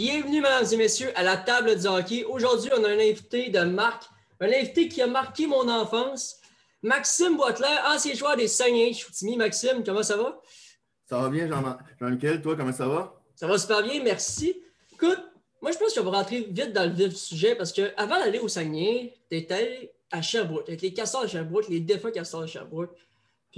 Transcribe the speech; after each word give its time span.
Bienvenue, 0.00 0.40
mesdames 0.40 0.64
et 0.70 0.76
messieurs, 0.76 1.10
à 1.16 1.24
la 1.24 1.36
table 1.36 1.76
du 1.76 1.84
hockey. 1.88 2.22
Aujourd'hui, 2.22 2.70
on 2.78 2.84
a 2.84 2.88
un 2.88 3.00
invité 3.00 3.50
de 3.50 3.58
marque, 3.62 4.04
un 4.38 4.46
invité 4.46 4.86
qui 4.86 5.02
a 5.02 5.08
marqué 5.08 5.48
mon 5.48 5.68
enfance. 5.68 6.36
Maxime 6.84 7.36
Boitler, 7.36 7.66
ancien 7.84 8.14
joueur 8.14 8.36
des 8.36 8.46
Saguenay 8.46 8.92
Chicoutimi. 8.92 9.36
Maxime, 9.36 9.82
comment 9.84 10.04
ça 10.04 10.16
va? 10.16 10.40
Ça 11.04 11.18
va 11.18 11.28
bien, 11.28 11.48
Jean-Michel. 11.48 12.40
toi, 12.40 12.54
comment 12.54 12.72
ça 12.72 12.86
va? 12.86 13.20
Ça 13.34 13.48
va 13.48 13.58
super 13.58 13.82
bien, 13.82 14.00
merci. 14.04 14.62
Écoute, 14.92 15.20
moi, 15.60 15.72
je 15.72 15.78
pense 15.78 15.92
qu'on 15.92 16.04
va 16.04 16.18
rentrer 16.18 16.46
vite 16.48 16.72
dans 16.72 16.84
le 16.84 16.94
vif 16.94 17.08
du 17.08 17.16
sujet 17.16 17.56
parce 17.56 17.72
qu'avant 17.72 18.20
d'aller 18.20 18.38
au 18.38 18.46
Saguenay, 18.46 19.16
tu 19.28 19.36
étais 19.36 19.92
à 20.12 20.22
Sherbrooke, 20.22 20.68
avec 20.68 20.80
les 20.80 20.94
Castors 20.94 21.24
de 21.24 21.28
Sherbrooke, 21.28 21.66
les 21.68 21.80
défunts 21.80 22.12
Castors 22.12 22.42
de 22.42 22.46
Sherbrooke. 22.46 22.96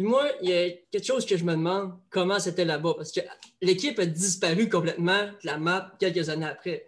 Puis 0.00 0.08
moi, 0.08 0.24
il 0.40 0.48
y 0.48 0.54
a 0.54 0.70
quelque 0.90 1.04
chose 1.04 1.26
que 1.26 1.36
je 1.36 1.44
me 1.44 1.52
demande, 1.52 1.92
comment 2.08 2.38
c'était 2.38 2.64
là-bas? 2.64 2.94
Parce 2.96 3.12
que 3.12 3.20
l'équipe 3.60 3.98
a 3.98 4.06
disparu 4.06 4.70
complètement 4.70 5.24
de 5.26 5.46
la 5.46 5.58
map 5.58 5.92
quelques 5.98 6.30
années 6.30 6.46
après. 6.46 6.86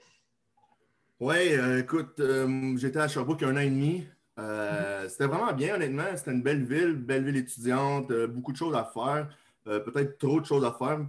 Oui, 1.20 1.52
euh, 1.52 1.80
écoute, 1.80 2.18
euh, 2.20 2.74
j'étais 2.78 3.00
à 3.00 3.08
Sherbrooke 3.08 3.42
un 3.42 3.54
an 3.54 3.60
et 3.60 3.68
demi. 3.68 4.06
Euh, 4.38 5.06
c'était 5.10 5.26
vraiment 5.26 5.52
bien, 5.52 5.74
honnêtement. 5.74 6.04
C'était 6.16 6.30
une 6.30 6.40
belle 6.40 6.64
ville, 6.64 6.94
belle 6.94 7.24
ville 7.24 7.36
étudiante, 7.36 8.10
beaucoup 8.28 8.52
de 8.52 8.56
choses 8.56 8.74
à 8.74 8.90
faire. 8.94 9.28
Peut-être 9.66 10.16
trop 10.16 10.40
de 10.40 10.46
choses 10.46 10.64
à 10.64 10.72
faire. 10.72 11.00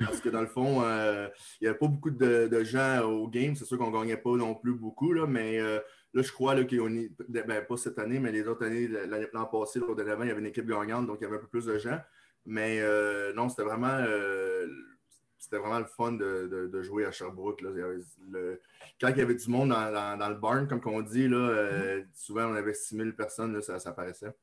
Parce 0.00 0.20
que 0.20 0.30
dans 0.30 0.40
le 0.40 0.46
fond, 0.46 0.80
il 0.80 1.30
n'y 1.60 1.68
avait 1.68 1.76
pas 1.76 1.88
beaucoup 1.88 2.10
de, 2.10 2.64
gens 2.64 3.02
au 3.02 3.28
game. 3.28 3.54
C'est 3.54 3.66
sûr 3.66 3.76
qu'on 3.76 3.90
ne 3.90 3.98
gagnait 3.98 4.16
pas 4.16 4.34
non 4.34 4.54
plus 4.54 4.72
beaucoup, 4.72 5.12
là, 5.12 5.26
mais 5.26 5.60
Là, 6.14 6.22
je 6.22 6.30
crois 6.30 6.54
qu'on 6.54 6.94
est, 6.94 7.10
ben, 7.28 7.64
pas 7.64 7.76
cette 7.76 7.98
année, 7.98 8.20
mais 8.20 8.30
les 8.30 8.46
autres 8.46 8.64
années, 8.64 8.88
l'an 9.32 9.46
passé, 9.46 9.80
l'autre 9.80 9.96
d'avant, 9.96 10.22
il 10.22 10.28
y 10.28 10.30
avait 10.30 10.40
une 10.40 10.46
équipe 10.46 10.66
gagnante, 10.66 11.08
donc 11.08 11.18
il 11.20 11.24
y 11.24 11.26
avait 11.26 11.36
un 11.36 11.40
peu 11.40 11.48
plus 11.48 11.66
de 11.66 11.76
gens. 11.76 12.00
Mais 12.46 12.78
euh, 12.80 13.32
non, 13.34 13.48
c'était 13.48 13.64
vraiment, 13.64 13.98
euh, 14.06 14.68
c'était 15.38 15.58
vraiment 15.58 15.80
le 15.80 15.86
fun 15.86 16.12
de, 16.12 16.82
jouer 16.82 17.04
à 17.04 17.10
Sherbrooke. 17.10 17.62
Là. 17.62 17.70
quand 19.00 19.08
il 19.08 19.16
y 19.16 19.20
avait 19.22 19.34
du 19.34 19.48
monde 19.48 19.70
dans, 19.70 20.28
le 20.28 20.34
barn, 20.36 20.68
comme 20.68 20.80
on 20.86 21.02
dit, 21.02 21.26
là, 21.26 21.36
euh, 21.36 22.02
souvent 22.14 22.46
on 22.46 22.54
avait 22.54 22.74
6000 22.74 23.16
personnes, 23.16 23.60
ça, 23.60 23.80
ça 23.80 23.90
apparaissait. 23.90 24.34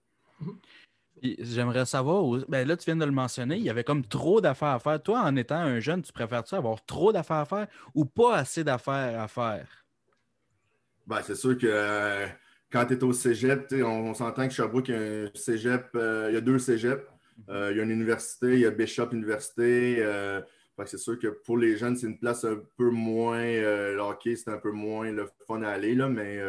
J'aimerais 1.22 1.86
savoir, 1.86 2.24
ben 2.50 2.68
là, 2.68 2.76
tu 2.76 2.86
viens 2.86 2.96
de 2.96 3.06
le 3.06 3.12
mentionner, 3.12 3.56
il 3.56 3.64
y 3.64 3.70
avait 3.70 3.84
comme 3.84 4.04
trop 4.04 4.42
d'affaires 4.42 4.70
à 4.70 4.80
faire. 4.80 5.02
Toi, 5.02 5.22
en 5.22 5.36
étant 5.38 5.56
un 5.56 5.80
jeune, 5.80 6.02
tu 6.02 6.12
préfères-tu 6.12 6.56
avoir 6.56 6.84
trop 6.84 7.14
d'affaires 7.14 7.38
à 7.38 7.46
faire 7.46 7.68
ou 7.94 8.06
pas 8.06 8.36
assez 8.36 8.64
d'affaires 8.64 9.22
à 9.22 9.28
faire? 9.28 9.81
Ben, 11.12 11.22
c'est 11.22 11.36
sûr 11.36 11.58
que 11.58 11.68
euh, 11.68 12.26
quand 12.72 12.86
tu 12.86 12.94
es 12.94 13.04
au 13.04 13.12
cégep, 13.12 13.74
on, 13.84 14.14
s'entend 14.14 14.48
que 14.48 14.54
Sherbrooke, 14.54 14.88
il 14.88 14.96
y 14.96 14.98
a 14.98 15.02
un 15.02 15.30
cégep, 15.36 15.90
euh, 15.94 16.28
il 16.30 16.36
y 16.36 16.38
a 16.38 16.42
deux 16.42 16.58
cégeps. 16.58 17.06
Euh, 17.50 17.68
il 17.72 17.78
y 17.78 17.82
a 17.82 17.84
une 17.84 17.92
université, 17.92 18.54
il 18.54 18.60
y 18.62 18.66
a 18.66 18.72
Bishop 18.72 19.10
Université. 19.12 19.98
c'est 20.86 20.98
sûr 20.98 21.20
que 21.20 21.28
pour 21.28 21.58
les 21.58 21.76
jeunes, 21.76 21.98
c'est 21.98 22.08
une 22.08 22.18
place 22.18 22.46
un 22.46 22.62
peu 22.78 22.90
moins. 22.92 23.44
le 23.44 24.00
hockey, 24.00 24.38
c'est 24.38 24.52
un 24.52 24.58
peu 24.58 24.72
moins 24.72 25.12
le 25.12 25.28
fun 25.46 25.62
à 25.64 25.72
aller, 25.72 25.96
là, 25.96 26.08
mais 26.08 26.40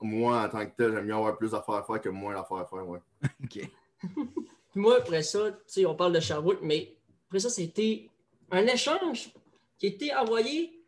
moi, 0.00 0.44
en 0.44 0.48
tant 0.48 0.64
que 0.64 0.76
tel, 0.76 0.92
j'aime 0.92 1.06
mieux 1.06 1.14
avoir 1.14 1.36
plus 1.36 1.50
d'affaires 1.50 1.74
à 1.74 1.82
faire 1.82 2.00
que 2.00 2.08
moins 2.08 2.34
d'affaires 2.34 2.58
à 2.58 2.66
faire. 2.66 2.88
Ouais. 2.88 3.00
OK. 3.42 3.68
moi, 4.76 4.98
après 4.98 5.24
ça, 5.24 5.58
on 5.88 5.94
parle 5.96 6.12
de 6.12 6.20
Sherbrooke, 6.20 6.60
mais 6.62 6.94
après 7.26 7.40
ça, 7.40 7.50
c'était 7.50 8.08
un 8.52 8.64
échange 8.64 9.32
qui 9.76 9.86
a 9.86 9.88
été 9.88 10.14
envoyé 10.14 10.83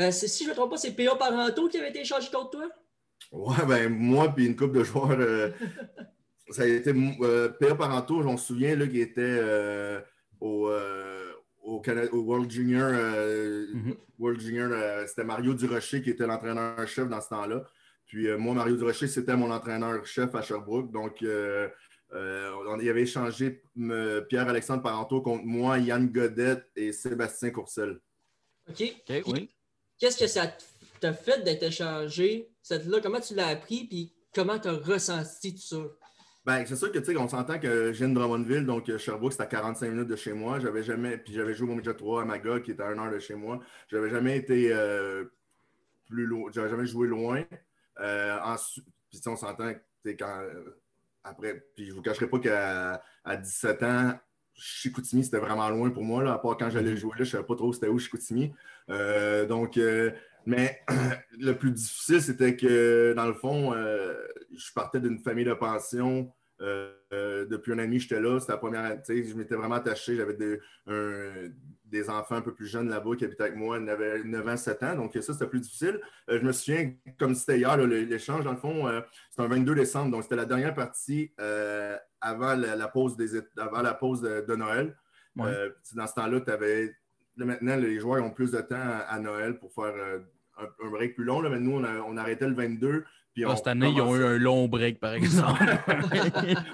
euh, 0.00 0.10
si 0.10 0.44
je 0.44 0.48
ne 0.48 0.50
me 0.50 0.54
trompe 0.54 0.70
pas, 0.70 0.76
c'est 0.76 0.92
P.A. 0.92 1.14
Parenteau 1.16 1.68
qui 1.68 1.78
avait 1.78 1.90
été 1.90 2.00
échangé 2.00 2.30
contre 2.30 2.50
toi? 2.50 2.68
Ouais, 3.32 3.66
ben 3.66 3.88
moi 3.92 4.28
puis 4.34 4.46
une 4.46 4.56
couple 4.56 4.78
de 4.78 4.84
joueurs. 4.84 5.10
Euh, 5.10 5.50
ça 6.50 6.62
a 6.62 6.66
été 6.66 6.92
euh, 7.22 7.48
P.A. 7.48 7.74
Parenteau, 7.74 8.22
j'en 8.22 8.36
souviens, 8.36 8.76
là, 8.76 8.86
qui 8.86 9.00
était 9.00 9.40
au, 10.40 10.70
au, 11.62 11.82
World 12.12 12.50
Junior. 12.50 12.90
Mm-hmm. 12.90 13.96
World 14.18 14.40
Junior, 14.40 14.70
c'était 15.06 15.24
Mario 15.24 15.54
Durocher 15.54 16.02
qui 16.02 16.10
était 16.10 16.26
l'entraîneur-chef 16.26 17.08
dans 17.08 17.20
ce 17.20 17.28
temps-là. 17.28 17.64
Puis 18.06 18.26
moi, 18.36 18.54
Mario 18.54 18.76
Durocher, 18.76 19.06
c'était 19.06 19.36
mon 19.36 19.50
entraîneur-chef 19.50 20.34
à 20.34 20.42
Sherbrooke. 20.42 20.90
Donc, 20.90 21.24
on 22.12 22.80
y 22.80 22.88
avait 22.88 23.02
échangé 23.02 23.62
Pierre-Alexandre 24.28 24.82
Parenteau 24.82 25.20
contre 25.20 25.44
moi, 25.44 25.78
Yann 25.78 26.08
Godette 26.08 26.70
et 26.74 26.92
Sébastien 26.92 27.50
Courcelle. 27.50 28.00
OK. 28.68 28.82
OK, 29.08 29.22
oui. 29.26 29.50
Qu'est-ce 30.00 30.18
que 30.18 30.26
ça 30.26 30.50
t'a 30.98 31.12
fait 31.12 31.44
d'être 31.44 31.62
échangé, 31.62 32.50
cette 32.62 32.86
là? 32.86 33.00
Comment 33.02 33.20
tu 33.20 33.34
l'as 33.34 33.48
appris, 33.48 33.84
puis 33.86 34.14
comment 34.34 34.58
tu 34.58 34.68
as 34.68 34.72
ressenti 34.72 35.54
tout 35.54 35.60
ça? 35.60 35.76
Ben, 36.46 36.64
c'est 36.66 36.74
sûr 36.76 36.90
que, 36.90 36.98
tu 36.98 37.04
sais, 37.04 37.16
on 37.18 37.28
s'entend 37.28 37.58
que 37.58 37.90
viens 37.90 38.08
de 38.08 38.14
Drummondville, 38.14 38.64
donc 38.64 38.88
euh, 38.88 38.96
Sherbrooke, 38.96 39.32
c'était 39.32 39.44
à 39.44 39.46
45 39.46 39.90
minutes 39.90 40.08
de 40.08 40.16
chez 40.16 40.32
moi. 40.32 40.58
J'avais 40.58 40.82
jamais, 40.82 41.18
puis 41.18 41.34
j'avais 41.34 41.52
joué 41.52 41.70
au 41.70 41.74
Midget 41.74 41.92
3 41.92 42.22
à 42.22 42.24
Magog, 42.24 42.62
qui 42.62 42.70
était 42.70 42.82
à 42.82 42.92
une 42.92 42.98
heure 42.98 43.12
de 43.12 43.18
chez 43.18 43.34
moi. 43.34 43.60
J'avais 43.88 44.08
jamais 44.08 44.38
été 44.38 44.72
euh, 44.72 45.26
plus 46.06 46.24
loin, 46.24 46.50
j'avais 46.50 46.70
jamais 46.70 46.86
joué 46.86 47.06
loin. 47.06 47.44
Euh, 48.00 48.38
ensuite, 48.42 48.86
puis 49.10 49.20
on 49.26 49.36
s'entend 49.36 49.74
que, 50.02 50.10
quand, 50.12 50.42
après, 51.24 51.62
puis 51.76 51.84
je 51.84 51.92
vous 51.92 52.00
cacherai 52.00 52.26
pas 52.26 52.38
qu'à 52.38 53.36
17 53.36 53.82
ans, 53.82 54.18
Chicoutimi, 54.60 55.24
c'était 55.24 55.38
vraiment 55.38 55.68
loin 55.70 55.90
pour 55.90 56.04
moi, 56.04 56.22
là, 56.22 56.34
à 56.34 56.38
part 56.38 56.56
quand 56.58 56.68
j'allais 56.70 56.90
mhm. 56.90 56.96
jouer 56.96 57.10
là, 57.12 57.16
je 57.18 57.22
ne 57.22 57.28
savais 57.30 57.44
pas 57.44 57.56
trop 57.56 57.72
c'était 57.72 57.88
où 57.88 57.98
Chicoutimi. 57.98 58.52
Euh, 58.90 59.46
donc, 59.46 59.78
euh, 59.78 60.10
mais 60.44 60.82
le 61.38 61.52
plus 61.52 61.70
difficile, 61.70 62.20
c'était 62.20 62.56
que, 62.56 63.14
dans 63.16 63.26
le 63.26 63.32
fond, 63.32 63.72
euh, 63.72 64.14
je 64.54 64.72
partais 64.74 65.00
d'une 65.00 65.18
famille 65.18 65.46
de 65.46 65.54
pension. 65.54 66.30
Depuis 66.60 67.72
un 67.72 67.78
an 67.78 67.82
et 67.82 67.86
demi, 67.86 67.98
j'étais 67.98 68.20
là. 68.20 68.38
C'était 68.38 68.52
la 68.52 68.58
première 68.58 68.84
année. 68.84 69.00
Je 69.08 69.34
m'étais 69.34 69.54
vraiment 69.54 69.76
attaché. 69.76 70.16
J'avais 70.16 70.36
des, 70.36 72.10
enfants 72.10 72.36
un 72.36 72.42
peu 72.42 72.54
plus 72.54 72.66
jeunes 72.66 72.88
là-bas 72.88 73.16
qui 73.16 73.24
habitaient 73.24 73.44
avec 73.44 73.56
moi. 73.56 73.78
Ils 73.78 73.88
avaient 73.88 74.22
9 74.22 74.48
ans, 74.48 74.56
7 74.56 74.82
ans. 74.82 74.96
Donc, 74.96 75.12
ça, 75.14 75.32
c'était 75.32 75.46
plus 75.46 75.60
difficile. 75.60 76.00
je 76.28 76.38
me 76.38 76.52
souviens, 76.52 76.92
comme 77.18 77.34
c'était 77.34 77.58
hier, 77.58 77.76
l'échange, 77.76 78.44
dans 78.44 78.52
le 78.52 78.58
fond, 78.58 78.88
c'était 79.30 79.42
un 79.42 79.48
22 79.48 79.74
décembre. 79.74 80.10
Donc, 80.12 80.22
c'était 80.22 80.36
la 80.36 80.44
dernière 80.44 80.74
partie 80.74 81.32
avant 82.20 82.54
la, 82.54 82.88
pause, 82.88 83.16
des, 83.16 83.40
avant 83.56 83.82
la 83.82 83.94
pause 83.94 84.22
de, 84.22 84.54
Noël. 84.54 84.94
Euh, 85.38 85.70
dans 85.94 86.06
ce 86.06 86.14
temps-là, 86.14 86.40
tu 86.40 86.50
avais. 86.50 86.94
maintenant, 87.36 87.76
les 87.76 87.98
joueurs 87.98 88.24
ont 88.24 88.30
plus 88.30 88.52
de 88.52 88.60
temps 88.60 88.76
à, 88.76 89.18
Noël 89.20 89.58
pour 89.58 89.72
faire 89.72 89.94
euh, 89.96 90.18
un, 90.58 90.90
break 90.90 91.14
plus 91.14 91.24
long. 91.24 91.40
Là, 91.40 91.48
mais 91.48 91.60
nous, 91.60 91.72
on, 91.72 92.16
arrêtait 92.16 92.48
le 92.48 92.54
22. 92.54 93.04
Puis 93.34 93.44
cette 93.56 93.66
année, 93.66 93.90
ils 93.94 94.00
ont 94.00 94.16
eu 94.16 94.24
un 94.24 94.38
long 94.38 94.68
break, 94.68 94.98
par 94.98 95.14
exemple. 95.14 95.62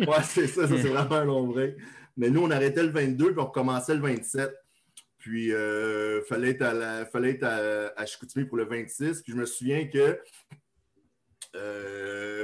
oui, 0.01 0.15
c'est 0.25 0.47
ça, 0.47 0.67
c'est 0.67 0.77
vraiment 0.77 1.17
un 1.17 1.25
long 1.25 1.47
break. 1.47 1.77
Mais 2.17 2.31
nous, 2.31 2.43
on 2.43 2.51
arrêtait 2.51 2.83
le 2.83 2.91
22 2.91 3.33
puis 3.33 3.41
on 3.41 3.47
recommençait 3.47 3.95
le 3.95 4.01
27. 4.01 4.51
Puis, 5.19 5.47
il 5.47 5.53
euh, 5.53 6.23
fallait 6.23 6.51
être, 6.51 6.63
à, 6.63 7.05
fallait 7.07 7.33
être 7.33 7.45
à, 7.97 8.07
Chicoutimi 8.07 8.45
pour 8.45 8.57
le 8.57 8.65
26. 8.65 9.23
Puis, 9.23 9.33
je 9.33 9.37
me 9.37 9.45
souviens 9.45 9.87
que 9.87 10.19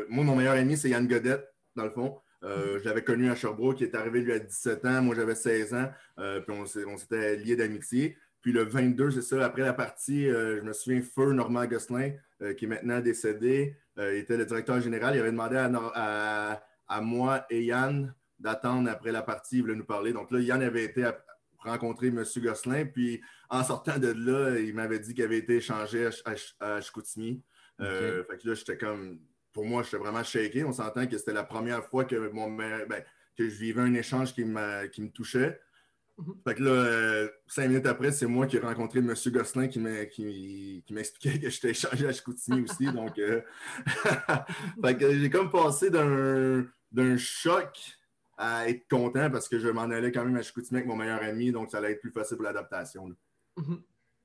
moi, 0.08 0.24
mon 0.24 0.36
meilleur 0.36 0.54
ami, 0.54 0.76
c'est 0.76 0.90
Yann 0.90 1.06
Godette, 1.06 1.46
dans 1.74 1.84
le 1.84 1.90
fond. 1.90 2.20
Euh, 2.44 2.80
je 2.80 2.84
l'avais 2.84 3.04
connu 3.04 3.30
à 3.30 3.34
Sherbrooke, 3.34 3.76
qui 3.76 3.84
est 3.84 3.94
arrivé 3.94 4.20
lui 4.20 4.32
à 4.32 4.38
17 4.38 4.84
ans, 4.84 5.02
moi 5.02 5.14
j'avais 5.14 5.34
16 5.34 5.74
ans, 5.74 5.88
euh, 6.18 6.40
puis 6.40 6.52
on, 6.52 6.96
s'était 6.96 7.36
liés 7.36 7.56
d'amitié. 7.56 8.16
Puis 8.42 8.52
le 8.52 8.64
22, 8.64 9.12
c'est 9.12 9.22
ça, 9.22 9.44
après 9.44 9.62
la 9.62 9.72
partie, 9.72 10.28
euh, 10.28 10.58
je 10.58 10.62
me 10.62 10.72
souviens, 10.72 11.00
Feu 11.00 11.32
Normand 11.32 11.64
Gosselin, 11.66 12.12
qui 12.58 12.64
est 12.64 12.68
maintenant 12.68 13.00
décédé, 13.00 13.76
il 13.96 14.16
était 14.16 14.36
le 14.36 14.44
directeur 14.44 14.80
général, 14.80 15.14
il 15.14 15.20
avait 15.20 15.30
demandé 15.30 15.56
à, 15.56 17.00
moi 17.00 17.46
et 17.50 17.62
Yann 17.64 18.12
d'attendre 18.40 18.90
après 18.90 19.12
la 19.12 19.22
partie, 19.22 19.58
il 19.58 19.60
voulait 19.62 19.76
nous 19.76 19.84
parler. 19.84 20.12
Donc 20.12 20.32
là, 20.32 20.40
Yann 20.40 20.60
avait 20.60 20.82
été 20.82 21.08
rencontrer 21.58 22.08
M. 22.08 22.24
Gosselin, 22.38 22.84
puis 22.86 23.20
en 23.48 23.62
sortant 23.62 23.96
de 23.98 24.08
là, 24.08 24.58
il 24.58 24.74
m'avait 24.74 24.98
dit 24.98 25.14
qu'il 25.14 25.22
avait 25.22 25.38
été 25.38 25.58
échangé 25.58 26.08
à, 26.58 26.80
Chicoutimi. 26.80 27.44
Fait 27.78 28.24
que 28.42 28.48
là, 28.48 28.54
j'étais 28.54 28.76
comme 28.76 29.20
pour 29.52 29.66
moi, 29.66 29.82
j'étais 29.82 29.98
vraiment 29.98 30.22
shaké. 30.22 30.64
On 30.64 30.72
s'entend 30.72 31.06
que 31.06 31.18
c'était 31.18 31.32
la 31.32 31.44
première 31.44 31.84
fois 31.84 32.04
que, 32.04 32.30
mon, 32.30 32.50
ben, 32.50 32.86
que 33.36 33.48
je 33.48 33.56
vivais 33.56 33.82
un 33.82 33.94
échange 33.94 34.34
qui, 34.34 34.44
qui 34.92 35.02
me 35.02 35.10
touchait. 35.10 35.60
Mhm. 36.18 36.34
Fait 36.46 36.54
que 36.54 36.62
là, 36.62 36.70
euh, 36.70 37.28
cinq 37.46 37.68
minutes 37.68 37.86
après, 37.86 38.12
c'est 38.12 38.26
moi 38.26 38.46
qui 38.46 38.56
ai 38.56 38.60
rencontré 38.60 38.98
M. 38.98 39.14
Gosselin 39.26 39.68
qui 39.68 39.78
m'expliquait 39.78 41.40
que 41.40 41.50
j'étais 41.50 41.70
échangé 41.70 42.06
à 42.06 42.12
Chicoutimi 42.12 42.62
aussi. 42.70 42.92
donc, 42.92 43.18
euh, 43.18 43.40
fait 44.84 44.96
que 44.96 45.18
j'ai 45.18 45.30
comme 45.30 45.50
passé 45.50 45.90
d'un 45.90 47.16
choc 47.16 47.78
à 48.36 48.68
être 48.68 48.88
content 48.88 49.30
parce 49.30 49.48
que 49.48 49.58
je 49.58 49.68
m'en 49.68 49.82
allais 49.82 50.12
quand 50.12 50.24
même 50.24 50.36
à 50.36 50.42
Chicoutimi 50.42 50.78
avec 50.78 50.88
mon 50.88 50.96
meilleur 50.96 51.22
ami, 51.22 51.50
donc 51.52 51.70
ça 51.70 51.78
allait 51.78 51.92
être 51.92 52.00
plus 52.00 52.12
facile 52.12 52.36
pour 52.36 52.44
l'adaptation. 52.44 53.08
Mhm. 53.56 53.82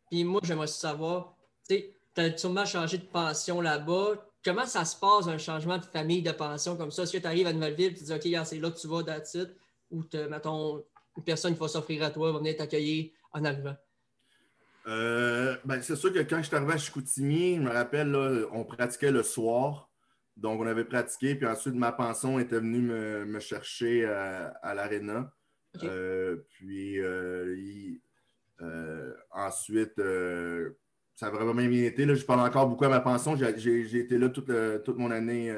Puis 0.09 0.23
moi, 0.23 0.41
j'aimerais 0.43 0.67
savoir, 0.67 1.37
tu 1.67 1.83
as 2.17 2.37
sûrement 2.37 2.65
changé 2.65 2.97
de 2.97 3.05
pension 3.05 3.61
là-bas 3.61 4.27
comment 4.47 4.65
ça 4.65 4.85
se 4.85 4.95
passe 4.95 5.27
un 5.27 5.37
changement 5.37 5.77
de 5.77 5.83
famille 5.83 6.21
de 6.21 6.31
pension 6.31 6.77
comme 6.77 6.91
ça? 6.91 7.05
Si 7.05 7.19
tu 7.19 7.27
arrives 7.27 7.47
à 7.47 7.53
Nouvelle-Ville, 7.53 7.93
tu 7.93 8.03
dis 8.05 8.13
OK, 8.13 8.45
c'est 8.45 8.59
là 8.59 8.71
que 8.71 8.79
tu 8.79 8.87
vas, 8.87 9.03
that's 9.03 9.37
ou 9.91 10.03
mettons, 10.29 10.83
une 11.17 11.23
personne 11.23 11.53
qui 11.53 11.59
va 11.59 11.67
s'offrir 11.67 12.03
à 12.03 12.11
toi 12.11 12.31
va 12.31 12.39
venir 12.39 12.55
t'accueillir 12.55 13.11
en 13.33 13.43
arrivant? 13.43 13.75
Euh, 14.87 15.57
ben, 15.65 15.81
c'est 15.81 15.95
sûr 15.95 16.13
que 16.13 16.19
quand 16.19 16.37
je 16.37 16.43
suis 16.43 16.55
arrivé 16.55 16.73
à 16.73 16.77
Chicoutimi, 16.77 17.55
je 17.55 17.61
me 17.61 17.69
rappelle, 17.69 18.15
on 18.51 18.63
pratiquait 18.63 19.11
le 19.11 19.23
soir. 19.23 19.89
Donc, 20.37 20.61
on 20.61 20.67
avait 20.67 20.85
pratiqué, 20.85 21.35
puis 21.35 21.47
ensuite, 21.47 21.73
ma 21.73 21.91
pension 21.91 22.39
était 22.39 22.59
venue 22.59 22.79
me, 22.79 23.39
chercher 23.39 24.05
à, 24.05 24.47
à 24.61 24.73
l'aréna. 24.75 25.33
Euh, 25.83 26.37
puis, 26.49 26.99
euh, 26.99 27.95
ensuite, 29.31 29.99
ça 31.15 31.27
a 31.27 31.29
vraiment 31.31 31.53
bien 31.53 31.67
été. 31.83 32.05
Là. 32.05 32.13
Je 32.13 32.23
parle 32.23 32.41
encore 32.41 32.67
beaucoup 32.67 32.85
à 32.85 32.89
ma 32.89 33.01
pension. 33.01 33.35
J'ai 33.35 33.97
été 33.97 34.17
là 34.17 34.29
toute, 34.29 34.51
toute 34.85 34.97
mon 34.97 35.11
année, 35.11 35.51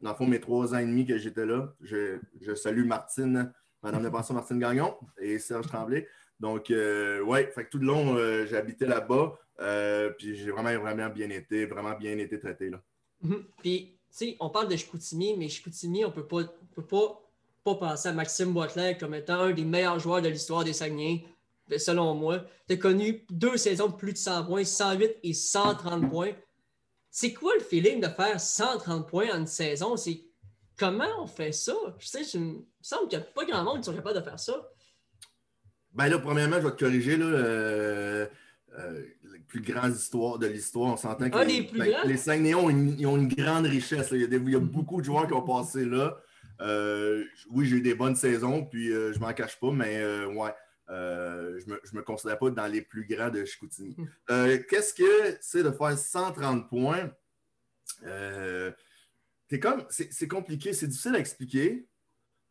dans 0.00 0.10
le 0.10 0.16
fond, 0.16 0.26
mes 0.26 0.40
trois 0.40 0.74
ans 0.74 0.78
et 0.78 0.86
demi 0.86 1.06
que 1.06 1.16
j'étais 1.16 1.46
là. 1.46 1.72
Je, 1.80 2.18
je, 2.42 2.54
salue 2.54 2.84
Martine, 2.84 3.52
Madame 3.86 4.02
de 4.02 4.08
pension 4.08 4.34
Martine 4.34 4.58
Gagnon 4.58 4.96
et 5.16 5.38
Serge 5.38 5.68
Tremblay. 5.68 6.08
Donc, 6.40 6.70
euh, 6.70 7.22
ouais, 7.22 7.46
fait 7.54 7.64
que 7.64 7.70
tout 7.70 7.78
le 7.78 7.86
long, 7.86 8.16
euh, 8.16 8.44
j'habitais 8.46 8.86
là-bas. 8.86 9.38
puis 10.18 10.36
j'ai 10.36 10.50
vraiment, 10.50 10.76
vraiment 10.80 11.08
bien 11.08 11.30
été, 11.30 11.66
vraiment 11.66 11.94
bien 11.96 12.18
été 12.18 12.38
traité. 12.40 12.68
Là. 12.68 12.82
Mhm. 13.22 13.44
Puis, 13.58 13.98
tu 14.10 14.16
sais, 14.16 14.36
on 14.40 14.50
parle 14.50 14.68
de 14.68 14.76
Chicoutimi, 14.76 15.36
mais 15.36 15.48
Chicoutimi, 15.48 16.04
on 16.04 16.08
ne 16.08 16.12
peut 16.14 16.26
pas, 16.26 16.42
peut 16.74 16.84
pas, 16.84 17.22
pas 17.64 17.74
penser 17.76 18.08
à 18.08 18.12
Maxime 18.12 18.52
Boitler 18.52 18.96
comme 18.98 19.14
étant 19.14 19.40
un 19.40 19.52
des 19.52 19.64
meilleurs 19.64 20.00
joueurs 20.00 20.20
de 20.20 20.28
l'histoire 20.28 20.64
des 20.64 20.72
Saguenay 20.72 21.24
selon 21.78 22.14
moi. 22.14 22.44
Tu 22.68 22.74
as 22.74 22.76
connu 22.76 23.24
deux 23.30 23.56
saisons 23.56 23.88
de 23.88 23.94
plus 23.94 24.12
de 24.12 24.18
100 24.18 24.46
points, 24.46 24.64
108 24.64 25.16
et 25.22 25.32
130 25.32 26.10
points. 26.10 26.32
C'est 27.10 27.32
quoi 27.32 27.54
le 27.54 27.60
feeling 27.64 28.00
de 28.00 28.08
faire 28.08 28.40
130 28.40 29.08
points 29.08 29.30
en 29.32 29.38
une 29.38 29.46
saison? 29.46 29.96
C'est 29.96 30.25
comment 30.78 31.08
on 31.20 31.26
fait 31.26 31.52
ça? 31.52 31.74
Je 31.98 32.06
sais, 32.06 32.22
il 32.34 32.40
me 32.40 32.54
semble 32.80 33.08
qu'il 33.08 33.18
n'y 33.18 33.24
a 33.24 33.28
pas 33.28 33.44
grand 33.44 33.64
monde 33.64 33.78
qui 33.78 33.84
sont 33.84 33.94
capables 33.94 34.18
de 34.18 34.24
faire 34.24 34.38
ça. 34.38 34.70
Ben 35.92 36.08
là, 36.08 36.18
premièrement, 36.18 36.56
je 36.56 36.66
vais 36.66 36.72
te 36.72 36.84
corriger. 36.84 37.16
Là, 37.16 37.24
euh, 37.24 38.26
euh, 38.78 39.02
les 39.32 39.38
plus 39.40 39.60
grandes 39.60 39.94
histoires 39.94 40.38
de 40.38 40.46
l'histoire, 40.46 40.92
on 40.92 40.96
s'entend 40.96 41.30
que 41.30 41.38
les, 41.38 41.62
les, 41.62 41.78
ben, 41.78 41.96
les 42.04 42.16
cinq 42.18 42.40
néons 42.40 42.68
ils 42.68 43.06
ont 43.06 43.16
une 43.16 43.28
grande 43.28 43.66
richesse. 43.66 44.08
Il, 44.12 44.20
y 44.20 44.24
a 44.24 44.26
il, 44.26 44.50
y 44.50 44.56
a 44.56 44.60
beaucoup 44.60 45.00
de 45.00 45.06
joueurs 45.06 45.26
qui 45.26 45.32
ont 45.32 45.42
passé 45.42 45.84
là. 45.84 46.18
Euh, 46.60 47.24
oui, 47.50 47.66
j'ai 47.66 47.76
eu 47.76 47.80
des 47.80 47.94
bonnes 47.94 48.16
saisons, 48.16 48.64
puis 48.64 48.88
je 48.88 49.18
m'en 49.18 49.32
cache 49.32 49.58
pas, 49.58 49.70
mais 49.70 50.04
ouais. 50.26 50.54
Je 50.88 51.64
ne 51.66 51.72
me, 51.72 51.80
me, 51.94 52.02
considère 52.02 52.38
pas 52.38 52.50
dans 52.50 52.66
les 52.66 52.82
plus 52.82 53.06
grands 53.06 53.30
de 53.30 53.44
Chicoutimi. 53.44 53.96
Hmm. 53.96 54.58
Qu'est-ce 54.68 54.94
que 54.94 55.36
c'est 55.40 55.62
de 55.62 55.70
faire 55.70 55.98
130 55.98 56.68
points? 56.68 57.10
Euh, 59.52 59.58
comme, 59.58 59.84
c'est 59.90 60.28
compliqué, 60.28 60.72
c'est 60.72 60.86
difficile 60.86 61.14
à 61.14 61.18
expliquer 61.18 61.86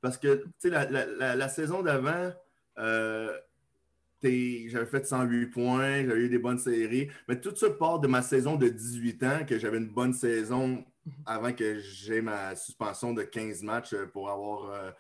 parce 0.02 0.18
que 0.18 0.46
la, 0.64 0.86
la, 0.86 1.36
la, 1.36 1.50
saison 1.50 1.82
d'avant, 1.82 2.32
j'avais 2.78 4.86
fait 4.86 5.06
108 5.06 5.48
points, 5.48 6.06
j'avais 6.06 6.22
eu 6.22 6.30
des 6.30 6.38
bonnes 6.38 6.60
séries, 6.60 7.10
mais 7.28 7.40
tout 7.40 7.56
ça 7.56 7.72
part 7.72 8.00
de 8.00 8.08
ma 8.08 8.22
saison 8.22 8.56
de 8.56 8.70
18 8.70 9.24
ans, 9.24 9.46
que 9.48 9.58
j'avais 9.58 9.78
une 9.78 9.90
bonne 9.90 10.14
saison 10.14 10.86
avant 11.26 11.54
que 11.54 11.80
j'ai 11.80 12.22
ma 12.22 12.56
suspension 12.56 13.14
de 13.14 13.24
15 13.24 13.64
matchs 13.64 13.96
pour 14.14 14.30
avoir 14.30 14.94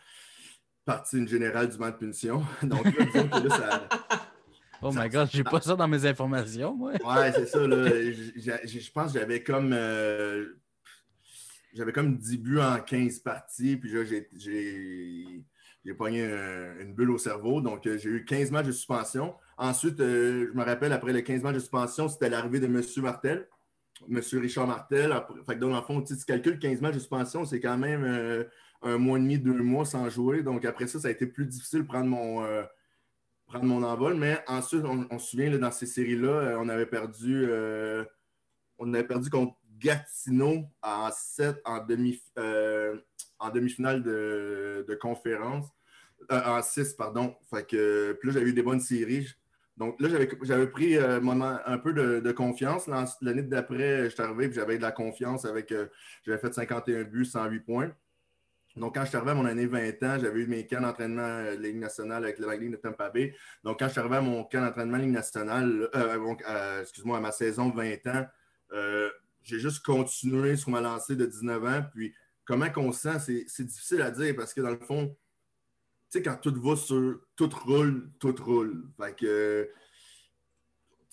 partie 0.86 1.18
une 1.18 1.27
générale 1.27 1.69
du 1.69 1.77
banc 1.77 1.89
de 1.89 1.95
punition. 1.95 2.44
Donc, 2.63 2.86
là, 2.86 3.50
ça. 3.50 3.89
Oh 4.81 4.92
my 4.94 5.09
god, 5.09 5.30
j'ai 5.31 5.44
pas 5.44 5.62
ça 5.62 5.75
dans 5.75 5.88
mes 5.88 6.06
informations, 6.06 6.75
moi. 6.75 6.92
ouais, 6.92 7.31
c'est 7.31 7.47
ça. 7.47 7.65
Là. 7.65 7.88
Je 8.65 8.92
pense 8.92 9.13
que 9.13 9.19
j'avais 9.19 9.42
comme. 9.42 9.71
Euh, 9.74 10.59
j'avais 11.75 11.92
comme 11.92 12.18
10 12.18 12.38
buts 12.39 12.60
en 12.60 12.80
15 12.80 13.19
parties, 13.19 13.77
puis 13.77 13.92
là, 13.92 14.04
j'ai. 14.04 15.45
Pogné 16.00 16.24
une 16.81 16.95
bulle 16.95 17.12
au 17.12 17.19
cerveau, 17.19 17.62
donc 17.62 17.86
euh, 17.86 18.00
j'ai 18.00 18.10
eu 18.10 18.25
15 18.25 18.50
matchs 18.50 18.66
de 18.66 18.72
suspension. 18.72 19.36
Ensuite, 19.56 20.00
euh, 20.00 20.48
je 20.51 20.57
me 20.57 20.63
rappelle, 20.63 20.92
après 20.92 21.13
les 21.13 21.24
15 21.24 21.44
matchs 21.44 21.54
de 21.54 21.60
suspension, 21.60 22.07
c'était 22.10 22.27
l'arrivée 22.27 22.60
de 22.60 22.66
M. 22.66 22.81
Martel, 23.04 23.48
M. 24.10 24.19
Richard 24.33 24.66
Martel. 24.66 25.13
fait 25.45 25.54
que 25.54 25.60
dans 25.60 25.69
le 25.69 25.81
fond, 25.83 26.01
tu 26.01 26.16
calcules 26.25 26.57
15 26.57 26.81
matchs 26.81 26.95
de 26.95 27.00
suspension, 27.00 27.45
c'est 27.45 27.60
quand 27.60 27.78
même 27.78 28.48
un 28.86 28.98
mois 28.98 29.18
et 29.18 29.21
demi, 29.21 29.38
deux 29.38 29.62
mois 29.62 29.86
sans 29.86 30.10
jouer. 30.10 30.44
Donc 30.44 30.63
après 30.63 30.88
ça, 30.88 31.00
ça 31.00 31.07
a 31.07 31.12
été 31.12 31.25
plus 31.25 31.45
difficile 31.45 31.81
de 31.81 31.88
prendre 31.88 32.07
mon, 32.07 32.44
euh, 32.44 32.63
prendre 33.48 33.66
mon 33.66 33.83
envol. 33.83 34.16
Mais 34.16 34.39
ensuite, 34.48 34.83
on, 34.86 35.19
se 35.19 35.30
souvient, 35.31 35.57
dans 35.57 35.71
ces 35.71 35.88
séries-là, 35.88 36.30
euh, 36.30 36.57
on 36.60 36.69
avait 36.69 36.86
perdu 36.86 37.45
euh, 37.48 38.06
on 38.78 38.94
avait 38.94 39.07
perdu 39.07 39.30
contre 39.30 39.56
Gatineau 39.85 40.65
en 40.81 41.09
7 41.11 41.61
en 41.65 41.79
demi 41.85 42.21
en 43.37 43.49
demi-finale 43.49 44.01
de, 44.01 44.97
conférence. 44.99 45.67
en 46.29 46.61
6, 46.61 46.93
pardon. 46.93 47.35
Fait 47.49 47.65
puis 47.65 48.27
là, 48.27 48.33
j'avais 48.33 48.49
eu 48.49 48.53
des 48.53 48.63
bonnes 48.63 48.79
séries. 48.79 49.27
Donc 49.77 49.99
là, 49.99 50.07
j'avais 50.43 50.67
pris 50.67 50.97
un 50.97 51.77
peu 51.77 51.93
de, 51.93 52.31
confiance. 52.31 52.89
L'année 53.21 53.43
d'après, 53.43 54.05
je 54.05 54.09
suis 54.09 54.21
arrivé 54.23 54.45
et 54.45 54.53
j'avais 54.53 54.77
de 54.77 54.81
la 54.81 54.91
confiance 54.91 55.45
avec. 55.45 55.73
j'avais 56.25 56.37
fait 56.39 56.53
51 56.53 57.03
buts, 57.03 57.25
108 57.25 57.59
points. 57.59 57.91
Donc, 58.75 58.95
quand 58.95 59.03
je 59.03 59.07
suis 59.07 59.15
arrivé 59.15 59.31
à 59.31 59.35
mon 59.35 59.45
année 59.45 59.65
20 59.65 60.03
ans, 60.03 60.17
j'avais 60.19 60.41
eu 60.41 60.47
mes 60.47 60.67
camps 60.67 60.81
d'entraînement 60.81 61.43
de 61.43 61.61
Ligue 61.61 61.77
nationale 61.77 62.23
avec 62.25 62.39
le 62.39 62.51
Ligue 62.57 62.71
de 62.71 62.75
Tampa 62.75 63.09
Bay. 63.09 63.33
Donc, 63.63 63.79
quand 63.79 63.85
je 63.85 63.91
suis 63.91 63.99
arrivé 63.99 64.17
à 64.17 64.21
mon 64.21 64.43
camp 64.43 64.61
d'entraînement 64.61 64.97
Ligue 64.97 65.11
nationale, 65.11 65.89
euh, 65.95 66.35
euh, 66.49 66.81
excuse-moi, 66.81 67.17
à 67.17 67.21
ma 67.21 67.31
saison 67.31 67.69
20 67.69 68.07
ans, 68.07 68.25
euh, 68.73 69.09
j'ai 69.45 69.59
juste 69.59 69.86
continué 69.86 70.57
sur 70.57 70.71
ma 70.71 70.81
lancée 70.81 71.15
de 71.15 71.25
19 71.25 71.63
ans. 71.63 71.83
Puis, 71.94 72.13
comment 72.44 72.69
qu'on 72.69 72.92
sent, 72.92 73.45
c'est 73.47 73.63
difficile 73.63 74.01
à 74.01 74.12
dire 74.12 74.36
parce 74.36 74.53
que 74.53 74.62
dans 74.62 74.71
le 74.71 74.80
fond, 74.80 75.07
tu 76.12 76.18
sais, 76.18 76.21
quand 76.21 76.36
tout 76.36 76.53
va 76.62 76.75
sur, 76.75 77.21
tout 77.36 77.50
roule, 77.65 78.09
tout 78.19 78.36
roule. 78.39 78.89
Fait 78.97 79.15
que 79.15 79.69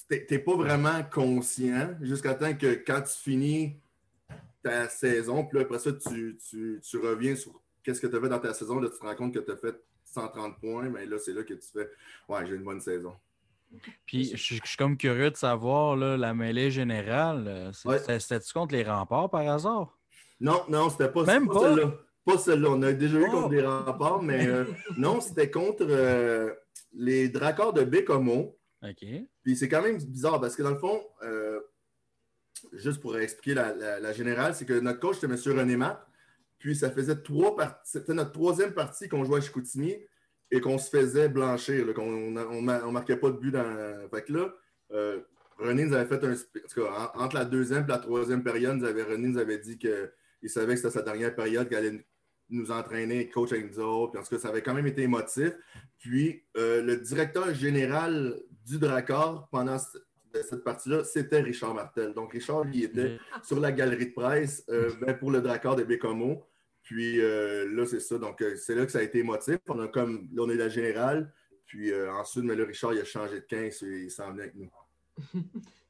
tu 0.09 0.27
n'es 0.31 0.39
pas 0.39 0.57
vraiment 0.57 1.03
conscient 1.05 1.97
jusqu'à 2.01 2.35
temps 2.35 2.55
que 2.55 2.83
quand 2.87 3.03
tu 3.03 3.15
finis 3.15 3.81
ta 4.63 4.89
saison, 4.89 5.45
puis 5.45 5.61
après 5.61 5.79
ça, 5.79 5.93
tu, 5.93 6.39
reviens 6.95 7.37
sur 7.37 7.61
qu'est-ce 7.83 8.01
que 8.01 8.07
tu 8.07 8.17
as 8.17 8.21
fait 8.21 8.29
dans 8.29 8.39
ta 8.39 8.55
saison, 8.55 8.79
là, 8.81 8.89
tu 8.89 8.99
te 8.99 9.05
rends 9.05 9.15
compte 9.15 9.35
que 9.35 9.41
tu 9.41 9.51
as 9.51 9.57
fait 9.57 9.77
130 10.05 10.61
points, 10.61 10.89
mais 10.89 11.07
là, 11.07 11.19
c'est 11.19 11.33
là 11.33 11.43
que 11.43 11.55
tu 11.55 11.69
fais 11.73 11.91
Ouais, 12.29 12.47
j'ai 12.47 12.55
une 12.55 12.65
bonne 12.65 12.81
saison. 12.81 13.15
Puis 14.07 14.33
je, 14.37 14.37
suis 14.37 14.77
comme 14.79 14.97
curieux 14.97 15.31
de 15.31 15.37
savoir 15.37 15.97
là, 15.97 16.17
la 16.17 16.35
mêlée 16.35 16.71
générale. 16.71 17.45
Euh, 17.47 17.73
c'était-tu 17.73 18.53
contre 18.53 18.75
les 18.75 18.85
remparts 18.85 19.31
par 19.31 19.49
hasard? 19.49 19.99
Non, 20.41 20.63
non, 20.69 20.91
c'était 20.91 21.09
pas, 21.09 21.25
Même 21.25 21.49
pas, 21.49 21.61
celle-là. 21.61 21.95
Pas 22.25 22.39
celle-là. 22.39 22.69
On 22.71 22.83
a 22.83 22.93
déjà 22.93 23.19
eu 23.19 23.29
contre 23.29 23.49
des 23.49 23.63
oh! 23.63 23.83
remparts, 23.85 24.23
mais 24.23 24.47
euh, 24.47 24.65
non, 24.97 25.21
c'était 25.21 25.51
contre 25.51 25.87
euh, 25.89 26.53
les 26.93 27.29
Dracors 27.29 27.73
de 27.73 27.85
Bécomo. 27.85 28.59
OK. 28.83 29.05
Puis 29.43 29.57
c'est 29.57 29.69
quand 29.69 29.83
même 29.83 29.99
bizarre 29.99 30.41
parce 30.41 30.57
que 30.57 30.63
dans 30.63 30.71
le 30.71 30.79
fond, 30.79 31.03
juste 32.73 33.01
pour 33.01 33.17
expliquer 33.19 33.55
la, 33.55 34.13
générale, 34.13 34.55
c'est 34.55 34.65
que 34.65 34.79
notre 34.81 35.01
coach, 35.01 35.17
c'était 35.21 35.33
M. 35.33 35.59
René 35.59 35.77
Matt. 35.77 36.05
Puis 36.59 36.77
ça 36.77 36.91
faisait 36.91 37.17
trois 37.17 37.57
parties. 37.57 37.81
C'était 37.85 38.15
notre 38.15 38.33
troisième 38.33 38.73
partie 38.73 39.09
qu'on 39.09 39.25
jouait 39.25 39.39
à 39.39 39.41
Chicoutimi 39.41 39.97
et 40.53 40.61
qu'on 40.61 40.79
se 40.79 40.91
faisait 40.91 41.31
blanchir, 41.31 41.93
qu'on 41.95 42.37
on, 42.37 42.93
marquait 42.93 43.17
pas 43.17 43.31
de 43.31 43.39
but 43.39 43.51
dans. 43.51 44.09
Fait 44.11 44.23
que 44.23 44.35
là, 44.35 44.55
euh, 44.93 45.21
René 45.59 45.87
nous 45.87 45.95
avait 45.95 46.07
fait 46.07 46.23
un. 46.25 46.33
En 46.33 46.69
tout 46.69 46.85
cas, 46.85 47.13
entre 47.15 47.37
la 47.37 47.47
deuxième 47.47 47.85
et 47.85 47.89
la 47.89 47.99
troisième 47.99 48.45
période, 48.45 48.77
nous 48.77 48.85
avait, 48.85 49.03
René 49.03 49.29
nous 49.29 49.39
avait 49.39 49.59
dit 49.59 49.79
qu'il 49.79 50.51
savait 50.51 50.75
que 50.75 50.81
c'était 50.81 50.91
sa 50.91 51.03
dernière 51.03 51.35
période, 51.35 51.69
qu'il 51.69 51.77
allait 51.79 52.05
nous 52.51 52.71
entraîner, 52.71 53.31
coach 53.31 53.53
avec 53.53 53.73
nous 53.73 53.83
autres. 53.83 54.13
Puis 54.13 54.21
en 54.21 54.25
tout 54.25 54.35
cas, 54.37 54.43
ça 54.43 54.49
avait 54.51 54.61
quand 54.61 54.75
même 54.75 54.87
été 54.87 55.01
émotif. 55.03 55.53
Puis 55.99 56.45
euh, 56.59 56.83
le 56.83 56.99
directeur 56.99 57.55
général 57.55 58.39
du 58.67 58.79
Dracor, 58.79 59.49
pendant 59.51 59.79
cette 59.79 60.65
partie-là, 60.65 61.03
c'était 61.03 61.41
Richard 61.41 61.73
Martel. 61.73 62.13
Donc, 62.13 62.33
Richard, 62.33 62.67
il 62.75 62.85
était 62.85 63.19
sur 63.43 63.59
la 63.59 63.73
galerie 63.73 64.07
de 64.07 64.13
presse 64.13 64.65
euh, 64.69 64.91
ben, 65.01 65.15
pour 65.15 65.31
le 65.31 65.41
Dracard 65.41 65.77
de 65.77 65.83
Bécomo. 65.83 66.45
Puis 66.83 67.21
euh, 67.21 67.69
là, 67.73 67.87
c'est 67.87 68.01
ça. 68.01 68.19
Donc, 68.19 68.41
euh, 68.43 68.57
c'est 68.57 68.75
là 68.75 68.85
que 68.85 68.93
ça 68.93 68.99
a 68.99 69.03
été 69.03 69.19
émotif. 69.19 69.59
On 69.69 69.79
a 69.81 69.89
comme, 69.89 70.29
là, 70.33 70.43
on 70.43 70.51
est 70.51 70.57
la 70.57 70.69
générale. 70.69 71.33
Puis 71.67 71.91
ensuite, 71.95 72.45
mais 72.45 72.55
là, 72.55 72.67
Richard, 72.67 72.93
il 72.93 73.01
a 73.01 73.05
changé 73.05 73.37
de 73.37 73.47
15 73.47 73.83
et 73.85 74.03
il 74.05 74.11
s'en 74.11 74.31
venait 74.31 74.43
avec 74.43 74.55
nous. 74.57 74.71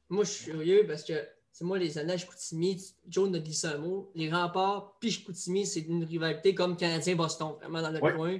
moi, 0.09 0.23
je 0.23 0.29
suis 0.29 0.51
curieux 0.51 0.85
parce 0.87 1.03
que 1.03 1.13
c'est 1.51 1.65
moi, 1.65 1.77
les 1.77 1.97
années 1.97 2.13
à 2.13 2.17
Chicoutimi, 2.17 2.81
Joe 3.05 3.35
a 3.35 3.39
dit 3.39 3.53
ça 3.53 3.71
un 3.71 3.79
mot. 3.79 4.09
Les 4.15 4.31
remparts, 4.31 4.95
puis 5.01 5.11
Chicoutimi, 5.11 5.65
c'est 5.65 5.81
une 5.81 6.05
rivalité 6.05 6.55
comme 6.55 6.77
Canadien-Boston, 6.77 7.55
vraiment 7.59 7.81
dans 7.81 7.91
le 7.91 7.99
coin. 7.99 8.39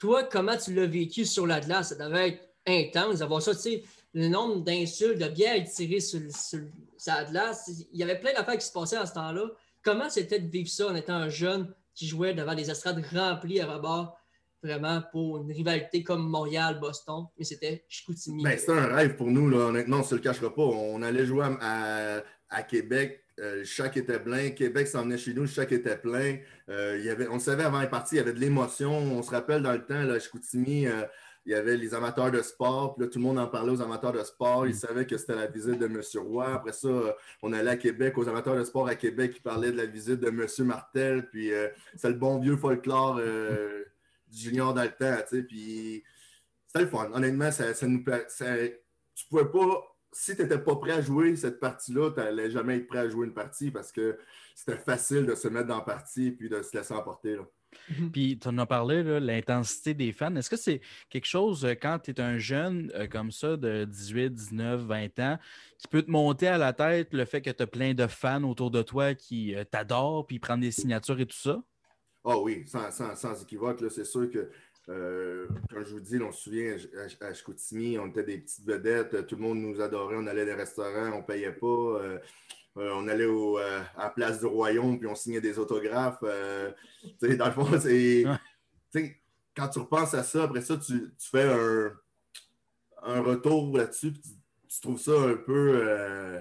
Toi, 0.00 0.24
comment 0.24 0.56
tu 0.56 0.74
l'as 0.74 0.86
vécu 0.86 1.24
sur 1.24 1.46
la 1.46 1.60
glace? 1.60 1.90
Ça 1.90 1.94
devait 1.94 2.30
être 2.30 2.48
intense 2.66 3.20
d'avoir 3.20 3.40
ça, 3.40 3.54
tu 3.54 3.60
sais 3.60 3.84
le 4.14 4.28
nombre 4.28 4.62
d'insultes, 4.62 5.18
de 5.18 5.28
bières 5.28 5.64
tirées 5.64 6.00
sur, 6.00 6.20
sur, 6.30 6.60
sur 6.96 7.30
glace. 7.30 7.70
Il 7.92 7.98
y 7.98 8.02
avait 8.02 8.18
plein 8.18 8.32
d'affaires 8.32 8.58
qui 8.58 8.66
se 8.66 8.72
passaient 8.72 8.96
à 8.96 9.06
ce 9.06 9.14
temps-là. 9.14 9.50
Comment 9.82 10.10
c'était 10.10 10.38
de 10.38 10.48
vivre 10.48 10.68
ça 10.68 10.88
en 10.88 10.94
étant 10.94 11.14
un 11.14 11.28
jeune? 11.28 11.72
Qui 11.94 12.06
jouait 12.06 12.34
devant 12.34 12.54
des 12.54 12.70
estrades 12.70 13.04
remplies 13.12 13.60
à 13.60 13.66
rebord, 13.66 14.16
vraiment 14.62 15.02
pour 15.12 15.42
une 15.42 15.52
rivalité 15.52 16.02
comme 16.02 16.28
Montréal-Boston, 16.28 17.26
mais 17.38 17.44
c'était 17.44 17.84
Chicoutimi. 17.88 18.42
Ben, 18.42 18.56
c'était 18.58 18.72
un 18.72 18.86
rêve 18.86 19.16
pour 19.16 19.28
nous, 19.28 19.48
là. 19.48 19.66
honnêtement, 19.66 19.96
on 19.98 20.00
ne 20.00 20.04
se 20.04 20.14
le 20.14 20.20
cachera 20.20 20.54
pas. 20.54 20.62
On 20.62 21.02
allait 21.02 21.26
jouer 21.26 21.46
à, 21.60 22.22
à 22.48 22.62
Québec. 22.62 23.22
Euh, 23.40 23.62
chaque 23.64 23.96
était 23.96 24.20
plein. 24.20 24.50
Québec 24.50 24.86
s'en 24.86 25.02
venait 25.02 25.18
chez 25.18 25.34
nous, 25.34 25.46
chaque 25.46 25.72
était 25.72 25.96
plein. 25.96 26.38
Euh, 26.68 26.96
il 26.98 27.04
y 27.04 27.10
avait, 27.10 27.28
on 27.28 27.38
savait 27.38 27.64
avant 27.64 27.80
les 27.80 27.88
parties, 27.88 28.16
il 28.16 28.18
y 28.18 28.20
avait 28.20 28.34
de 28.34 28.38
l'émotion. 28.38 28.92
On 28.92 29.22
se 29.22 29.30
rappelle 29.30 29.62
dans 29.62 29.72
le 29.72 29.84
temps, 29.84 30.02
là, 30.02 30.18
Chicoutimi, 30.18 30.86
euh, 30.86 31.04
il 31.44 31.52
y 31.52 31.54
avait 31.54 31.76
les 31.76 31.92
amateurs 31.94 32.30
de 32.30 32.40
sport, 32.40 32.94
puis 32.94 33.04
là, 33.04 33.10
tout 33.10 33.18
le 33.18 33.24
monde 33.24 33.38
en 33.38 33.48
parlait 33.48 33.72
aux 33.72 33.82
amateurs 33.82 34.12
de 34.12 34.22
sport. 34.22 34.66
Ils 34.66 34.74
mm. 34.74 34.78
savaient 34.78 35.06
que 35.06 35.16
c'était 35.16 35.34
la 35.34 35.46
visite 35.46 35.78
de 35.78 35.86
M. 35.86 36.00
Roy. 36.16 36.54
Après 36.54 36.72
ça, 36.72 37.16
on 37.42 37.52
allait 37.52 37.70
à 37.70 37.76
Québec, 37.76 38.16
aux 38.16 38.28
amateurs 38.28 38.56
de 38.56 38.64
sport 38.64 38.86
à 38.86 38.94
Québec, 38.94 39.34
qui 39.34 39.40
parlaient 39.40 39.72
de 39.72 39.76
la 39.76 39.86
visite 39.86 40.20
de 40.20 40.28
M. 40.28 40.46
Martel. 40.66 41.28
Puis 41.30 41.52
euh, 41.52 41.68
c'est 41.96 42.08
le 42.08 42.14
bon 42.14 42.38
vieux 42.38 42.56
folklore 42.56 43.18
euh, 43.20 43.84
du 44.28 44.38
junior 44.38 44.72
dans 44.72 44.88
Puis 45.48 46.04
c'était 46.66 46.84
le 46.84 46.86
fun. 46.86 47.10
Honnêtement, 47.12 47.50
ça, 47.50 47.74
ça 47.74 47.86
nous. 47.86 48.04
Ça, 48.28 48.56
tu 49.14 49.26
pouvais 49.28 49.44
pas 49.44 49.92
si 50.12 50.36
tu 50.36 50.42
n'étais 50.42 50.58
pas 50.58 50.76
prêt 50.76 50.92
à 50.92 51.00
jouer 51.00 51.34
cette 51.36 51.58
partie-là, 51.58 52.10
tu 52.10 52.20
n'allais 52.20 52.50
jamais 52.50 52.76
être 52.76 52.86
prêt 52.86 52.98
à 52.98 53.08
jouer 53.08 53.26
une 53.26 53.32
partie 53.32 53.70
parce 53.70 53.90
que 53.90 54.18
c'était 54.54 54.76
facile 54.76 55.24
de 55.24 55.34
se 55.34 55.48
mettre 55.48 55.68
dans 55.68 55.78
la 55.78 55.82
partie 55.82 56.28
et 56.28 56.32
puis 56.32 56.48
de 56.48 56.60
se 56.62 56.76
laisser 56.76 56.92
emporter. 56.92 57.36
Là. 57.36 57.48
Mhm. 57.88 58.10
Puis 58.12 58.38
tu 58.38 58.48
en 58.48 58.58
as 58.58 58.66
parlé, 58.66 59.02
l'intensité 59.20 59.94
des 59.94 60.12
fans. 60.12 60.34
Est-ce 60.36 60.50
que 60.50 60.56
c'est 60.56 60.80
quelque 61.10 61.26
chose, 61.26 61.64
euh, 61.64 61.74
quand 61.74 61.98
tu 61.98 62.10
es 62.10 62.20
un 62.20 62.38
jeune 62.38 62.90
euh, 62.94 63.06
comme 63.06 63.30
ça, 63.30 63.56
de 63.56 63.84
18, 63.84 64.30
19, 64.30 64.82
20 64.82 65.18
ans, 65.20 65.38
qui 65.78 65.88
peut 65.88 66.02
te 66.02 66.10
monter 66.10 66.48
à 66.48 66.58
la 66.58 66.72
tête 66.72 67.12
le 67.12 67.24
fait 67.24 67.40
que 67.40 67.50
tu 67.50 67.62
as 67.62 67.66
plein 67.66 67.94
de 67.94 68.06
fans 68.06 68.42
autour 68.44 68.70
de 68.70 68.82
toi 68.82 69.14
qui 69.14 69.54
euh, 69.54 69.64
t'adorent, 69.64 70.26
puis 70.26 70.38
prennent 70.38 70.60
des 70.60 70.70
signatures 70.70 71.20
et 71.20 71.26
tout 71.26 71.36
ça? 71.36 71.62
Ah 72.24 72.38
oui, 72.38 72.64
sans, 72.66 72.90
sans, 72.90 73.42
équivoque. 73.42 73.82
C'est 73.90 74.04
sûr 74.04 74.30
que, 74.30 74.48
comme 74.86 75.84
je 75.84 75.92
vous 75.92 76.00
dis, 76.00 76.20
on 76.22 76.30
se 76.30 76.42
souvient, 76.42 76.76
à, 77.20 77.26
à, 77.26 77.34
Chicoutimi, 77.34 77.98
on 77.98 78.06
était 78.06 78.22
des 78.22 78.38
petites 78.38 78.64
vedettes, 78.64 79.26
tout 79.26 79.34
le 79.34 79.42
monde 79.42 79.58
nous 79.58 79.80
adorait, 79.80 80.14
on 80.16 80.26
allait 80.28 80.44
des 80.44 80.54
restaurants, 80.54 81.10
on 81.14 81.18
ne 81.18 81.26
payait 81.26 81.52
pas. 81.52 81.66
Euh, 81.66 82.18
on 82.76 83.08
allait 83.08 83.26
euh, 83.26 83.80
à 83.96 84.04
la 84.04 84.10
place 84.10 84.40
du 84.40 84.46
Royaume 84.46 84.98
puis 84.98 85.08
on 85.08 85.14
signait 85.14 85.40
des 85.40 85.58
autographes. 85.58 86.22
Euh, 86.22 86.70
dans 87.22 87.46
le 87.46 87.52
fond, 87.52 87.66
c'est. 87.80 88.24
Quand 89.54 89.68
tu 89.68 89.80
repenses 89.80 90.14
à 90.14 90.22
ça, 90.22 90.44
après 90.44 90.62
ça, 90.62 90.78
tu, 90.78 91.12
fais 91.18 91.44
un, 93.02 93.20
retour 93.20 93.76
là-dessus, 93.76 94.14
tu, 94.14 94.80
trouves 94.80 95.00
ça 95.00 95.12
un 95.12 95.34
peu 95.34 96.40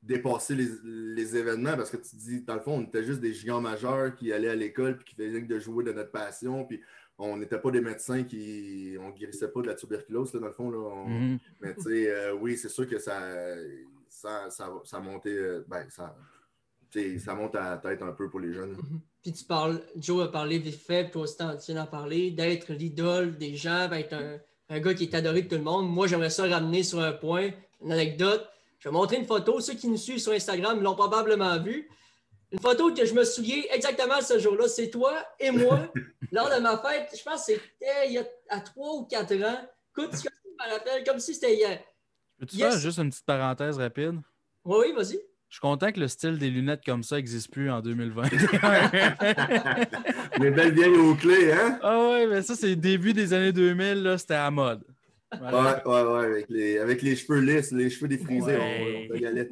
dépasser 0.00 0.54
les, 0.54 1.36
événements 1.36 1.76
parce 1.76 1.90
que 1.90 1.96
tu 1.96 2.10
te 2.10 2.16
dis, 2.16 2.42
dans 2.42 2.54
le 2.54 2.60
fond, 2.60 2.78
on 2.78 2.82
était 2.82 3.02
juste 3.02 3.20
des 3.20 3.32
géants 3.32 3.60
majeurs 3.60 4.14
qui 4.14 4.32
allaient 4.32 4.50
à 4.50 4.54
l'école 4.54 4.96
puis 4.96 5.06
qui 5.06 5.16
faisaient 5.16 5.40
de 5.40 5.58
jouer 5.58 5.82
de 5.82 5.92
notre 5.92 6.12
passion. 6.12 6.64
Puis 6.64 6.80
on 7.18 7.36
n'était 7.36 7.58
pas 7.58 7.72
des 7.72 7.80
médecins 7.80 8.22
qui. 8.22 8.96
On 9.00 9.10
guérissait 9.10 9.48
pas 9.48 9.62
de 9.62 9.66
la 9.66 9.74
tuberculose, 9.74 10.30
dans 10.30 10.46
le 10.46 10.52
fond. 10.52 10.70
Là, 10.70 10.78
mm-hmm. 11.08 11.38
Mais 11.62 11.74
tu 11.74 11.82
sais, 11.82 12.30
oui, 12.30 12.56
c'est 12.56 12.68
sûr 12.68 12.88
que 12.88 13.00
ça 13.00 13.18
ça, 14.26 14.50
ça, 14.50 14.72
ça 14.84 15.00
montait, 15.00 15.30
euh, 15.30 15.64
ben, 15.68 15.88
ça, 15.90 16.16
ça 17.18 17.34
monte 17.34 17.54
à 17.54 17.70
la 17.70 17.76
tête 17.78 18.02
un 18.02 18.12
peu 18.12 18.28
pour 18.28 18.40
les 18.40 18.52
jeunes. 18.52 18.72
Mhm. 18.72 19.00
Puis 19.22 19.32
tu 19.32 19.44
parles, 19.44 19.82
Joe 19.96 20.24
a 20.24 20.28
parlé 20.28 20.58
vite 20.58 20.80
fait, 20.80 21.10
puis 21.10 21.18
aussi 21.20 21.36
tu 21.36 21.72
viens 21.72 21.82
d'en 21.82 21.90
parler, 21.90 22.30
d'être 22.30 22.72
l'idole 22.72 23.36
des 23.36 23.56
gens, 23.56 23.88
d'être 23.88 24.12
un, 24.12 24.38
un, 24.68 24.80
gars 24.80 24.94
qui 24.94 25.04
est 25.04 25.14
adoré 25.14 25.42
de 25.42 25.48
tout 25.48 25.56
le 25.56 25.62
monde. 25.62 25.88
Moi, 25.88 26.06
j'aimerais 26.06 26.30
ça 26.30 26.46
ramener 26.46 26.82
sur 26.82 27.00
un 27.00 27.12
point, 27.12 27.50
une 27.82 27.92
anecdote. 27.92 28.48
Je 28.78 28.88
vais 28.88 28.92
montrer 28.92 29.16
une 29.16 29.26
photo. 29.26 29.60
Ceux 29.60 29.74
qui 29.74 29.88
nous 29.88 29.96
suivent 29.96 30.20
sur 30.20 30.32
Instagram 30.32 30.80
l'ont 30.80 30.94
probablement 30.94 31.58
vu. 31.60 31.88
Une 32.52 32.60
photo 32.60 32.94
que 32.94 33.04
je 33.04 33.14
me 33.14 33.24
souviens 33.24 33.62
exactement 33.72 34.20
ce 34.20 34.38
jour-là. 34.38 34.68
C'est 34.68 34.90
toi 34.90 35.12
et 35.40 35.50
moi, 35.50 35.92
lors 36.30 36.48
de 36.48 36.60
ma 36.60 36.78
fête. 36.78 37.12
Je 37.16 37.22
pense 37.24 37.46
que 37.46 37.54
c'était 37.54 38.06
il 38.06 38.12
y 38.12 38.18
a 38.18 38.24
à 38.48 38.60
trois 38.60 38.94
ou 38.94 39.06
quatre 39.06 39.34
ans. 39.42 39.68
Écoute, 39.90 40.12
je 40.12 40.28
me 40.28 40.72
rappelle 40.72 41.02
comme 41.04 41.18
si 41.18 41.34
c'était 41.34 41.56
hier. 41.56 41.82
Peux-tu 42.38 42.58
faire 42.58 42.78
juste 42.78 42.98
une 42.98 43.10
petite 43.10 43.24
parenthèse 43.24 43.78
rapide? 43.78 44.20
Oui, 44.64 44.86
oui, 44.86 44.92
vas-y. 44.94 45.18
Je 45.48 45.54
suis 45.54 45.60
content 45.60 45.92
que 45.92 46.00
le 46.00 46.08
style 46.08 46.38
des 46.38 46.50
lunettes 46.50 46.84
comme 46.84 47.02
ça 47.02 47.16
n'existe 47.16 47.50
plus 47.50 47.70
en 47.70 47.80
2020. 47.80 48.22
Les 50.40 50.50
belles 50.50 50.74
vieilles 50.74 50.96
aux 50.96 51.14
clés, 51.14 51.52
hein? 51.52 51.78
Ah 51.82 52.10
ouais, 52.10 52.26
mais 52.26 52.42
ça, 52.42 52.56
c'est 52.56 52.68
le 52.68 52.76
début 52.76 53.12
des 53.12 53.32
années 53.32 53.52
2000, 53.52 54.16
c'était 54.18 54.34
à 54.34 54.50
mode. 54.50 54.82
Ouais, 55.32 55.84
ouais, 55.84 56.02
ouais, 56.02 56.24
avec 56.24 56.46
les, 56.48 56.78
avec 56.78 57.02
les 57.02 57.16
cheveux 57.16 57.40
lisses, 57.40 57.72
les 57.72 57.90
cheveux 57.90 58.08
défrisés, 58.08 58.58
on, 59.10 59.14
y 59.14 59.26
allait. 59.26 59.48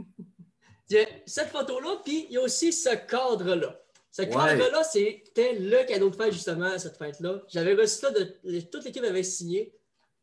Cette 1.26 1.49
photo-là, 1.49 2.00
puis 2.05 2.26
il 2.29 2.35
y 2.35 2.38
a 2.38 2.43
aussi 2.43 2.73
ce 2.73 2.91
cadre-là. 2.91 3.81
Ce 4.11 4.23
cadre-là, 4.23 4.85
c'était 4.85 5.59
le 5.59 5.87
cadeau 5.87 6.11
de 6.11 6.17
fête, 6.17 6.33
justement, 6.33 6.67
à 6.67 6.79
cette 6.79 6.97
fête-là. 6.97 7.43
J'avais 7.49 7.75
reçu 7.75 7.99
ça, 7.99 8.11
de, 8.11 8.61
toute 8.61 8.85
l'équipe 8.85 9.05
avait 9.05 9.23
signé. 9.23 9.73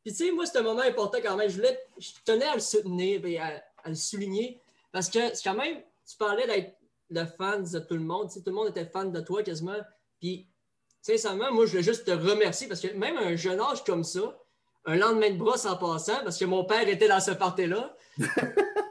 Puis, 0.03 0.13
tu 0.13 0.25
sais, 0.25 0.31
moi, 0.31 0.45
c'est 0.45 0.57
un 0.57 0.63
moment 0.63 0.81
important 0.81 1.19
quand 1.21 1.35
même. 1.35 1.49
Je, 1.49 1.55
voulais, 1.55 1.79
je 1.99 2.11
tenais 2.25 2.45
à 2.45 2.55
le 2.55 2.61
soutenir 2.61 3.25
et 3.25 3.37
à, 3.37 3.63
le 3.85 3.95
souligner 3.95 4.59
parce 4.91 5.09
que 5.09 5.19
c'est 5.33 5.43
quand 5.43 5.55
même, 5.55 5.77
tu 6.07 6.17
parlais 6.17 6.47
d'être 6.47 6.75
le 7.09 7.25
fan 7.25 7.63
de 7.63 7.79
tout 7.79 7.93
le 7.93 8.01
monde. 8.01 8.27
Tu 8.27 8.35
sais, 8.35 8.39
tout 8.41 8.49
le 8.49 8.55
monde 8.55 8.69
était 8.69 8.85
fan 8.85 9.11
de 9.11 9.21
toi 9.21 9.43
quasiment. 9.43 9.77
Puis, 10.19 10.47
sincèrement, 11.01 11.51
moi, 11.51 11.65
je 11.65 11.71
voulais 11.71 11.83
juste 11.83 12.05
te 12.05 12.11
remercier 12.11 12.67
parce 12.67 12.81
que 12.81 12.93
même 12.93 13.17
à 13.17 13.21
un 13.21 13.35
jeune 13.35 13.59
âge 13.59 13.83
comme 13.83 14.03
ça, 14.03 14.37
un 14.85 14.95
lendemain 14.95 15.29
de 15.29 15.37
brosse 15.37 15.65
en 15.65 15.77
passant, 15.77 16.23
parce 16.23 16.37
que 16.37 16.45
mon 16.45 16.65
père 16.65 16.87
était 16.87 17.07
dans 17.07 17.19
ce 17.19 17.31
party-là. 17.31 17.95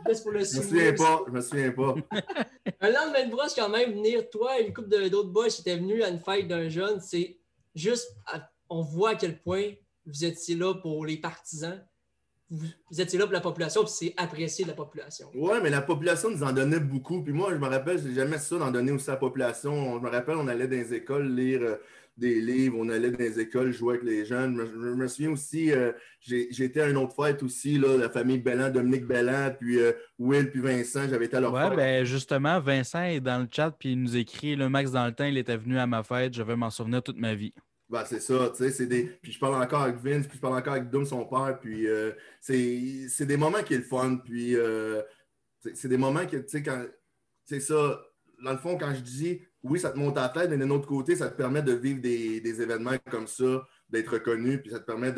Juste 0.09 0.23
pour 0.23 0.33
le 0.33 0.45
je 0.45 0.57
me 0.57 0.63
souviens 0.63 0.95
pas, 0.95 1.21
je 1.27 1.33
me 1.33 1.41
souviens 1.41 1.73
pas. 1.73 1.95
un 2.81 2.91
lendemain 2.91 3.27
de 3.27 3.31
brosse, 3.31 3.55
quand 3.55 3.69
même, 3.69 3.93
venir, 3.93 4.29
toi 4.31 4.59
et 4.59 4.67
une 4.67 4.73
couple 4.73 4.89
d'autres 5.09 5.31
boys 5.31 5.49
qui 5.49 5.61
étaient 5.61 5.77
venus 5.77 6.03
à 6.03 6.09
une 6.09 6.19
fête 6.19 6.49
d'un 6.49 6.69
jeune, 6.69 7.01
c'est 7.01 7.39
juste, 7.75 8.09
on 8.69 8.83
voit 8.83 9.11
à 9.11 9.15
quel 9.17 9.41
point 9.41 9.73
vous 10.07 10.25
étiez 10.25 10.57
là 10.57 10.75
pour 10.75 11.07
les 11.07 11.17
partisans, 11.17 11.85
vous, 12.51 13.01
étiez 13.01 13.17
là 13.19 13.27
pour 13.27 13.33
la 13.33 13.41
population, 13.41 13.83
puis 13.83 13.93
c'est 13.95 14.15
apprécié 14.17 14.65
de 14.65 14.71
la 14.71 14.75
population. 14.75 15.31
Oui, 15.35 15.55
mais 15.63 15.71
la 15.71 15.83
population 15.83 16.31
nous 16.31 16.43
en 16.43 16.53
donnait 16.53 16.81
beaucoup. 16.81 17.23
Puis 17.23 17.33
moi, 17.33 17.51
je 17.53 17.59
me 17.59 17.69
rappelle, 17.69 18.03
j'ai 18.03 18.13
jamais 18.13 18.39
ça 18.39 18.59
d'en 18.59 18.73
donner 18.73 18.91
aussi 18.91 19.09
à 19.09 19.13
la 19.13 19.19
population. 19.19 19.99
Je 19.99 20.03
me 20.03 20.11
rappelle, 20.11 20.35
on 20.37 20.49
allait 20.49 20.67
dans 20.67 20.77
les 20.77 20.93
écoles 20.93 21.33
lire 21.33 21.61
euh, 21.63 21.77
des 22.17 22.41
livres, 22.41 22.77
on 22.79 22.89
allait 22.89 23.13
dans 23.13 23.19
les 23.19 23.39
écoles 23.39 23.73
jouer 23.73 23.95
avec 23.95 24.05
les 24.05 24.25
jeunes. 24.25 24.57
Je, 24.57 24.77
me 24.77 25.07
souviens 25.07 25.31
aussi, 25.31 25.71
euh, 25.71 25.93
j'ai 26.21 26.65
été 26.65 26.81
à 26.81 26.89
une 26.89 26.97
autre 26.97 27.15
fête 27.15 27.41
aussi, 27.45 27.79
là, 27.79 27.97
la 27.97 28.11
famille 28.11 28.39
Bellan, 28.39 28.71
Dominique 28.71 29.07
Bellan, 29.07 29.55
puis 29.59 29.79
euh, 29.79 29.93
Will, 30.19 30.51
puis 30.51 30.61
Vincent. 30.61 31.09
J'avais 31.09 31.27
été 31.27 31.37
à 31.37 31.41
leur 31.41 31.53
ouais, 31.53 31.77
ben 31.77 32.05
justement, 32.05 32.59
Vincent 32.59 33.05
est 33.05 33.21
dans 33.21 33.39
le 33.39 33.49
chat, 33.51 33.71
puis 33.71 33.93
il 33.93 34.03
nous 34.03 34.17
écrit 34.17 34.57
le 34.57 34.69
Max 34.69 34.91
dans 34.91 35.07
le 35.07 35.13
temps, 35.13 35.25
il 35.25 35.39
était 35.39 35.57
venu 35.57 35.79
à 35.79 35.87
ma 35.87 36.03
fête, 36.03 36.35
je 36.35 36.43
vais 36.43 36.57
m'en 36.57 36.71
souvenir 36.71 37.01
toute 37.01 37.19
ma 37.19 37.35
vie. 37.35 37.55
Ben, 37.91 38.05
c'est 38.05 38.21
ça, 38.21 38.51
tu 38.51 38.63
sais, 38.63 38.71
c'est 38.71 38.87
des... 38.87 39.03
Puis 39.03 39.33
je 39.33 39.39
parle 39.41 39.61
encore 39.61 39.83
avec 39.83 39.97
Vince, 39.97 40.29
puis 40.29 40.37
je 40.37 40.41
parle 40.41 40.57
encore 40.57 40.75
avec 40.75 40.91
Doom, 40.91 41.05
son 41.05 41.25
père, 41.25 41.59
puis 41.61 41.89
euh, 41.89 42.13
c'est 42.41 43.27
des 43.27 43.37
moments 43.37 43.65
qui 43.65 43.75
est 43.75 43.79
le 43.79 43.83
fun, 43.83 44.19
puis 44.25 44.55
euh, 44.55 45.03
c'est 45.75 45.89
des 45.89 45.97
moments 45.97 46.25
que, 46.25 46.37
tu 46.37 46.49
sais, 46.49 46.63
quand... 46.63 46.87
C'est 47.47 47.59
ça, 47.59 48.01
dans 48.45 48.53
le 48.53 48.59
fond, 48.59 48.79
quand 48.79 48.95
je 48.95 49.01
dis, 49.01 49.43
oui, 49.65 49.81
ça 49.81 49.91
te 49.91 49.99
monte 49.99 50.17
à 50.19 50.23
la 50.23 50.29
tête, 50.29 50.51
mais 50.51 50.57
d'un 50.57 50.71
autre 50.71 50.87
côté, 50.87 51.17
ça 51.17 51.29
te 51.29 51.37
permet 51.37 51.63
de 51.63 51.73
vivre 51.73 52.01
des, 52.01 52.41
des 52.41 52.63
événements 52.63 52.97
comme 53.11 53.27
ça, 53.27 53.67
d'être 53.89 54.13
reconnu, 54.13 54.63
puis 54.63 54.71
ça 54.71 54.79
te 54.79 54.85
permet 54.85 55.13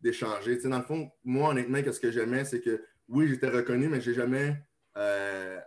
d'échanger. 0.00 0.56
Tu 0.56 0.62
sais, 0.62 0.68
dans 0.68 0.78
le 0.78 0.84
fond, 0.84 1.08
moi, 1.22 1.50
honnêtement, 1.50 1.78
ce 1.92 2.00
que 2.00 2.10
j'aimais, 2.10 2.44
c'est 2.44 2.60
que, 2.60 2.82
oui, 3.08 3.28
j'étais 3.28 3.48
reconnu, 3.48 3.86
mais 3.86 4.00
j'ai 4.00 4.14
jamais... 4.14 4.56
Euh, 4.96 5.60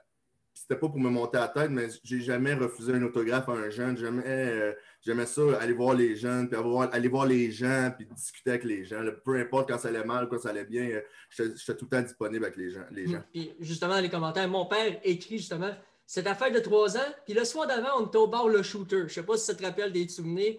c'était 0.54 0.76
pas 0.76 0.90
pour 0.90 1.00
me 1.00 1.10
monter 1.10 1.38
à 1.38 1.42
la 1.42 1.48
tête, 1.48 1.72
mais 1.72 1.88
j'ai 2.04 2.20
jamais 2.20 2.54
refusé 2.54 2.94
un 2.94 3.02
autographe 3.04 3.48
à 3.48 3.54
un 3.54 3.70
jeune. 3.70 3.98
Jamais, 3.98 4.76
j'aimais 5.02 5.26
ça, 5.26 5.42
aller 5.60 5.74
voir 5.74 5.96
les 5.96 6.16
jeunes, 6.16 6.50
puis 6.50 6.60
aller 6.92 7.08
voir 7.08 7.26
les 7.26 7.52
gens, 7.52 7.92
puis 7.96 8.06
discuter 8.06 8.52
avec 8.52 8.64
les 8.64 8.86
gens. 8.86 9.02
peu 9.24 9.36
importe 9.36 9.70
quand 9.70 9.78
ça 9.78 9.90
allait 9.90 10.04
mal, 10.04 10.28
quand 10.30 10.40
ça 10.40 10.50
allait 10.50 10.66
bien, 10.66 10.84
euh, 10.90 11.02
j'étais 11.30 11.76
tout 11.76 11.86
le 11.86 11.98
temps 11.98 12.02
disponible 12.02 12.46
avec 12.46 12.58
les 12.58 12.70
gens. 12.70 12.86
Les 12.92 13.08
gens. 13.08 13.24
Puis 13.32 13.54
justement, 13.60 13.96
dans 13.96 14.02
les 14.02 14.10
commentaires, 14.10 14.48
mon 14.48 14.66
père 14.66 15.00
écrit 15.04 15.38
justement 15.38 15.72
cette 16.06 16.28
affaire 16.28 16.52
de 16.52 16.60
trois 16.60 16.98
ans, 16.98 17.12
puis 17.26 17.34
le 17.34 17.46
soir 17.46 17.68
d'avant, 17.68 17.90
on 18.00 18.08
était 18.08 18.18
au 18.18 18.28
bar 18.28 18.48
Le 18.48 18.64
Shooter. 18.64 19.04
Je 19.08 19.14
sais 19.14 19.24
pas 19.24 19.38
si 19.38 19.46
ça 19.46 19.56
te 19.56 19.64
rappelle 19.64 19.92
des 19.92 20.08
souvenirs. 20.08 20.56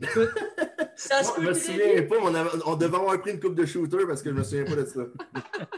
ça 0.96 1.22
se 1.22 1.40
Je 1.40 1.46
me 1.46 1.54
souviens 1.54 2.02
pas, 2.08 2.16
on, 2.22 2.72
on, 2.72 2.76
devait 2.76 2.96
avoir 2.96 3.20
pris 3.20 3.32
une 3.32 3.40
coupe 3.40 3.54
de 3.54 3.66
shooter 3.66 4.06
parce 4.06 4.22
que 4.22 4.30
je 4.30 4.34
me 4.34 4.42
souviens 4.42 4.64
pas 4.64 4.76
de 4.76 4.86
ça. 4.86 5.00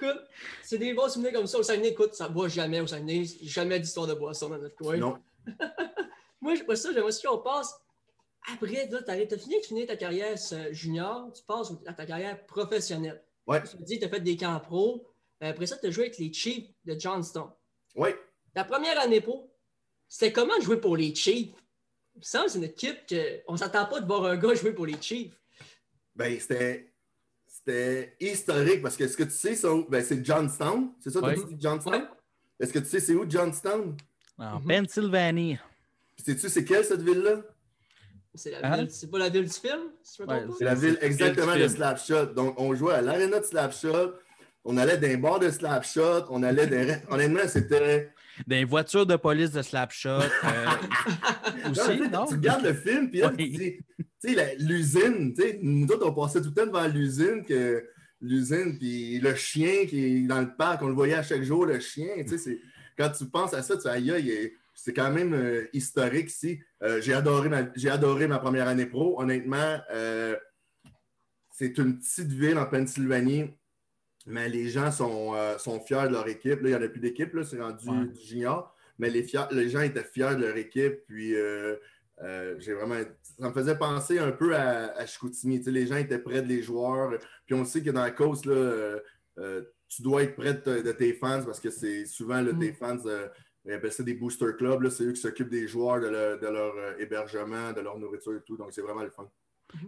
Écoute, 0.00 0.20
c'est 0.62 0.78
des 0.78 0.94
bons 0.94 1.08
souvenirs 1.08 1.32
comme 1.32 1.46
ça. 1.46 1.58
Au 1.58 1.62
Saguenay, 1.62 1.88
écoute, 1.88 2.14
ça 2.14 2.28
ne 2.28 2.32
boit 2.32 2.46
jamais 2.46 2.80
au 2.80 2.86
Saguenay. 2.86 3.24
Jamais 3.42 3.80
d'histoire 3.80 4.06
de 4.06 4.14
boisson 4.14 4.48
dans 4.48 4.58
notre 4.58 4.76
coin. 4.76 4.96
Non. 4.96 5.18
Moi, 6.40 6.54
je 6.54 6.74
ça, 6.74 6.92
j'aimerais 6.92 7.08
aussi 7.08 7.26
qu'on 7.26 7.38
passe. 7.38 7.74
Après, 8.52 8.88
tu 8.88 9.10
as, 9.10 9.38
fini, 9.38 9.60
tu 9.60 9.68
finis 9.68 9.86
ta 9.86 9.96
carrière 9.96 10.36
euh, 10.52 10.72
junior, 10.72 11.32
tu 11.32 11.42
passes 11.42 11.72
à 11.86 11.92
ta 11.92 12.06
carrière 12.06 12.46
professionnelle. 12.46 13.22
Ouais. 13.46 13.62
Tu 13.62 13.76
dis, 13.82 13.98
tu 13.98 14.04
as 14.04 14.08
fait 14.08 14.20
des 14.20 14.36
camps 14.36 14.58
pro. 14.60 15.06
Euh, 15.42 15.50
après 15.50 15.66
ça, 15.66 15.76
tu 15.76 15.86
as 15.86 15.90
joué 15.90 16.04
avec 16.04 16.18
les 16.18 16.32
Chiefs 16.32 16.68
de 16.84 16.98
Johnston. 16.98 17.50
Oui. 17.96 18.10
Ta 18.54 18.64
première 18.64 18.98
année 19.00 19.20
pro, 19.20 19.52
c'était 20.08 20.32
comment 20.32 20.58
jouer 20.60 20.80
pour 20.80 20.96
les 20.96 21.14
Chiefs? 21.14 21.54
Ça, 22.20 22.44
c'est 22.48 22.58
une 22.58 22.64
équipe 22.64 22.98
qu'on 23.46 23.52
ne 23.52 23.58
s'attend 23.58 23.86
pas 23.86 24.00
de 24.00 24.06
voir 24.06 24.24
un 24.24 24.36
gars 24.36 24.54
jouer 24.54 24.72
pour 24.72 24.86
les 24.86 25.00
Chiefs. 25.00 25.34
Ben, 26.14 26.38
c'était 26.40 26.92
c'était 27.46 28.16
historique 28.18 28.82
parce 28.82 28.96
que 28.96 29.06
ce 29.06 29.16
que 29.16 29.24
tu 29.24 29.30
sais, 29.30 29.56
ben, 29.88 30.02
c'est 30.02 30.24
Johnstown. 30.24 30.92
C'est 31.00 31.10
ça, 31.10 31.20
tu 31.20 31.54
dit 31.54 31.60
Johnstown? 31.60 32.08
Est-ce 32.58 32.72
que 32.72 32.78
tu 32.78 32.86
sais 32.86 33.00
c'est 33.00 33.14
où 33.14 33.28
Johnstown? 33.28 33.96
En 34.38 34.60
Pennsylvanie. 34.60 35.58
Sais-tu 36.24 36.48
c'est 36.48 36.64
quelle 36.64 36.84
cette 36.84 37.02
ville-là? 37.02 37.42
C'est 38.34 38.50
la 38.60 38.76
ville, 38.76 38.90
c'est 38.90 39.10
pas 39.10 39.18
la 39.18 39.28
ville 39.28 39.44
du 39.44 39.50
film? 39.50 39.90
c'est 40.02 40.64
la 40.64 40.74
ville 40.74 40.98
exactement 41.00 41.56
de 41.56 41.66
Slapshot. 41.66 42.26
Donc, 42.26 42.54
on 42.60 42.74
jouait 42.74 42.94
à 42.94 43.02
l'aréna 43.02 43.40
de 43.40 43.44
Slapshot, 43.44 44.14
on 44.64 44.76
allait 44.76 44.98
dans 44.98 45.08
les 45.08 45.16
bars 45.16 45.40
de 45.40 45.50
Slapshot, 45.50 46.26
on 46.30 46.42
allait 46.42 46.66
dans... 46.66 47.14
Honnêtement, 47.14 47.48
c'était 47.48 48.12
des 48.46 48.64
voitures 48.64 49.06
de 49.06 49.16
police 49.16 49.50
de 49.50 49.62
Slapshot. 49.62 50.20
Euh, 50.20 50.66
aussi, 51.70 52.00
non, 52.10 52.26
Tu 52.26 52.34
regardes 52.34 52.64
le 52.64 52.74
film, 52.74 53.10
puis 53.10 53.20
là, 53.20 53.32
tu 53.36 53.84
sais, 54.18 54.56
l'usine, 54.58 55.34
tu 55.34 55.42
sais, 55.42 55.58
nous 55.62 55.86
autres, 55.86 56.06
on 56.06 56.14
passait 56.14 56.40
tout 56.40 56.48
le 56.48 56.54
temps 56.54 56.66
devant 56.66 56.86
l'usine, 56.86 57.44
que 57.44 57.84
l'usine, 58.20 58.78
puis 58.78 59.18
le 59.18 59.34
chien 59.34 59.86
qui 59.86 60.04
est 60.04 60.26
dans 60.26 60.40
le 60.40 60.54
parc, 60.54 60.82
on 60.82 60.88
le 60.88 60.94
voyait 60.94 61.14
à 61.14 61.22
chaque 61.22 61.42
jour, 61.42 61.66
le 61.66 61.80
chien, 61.80 62.08
tu 62.26 62.38
sais, 62.38 62.60
quand 62.96 63.10
tu 63.10 63.24
penses 63.26 63.54
à 63.54 63.62
ça, 63.62 63.76
tu 63.76 63.82
dis, 63.82 64.12
aïe, 64.12 64.52
c'est 64.80 64.92
quand 64.94 65.10
même 65.10 65.34
euh, 65.34 65.66
historique 65.72 66.28
ici. 66.28 66.60
Euh, 66.84 67.00
j'ai 67.00 67.12
adoré, 67.12 67.48
ma, 67.48 67.64
adoré 67.92 68.28
ma 68.28 68.38
première 68.38 68.68
année 68.68 68.86
pro. 68.86 69.20
Honnêtement, 69.20 69.78
c'est 71.52 71.76
une 71.78 71.98
petite 71.98 72.28
ville 72.32 72.58
en 72.58 72.66
Pennsylvanie 72.66 73.50
Mais 74.26 74.48
les 74.48 74.68
gens 74.68 74.90
sont, 74.92 75.34
euh, 75.34 75.56
sont 75.58 75.80
fiers 75.80 76.04
de 76.06 76.12
leur 76.12 76.28
équipe. 76.28 76.60
Là, 76.60 76.68
il 76.68 76.68
n'y 76.68 76.74
en 76.74 76.82
a 76.82 76.88
plus 76.88 77.00
d'équipe, 77.00 77.32
là, 77.34 77.42
c'est 77.44 77.60
rendu 77.60 77.88
Ouais. 77.88 78.06
du 78.06 78.20
junior. 78.20 78.74
Mais 78.98 79.08
les, 79.10 79.22
fiers- 79.22 79.48
les 79.52 79.68
gens 79.70 79.80
étaient 79.80 80.04
fiers 80.04 80.36
de 80.36 80.44
leur 80.46 80.56
équipe. 80.56 81.06
Puis 81.06 81.34
euh, 81.34 81.76
euh, 82.22 82.54
j'ai 82.58 82.74
vraiment. 82.74 82.96
Ça 83.40 83.48
me 83.48 83.52
faisait 83.54 83.78
penser 83.78 84.18
un 84.18 84.32
peu 84.32 84.54
à, 84.54 84.92
à 84.96 85.06
Chicoutimi. 85.06 85.58
Tu 85.58 85.64
sais, 85.66 85.70
les 85.70 85.86
gens 85.86 85.96
étaient 85.96 86.18
près 86.18 86.42
de 86.42 86.46
les 86.48 86.62
joueurs. 86.62 87.18
Puis 87.46 87.54
on 87.54 87.64
sait 87.64 87.80
que 87.82 87.90
dans 87.90 88.02
la 88.02 88.10
course, 88.10 88.44
là, 88.44 88.52
euh, 88.54 89.00
euh, 89.38 89.62
tu 89.88 90.02
dois 90.02 90.24
être 90.24 90.34
près 90.36 90.52
de 90.54 90.92
tes 90.92 91.14
fans 91.14 91.42
parce 91.44 91.60
que 91.60 91.70
c'est 91.70 92.04
souvent 92.04 92.40
là, 92.42 92.52
Mm. 92.52 92.58
tes 92.60 92.72
fans. 92.74 92.98
Ils 93.64 93.72
appellent 93.72 93.92
ça 93.92 94.02
des 94.02 94.14
booster 94.14 94.54
clubs. 94.56 94.88
C'est 94.88 95.04
eux 95.04 95.12
qui 95.12 95.20
s'occupent 95.20 95.50
des 95.50 95.66
joueurs, 95.68 96.00
de 96.00 96.08
leur, 96.08 96.38
de 96.38 96.46
leur, 96.46 96.74
euh, 96.76 96.94
hébergement, 96.98 97.72
de 97.72 97.80
leur 97.80 97.98
nourriture 97.98 98.36
et 98.36 98.42
tout. 98.42 98.56
Donc, 98.56 98.72
c'est 98.72 98.82
vraiment 98.82 99.02
le 99.02 99.10
fun. 99.10 99.28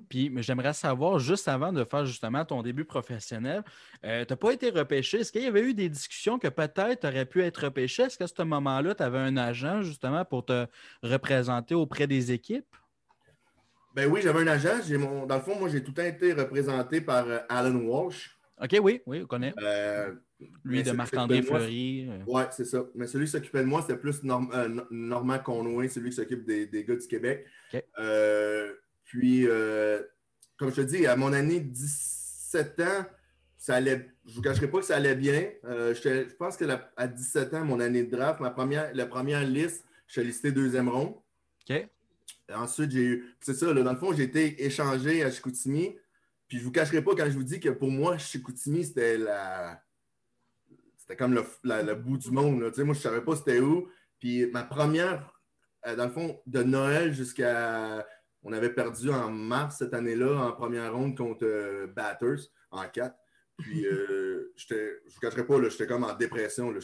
Puis 0.08 0.28
mais 0.28 0.42
j'aimerais 0.42 0.74
savoir, 0.74 1.18
juste 1.18 1.48
avant 1.48 1.72
de 1.72 1.84
faire 1.84 2.04
justement 2.04 2.44
ton 2.44 2.62
début 2.62 2.84
professionnel, 2.84 3.64
euh, 4.04 4.24
tu 4.24 4.32
n'as 4.32 4.36
pas 4.36 4.52
été 4.52 4.70
repêché. 4.70 5.20
Est-ce 5.20 5.32
qu'il 5.32 5.42
y 5.42 5.46
avait 5.46 5.62
eu 5.62 5.74
des 5.74 5.88
discussions 5.88 6.38
que 6.38 6.48
peut-être 6.48 7.00
tu 7.00 7.06
aurais 7.06 7.24
pu 7.24 7.42
être 7.42 7.64
repêché? 7.64 8.02
Est-ce 8.02 8.18
qu'à 8.18 8.26
ce 8.26 8.42
moment-là, 8.42 8.94
tu 8.94 9.02
avais 9.02 9.18
un 9.18 9.36
agent 9.36 9.82
justement 9.82 10.24
pour 10.24 10.44
te 10.44 10.66
représenter 11.02 11.74
auprès 11.74 12.06
des 12.06 12.32
équipes? 12.32 12.66
Ben 13.94 14.10
oui, 14.10 14.20
j'avais 14.22 14.40
un 14.40 14.46
agent. 14.46 14.98
Mon... 14.98 15.26
Dans 15.26 15.36
le 15.36 15.42
fond, 15.42 15.58
moi, 15.58 15.68
j'ai 15.68 15.82
tout 15.82 15.92
le 15.96 16.02
temps 16.02 16.08
été 16.08 16.32
représenté 16.32 17.00
par 17.00 17.26
euh, 17.26 17.38
Alan 17.48 17.74
Walsh. 17.76 18.38
OK, 18.62 18.76
oui, 18.82 19.02
oui, 19.06 19.22
on 19.22 19.26
connaît. 19.26 19.54
Euh, 19.60 20.12
Lui 20.64 20.78
mais 20.78 20.82
de 20.82 20.90
Marc-André 20.92 21.42
Fleury. 21.58 22.08
euh. 22.10 22.24
Ouais, 22.26 22.44
c'est 22.52 22.64
ça. 22.64 22.84
Mais 22.94 23.06
celui 23.06 23.26
qui 23.26 23.32
s'occupait 23.32 23.60
de 23.60 23.64
moi, 23.66 23.82
c'était 23.82 23.96
plus 23.98 24.22
Norm- 24.22 24.50
euh, 24.54 24.68
No- 24.68 24.84
Normand 24.90 25.38
Conway, 25.38 25.88
celui 25.88 26.10
qui 26.10 26.16
s'occupe 26.16 26.44
des, 26.44 26.66
des 26.66 26.84
gars 26.84 26.96
du 26.96 27.06
Québec. 27.06 27.46
Euh, 27.98 28.72
puis, 29.04 29.46
euh, 29.46 30.02
comme 30.58 30.70
je 30.70 30.76
te 30.76 30.80
dis, 30.82 31.06
à 31.06 31.16
mon 31.16 31.32
année 31.32 31.60
17 31.60 32.80
ans, 32.80 33.04
ça 33.56 33.74
allait. 33.76 34.08
Je 34.24 34.30
ne 34.30 34.34
vous 34.36 34.42
cacherai 34.42 34.68
pas 34.70 34.78
que 34.80 34.84
ça 34.86 34.96
allait 34.96 35.16
bien. 35.16 35.50
Je 35.64 36.34
pense 36.34 36.56
que 36.56 36.64
la- 36.64 36.90
à 36.96 37.06
17 37.06 37.52
ans, 37.54 37.64
mon 37.64 37.80
année 37.80 38.04
de 38.04 38.10
draft, 38.10 38.40
ma 38.40 38.50
première, 38.50 38.90
la 38.94 39.06
première 39.06 39.44
liste, 39.44 39.84
je 40.06 40.12
suis 40.20 40.24
listé 40.24 40.50
deuxième 40.52 40.88
rond. 40.88 41.22
OK. 41.68 41.86
Ensuite, 42.54 42.90
j'ai 42.90 43.02
eu. 43.04 43.34
C'est 43.40 43.54
ça, 43.54 43.72
là, 43.72 43.82
dans 43.82 43.92
le 43.92 43.98
fond, 43.98 44.12
j'ai 44.12 44.24
été 44.24 44.64
échangé 44.64 45.22
à 45.22 45.30
Chicoutimi. 45.30 45.96
Puis 46.48 46.58
je 46.58 46.62
ne 46.62 46.66
vous 46.66 46.72
cacherai 46.72 47.00
pas 47.02 47.12
quand 47.14 47.26
je 47.26 47.30
vous 47.36 47.44
dis 47.44 47.60
que 47.60 47.68
pour 47.68 47.90
moi, 47.90 48.18
Chicoutimi, 48.18 48.84
c'était 48.84 49.18
la. 49.18 49.80
C'était 51.10 51.24
comme 51.24 51.34
le, 51.34 51.42
la- 51.64 51.82
le 51.82 51.96
bout 51.96 52.16
du 52.18 52.30
monde. 52.30 52.60
là. 52.60 52.66
Moi, 52.68 52.74
je 52.76 52.82
ne 52.84 52.94
savais 52.94 53.20
pas 53.20 53.34
c'était 53.34 53.58
où. 53.58 53.88
Puis 54.20 54.46
ma 54.52 54.62
première, 54.62 55.34
euh, 55.88 55.96
dans 55.96 56.04
le 56.04 56.12
fond, 56.12 56.40
de 56.46 56.62
Noël 56.62 57.12
jusqu'à. 57.12 58.06
On 58.44 58.52
avait 58.52 58.70
perdu 58.72 59.10
en 59.10 59.28
mars 59.28 59.78
cette 59.78 59.92
année-là 59.92 60.34
en 60.46 60.52
première 60.52 60.94
ronde 60.94 61.16
contre 61.16 61.44
euh, 61.44 61.88
Batters 61.88 62.38
en 62.70 62.84
4. 62.88 63.12
Puis 63.58 63.84
euh, 63.92 64.52
je 64.54 64.72
ne 64.72 65.10
vous 65.12 65.20
cacherai 65.20 65.44
pas, 65.44 65.60
j'étais 65.68 65.88
comme 65.88 66.04
en 66.04 66.14
dépression. 66.14 66.70
là. 66.70 66.78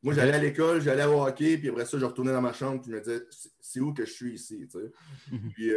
Moi, 0.00 0.14
j'allais 0.14 0.32
à 0.34 0.38
l'école, 0.38 0.80
j'allais 0.80 1.04
au 1.04 1.20
hockey, 1.26 1.58
puis 1.58 1.68
après 1.70 1.86
ça, 1.86 1.98
je 1.98 2.04
retournais 2.04 2.32
dans 2.32 2.40
ma 2.40 2.52
chambre, 2.52 2.80
puis 2.80 2.92
je 2.92 2.96
me 2.96 3.02
disais, 3.02 3.26
c'est- 3.60 3.80
où 3.80 3.92
que 3.92 4.04
je 4.06 4.12
suis 4.12 4.34
ici? 4.34 4.68
Puis 5.56 5.70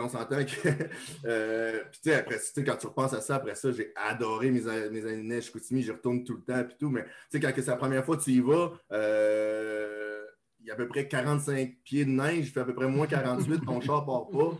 on 0.00 0.08
s'entend 0.08 0.44
que. 0.44 0.68
euh, 1.26 1.80
puis 1.90 2.00
tu 2.02 2.10
sais, 2.10 2.14
après, 2.16 2.38
quand 2.64 2.76
tu 2.76 2.86
repenses 2.86 3.12
à 3.12 3.20
ça, 3.20 3.36
après 3.36 3.54
ça, 3.54 3.70
j'ai 3.72 3.92
adoré 3.96 4.50
mes, 4.50 4.60
mes 4.90 5.06
années 5.06 5.22
neige 5.22 5.44
Chicoutimi, 5.44 5.82
j'y 5.82 5.90
retourne 5.90 6.24
tout 6.24 6.34
le 6.36 6.42
temps, 6.42 6.64
puis 6.64 6.76
tout. 6.78 6.88
Mais 6.88 7.04
tu 7.04 7.10
sais, 7.30 7.40
quand 7.40 7.52
que 7.52 7.60
c'est 7.62 7.70
la 7.70 7.76
première 7.76 8.04
fois 8.04 8.16
que 8.16 8.22
tu 8.22 8.30
y 8.32 8.40
vas, 8.40 8.72
euh, 8.92 10.24
il 10.60 10.66
y 10.66 10.70
a 10.70 10.74
à 10.74 10.76
peu 10.76 10.86
près 10.86 11.08
45 11.08 11.74
pieds 11.84 12.04
de 12.04 12.10
neige, 12.10 12.46
il 12.46 12.46
fait 12.46 12.60
à 12.60 12.64
peu 12.64 12.74
près 12.74 12.86
moins 12.86 13.06
48, 13.06 13.64
ton 13.64 13.80
char 13.80 14.06
part 14.06 14.28
pas. 14.28 14.56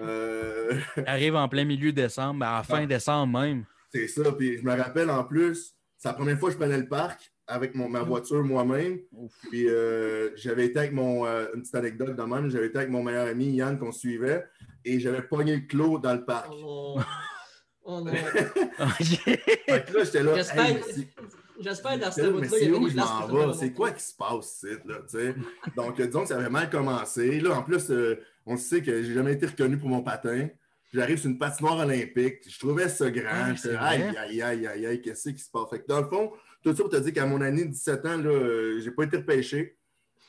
Euh, 0.00 0.78
Arrive 1.06 1.36
en 1.36 1.48
plein 1.48 1.64
milieu 1.64 1.92
décembre, 1.92 2.44
à 2.44 2.56
la 2.58 2.62
fin 2.64 2.82
Ah. 2.82 2.86
décembre 2.86 3.40
même. 3.40 3.64
c'est 3.92 4.08
ça. 4.08 4.32
Puis 4.32 4.58
je 4.58 4.64
me 4.64 4.74
rappelle 4.76 5.10
en 5.10 5.22
plus, 5.24 5.74
c'est 5.96 6.08
la 6.08 6.14
première 6.14 6.38
fois 6.38 6.48
que 6.48 6.54
je 6.54 6.58
prenais 6.58 6.78
le 6.78 6.88
parc 6.88 7.32
avec 7.46 7.74
mon, 7.74 7.88
ma 7.88 8.02
voiture 8.02 8.42
moi-même. 8.42 8.98
Puis 9.50 9.68
euh, 9.68 10.30
j'avais 10.36 10.66
été 10.66 10.78
avec 10.78 10.92
mon. 10.92 11.26
euh, 11.26 11.46
une 11.54 11.60
petite 11.62 11.74
anecdote 11.74 12.16
de 12.16 12.22
même, 12.22 12.50
j'avais 12.50 12.66
été 12.66 12.78
avec 12.78 12.90
mon 12.90 13.02
meilleur 13.02 13.26
ami 13.28 13.52
Yann 13.52 13.78
qu'on 13.78 13.92
suivait 13.92 14.44
et 14.84 15.00
j'avais 15.00 15.22
pogné 15.22 15.56
le 15.56 15.62
clos 15.66 15.98
dans 15.98 16.14
le 16.14 16.24
parc. 16.24 16.48
Oh 16.52 16.96
non. 16.96 17.04
Oh 17.86 18.00
non. 18.00 18.12
Fait 18.14 19.84
que 19.84 19.92
là, 19.92 20.04
j'étais 20.04 20.22
là. 20.22 20.34
J'espère 20.36 20.64
hey, 20.64 20.80
j'espère 21.60 21.98
dans 21.98 22.10
cette 22.10 22.32
route-là, 22.32 22.48
il 22.50 22.56
y 22.56 22.58
c'est 22.58 22.66
avait 22.68 22.78
des 22.78 22.88
je 22.88 22.94
places 22.94 23.74
quoi 23.76 23.90
qui 23.90 24.02
se 24.02 24.14
passe 24.16 24.62
ici? 24.62 24.76
Là, 24.86 24.94
tu 25.02 25.18
sais? 25.18 25.34
Donc, 25.76 26.00
euh, 26.00 26.06
disons 26.06 26.22
que 26.22 26.28
ça 26.28 26.36
avait 26.36 26.48
mal 26.48 26.70
commencé. 26.70 27.40
Là, 27.40 27.58
en 27.58 27.62
plus, 27.62 27.90
euh, 27.90 28.18
on 28.46 28.56
sait 28.56 28.80
que 28.80 29.02
j'ai 29.02 29.12
jamais 29.12 29.34
été 29.34 29.44
reconnu 29.44 29.76
pour 29.78 29.90
mon 29.90 30.02
patin. 30.02 30.48
J'arrive 30.94 31.18
sur 31.18 31.28
une 31.28 31.38
patinoire 31.38 31.76
olympique. 31.80 32.38
Je 32.48 32.58
trouvais 32.58 32.88
ça 32.88 33.10
grand. 33.10 33.28
Ah, 33.30 33.54
c'est 33.54 33.76
aïe, 33.76 34.16
aïe, 34.16 34.40
aïe, 34.42 34.66
aïe, 34.66 34.86
aïe, 34.86 35.00
qu'est-ce 35.02 35.28
qui 35.28 35.38
se 35.40 35.50
passe? 35.50 35.68
Fait 35.68 35.80
que 35.80 35.86
dans 35.86 36.00
le 36.00 36.08
fond, 36.08 36.32
tout 36.64 36.74
ça 36.74 36.82
pour 36.82 36.90
te 36.90 36.96
dire 36.96 37.12
qu'à 37.12 37.26
mon 37.26 37.40
année 37.40 37.64
de 37.64 37.70
17 37.70 38.06
ans, 38.06 38.16
là, 38.16 38.30
euh, 38.30 38.80
j'ai 38.80 38.90
pas 38.90 39.04
été 39.04 39.18
repêché. 39.18 39.76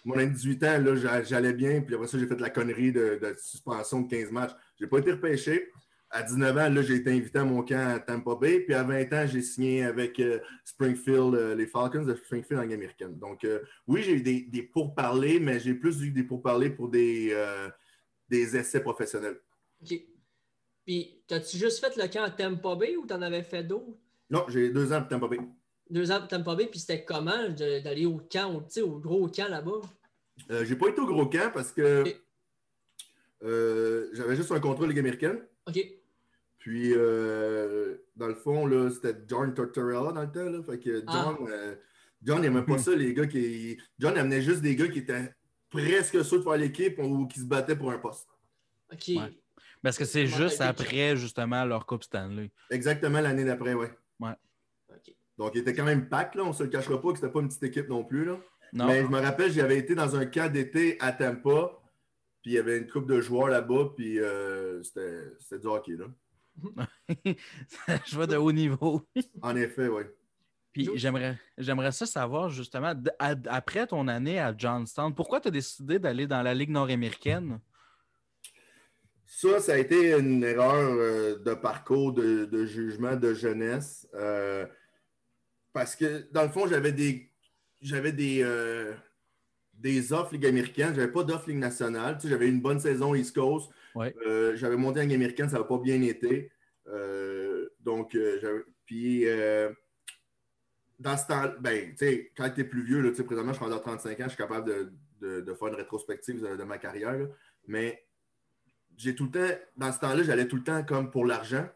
Mon 0.03 0.15
année 0.15 0.27
de 0.27 0.35
18 0.35 0.63
ans, 0.65 0.77
là, 0.79 1.21
j'allais 1.23 1.53
bien. 1.53 1.81
Puis 1.81 1.95
après 1.95 2.07
ça, 2.07 2.19
j'ai 2.19 2.27
fait 2.27 2.39
la 2.39 2.49
connerie 2.49 2.91
de, 2.91 3.19
de 3.21 3.35
suspension 3.37 4.01
de 4.01 4.09
15 4.09 4.31
matchs. 4.31 4.51
J'ai 4.79 4.87
pas 4.87 4.99
été 4.99 5.11
repêché. 5.11 5.71
À 6.11 6.23
19 6.23 6.57
ans, 6.57 6.69
là, 6.69 6.81
j'ai 6.81 6.95
été 6.95 7.11
invité 7.11 7.39
à 7.39 7.43
mon 7.43 7.63
camp 7.63 7.95
à 7.95 7.99
Tampa 7.99 8.35
Bay. 8.35 8.59
Puis 8.61 8.73
à 8.73 8.83
20 8.83 9.13
ans, 9.13 9.25
j'ai 9.27 9.41
signé 9.41 9.83
avec 9.83 10.19
euh, 10.19 10.39
Springfield, 10.63 11.33
euh, 11.33 11.55
les 11.55 11.65
Falcons 11.65 12.03
de 12.03 12.13
Springfield 12.15 12.59
en 12.59 12.63
Ligue 12.63 12.73
américaine. 12.73 13.17
Donc, 13.17 13.43
euh, 13.43 13.59
oui, 13.87 14.03
j'ai 14.03 14.13
eu 14.13 14.21
des, 14.21 14.41
des 14.41 14.61
pourparlers, 14.61 15.39
mais 15.39 15.59
j'ai 15.59 15.73
plus 15.73 16.01
eu 16.03 16.11
des 16.11 16.23
pourparlers 16.23 16.69
pour 16.69 16.89
des, 16.89 17.35
des 18.29 18.55
essais 18.55 18.81
professionnels. 18.81 19.39
OK. 19.81 19.93
Puis, 20.85 21.23
t'as-tu 21.27 21.57
juste 21.57 21.83
fait 21.83 21.97
le 21.97 22.07
camp 22.07 22.23
à 22.23 22.29
Tampa 22.29 22.75
Bay 22.75 22.95
ou 22.95 23.07
t'en 23.07 23.21
avais 23.21 23.43
fait 23.43 23.63
d'autres? 23.63 23.97
Non, 24.29 24.45
j'ai 24.47 24.69
deux 24.69 24.93
ans 24.93 24.99
pour 24.99 25.09
Tampa 25.09 25.27
Bay. 25.27 25.39
Deux 25.89 26.11
ans 26.11 26.19
pour 26.19 26.27
Tampa 26.27 26.55
Bay, 26.55 26.67
puis 26.67 26.79
c'était 26.79 27.03
comment 27.03 27.49
d'aller 27.49 28.05
au 28.05 28.17
camp, 28.17 28.55
au, 28.55 28.61
tu 28.61 28.65
sais, 28.69 28.81
au 28.81 28.97
gros 28.99 29.27
camp 29.27 29.49
là-bas? 29.49 29.81
Euh, 30.51 30.65
j'ai 30.65 30.75
pas 30.75 30.87
été 30.87 30.99
au 30.99 31.05
gros 31.05 31.27
camp 31.27 31.51
parce 31.53 31.71
que 31.71 32.03
euh, 33.43 34.09
j'avais 34.13 34.35
juste 34.35 34.51
un 34.51 34.59
contrat 34.59 34.87
Ligue 34.87 34.99
américaine. 34.99 35.39
OK. 35.67 35.79
Puis, 36.57 36.93
euh, 36.95 37.97
dans 38.15 38.27
le 38.27 38.33
fond, 38.33 38.65
là, 38.65 38.89
c'était 38.89 39.15
John 39.27 39.53
Tortorella 39.53 40.11
dans 40.11 40.21
le 40.21 40.31
temps. 40.31 40.49
Là. 40.49 40.63
Fait 40.63 40.79
que 40.79 41.03
John, 41.07 41.37
euh, 41.47 41.75
John 42.23 42.41
n'aimait 42.41 42.63
pas 42.63 42.77
ça, 42.79 42.95
les 42.95 43.13
gars 43.13 43.27
qui. 43.27 43.77
John 43.99 44.17
amenait 44.17 44.41
juste 44.41 44.61
des 44.61 44.75
gars 44.75 44.87
qui 44.87 44.99
étaient 44.99 45.31
presque 45.69 46.23
sûrs 46.25 46.39
de 46.39 46.43
faire 46.43 46.57
l'équipe 46.57 46.97
ou 46.99 47.27
qui 47.27 47.39
se 47.39 47.45
battaient 47.45 47.75
pour 47.75 47.91
un 47.91 47.99
poste. 47.99 48.27
OK. 48.91 49.09
Ouais. 49.09 49.37
Parce 49.83 49.97
que 49.97 50.05
c'est 50.05 50.25
juste 50.25 50.61
après, 50.61 51.15
justement, 51.15 51.63
leur 51.65 51.85
Coupe 51.85 52.03
Stanley. 52.03 52.49
Exactement 52.71 53.21
l'année 53.21 53.45
d'après, 53.45 53.75
ouais. 53.75 53.91
OK. 54.21 54.35
Donc, 55.37 55.51
il 55.55 55.59
était 55.61 55.73
quand 55.73 55.83
même 55.85 56.07
pack, 56.09 56.35
là. 56.35 56.43
On 56.43 56.53
se 56.53 56.63
le 56.63 56.69
cachera 56.69 57.01
pas 57.01 57.09
que 57.11 57.15
c'était 57.19 57.31
pas 57.31 57.39
une 57.41 57.47
petite 57.49 57.63
équipe 57.63 57.89
non 57.89 58.03
plus, 58.03 58.25
là. 58.25 58.37
Non. 58.73 58.87
Mais 58.87 59.01
je 59.03 59.07
me 59.07 59.19
rappelle, 59.19 59.51
j'avais 59.51 59.77
été 59.77 59.95
dans 59.95 60.15
un 60.15 60.25
camp 60.25 60.51
d'été 60.51 60.97
à 60.99 61.11
Tampa, 61.11 61.71
puis 62.41 62.51
il 62.51 62.53
y 62.53 62.57
avait 62.57 62.77
une 62.77 62.87
couple 62.87 63.07
de 63.13 63.21
joueurs 63.21 63.47
là-bas, 63.47 63.91
puis 63.95 64.19
euh, 64.19 64.81
c'était 64.83 65.23
c'était 65.39 65.59
du 65.59 65.67
hockey, 65.67 65.93
là. 65.97 66.05
Je 68.05 68.15
vois 68.15 68.27
de 68.27 68.37
haut 68.37 68.51
niveau. 68.51 69.01
En 69.41 69.55
effet, 69.55 69.87
oui. 69.87 70.03
Puis 70.71 70.89
j'aimerais, 70.95 71.37
j'aimerais 71.57 71.91
ça 71.93 72.05
savoir 72.05 72.49
justement, 72.49 72.93
à- 73.19 73.35
après 73.47 73.87
ton 73.87 74.07
année 74.09 74.39
à 74.39 74.53
Johnstown, 74.57 75.13
pourquoi 75.15 75.39
tu 75.41 75.47
as 75.49 75.51
décidé 75.51 75.99
d'aller 75.99 76.27
dans 76.27 76.41
la 76.41 76.53
Ligue 76.53 76.69
nord-américaine? 76.69 77.59
Ça, 79.25 79.59
ça 79.59 79.73
a 79.73 79.77
été 79.77 80.17
une 80.17 80.43
erreur 80.43 80.95
euh, 80.97 81.39
de 81.39 81.53
parcours, 81.53 82.13
de, 82.13 82.45
de 82.45 82.65
jugement, 82.65 83.15
de 83.15 83.33
jeunesse. 83.33 84.07
euh, 84.13 84.65
parce 85.75 85.95
que, 85.95 86.25
dans 86.31 86.41
le 86.43 86.49
fond, 86.49 86.65
j'avais 86.67 86.91
des 86.93 87.29
j'avais 87.81 88.13
des, 88.13 88.39
euh, 88.41 88.93
des 89.73 90.13
offres 90.13 90.33
Ligue 90.33 90.45
américaine. 90.47 90.95
J'avais 90.95 91.11
pas 91.11 91.23
d'offre 91.23 91.49
Ligue 91.49 91.59
nationale. 91.59 92.15
Tu 92.15 92.21
sais, 92.23 92.29
j'avais 92.29 92.47
une 92.47 92.61
bonne 92.61 92.79
saison 92.79 93.13
East 93.13 93.35
Coast. 93.35 93.69
Ouais. 93.93 94.15
Euh, 94.25 94.55
j'avais 94.55 94.77
monté 94.77 95.01
en 95.01 95.03
Ligue 95.03 95.13
américaine, 95.15 95.49
ça 95.49 95.57
n'a 95.59 95.65
pas 95.65 95.77
bien 95.77 96.01
été. 96.01 96.49
Euh, 96.87 97.67
donc, 97.81 98.17
puis, 98.85 99.25
dans 100.99 101.17
ce 101.17 101.27
temps, 101.27 101.51
ben, 101.59 101.89
tu 101.91 101.97
sais, 101.97 102.31
quand 102.37 102.49
tu 102.49 102.61
es 102.61 102.63
plus 102.63 102.83
vieux, 102.83 103.01
là, 103.01 103.09
tu 103.09 103.17
sais, 103.17 103.23
présentement, 103.23 103.51
je 103.51 103.57
suis 103.57 103.65
rendu 103.65 103.75
à 103.77 103.79
35 103.81 104.19
ans, 104.21 104.23
je 104.23 104.29
suis 104.29 104.37
capable 104.37 104.67
de, 104.67 104.93
de- 105.21 105.41
de 105.41 105.53
faire 105.53 105.67
une 105.67 105.75
rétrospective 105.75 106.41
de, 106.41 106.55
de 106.55 106.63
ma 106.63 106.77
carrière. 106.77 107.13
là. 107.17 107.25
Mais 107.67 108.05
j'ai 108.97 109.13
tout 109.13 109.25
le 109.25 109.31
temps, 109.31 109.55
dans 109.75 109.91
ce 109.91 109.99
temps-là, 109.99 110.23
j'allais 110.23 110.47
tout 110.47 110.55
le 110.55 110.63
temps 110.63 110.83
comme 110.83 111.11
pour 111.11 111.25
l'argent. 111.25 111.67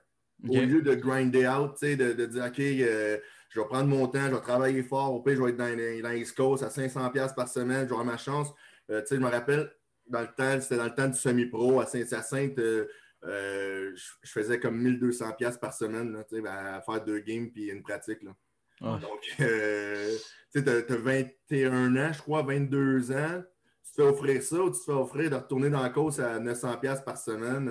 Au 0.48 0.54
lieu 0.62 0.82
de 0.82 0.96
grinder 0.96 1.48
out, 1.50 1.72
tu 1.74 1.80
sais, 1.88 1.96
de, 1.98 2.14
de 2.14 2.26
dire, 2.26 2.46
OK, 2.46 2.60
euh, 2.60 3.18
je 3.50 3.60
vais 3.60 3.66
prendre 3.66 3.88
mon 3.88 4.08
temps, 4.08 4.28
je 4.28 4.36
vais 4.36 4.42
travailler 4.42 4.84
fort. 4.84 5.14
Au 5.14 5.22
pire, 5.22 5.36
je 5.36 5.42
vais 5.42 5.50
être 5.50 5.58
dans, 5.58 5.76
les- 5.76 6.02
dans 6.02 6.12
East 6.12 6.36
Coast 6.36 6.64
à 6.64 6.70
500$ 6.70 7.34
par 7.36 7.48
semaine, 7.48 7.82
je 7.84 7.86
vais 7.86 7.92
avoir 7.92 8.06
ma 8.06 8.18
chance. 8.18 8.50
Euh, 8.90 9.02
tu 9.02 9.08
sais, 9.08 9.16
je 9.16 9.22
me 9.22 9.30
rappelle, 9.30 9.72
dans 10.08 10.22
le 10.22 10.28
temps, 10.28 10.60
c'était 10.62 10.78
dans 10.78 10.86
le 10.86 10.96
temps 10.96 11.08
du 11.08 11.18
semi-pro 11.18 11.82
à 11.82 11.86
Saint-Hyacinthe, 11.86 12.58
euh, 12.60 12.88
euh, 13.26 13.92
je, 13.96 14.32
faisais 14.32 14.60
comme 14.60 14.82
1200$ 14.82 15.60
par 15.60 15.74
semaine, 15.74 16.14
là, 16.14 16.76
à 16.76 16.82
faire 16.82 17.04
deux 17.04 17.20
games 17.20 17.50
puis 17.52 17.68
une 17.68 17.84
pratique. 17.84 18.22
Là. 18.24 18.32
Ah. 18.82 19.00
Donc, 19.02 19.20
euh, 19.42 20.16
tu 20.54 20.64
t'as 20.64 20.82
21 20.96 21.96
ans, 21.98 22.14
je 22.14 22.22
crois, 22.22 22.44
22 22.44 23.12
ans. 23.12 23.44
Tu 23.84 23.92
te 23.92 24.02
fais 24.02 24.08
offrir 24.08 24.42
ça 24.44 24.58
ou 24.58 24.72
tu 24.72 24.80
te 24.80 24.86
fais 24.86 24.92
offrir 24.92 25.30
de 25.30 25.36
retourner 25.36 25.70
dans 25.70 25.82
la 25.82 25.90
course 25.90 26.20
à 26.20 26.40
900$ 26.40 27.04
par 27.04 27.18
semaine. 27.18 27.70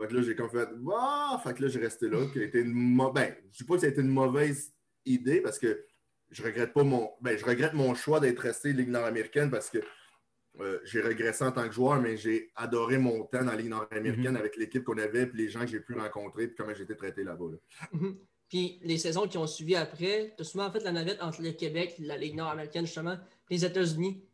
Fait 0.00 0.06
que 0.08 0.14
là, 0.14 0.22
j'ai 0.22 0.34
comme 0.34 0.48
fait, 0.50 0.68
ah! 0.94 1.40
Fait 1.44 1.54
que 1.54 1.62
là, 1.62 1.68
j'ai 1.68 1.80
resté 1.80 2.08
là. 2.08 2.24
Qui 2.32 2.40
a 2.40 2.44
été 2.44 2.60
une 2.60 2.96
ben, 3.12 3.34
je 3.52 3.58
dis 3.58 3.64
pas 3.64 3.74
que 3.74 3.80
ça 3.80 3.86
a 3.86 3.90
été 3.90 4.00
une 4.00 4.08
mauvaise 4.08 4.72
idée 5.04 5.40
parce 5.40 5.58
que 5.58 5.84
je 6.30 6.42
regrette 6.42 6.72
pas 6.72 6.84
mon. 6.84 7.10
Ben, 7.20 7.36
je 7.36 7.44
regrette 7.44 7.74
mon 7.74 7.94
choix 7.94 8.20
d'être 8.20 8.38
resté 8.38 8.72
Ligue 8.72 8.88
nord-américaine 8.88 9.50
parce 9.50 9.68
que 9.68 9.78
euh, 10.60 10.78
j'ai 10.84 11.00
régressé 11.00 11.44
en 11.44 11.52
tant 11.52 11.66
que 11.66 11.72
joueur, 11.72 12.00
mais 12.00 12.16
j'ai 12.16 12.50
adoré 12.56 12.98
mon 12.98 13.24
temps 13.24 13.44
dans 13.44 13.52
la 13.52 13.56
Ligue 13.56 13.68
nord-américaine 13.68 14.32
Mhm. 14.32 14.36
avec 14.36 14.56
l'équipe 14.56 14.84
qu'on 14.84 14.98
avait, 14.98 15.26
puis 15.26 15.38
les 15.42 15.48
gens 15.48 15.60
que 15.60 15.68
j'ai 15.68 15.80
pu 15.80 15.94
rencontrer, 15.94 16.48
puis 16.48 16.56
comment 16.56 16.74
j'ai 16.74 16.82
été 16.84 16.96
traité 16.96 17.22
là-bas. 17.22 17.46
là. 17.52 17.58
Mhm. 17.92 18.18
Puis 18.48 18.80
les 18.82 18.98
saisons 18.98 19.28
qui 19.28 19.38
ont 19.38 19.46
suivi 19.46 19.76
après, 19.76 20.34
tu 20.36 20.42
as 20.42 20.44
souvent 20.44 20.70
fait 20.72 20.80
la 20.80 20.92
navette 20.92 21.22
entre 21.22 21.40
le 21.42 21.52
Québec, 21.52 21.94
la 22.00 22.16
Ligue 22.16 22.34
nord-américaine, 22.36 22.84
justement, 22.84 23.16
puis 23.46 23.56
les 23.56 23.64
États-Unis. 23.64 24.24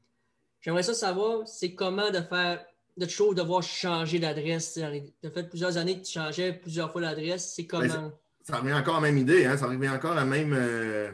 J'aimerais 0.61 0.83
ça 0.85 0.95
savoir, 0.95 1.47
c'est 1.47 1.75
comment 1.75 2.11
de 2.11 2.21
faire 2.21 2.65
de 2.97 3.05
toujours 3.07 3.35
devoir 3.35 3.63
changer 3.63 4.19
d'adresse. 4.19 4.75
Tu 4.75 4.83
as 5.27 5.31
fait 5.31 5.49
plusieurs 5.49 5.77
années 5.77 6.01
que 6.01 6.07
tu 6.07 6.13
changeais 6.13 6.53
plusieurs 6.55 6.91
fois 6.91 7.01
l'adresse. 7.03 7.53
C'est 7.55 7.65
Ben, 7.65 7.89
comment? 7.89 8.13
Ça 8.43 8.59
revient 8.59 8.73
encore 8.75 8.97
à 8.97 9.01
la 9.01 9.07
même 9.09 9.19
idée, 9.19 9.45
hein? 9.45 9.57
ça 9.57 9.67
revient 9.67 9.89
encore 9.89 10.13
à 10.13 10.17
la 10.17 10.25
même. 10.25 10.53
euh, 10.55 11.11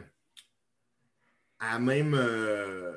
à 1.59 1.73
la 1.73 1.79
même. 1.79 2.13
euh, 2.13 2.91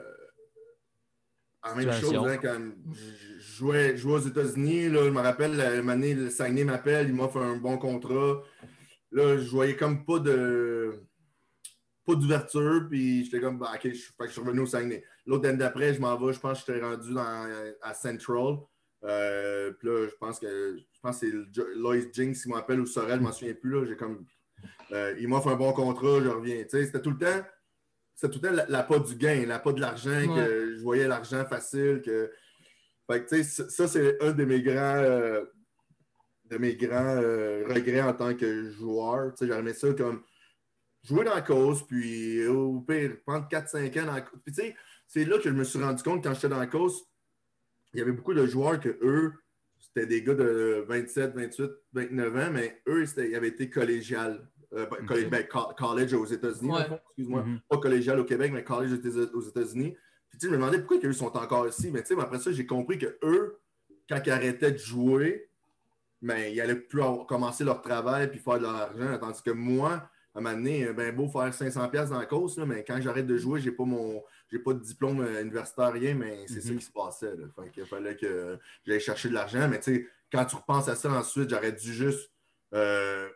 à 1.63 1.71
la 1.71 1.75
même 1.77 1.93
Situation. 1.93 2.23
chose. 2.25 2.33
Hein, 2.33 2.39
quand 2.41 2.61
je 2.93 3.57
jouais, 3.57 3.91
je 3.93 4.03
jouais 4.03 4.13
aux 4.15 4.19
États-Unis, 4.29 4.89
là, 4.89 5.05
je 5.05 5.11
me 5.11 5.21
rappelle, 5.21 5.57
la 5.57 5.75
une 5.77 5.91
année, 5.91 6.15
le 6.15 6.31
Saguenay 6.31 6.63
m'appelle, 6.65 7.09
il 7.09 7.15
m'offre 7.15 7.39
un 7.39 7.57
bon 7.57 7.77
contrat. 7.79 8.43
Là, 9.11 9.37
je 9.39 9.51
voyais 9.51 9.75
comme 9.77 10.05
pas 10.05 10.19
de. 10.21 11.03
Pas 12.05 12.15
d'ouverture, 12.15 12.87
puis 12.89 13.25
j'étais 13.25 13.41
comme, 13.41 13.59
bah, 13.59 13.73
ok, 13.75 13.81
je, 13.93 13.99
fait 13.99 14.13
que 14.21 14.27
je 14.27 14.33
suis 14.33 14.41
revenu 14.41 14.61
au 14.61 14.67
Saguenay. 14.67 15.03
L'autre 15.27 15.49
année 15.49 15.59
d'après, 15.59 15.93
je 15.93 16.01
m'en 16.01 16.17
vais, 16.17 16.33
je 16.33 16.39
pense 16.39 16.63
que 16.63 16.73
j'étais 16.73 16.85
rendu 16.87 17.13
dans, 17.13 17.49
à 17.83 17.95
Central. 17.95 18.59
Euh, 19.07 19.73
puis 19.73 19.89
là, 19.89 20.09
je 20.09 20.15
pense 20.17 20.39
que 20.41 20.77
je 20.79 21.01
pense 21.01 21.21
que 21.21 21.31
c'est 21.31 21.63
Lois 21.77 21.97
Jinx 22.13 22.43
qui 22.43 22.49
m'appelle 22.49 22.81
ou 22.81 22.87
Sorel, 22.87 23.19
je 23.19 23.25
m'en 23.25 23.33
souviens 23.33 23.55
plus. 23.55 23.71
Là, 23.71 23.85
j'ai 23.87 23.97
comme, 23.97 24.27
euh, 24.93 25.15
il 25.19 25.29
m'offre 25.29 25.49
un 25.49 25.57
bon 25.57 25.73
contrat, 25.73 26.21
je 26.23 26.29
reviens. 26.29 26.65
C'était 26.69 27.01
tout 27.01 27.11
le 27.11 27.19
temps, 27.19 27.47
c'était 28.15 28.33
tout 28.33 28.41
le 28.43 28.49
temps 28.49 28.55
la, 28.55 28.67
la 28.67 28.83
pas 28.83 28.99
du 28.99 29.15
gain, 29.15 29.47
la 29.47 29.59
pas 29.59 29.73
de 29.73 29.81
l'argent, 29.81 30.35
que 30.35 30.75
je 30.77 30.83
voyais 30.83 31.07
l'argent 31.07 31.45
facile. 31.45 32.03
Que... 32.05 32.33
Fait 33.11 33.25
que, 33.25 33.29
tu 33.29 33.45
sais, 33.45 33.69
ça, 33.69 33.87
c'est 33.87 34.21
un 34.23 34.33
de 34.33 34.45
mes 34.45 34.61
grands, 34.61 34.97
euh, 34.97 35.45
de 36.47 36.59
mes 36.59 36.75
grands 36.75 37.17
regrets 37.17 38.03
en 38.03 38.13
tant 38.13 38.35
que 38.35 38.71
joueur. 38.71 39.33
Aimé 39.41 39.73
ça 39.73 39.93
comme 39.93 40.23
jouer 41.05 41.25
dans 41.25 41.35
la 41.35 41.43
cause, 41.43 41.87
puis 41.87 42.45
au 42.49 42.81
pire, 42.81 43.19
prendre 43.25 43.47
4-5 43.49 44.01
ans 44.03 44.07
dans 44.07 44.15
la 44.15 44.21
cause. 44.23 44.41
Puis, 44.45 44.53
tu 44.53 44.63
sais, 44.63 44.77
c'est 45.07 45.25
là 45.25 45.39
que 45.39 45.49
je 45.49 45.55
me 45.55 45.63
suis 45.63 45.81
rendu 45.81 46.03
compte 46.03 46.25
quand 46.25 46.35
j'étais 46.35 46.49
dans 46.49 46.59
la 46.59 46.67
cause, 46.67 47.05
il 47.97 48.01
y 48.01 48.03
avait 48.03 48.13
beaucoup 48.13 48.35
de 48.35 48.45
joueurs 48.45 48.79
que 48.79 48.91
eux, 49.01 49.33
c'était 49.79 50.05
des 50.07 50.23
gars 50.23 50.35
de 50.35 50.85
27, 50.87 51.35
28, 51.35 51.71
29 51.95 52.37
ans, 52.37 52.51
mais 52.53 52.83
eux, 52.87 53.05
ils 53.17 53.35
avaient 53.35 53.49
été 53.49 53.71
collégial. 53.71 54.47
Euh, 54.75 54.85
ben, 54.87 55.07
coll- 55.07 55.25
Ok. 55.25 55.31
ben, 55.31 55.47
college 55.79 56.13
aux 56.13 56.27
États-Unis, 56.27 56.73
Ouais. 56.73 57.01
excuse-moi. 57.09 57.43
Mhm. 57.45 57.61
Pas 57.71 57.79
collégial 57.79 58.21
au 58.21 58.25
Québec, 58.25 58.51
mais 58.53 58.63
college 58.65 58.93
aux 58.93 58.97
États- 58.97 59.35
aux 59.35 59.41
États-Unis. 59.41 59.97
Puis, 60.29 60.39
tu 60.39 60.47
sais, 60.47 60.47
je 60.49 60.51
me 60.53 60.57
demandais 60.59 60.79
pourquoi 60.81 60.99
eux 61.09 61.13
sont 61.15 61.35
encore 61.35 61.67
ici. 61.69 61.91
Mais 61.91 62.03
tu 62.03 62.15
sais, 62.15 62.21
après 62.21 62.39
ça, 62.39 62.53
j'ai 62.53 62.67
compris 62.67 62.99
que 62.99 63.17
eux, 63.23 63.59
quand 64.11 64.21
ils 64.27 64.31
arrêtaient 64.31 64.73
de 64.73 64.77
jouer, 64.79 65.49
ben, 66.21 66.53
ils 66.53 66.61
allaient 66.61 66.75
plus 66.77 67.01
avoir- 67.01 67.25
commencer 67.27 67.65
leur 67.65 67.81
travail 67.81 68.31
puis 68.31 68.41
faire 68.41 68.59
de 68.59 68.65
l'argent. 68.65 69.19
Tandis 69.19 69.43
que 69.43 69.53
moi, 69.53 69.93
à 70.35 70.39
un 70.39 70.41
moment 70.43 70.55
donné, 70.55 70.93
ben 70.93 71.15
beau 71.17 71.29
faire 71.29 71.55
500$ 71.55 71.89
piastres 71.89 72.13
dans 72.13 72.19
la 72.21 72.27
course, 72.27 72.59
là, 72.59 72.67
mais 72.67 72.85
quand 72.87 73.01
j'arrête 73.01 73.27
de 73.27 73.39
jouer, 73.39 73.61
j'ai 73.61 73.71
pas 73.73 73.85
mon 73.85 74.23
j'ai 74.51 74.59
pas 74.59 74.73
de 74.75 74.81
diplôme 74.81 75.21
euh, 75.21 75.43
universitaire, 75.43 75.93
rien, 75.93 76.15
mais 76.15 76.47
c'est 76.47 76.61
ça 76.61 76.71
Mhm. 76.73 76.79
qui 76.79 76.85
se 76.85 76.93
passait. 76.93 77.35
Là. 77.37 77.47
Fait 77.57 77.71
qu'il 77.71 77.87
fallait 77.87 78.17
que 78.17 78.59
j'aille 78.85 79.01
chercher 79.01 79.29
de 79.29 79.35
l'argent. 79.35 79.69
Mais 79.69 79.79
tu 79.81 79.95
sais, 79.95 80.07
quand 80.33 80.45
tu 80.45 80.57
repenses 80.57 80.89
à 80.89 80.95
ça 80.97 81.11
ensuite, 81.11 81.51
j'aurais 81.51 81.73
dû 81.73 81.93
juste 81.93 82.31
euh, 82.75 83.29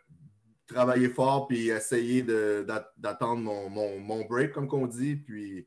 travailler 0.66 1.09
fort 1.09 1.46
puis 1.49 1.68
essayer 1.68 2.23
d'attendre 2.23 3.40
mon, 3.42 3.68
mon- 3.68 3.99
mon 3.99 4.25
break, 4.25 4.53
comme 4.53 4.68
qu'on 4.68 4.87
dit. 4.87 5.16
Puis 5.16 5.66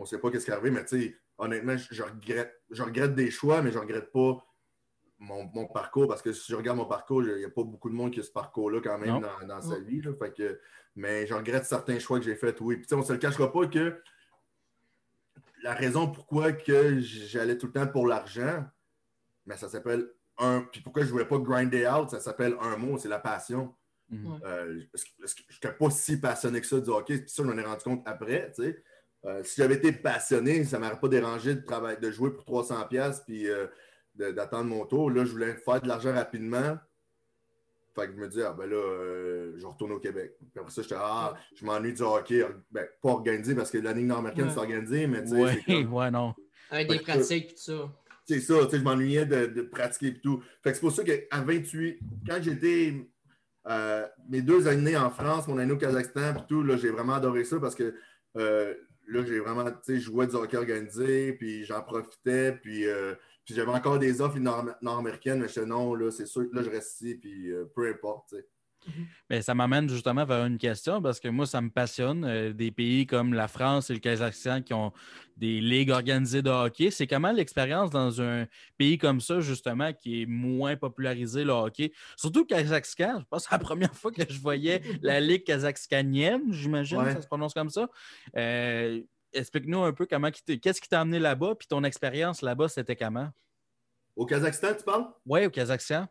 on 0.00 0.04
sait 0.06 0.18
pas 0.18 0.30
qu'est-ce 0.30 0.44
qui 0.46 0.50
est 0.50 0.54
arrivé, 0.54 0.70
mais 0.70 0.84
tu 0.84 1.00
sais, 1.00 1.16
honnêtement, 1.38 1.76
je, 1.76 1.86
je 1.92 2.02
regrette, 2.02 2.54
je 2.70 2.82
regrette 2.82 3.14
des 3.14 3.30
choix, 3.30 3.62
mais 3.62 3.70
je 3.72 3.78
regrette 3.78 4.12
pas 4.12 4.44
mon, 5.18 5.44
mon 5.54 5.66
parcours 5.66 6.08
parce 6.08 6.22
que 6.22 6.32
si 6.32 6.50
je 6.52 6.56
regarde 6.56 6.76
mon 6.78 6.84
parcours, 6.86 7.22
il 7.22 7.36
n'y 7.36 7.44
a 7.44 7.50
pas 7.50 7.62
beaucoup 7.64 7.88
de 7.88 7.94
monde 7.94 8.12
qui 8.12 8.20
a 8.20 8.22
ce 8.22 8.30
parcours-là 8.32 8.80
quand 8.82 8.98
même 8.98 9.08
Non. 9.14 9.20
dans, 9.20 9.46
dans 9.46 9.60
sa 9.62 9.78
vie. 9.78 10.00
là. 10.02 10.12
Fait 10.18 10.32
que, 10.34 10.60
mais 10.96 11.26
je 11.26 11.34
regrette 11.34 11.64
certains 11.64 11.98
choix 11.98 12.18
que 12.18 12.24
j'ai 12.24 12.36
faits, 12.36 12.60
oui. 12.60 12.76
Puis, 12.76 12.86
on 12.92 12.98
ne 12.98 13.02
se 13.04 13.12
le 13.12 13.18
cachera 13.18 13.50
pas 13.52 13.66
que 13.66 14.00
la 15.64 15.72
raison 15.74 16.06
pourquoi 16.10 16.52
que 16.52 17.00
j'allais 17.00 17.56
tout 17.58 17.66
le 17.66 17.72
temps 17.72 17.86
pour 17.86 18.06
l'argent, 18.06 18.64
mais 19.46 19.56
ça 19.56 19.68
s'appelle 19.68 20.06
un. 20.38 20.60
Puis 20.70 20.80
pourquoi 20.82 21.02
je 21.02 21.06
ne 21.08 21.12
voulais 21.12 21.24
pas 21.24 21.38
grinder 21.38 21.86
out, 21.88 22.10
ça 22.10 22.20
s'appelle 22.20 22.54
un 22.60 22.76
mot, 22.76 22.98
c'est 22.98 23.08
la 23.08 23.18
passion. 23.18 23.74
Euh, 24.44 24.82
parce 24.92 25.04
que- 25.04 25.10
parce 25.18 25.34
que 25.34 25.42
je 25.48 25.54
n'étais 25.56 25.72
pas 25.76 25.90
si 25.90 26.20
passionné 26.20 26.60
que 26.60 26.66
ça 26.66 26.78
du 26.80 26.90
hockey. 26.90 27.18
Puis 27.18 27.30
ça, 27.30 27.42
je 27.42 27.48
m'en 27.48 27.56
ai 27.56 27.62
rendu 27.64 27.82
compte 27.82 28.02
après. 28.06 28.52
tu 28.54 28.62
sais. 28.62 28.82
Euh, 29.24 29.42
si 29.42 29.54
j'avais 29.60 29.76
été 29.76 29.90
passionné, 29.92 30.64
ça 30.64 30.78
ne 30.78 30.84
m'aurait 30.84 31.00
pas 31.00 31.08
dérangé 31.08 31.54
de, 31.54 31.60
travailler, 31.62 31.96
de 31.96 32.10
jouer 32.10 32.30
pour 32.30 32.44
300$ 32.44 32.86
piastres 32.88 33.24
puis 33.24 33.48
euh, 33.48 33.66
de- 34.14 34.32
d'attendre 34.32 34.64
mon 34.68 34.84
tour. 34.84 35.10
Là, 35.10 35.24
je 35.24 35.30
voulais 35.32 35.54
faire 35.56 35.80
de 35.80 35.88
l'argent 35.88 36.12
rapidement. 36.12 36.76
Fait 37.94 38.06
que 38.08 38.12
je 38.12 38.18
me 38.18 38.28
dis, 38.28 38.42
ah 38.42 38.52
ben 38.52 38.68
là, 38.68 38.76
euh, 38.76 39.52
je 39.56 39.64
retourne 39.66 39.92
au 39.92 40.00
Québec. 40.00 40.34
Puis 40.38 40.58
après 40.60 40.72
ça, 40.72 40.82
j'étais, 40.82 40.96
ah, 40.98 41.34
je 41.54 41.64
m'ennuie 41.64 41.92
du 41.92 42.02
hockey. 42.02 42.44
Ben, 42.72 42.86
pas 43.02 43.10
organisé 43.10 43.54
parce 43.54 43.70
que 43.70 43.78
la 43.78 43.92
Ligue 43.92 44.06
nord-américaine, 44.06 44.46
Ouais. 44.46 44.50
c'est 44.52 44.58
organisé, 44.58 45.06
mais 45.06 45.22
tu 45.22 45.30
sais, 45.30 45.36
Ouais, 45.42 45.62
c'est 45.66 45.74
comme- 45.82 45.92
ouais, 45.94 46.10
non. 46.10 46.34
Avec 46.70 46.88
des 46.88 46.98
pratiques 47.00 47.50
et 47.52 47.54
tout 47.54 47.60
ça. 47.60 47.92
c'est 48.26 48.40
ça, 48.40 48.54
tu 48.64 48.70
sais, 48.70 48.78
je 48.78 48.82
m'ennuyais 48.82 49.26
de, 49.26 49.46
de 49.46 49.62
pratiquer 49.62 50.08
et 50.08 50.20
tout. 50.20 50.42
Fait 50.62 50.70
que 50.70 50.74
c'est 50.76 50.80
pour 50.80 50.92
ça 50.92 51.04
qu'à 51.04 51.40
28, 51.40 51.98
quand 52.26 52.38
j'étais 52.42 52.94
euh, 53.68 54.06
mes 54.28 54.42
deux 54.42 54.66
années 54.66 54.96
en 54.96 55.10
France, 55.10 55.46
mon 55.46 55.58
année 55.58 55.72
au 55.72 55.76
Kazakhstan, 55.78 56.34
puis 56.34 56.42
tout, 56.48 56.62
là, 56.64 56.76
j'ai 56.76 56.90
vraiment 56.90 57.14
adoré 57.14 57.44
ça 57.44 57.58
parce 57.60 57.74
que 57.76 57.94
euh, 58.36 58.74
là, 59.06 59.22
j'ai 59.24 59.38
vraiment, 59.38 59.64
tu 59.70 59.76
sais, 59.82 59.94
je 59.96 60.06
jouais 60.06 60.26
du 60.26 60.34
hockey 60.34 60.56
organisé, 60.56 61.32
puis 61.34 61.64
j'en 61.64 61.80
profitais, 61.82 62.52
puis, 62.60 62.86
euh, 62.88 63.14
puis 63.44 63.54
j'avais 63.54 63.72
encore 63.72 63.98
des 63.98 64.20
offres 64.20 64.38
nord- 64.38 64.74
nord-américaines, 64.82 65.40
mais 65.40 65.48
je 65.48 65.54
disais 65.54 65.66
non, 65.66 65.94
là, 65.94 66.10
c'est 66.10 66.26
sûr 66.26 66.48
que 66.50 66.54
là, 66.56 66.62
je 66.62 66.70
reste 66.70 67.00
ici, 67.00 67.14
puis 67.16 67.50
euh, 67.50 67.64
peu 67.74 67.88
importe, 67.88 68.30
sais. 68.30 68.46
Ben, 69.30 69.40
ça 69.40 69.54
m'amène 69.54 69.88
justement 69.88 70.26
vers 70.26 70.44
une 70.44 70.58
question 70.58 71.00
parce 71.00 71.18
que 71.18 71.28
moi, 71.28 71.46
ça 71.46 71.62
me 71.62 71.70
passionne. 71.70 72.22
euh, 72.26 72.52
des 72.52 72.70
pays 72.70 73.06
comme 73.06 73.32
la 73.32 73.48
France 73.48 73.88
et 73.88 73.94
le 73.94 73.98
Kazakhstan 73.98 74.60
qui 74.60 74.74
ont 74.74 74.92
des 75.38 75.58
ligues 75.62 75.88
organisées 75.88 76.42
de 76.42 76.50
hockey. 76.50 76.90
C'est 76.90 77.06
comment 77.06 77.32
l'expérience 77.32 77.88
dans 77.90 78.20
un 78.20 78.44
pays 78.76 78.98
comme 78.98 79.22
ça, 79.22 79.40
justement, 79.40 79.94
qui 79.94 80.20
est 80.20 80.26
moins 80.26 80.76
popularisé 80.76 81.44
le 81.44 81.52
hockey? 81.52 81.92
Surtout 82.18 82.40
le 82.40 82.44
Kazakhstan. 82.44 83.20
Je 83.20 83.24
pense 83.30 83.44
que 83.44 83.48
c'est 83.48 83.54
la 83.54 83.58
première 83.58 83.94
fois 83.94 84.12
que 84.12 84.20
je 84.28 84.38
voyais 84.38 84.82
la 85.00 85.18
ligue 85.18 85.44
kazakhstanienne, 85.44 86.52
j'imagine, 86.52 86.98
Ouais. 86.98 87.14
ça 87.14 87.22
se 87.22 87.26
prononce 87.26 87.54
comme 87.54 87.70
ça. 87.70 87.88
Euh, 88.36 89.00
Explique-nous 89.34 89.82
un 89.82 89.92
peu 89.92 90.06
comment, 90.06 90.30
qu'est-ce 90.30 90.80
qui 90.80 90.88
t'a 90.88 91.00
amené 91.00 91.18
là-bas, 91.18 91.54
puis 91.56 91.66
ton 91.68 91.82
expérience 91.84 92.40
là-bas, 92.42 92.68
c'était 92.68 92.96
comment? 92.96 93.28
Au 94.16 94.26
Kazakhstan, 94.26 94.74
tu 94.78 94.84
parles? 94.84 95.06
Oui, 95.26 95.44
au 95.46 95.50
Kazakhstan. 95.50 96.06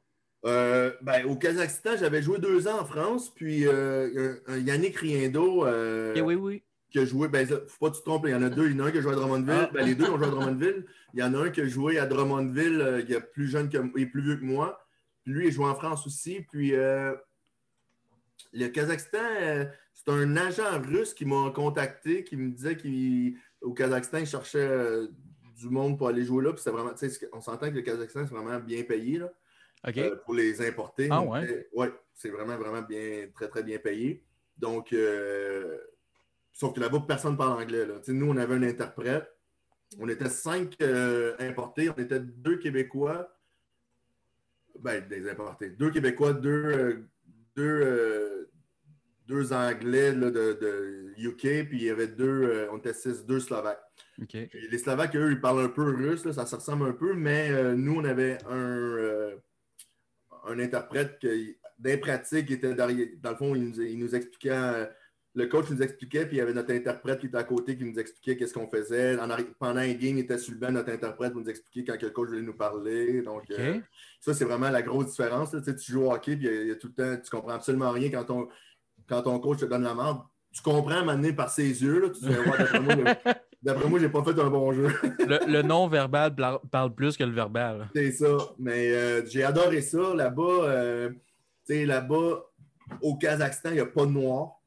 Euh, 0.45 0.91
ben, 1.01 1.25
au 1.25 1.37
Kazakhstan, 1.37 1.95
j'avais 1.97 2.21
joué 2.21 2.37
deux 2.37 2.67
ans 2.67 2.81
en 2.81 2.85
France, 2.85 3.33
puis 3.33 3.65
euh, 3.65 4.37
un- 4.47 4.53
un 4.55 4.57
Yannick 4.57 4.97
Riendo, 4.97 5.65
euh, 5.65 6.13
Ok, 6.13 6.21
oui, 6.25 6.35
oui. 6.35 6.63
qui 6.91 6.99
a 6.99 7.05
joué, 7.05 7.29
ben, 7.29 7.47
faut 7.47 7.57
pas 7.79 7.89
que 7.91 7.95
tu 7.95 8.01
te 8.01 8.05
trompes, 8.05 8.25
il 8.27 8.31
y 8.31 8.35
en 8.35 8.43
a 8.43 8.49
deux. 8.49 8.69
Il 8.69 8.75
y 8.77 8.81
en 8.81 8.83
a 8.83 8.87
un 8.89 8.91
qui 8.91 8.97
a 8.97 9.01
joué 9.01 9.13
à 9.13 9.15
Drummondville. 9.15 9.53
Ah. 9.67 9.69
Ben, 9.73 9.85
les 9.85 9.95
deux 9.95 10.09
ont 10.09 10.17
joué 10.17 10.27
à 10.27 10.29
Drummondville. 10.31 10.85
Il 11.13 11.19
y 11.21 11.23
en 11.23 11.33
a 11.33 11.37
un 11.45 11.49
qui 11.49 11.61
a 11.61 11.65
joué 11.67 11.97
à 11.97 12.05
Drummondville, 12.05 13.03
qui 13.07 13.13
est 13.13 13.21
plus 13.21 13.47
jeune 13.47 13.69
que 13.69 13.77
il 13.95 14.01
est 14.03 14.05
plus 14.07 14.21
vieux 14.21 14.35
que 14.35 14.43
moi. 14.43 14.85
Puis 15.23 15.33
lui, 15.33 15.47
il 15.47 15.51
joue 15.53 15.63
en 15.65 15.75
France 15.75 16.05
aussi. 16.05 16.41
Puis 16.51 16.71
le 16.71 18.67
Kazakhstan, 18.67 19.69
c'est 20.05 20.13
un 20.13 20.35
agent 20.37 20.81
russe 20.81 21.13
qui 21.13 21.25
m'a 21.25 21.51
contacté, 21.51 22.23
qui 22.23 22.35
me 22.35 22.51
disait 22.51 22.75
qu'au 22.75 23.73
Kazakhstan, 23.73 24.19
il 24.19 24.25
cherchait 24.25 24.67
euh, 24.67 25.07
du 25.55 25.69
monde 25.69 25.97
pour 25.97 26.09
aller 26.09 26.25
jouer 26.25 26.43
là. 26.43 26.53
Puis 26.53 26.63
vraiment, 26.69 26.91
on 27.31 27.41
s'entend 27.41 27.69
que 27.69 27.75
le 27.75 27.81
Kazakhstan, 27.81 28.25
c'est 28.27 28.35
vraiment 28.35 28.59
bien 28.59 28.83
payé 28.83 29.19
là, 29.19 29.31
euh, 29.95 30.15
pour 30.17 30.33
les 30.33 30.65
importer. 30.67 31.07
Ah, 31.09 31.19
Donc, 31.19 31.33
ouais? 31.33 31.69
ouais, 31.73 31.93
c'est 32.13 32.29
vraiment, 32.29 32.57
vraiment 32.57 32.81
bien, 32.81 33.27
très, 33.33 33.47
très 33.47 33.63
bien 33.63 33.79
payé. 33.79 34.25
Donc, 34.57 34.91
euh, 34.91 35.77
sauf 36.51 36.73
que 36.73 36.81
là-bas, 36.81 37.05
personne 37.07 37.33
ne 37.33 37.37
parle 37.37 37.61
anglais. 37.61 37.85
Là. 37.85 37.95
Nous, 38.07 38.29
on 38.29 38.37
avait 38.37 38.55
un 38.55 38.63
interprète. 38.63 39.29
On 39.99 40.09
était 40.09 40.29
cinq 40.29 40.75
importés. 41.39 41.89
On 41.89 41.97
était 41.97 42.19
deux 42.19 42.57
Québécois. 42.57 43.29
Ben, 44.79 45.07
des 45.07 45.29
importés. 45.29 45.69
Deux 45.69 45.91
Québécois, 45.91 46.33
deux, 46.33 47.05
deux, 47.55 48.49
deux 49.27 49.53
Anglais 49.53 50.13
là, 50.13 50.29
de, 50.29 50.57
de 50.59 51.13
UK, 51.17 51.67
puis 51.67 51.77
il 51.77 51.83
y 51.83 51.89
avait 51.89 52.07
deux, 52.07 52.43
euh, 52.43 52.67
on 52.71 52.77
était 52.77 52.93
six, 52.93 53.25
deux 53.25 53.39
Slovaques. 53.39 53.83
Les 54.53 54.77
Slovaques, 54.77 55.15
eux, 55.15 55.31
ils 55.31 55.41
parlent 55.41 55.63
un 55.65 55.69
peu 55.69 55.83
russe, 55.83 56.25
là, 56.25 56.33
ça 56.33 56.45
se 56.45 56.55
ressemble 56.55 56.87
un 56.87 56.93
peu, 56.93 57.13
mais 57.13 57.49
euh, 57.51 57.75
nous, 57.75 57.95
on 57.95 58.03
avait 58.03 58.37
un, 58.49 58.57
euh, 58.57 59.35
un 60.45 60.59
interprète 60.59 61.17
qui, 61.19 61.57
d'un 61.79 61.97
pratique, 61.97 62.47
qui 62.47 62.53
était 62.53 62.73
derrière. 62.73 63.07
Dans 63.21 63.31
le 63.31 63.37
fond, 63.37 63.55
il 63.55 63.69
nous, 63.69 63.81
il 63.81 63.97
nous 63.97 64.15
expliquait 64.15 64.89
le 65.35 65.47
coach 65.47 65.69
nous 65.71 65.81
expliquait, 65.81 66.25
puis 66.25 66.35
il 66.35 66.39
y 66.39 66.41
avait 66.41 66.53
notre 66.53 66.71
interprète 66.71 67.19
qui 67.19 67.25
était 67.25 67.37
à 67.37 67.43
côté 67.43 67.75
qui 67.75 67.85
nous 67.85 67.97
expliquait 67.97 68.37
qu'est-ce 68.37 68.53
qu'on 68.53 68.67
faisait. 68.67 69.17
pendant 69.59 69.79
un 69.79 69.93
game, 69.93 70.17
il 70.17 70.19
était 70.19 70.37
sur 70.37 70.53
le 70.53 70.59
banc, 70.59 70.71
notre 70.71 70.91
interprète 70.91 71.33
nous 71.33 71.49
expliquait 71.49 71.83
quand 71.83 72.01
le 72.01 72.11
coach 72.11 72.29
voulait 72.29 72.41
nous 72.41 72.53
parler. 72.53 73.21
Donc, 73.21 73.51
ça, 74.19 74.33
c'est 74.33 74.45
vraiment 74.45 74.69
la 74.69 74.81
grosse 74.81 75.09
différence. 75.11 75.51
Tu, 75.51 75.91
joues 75.91 76.03
au 76.03 76.13
hockey, 76.13 76.35
puis 76.35 76.47
il 76.47 76.67
y, 76.67 76.71
a, 76.71 76.75
tout 76.75 76.87
le 76.87 76.93
temps, 76.93 77.21
tu 77.21 77.29
comprends 77.31 77.53
absolument 77.53 77.91
rien 77.91 78.11
quand 78.11 78.25
ton, 78.25 78.47
quand 79.07 79.23
ton 79.23 79.39
coach 79.39 79.59
te 79.59 79.65
donne 79.65 79.83
la 79.83 79.93
main. 79.93 80.25
Tu 80.51 80.61
comprends 80.61 80.99
à 80.99 81.03
m'amener 81.03 81.33
par 81.33 81.49
ses 81.49 81.81
yeux. 81.81 81.99
Là, 81.99 82.09
tu 82.09 82.25
D'après 83.63 83.87
moi, 83.87 83.97
j'ai 83.97 84.09
pas 84.09 84.23
fait 84.23 84.37
un 84.39 84.49
bon 84.49 84.73
jeu. 84.73 84.89
le, 85.19 85.61
non-verbal 85.61 86.35
parle 86.69 86.93
plus 86.93 87.15
que 87.15 87.23
le 87.23 87.31
verbal. 87.31 87.89
C'est 87.95 88.11
ça. 88.11 88.37
Mais 88.59 88.91
euh, 88.91 89.25
j'ai 89.25 89.43
adoré 89.43 89.81
ça. 89.81 90.13
Là-bas, 90.13 90.43
euh, 90.43 91.09
tu 91.65 91.73
sais, 91.73 91.85
là-bas, 91.85 92.43
au 93.01 93.17
Kazakhstan, 93.17 93.69
il 93.69 93.75
n'y 93.75 93.79
a 93.79 93.85
pas 93.85 94.05
de 94.05 94.11
noir. 94.11 94.59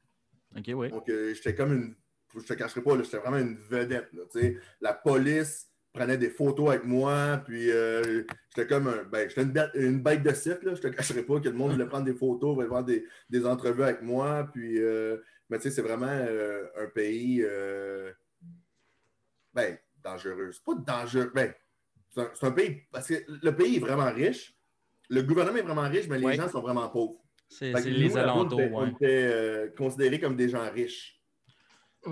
OK, 0.56 0.64
oui. 0.74 0.90
Donc, 0.90 1.08
euh, 1.10 1.34
j'étais 1.34 1.54
comme 1.54 1.74
une. 1.74 1.94
Je 2.34 2.46
te 2.46 2.54
cacherai 2.54 2.82
pas, 2.82 2.96
j'étais 3.02 3.18
vraiment 3.18 3.38
une 3.38 3.56
vedette. 3.70 4.10
la 4.80 4.92
police 4.94 5.70
prenait 5.96 6.18
des 6.18 6.30
photos 6.30 6.70
avec 6.70 6.84
moi, 6.84 7.42
puis 7.44 7.68
j'étais 7.68 8.66
comme 8.68 8.88
un. 8.88 9.04
Ben, 9.04 9.28
j'étais 9.28 9.42
une, 9.74 10.00
bête, 10.00 10.22
de 10.22 10.32
site, 10.32 10.62
là. 10.62 10.74
Je 10.74 10.80
te 10.80 10.88
cacherai 10.88 11.22
pas 11.22 11.40
que 11.40 11.48
le 11.48 11.54
monde 11.54 11.72
voulait 11.72 11.86
prendre 11.86 12.04
des 12.04 12.14
photos, 12.14 12.54
voulait 12.54 12.68
voir 12.68 12.84
des, 12.84 13.04
des 13.28 13.44
entrevues 13.46 13.82
avec 13.82 14.02
moi. 14.02 14.48
Puis, 14.52 14.78
mais 15.48 15.58
tu 15.58 15.62
sais, 15.62 15.70
c'est 15.70 15.82
vraiment 15.82 16.06
un 16.06 16.86
pays 16.94 17.44
ben, 19.56 19.78
dangereux. 20.04 20.50
C'est 20.52 20.64
pas 20.64 20.74
dangereux. 20.74 21.32
Ben, 21.34 21.52
c'est 22.34 22.46
un, 22.46 22.52
pays. 22.52 22.82
Parce 22.92 23.08
que 23.08 23.14
le 23.42 23.56
pays 23.56 23.76
est 23.76 23.80
vraiment 23.80 24.12
riche. 24.12 24.54
Le 25.08 25.22
gouvernement 25.22 25.58
est 25.58 25.62
vraiment 25.62 25.88
riche, 25.88 26.08
mais 26.08 26.18
les 26.18 26.34
gens 26.34 26.48
sont 26.48 26.60
vraiment 26.60 26.88
pauvres. 26.88 27.22
C'est 27.48 27.72
les 27.72 28.16
alentours. 28.16 28.60
On 28.72 28.86
était, 28.86 29.30
euh, 29.32 29.68
considérés 29.76 30.20
comme 30.20 30.36
des 30.36 30.48
gens 30.48 30.70
riches. 30.70 31.15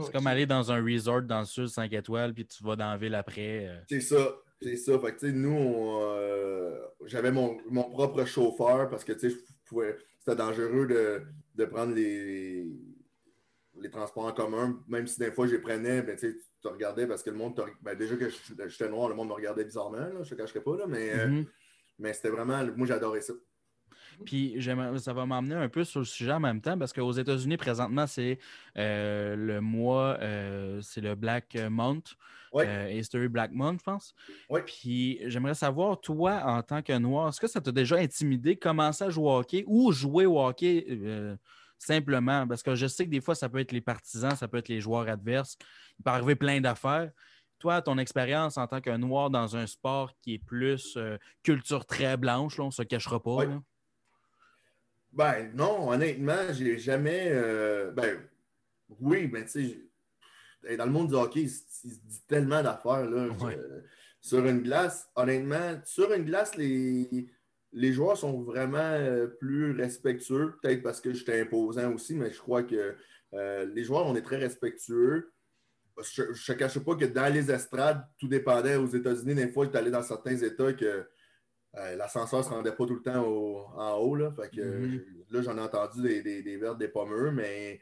C'est 0.03 0.13
comme 0.13 0.27
aller 0.27 0.47
dans 0.47 0.73
un 0.73 0.83
resort 0.83 1.23
dans 1.23 1.41
le 1.41 1.45
sud 1.45 1.69
5 1.69 1.93
étoiles, 1.93 2.35
puis 2.35 2.47
tu 2.47 2.65
vas 2.65 2.77
dans 2.77 2.91
la 2.91 2.97
ville 2.97 3.15
après. 3.15 3.69
Euh. 3.69 3.79
C'est 3.89 4.01
ça. 4.01 4.37
C'est 4.61 4.77
ça. 4.77 4.99
Fait 4.99 5.15
que, 5.15 5.27
nous, 5.27 5.99
euh, 6.01 6.79
j'avais 7.05 7.31
mon, 7.31 7.57
mon, 7.69 7.85
propre 7.91 8.25
chauffeur 8.25 8.89
parce 8.89 9.05
que 9.05 9.13
c'était 9.19 10.37
dangereux 10.37 10.87
de, 10.87 11.23
de 11.55 11.65
prendre 11.67 11.95
les, 11.95 12.67
les 13.81 13.91
transports 13.91 14.25
en 14.25 14.33
commun. 14.33 14.83
Même 14.89 15.07
si 15.07 15.19
des 15.19 15.31
fois, 15.31 15.47
je 15.47 15.53
les 15.53 15.59
prenais, 15.59 16.03
ben, 16.03 16.17
tu 16.17 16.41
te 16.63 16.69
regardais 16.69 17.07
parce 17.07 17.23
que 17.23 17.31
le 17.31 17.37
monde, 17.37 17.61
ben, 17.83 17.95
déjà 17.95 18.17
que 18.17 18.29
j'étais 18.69 18.89
noir, 18.89 19.09
le 19.09 19.15
monde 19.15 19.29
me 19.29 19.35
regardait 19.35 19.65
bizarrement, 19.65 19.99
là, 19.99 20.11
je 20.15 20.19
ne 20.19 20.25
te 20.25 20.35
cacherai 20.35 20.61
pas, 20.61 20.77
là, 20.77 20.87
mais, 20.87 21.11
euh, 21.13 21.27
mm-hmm. 21.27 21.47
mais 21.99 22.13
c'était 22.13 22.31
vraiment, 22.31 22.65
moi 22.77 22.87
j'adorais 22.87 23.21
ça. 23.21 23.35
Puis 24.25 24.57
ça 24.99 25.13
va 25.13 25.27
m'emmener 25.27 25.55
un 25.55 25.69
peu 25.69 25.85
sur 25.85 26.01
le 26.01 26.07
sujet 26.07 26.33
en 26.33 26.41
même 26.41 26.61
temps 26.61 26.79
parce 26.79 26.93
qu'aux 26.93 27.13
États-Unis, 27.13 27.57
présentement, 27.57 28.07
c'est 28.07 28.39
euh, 28.77 29.37
le 29.37 29.61
mois, 29.61 30.17
euh, 30.21 30.81
c'est 30.83 31.01
le 31.01 31.15
Black 31.15 31.57
Month, 31.71 32.15
History 32.91 33.29
Black 33.29 33.53
Month, 33.53 33.81
je 33.81 33.85
pense. 33.85 34.15
Oui. 34.49 34.61
Puis 34.67 35.21
j'aimerais 35.27 35.55
savoir, 35.55 36.01
toi, 36.01 36.43
en 36.45 36.63
tant 36.63 36.83
que 36.83 36.97
noir, 36.97 37.29
est-ce 37.29 37.41
que 37.41 37.49
ça 37.49 37.61
t'a 37.61 37.73
déjà 37.73 37.97
intimidé, 37.97 38.57
commencer 38.57 39.05
à 39.05 39.11
jouer 39.11 39.25
au 39.25 39.39
hockey 39.39 39.65
ou 39.67 39.93
jouer 39.93 40.27
au 40.27 40.41
hockey 40.41 40.87
simplement? 41.79 42.47
Parce 42.47 42.63
que 42.63 42.75
je 42.75 42.87
sais 42.87 43.05
que 43.05 43.11
des 43.11 43.21
fois, 43.21 43.35
ça 43.35 43.49
peut 43.49 43.59
être 43.59 43.73
les 43.73 43.81
partisans, 43.81 44.37
ça 44.37 44.49
peut 44.49 44.59
être 44.59 44.69
les 44.69 44.81
joueurs 44.81 45.09
adverses. 45.09 45.57
Il 45.99 46.05
peut 46.05 46.11
arriver 46.11 46.37
plein 46.37 46.61
d'affaires. 46.61 47.11
Toi, 47.59 47.81
ton 47.81 47.99
expérience 47.99 48.59
en 48.59 48.67
tant 48.67 48.81
que 48.81 48.95
noir 48.97 49.31
dans 49.31 49.57
un 49.57 49.67
sport 49.67 50.13
qui 50.21 50.35
est 50.35 50.39
plus 50.39 50.97
euh, 50.97 51.17
culture 51.43 51.87
très 51.87 52.17
blanche, 52.17 52.61
on 52.61 52.67
ne 52.67 52.71
se 52.71 52.83
cachera 52.83 53.23
pas. 53.23 53.37
Oui. 53.37 53.47
Ben 55.15 55.51
non, 55.55 55.91
honnêtement, 55.91 56.53
j'ai 56.53 56.79
jamais. 56.79 57.29
Euh, 57.31 57.91
ben 57.93 58.19
oui, 59.01 59.29
mais 59.33 59.45
tu 59.45 59.89
sais, 60.63 60.77
dans 60.77 60.87
le 60.87 60.91
monde 60.91 61.09
du 61.09 61.15
hockey, 61.15 61.43
il, 61.43 61.51
se 61.51 61.87
dit 61.87 62.23
tellement 62.27 62.63
d'affaires. 62.63 63.09
Sur 64.21 64.47
une 64.47 64.63
glace, 64.63 65.11
honnêtement, 65.17 65.81
sur 65.85 66.13
une 66.13 66.25
glace, 66.25 66.57
les, 66.57 67.29
les 67.73 67.93
joueurs 67.93 68.17
sont 68.17 68.43
vraiment 68.43 68.79
euh, 68.79 69.27
plus 69.27 69.73
respectueux, 69.73 70.59
peut-être 70.63 70.83
parce 70.83 71.01
que 71.01 71.13
j'étais 71.13 71.43
imposant 71.43 71.93
aussi, 71.93 72.15
mais 72.15 72.33
je 72.33 72.39
crois 72.39 72.63
que 72.63 72.97
les 73.33 73.83
joueurs, 73.83 74.07
on 74.07 74.15
est 74.15 74.23
très 74.23 74.37
respectueux 74.37 75.35
je 76.03 76.23
ne 76.23 76.33
te 76.33 76.53
cache 76.53 76.79
pas 76.79 76.97
que 76.97 77.05
dans 77.05 77.33
les 77.33 77.51
estrades, 77.51 78.05
tout 78.19 78.29
dépendait 78.29 78.77
aux 78.77 78.87
États-Unis. 78.87 79.35
Des 79.35 79.49
fois, 79.49 79.67
tu 79.67 79.77
allais 79.77 79.91
dans 79.91 80.03
certains 80.03 80.37
États 80.37 80.73
que 80.73 81.07
euh, 81.77 81.97
l'ascenseur 81.97 82.41
ne 82.41 82.45
se 82.45 82.51
rendait 82.51 82.73
pas 82.73 82.87
tout 82.87 82.95
le 82.95 83.03
temps 83.03 83.25
en 83.25 83.97
haut. 83.97 84.15
Là, 84.15 84.33
fait 84.33 84.49
que, 84.49 84.61
mm-hmm. 84.61 85.05
là 85.31 85.43
j'en 85.43 85.57
ai 85.57 85.61
entendu 85.61 86.03
des, 86.03 86.23
des, 86.23 86.43
des 86.43 86.57
vertes, 86.57 86.79
des 86.79 86.89
pommeux, 86.89 87.31
mais 87.33 87.81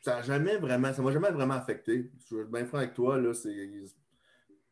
ça 0.00 0.22
jamais 0.22 0.56
vraiment, 0.56 0.92
ça 0.92 1.02
m'a 1.02 1.10
jamais 1.10 1.30
vraiment 1.30 1.54
affecté. 1.54 2.10
Je 2.18 2.24
suis 2.24 2.44
bien 2.44 2.66
franc 2.66 2.78
avec 2.78 2.94
toi. 2.94 3.18
Là, 3.18 3.32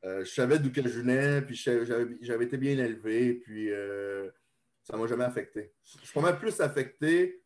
euh, 0.05 0.25
je 0.25 0.31
savais 0.31 0.59
d'où 0.59 0.71
que 0.71 0.83
je 0.83 1.01
venais, 1.01 1.43
puis 1.43 1.55
j'avais 1.57 2.45
été 2.45 2.57
bien 2.57 2.73
élevé, 2.73 3.35
puis 3.35 3.73
euh, 3.73 4.31
ça 4.83 4.97
ne 4.97 5.03
m'a 5.03 5.09
jamais 5.09 5.25
affecté. 5.25 5.73
Je 5.85 6.05
suis 6.05 6.13
pas 6.13 6.21
mal 6.21 6.39
plus 6.39 6.61
affecté. 6.61 7.43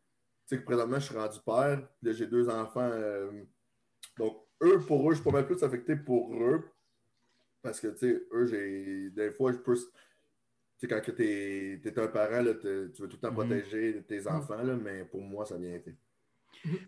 Tu 0.47 0.55
sais 0.55 0.61
que 0.61 0.65
présentement, 0.65 0.99
je 0.99 1.05
suis 1.05 1.15
rendu 1.15 1.39
père. 1.45 1.87
Là, 2.01 2.11
j'ai 2.11 2.27
deux 2.27 2.49
enfants. 2.49 2.91
donc, 4.17 4.43
eux, 4.61 4.79
pour 4.79 5.09
eux, 5.09 5.13
je 5.13 5.21
suis 5.21 5.23
pas 5.23 5.31
mal 5.31 5.45
plus 5.45 5.61
affecté 5.63 5.95
pour 5.95 6.33
eux. 6.35 6.63
Parce 7.61 7.79
que, 7.79 7.87
tu 7.87 7.97
sais, 7.97 8.23
eux, 8.31 8.45
j'ai. 8.45 9.09
Des 9.11 9.31
fois, 9.31 9.51
je 9.51 9.57
peux. 9.57 9.75
Tu 10.79 10.87
sais, 10.87 10.87
quand 10.87 11.01
tu 11.01 11.23
es, 11.23 11.99
un 11.99 12.07
parent, 12.07 12.41
là, 12.41 12.53
tu 12.53 12.67
veux 12.67 12.91
tout 12.93 13.03
le 13.03 13.17
temps 13.17 13.31
mhm. 13.31 13.35
protéger 13.35 14.03
tes 14.07 14.21
mhm. 14.21 14.27
enfants, 14.27 14.61
là, 14.61 14.75
mais 14.75 15.05
pour 15.05 15.21
moi, 15.21 15.45
ça 15.45 15.57
vient 15.57 15.73
été. 15.73 15.95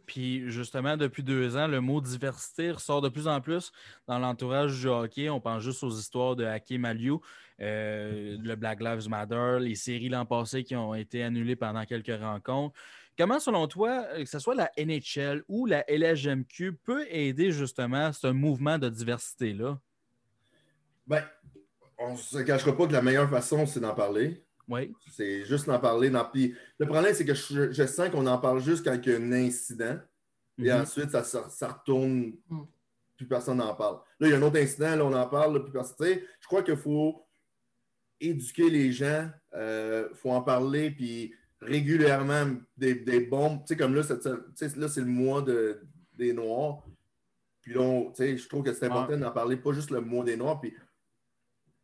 Puis 0.06 0.50
justement, 0.50 0.98
depuis 0.98 1.24
deux 1.24 1.56
ans, 1.58 1.68
le 1.68 1.82
mot 1.82 2.02
diversité 2.02 2.72
ressort 2.72 3.02
de 3.02 3.10
plus 3.10 3.28
en 3.28 3.42
plus 3.42 3.72
dans 4.08 4.20
l'entourage 4.20 4.80
du 4.80 4.88
hockey. 4.88 5.30
On 5.30 5.40
pense 5.40 5.64
juste 5.64 5.84
aux 5.84 5.92
histoires 5.92 6.36
de 6.36 6.46
Hakim 6.46 6.86
Aliou, 6.86 7.22
euh, 7.62 8.38
le 8.42 8.56
Black 8.56 8.82
Lives 8.82 9.08
Matter, 9.10 9.58
les 9.60 9.76
séries 9.76 10.10
l'an 10.10 10.26
passé 10.26 10.64
qui 10.64 10.76
ont 10.76 10.94
été 10.94 11.24
annulées 11.24 11.56
pendant 11.56 11.86
quelques 11.86 12.20
rencontres. 12.20 12.76
Comment, 13.18 13.40
selon 13.40 13.68
toi, 13.68 14.06
euh, 14.14 14.24
que 14.24 14.30
ce 14.30 14.40
soit 14.40 14.56
la 14.56 14.72
NHL 14.78 15.44
ou 15.48 15.66
la 15.66 15.84
LHMQ, 15.90 16.74
peut 16.84 17.06
aider 17.10 17.52
justement 17.52 18.14
ce 18.14 18.28
mouvement 18.28 18.78
de 18.78 18.90
diversité-là? 18.90 19.80
Ben, 21.06 21.24
on 22.00 22.14
ne 22.14 22.18
se 22.18 22.40
cachera 22.40 22.76
pas 22.76 22.88
que 22.88 22.94
la 22.94 23.02
meilleure 23.02 23.30
façon, 23.30 23.66
c'est 23.66 23.80
d'en 23.80 23.94
parler. 23.94 24.44
Oui. 24.68 24.94
C'est 25.12 25.46
juste 25.46 25.68
d'en 25.68 25.80
parler. 25.80 26.10
Dans... 26.10 26.30
le 26.34 26.86
problème, 26.86 27.14
c'est 27.14 27.26
que 27.26 27.34
je, 27.34 27.86
sens 27.86 28.10
qu'on 28.10 28.28
en 28.28 28.38
parle 28.38 28.62
juste 28.62 28.86
quand 28.86 28.94
il 28.94 29.12
y 29.12 29.16
a 29.16 29.18
un 29.18 29.32
incident. 29.32 29.98
Et 30.58 30.72
mhm. 30.72 30.82
ensuite, 30.82 31.12
ça, 31.12 31.24
ça, 31.24 31.68
retourne. 31.68 32.34
Mm. 32.50 32.62
Plus 33.18 33.28
personne 33.28 33.58
n'en 33.58 33.76
parle. 33.76 34.00
Là, 34.20 34.28
il 34.28 34.32
y 34.32 34.34
a 34.34 34.38
un 34.38 34.42
autre 34.42 34.60
incident, 34.60 34.96
là, 34.96 35.04
on 35.04 35.14
en 35.14 35.28
parle, 35.28 35.62
plus 35.64 35.74
personne. 35.74 36.20
je 36.40 36.48
crois 36.48 36.64
qu'il 36.64 36.78
faut 36.78 37.26
éduquer 38.22 38.70
les 38.70 38.94
gens. 38.94 39.30
Il 39.54 39.60
euh, 39.60 40.14
faut 40.16 40.32
en 40.32 40.42
parler. 40.42 40.92
Puis 40.92 41.34
régulièrement 41.62 42.56
des, 42.78 42.96
des 42.96 43.20
bombes. 43.20 43.60
Tu 43.62 43.68
sais, 43.68 43.78
comme 43.78 43.96
là, 43.96 44.02
là 44.02 44.88
c'est 44.88 45.02
le 45.02 45.06
mois 45.06 45.42
de, 45.42 45.82
des 46.14 46.34
Noirs. 46.34 46.84
Puis 47.62 47.74
là, 47.74 48.06
tu 48.10 48.16
sais, 48.16 48.38
je 48.38 48.48
trouve 48.48 48.64
que 48.64 48.74
c'est 48.74 48.86
important 48.86 49.18
d'en 49.18 49.32
parler, 49.32 49.58
pas 49.58 49.74
juste 49.74 49.92
le 49.92 50.02
mois 50.02 50.24
des 50.24 50.38
Noirs, 50.38 50.60
puis, 50.62 50.74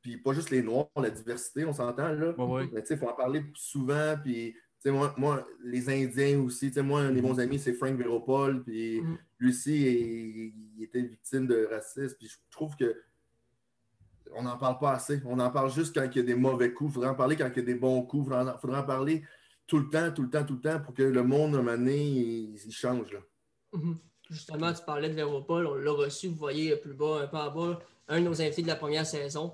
puis 0.05 0.17
pas 0.17 0.33
juste 0.33 0.51
les 0.51 0.61
Noirs, 0.61 0.87
la 0.97 1.09
diversité, 1.09 1.65
on 1.65 1.73
s'entend, 1.73 2.09
là. 2.09 2.35
Mais 2.71 2.81
tu 2.81 2.89
sais, 2.89 2.93
il 2.93 2.99
faut 2.99 3.09
en 3.09 3.15
parler 3.15 3.43
souvent, 3.55 4.15
puis... 4.21 4.55
tu 4.79 4.91
Moi, 4.91 5.11
moi, 5.17 5.47
les 5.63 5.89
Indiens 5.89 6.39
aussi, 6.41 6.67
tu 6.67 6.75
sais, 6.75 6.83
moi, 6.83 7.01
un 7.01 7.11
de 7.11 7.21
bons 7.21 7.39
amis, 7.39 7.57
c'est 7.57 7.73
Frank 7.73 7.95
Véropol, 7.95 8.61
puis 8.61 9.01
mm. 9.01 9.17
lui 9.39 9.49
aussi, 9.49 10.53
il, 10.77 10.83
était 10.83 11.01
victime 11.01 11.47
de 11.47 11.67
racisme, 11.71 12.15
puis 12.19 12.27
je 12.27 12.35
trouve 12.51 12.75
que 12.75 13.01
on 14.35 14.43
n'en 14.43 14.57
parle 14.57 14.77
pas 14.77 14.91
assez. 14.91 15.23
On 15.25 15.39
en 15.39 15.49
parle 15.49 15.71
juste 15.71 15.95
quand 15.95 16.07
il 16.11 16.17
y 16.17 16.19
a 16.19 16.23
des 16.23 16.35
mauvais 16.35 16.71
coups. 16.71 16.91
Il 16.91 16.93
faudrait 16.93 17.09
en 17.09 17.15
parler 17.15 17.35
quand 17.35 17.49
il 17.49 17.55
y 17.55 17.61
a 17.61 17.63
des 17.63 17.75
bons 17.75 18.03
coups. 18.03 18.27
Il 18.27 18.59
faudrait 18.59 18.79
en 18.79 18.83
parler 18.83 19.23
tout 19.65 19.79
le 19.79 19.89
temps, 19.89 20.11
tout 20.11 20.21
le 20.21 20.29
temps, 20.29 20.43
tout 20.43 20.55
le 20.55 20.61
temps 20.61 20.79
pour 20.81 20.93
que 20.93 21.01
le 21.01 21.23
monde, 21.23 21.55
à 21.55 21.59
un 21.59 21.61
moment 21.61 21.77
donné, 21.77 21.97
il, 21.97 22.71
change. 22.71 23.11
Là. 23.11 23.19
Mhm. 23.73 23.97
Justement, 24.29 24.71
tu 24.71 24.83
parlais 24.83 25.09
de 25.09 25.15
Véropol, 25.15 25.65
on 25.65 25.75
l'a 25.75 25.91
reçu, 25.91 26.27
vous 26.27 26.35
voyez 26.35 26.75
plus 26.75 26.93
bas, 26.93 27.21
un 27.23 27.27
peu 27.27 27.37
en 27.37 27.51
bas, 27.51 27.79
un 28.07 28.19
de 28.19 28.25
nos 28.25 28.41
invités 28.41 28.61
de 28.61 28.67
la 28.67 28.75
première 28.75 29.05
saison. 29.05 29.53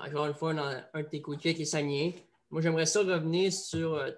Encore 0.00 0.26
une 0.26 0.34
fois, 0.34 0.54
dans 0.54 0.82
un 0.94 1.02
de 1.02 1.06
tes 1.08 1.20
coups 1.20 1.36
de 1.36 1.42
pied 1.42 1.54
qui 1.54 1.62
est 1.62 1.66
Sagné. 1.66 2.14
Moi, 2.50 2.62
j'aimerais 2.62 2.86
ça 2.86 3.00
revenir 3.00 3.52
sur 3.52 3.94
euh, 3.94 4.10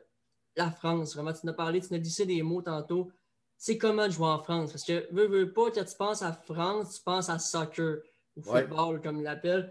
la 0.56 0.70
France. 0.70 1.14
Vraiment, 1.14 1.32
tu 1.32 1.40
nous 1.44 1.50
as 1.50 1.56
parlé, 1.56 1.80
tu 1.80 1.88
nous 1.90 1.96
as 1.96 2.00
dit 2.00 2.26
des 2.26 2.42
mots 2.42 2.62
tantôt. 2.62 3.10
C'est 3.58 3.78
comment 3.78 4.06
de 4.06 4.12
jouer 4.12 4.28
en 4.28 4.42
France? 4.42 4.72
Parce 4.72 4.84
que, 4.84 5.12
veux, 5.12 5.26
veux 5.26 5.52
pas, 5.52 5.70
quand 5.70 5.84
tu 5.84 5.96
penses 5.96 6.22
à 6.22 6.32
France, 6.32 6.96
tu 6.96 7.02
penses 7.02 7.28
à 7.28 7.38
soccer, 7.38 7.98
ou 8.36 8.42
football, 8.42 9.00
comme 9.02 9.18
ils 9.18 9.24
l'appellent 9.24 9.70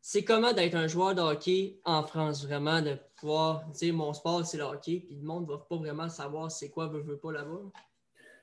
c'est 0.00 0.24
comment 0.24 0.52
d'être 0.52 0.74
un 0.74 0.86
joueur 0.86 1.14
de 1.14 1.20
hockey 1.20 1.80
en 1.84 2.02
France, 2.02 2.46
vraiment, 2.46 2.80
de 2.80 2.96
pouvoir 3.16 3.66
dire 3.66 3.92
mon 3.94 4.12
sport, 4.12 4.46
c'est 4.46 4.56
le 4.56 4.64
hockey, 4.64 5.02
puis 5.06 5.16
le 5.16 5.22
monde 5.22 5.46
ne 5.46 5.52
va 5.52 5.58
pas 5.58 5.76
vraiment 5.76 6.08
savoir 6.08 6.50
c'est 6.50 6.70
quoi, 6.70 6.86
veut, 6.88 7.00
veut 7.00 7.18
pas 7.18 7.32
là-bas. 7.32 7.60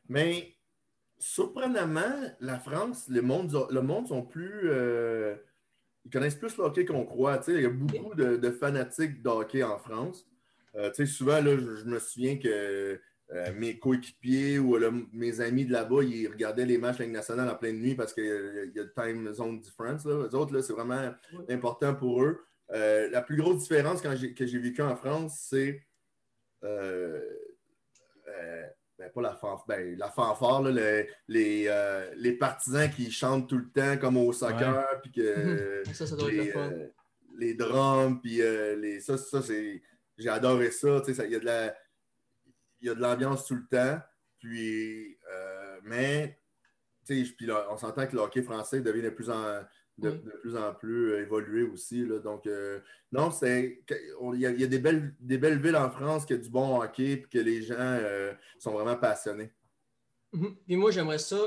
Mais 0.07 0.55
surprenamment, 1.17 2.29
la 2.39 2.59
France, 2.59 3.07
le 3.07 3.21
monde, 3.21 3.67
le 3.71 3.81
monde 3.81 4.07
sont 4.07 4.21
plus. 4.21 4.69
Euh, 4.69 5.35
ils 6.05 6.11
connaissent 6.11 6.35
plus 6.35 6.55
le 6.57 6.63
hockey 6.63 6.85
qu'on 6.85 7.05
croit. 7.05 7.41
il 7.47 7.61
y 7.61 7.65
a 7.65 7.69
beaucoup 7.69 8.13
de, 8.13 8.51
fanatiques 8.51 9.21
de 9.21 9.29
hockey 9.29 9.63
en 9.63 9.77
France. 9.79 10.25
Euh, 10.75 10.91
souvent, 11.05 11.41
là, 11.41 11.57
je, 11.57 11.85
me 11.85 11.99
souviens 11.99 12.37
que 12.37 12.99
euh, 13.33 13.53
mes 13.55 13.79
coéquipiers 13.79 14.59
ou 14.59 14.77
mes 15.11 15.41
amis 15.41 15.65
de 15.65 15.71
là-bas, 15.71 16.03
ils 16.03 16.27
regardaient 16.27 16.65
les 16.65 16.77
matchs 16.77 16.99
Ligue 16.99 17.11
nationale 17.11 17.49
en 17.49 17.55
pleine 17.55 17.79
nuit 17.79 17.95
parce 17.95 18.13
qu'il 18.13 18.23
y 18.75 18.79
a 18.79 18.83
le 18.83 18.93
time 18.93 19.33
zone 19.33 19.59
difference. 19.59 20.05
Là. 20.05 20.27
Les 20.27 20.35
autres, 20.35 20.61
c'est 20.61 20.73
vraiment 20.73 21.11
important 21.49 21.95
pour 21.95 22.23
eux. 22.23 22.39
Euh, 22.71 23.09
la 23.09 23.21
plus 23.21 23.37
grosse 23.37 23.63
différence 23.63 24.01
quand 24.01 24.13
que 24.35 24.45
j'ai 24.45 24.59
vécu 24.59 24.81
en 24.81 24.95
France, 24.95 25.47
c'est 25.49 25.81
ben, 28.97 29.09
pas 29.09 29.21
la 29.21 29.35
fanfare, 29.35 29.65
ben, 29.67 29.97
la 29.97 30.09
fanfare, 30.09 30.61
les, 30.63 31.07
les, 31.27 32.33
partisans 32.33 32.89
qui 32.89 33.11
chantent 33.11 33.49
tout 33.49 33.57
le 33.57 33.69
temps 33.69 33.97
comme 33.97 34.17
au 34.17 34.31
soccer, 34.31 35.01
puis 35.01 35.11
que 35.11 35.83
ça, 35.93 36.07
ça 36.07 36.15
doit 36.15 36.31
les, 36.31 36.49
être 36.49 36.93
les 37.37 37.53
drums, 37.53 38.19
puis 38.21 38.37
les, 38.37 38.99
ça, 39.01 39.17
ça 39.17 39.41
c'est. 39.41 39.81
J'ai 40.17 40.29
adoré 40.29 40.71
ça. 40.71 41.01
Il 41.07 41.31
y 41.31 41.35
a 41.35 41.39
de 41.39 41.45
la 41.45 41.75
il 42.81 42.87
y 42.87 42.91
a 42.91 42.95
de 42.95 43.01
l'ambiance 43.01 43.45
tout 43.45 43.55
le 43.55 43.65
temps. 43.67 43.99
Puis, 44.39 45.17
euh, 45.33 45.79
mais, 45.83 46.39
puis 47.07 47.49
on 47.69 47.77
s'entend 47.77 48.05
que 48.05 48.15
le 48.15 48.21
hockey 48.21 48.43
français 48.43 48.81
devient 48.81 49.01
de 49.01 49.09
plus 49.09 49.29
en, 49.29 49.61
de, 49.97 50.11
plus, 50.11 50.57
en 50.57 50.73
plus 50.73 51.11
euh, 51.11 51.21
évolué 51.21 51.63
aussi. 51.63 52.05
Là. 52.05 52.19
Donc, 52.19 52.47
euh, 52.47 52.79
non, 53.11 53.31
c'est. 53.31 53.81
Il 54.33 54.39
y, 54.39 54.45
a, 54.45 54.67
des, 54.67 54.79
belles, 54.79 55.15
des 55.19 55.37
belles 55.37 55.59
villes 55.59 55.75
en 55.75 55.89
France 55.89 56.25
qui 56.25 56.33
ont 56.33 56.37
du 56.37 56.49
bon 56.49 56.81
hockey 56.81 57.11
et 57.11 57.21
que 57.21 57.39
les 57.39 57.61
gens 57.61 57.99
sont 58.59 58.71
vraiment 58.71 58.97
passionnés. 58.97 59.51
Mhm. 60.33 60.55
Puis 60.65 60.75
moi, 60.75 60.91
j'aimerais 60.91 61.17
ça 61.17 61.37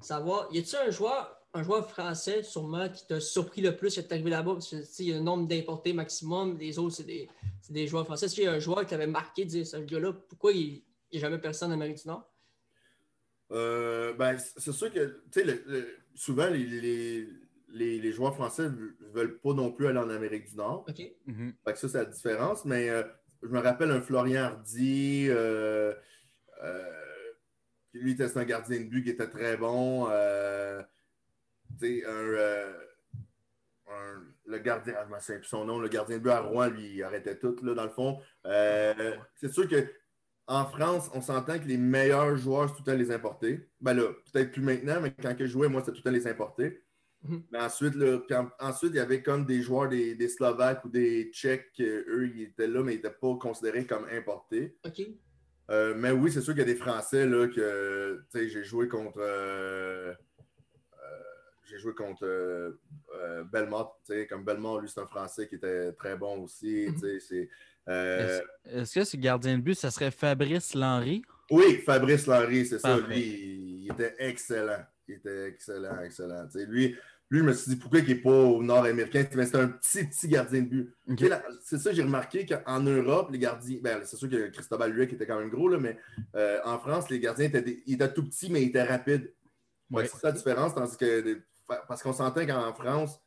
savoir, 0.00 0.48
y 0.52 0.58
a-t-il 0.58 0.88
un 0.88 0.90
joueur, 0.90 1.36
un 1.54 1.62
joueur 1.62 1.88
français 1.90 2.42
sûrement 2.42 2.88
qui 2.88 3.06
t'a 3.06 3.20
surpris 3.20 3.60
le 3.60 3.76
plus 3.76 3.94
quand 3.94 4.02
tu 4.06 4.14
arrivé 4.14 4.30
là-bas? 4.30 4.54
Parce 4.54 4.68
qu'il 4.68 5.06
y 5.06 5.12
a 5.12 5.16
un 5.16 5.22
nombre 5.22 5.46
d'importés 5.46 5.92
maximum, 5.92 6.56
les 6.58 6.78
autres, 6.78 6.96
c'est 6.96 7.06
des, 7.06 7.28
des, 7.70 7.86
joueurs 7.86 8.04
français. 8.04 8.26
Est-ce 8.26 8.34
qu'il 8.34 8.44
y 8.44 8.48
a 8.48 8.52
un 8.52 8.58
joueur 8.58 8.80
qui 8.80 8.86
t'avait 8.86 9.06
marqué 9.06 9.44
dire 9.44 9.66
ce 9.66 9.76
gars-là, 9.76 10.12
pourquoi 10.12 10.52
il, 10.52 10.82
il 11.10 11.18
n'y 11.18 11.18
a 11.18 11.20
jamais 11.28 11.38
personne 11.38 11.70
en 11.70 11.74
Amérique 11.74 12.02
du 12.02 12.08
Nord? 12.08 12.30
Euh, 13.50 14.12
ben, 14.14 14.36
c'est 14.38 14.72
sûr 14.72 14.92
que 14.92 15.22
souvent, 16.14 16.48
les, 16.48 16.64
les, 16.64 17.28
joueurs 18.12 18.34
français 18.34 18.68
ne 18.68 19.12
veulent 19.12 19.38
pas 19.40 19.52
non 19.52 19.72
plus 19.72 19.86
aller 19.86 19.98
en 19.98 20.10
Amérique 20.10 20.48
du 20.50 20.56
Nord. 20.56 20.84
OK. 20.88 21.02
Mhm. 21.26 21.54
ça, 21.66 21.88
c'est 21.88 21.98
la 21.98 22.04
différence. 22.04 22.64
Mais 22.64 22.88
euh, 22.90 23.02
je 23.42 23.48
me 23.48 23.60
rappelle 23.60 23.90
un 23.90 24.00
Florian 24.00 24.44
Hardy. 24.44 25.26
Euh, 25.28 25.94
lui, 27.94 28.12
était 28.12 28.36
un 28.36 28.44
gardien 28.44 28.80
de 28.80 28.84
but 28.84 29.02
qui 29.02 29.10
était 29.10 29.28
très 29.28 29.56
bon. 29.56 30.08
un, 30.08 30.84
le 34.46 34.58
gardien, 34.58 34.94
ah, 34.96 35.06
je 35.08 35.14
ne 35.14 35.20
sais 35.20 35.38
plus 35.38 35.48
son 35.48 35.64
nom, 35.64 35.78
le 35.78 35.88
gardien 35.88 36.18
de 36.18 36.22
but 36.22 36.30
à 36.30 36.40
Rouen, 36.40 36.68
lui, 36.68 36.94
il 36.94 37.02
arrêtait 37.02 37.38
tout, 37.38 37.56
là, 37.62 37.74
dans 37.74 37.84
le 37.84 37.90
fond. 37.90 38.20
c'est 38.44 39.52
sûr 39.52 39.68
que 39.68 39.86
en 40.48 40.64
France, 40.64 41.10
on 41.14 41.20
s'entend 41.20 41.58
que 41.58 41.66
les 41.66 41.76
meilleurs 41.76 42.36
joueurs, 42.38 42.70
c'est 42.70 42.76
tout 42.76 42.82
le 42.86 42.92
temps 42.92 42.98
les 42.98 43.10
importer. 43.10 43.68
Ben 43.82 43.92
là, 43.92 44.08
peut-être 44.32 44.50
plus 44.50 44.62
maintenant, 44.62 44.98
mais 45.02 45.12
quand 45.12 45.34
je 45.38 45.44
jouais, 45.44 45.68
moi, 45.68 45.82
c'était 45.82 45.92
tout 45.92 45.98
le 45.98 46.10
temps 46.10 46.16
les 46.16 46.26
importer. 46.26 46.82
Mhm. 47.22 47.42
Mais 47.50 47.60
ensuite, 47.60 47.94
ensuite, 48.60 48.92
il 48.92 48.96
y 48.96 49.00
avait 49.00 49.22
comme 49.22 49.44
des 49.44 49.60
joueurs 49.60 49.88
des, 49.88 50.28
Slovaques 50.28 50.84
ou 50.84 50.88
des 50.88 51.30
Tchèques, 51.32 51.80
eux, 51.80 52.30
ils 52.34 52.42
étaient 52.42 52.68
là, 52.68 52.82
mais 52.82 52.92
ils 52.92 52.96
n'étaient 52.96 53.10
pas 53.10 53.34
considérés 53.36 53.86
comme 53.86 54.06
importés. 54.10 54.76
OK. 54.84 55.02
Euh, 55.70 55.94
mais 55.96 56.12
oui, 56.12 56.32
c'est 56.32 56.40
sûr 56.40 56.54
qu'il 56.54 56.60
y 56.60 56.62
a 56.62 56.72
des 56.72 56.76
Français 56.76 57.26
là, 57.26 57.46
que 57.48 58.24
j'ai 58.32 58.64
joué 58.64 58.88
contre. 58.88 59.18
Euh, 59.20 60.12
euh, 60.12 61.06
j'ai 61.64 61.78
joué 61.78 61.94
contre 61.94 62.78
Belmont, 63.52 63.90
comme 64.30 64.44
Belmont, 64.44 64.78
lui, 64.78 64.88
c'est 64.88 65.00
un 65.00 65.06
Français 65.06 65.46
qui 65.46 65.56
était 65.56 65.92
très 65.92 66.16
bon 66.16 66.44
aussi. 66.44 66.88
Mhm. 66.88 67.18
C'est 67.20 67.48
euh, 67.88 68.40
est-ce 68.66 68.98
que 68.98 69.04
ce 69.04 69.16
gardien 69.16 69.56
de 69.56 69.62
but, 69.62 69.74
ça 69.74 69.90
serait 69.90 70.10
Fabrice 70.10 70.74
Lenry? 70.74 71.22
Oui, 71.50 71.78
Fabrice 71.84 72.26
Lenry, 72.26 72.66
c'est 72.66 72.78
ça. 72.78 72.98
Lui, 72.98 73.84
il 73.84 73.92
était 73.92 74.14
excellent. 74.18 74.84
Il 75.08 75.14
était 75.14 75.48
excellent, 75.48 76.00
excellent. 76.00 76.46
lui, 76.68 76.96
lui, 77.30 77.40
je 77.40 77.44
me 77.44 77.52
suis 77.52 77.72
dit 77.72 77.76
pourquoi 77.76 78.00
il 78.00 78.08
n'est 78.08 78.14
pas 78.14 78.30
au 78.30 78.62
nord-américain? 78.62 79.26
C'est 79.30 79.54
un 79.56 79.68
petit, 79.68 80.04
petit 80.04 80.28
gardien 80.28 80.62
de 80.62 80.66
but. 80.66 80.94
C'est 81.62 81.78
ça, 81.78 81.92
j'ai 81.92 82.02
remarqué 82.02 82.46
qu'en 82.46 82.80
Europe, 82.80 83.30
les 83.30 83.38
gardiens. 83.38 83.78
Ben, 83.82 84.00
c'est 84.04 84.16
sûr 84.16 84.30
que 84.30 84.48
Cristobal 84.48 84.92
Luec 84.92 85.12
était 85.12 85.26
quand 85.26 85.38
même 85.38 85.50
gros, 85.50 85.68
là, 85.68 85.78
mais 85.78 85.98
euh, 86.34 86.58
en 86.64 86.78
France, 86.78 87.10
les 87.10 87.20
gardiens 87.20 87.46
étaient, 87.46 87.82
étaient 87.86 88.12
tout 88.12 88.24
petits, 88.24 88.50
mais 88.50 88.62
ils 88.62 88.68
étaient 88.68 88.82
rapides. 88.82 89.32
C'est 89.94 90.06
ça 90.06 90.28
la 90.28 90.32
différence. 90.32 90.96
que, 90.96 91.42
parce 91.66 92.02
qu'on 92.02 92.14
s'entend 92.14 92.46
qu'en 92.46 92.72
France, 92.72 93.20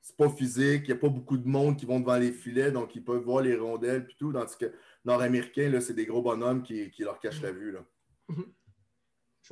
c'est 0.00 0.16
pas 0.16 0.28
physique, 0.28 0.82
il 0.84 0.86
n'y 0.86 0.92
a 0.92 1.00
pas 1.00 1.08
beaucoup 1.08 1.36
de 1.36 1.48
monde 1.48 1.76
qui 1.76 1.86
vont 1.86 2.00
devant 2.00 2.16
les 2.16 2.32
filets, 2.32 2.70
donc 2.70 2.94
ils 2.94 3.02
peuvent 3.02 3.22
voir 3.22 3.42
les 3.42 3.56
rondelles 3.56 4.06
et 4.08 4.14
tout. 4.16 4.32
Tandis 4.32 4.56
que 4.56 4.72
nord-américain, 5.04 5.80
c'est 5.80 5.94
des 5.94 6.06
gros 6.06 6.22
bonhommes 6.22 6.62
qui, 6.62 6.92
leur 7.00 7.18
cachent 7.20 7.42
la 7.42 7.52
vue. 7.52 7.72
Là. 7.72 7.84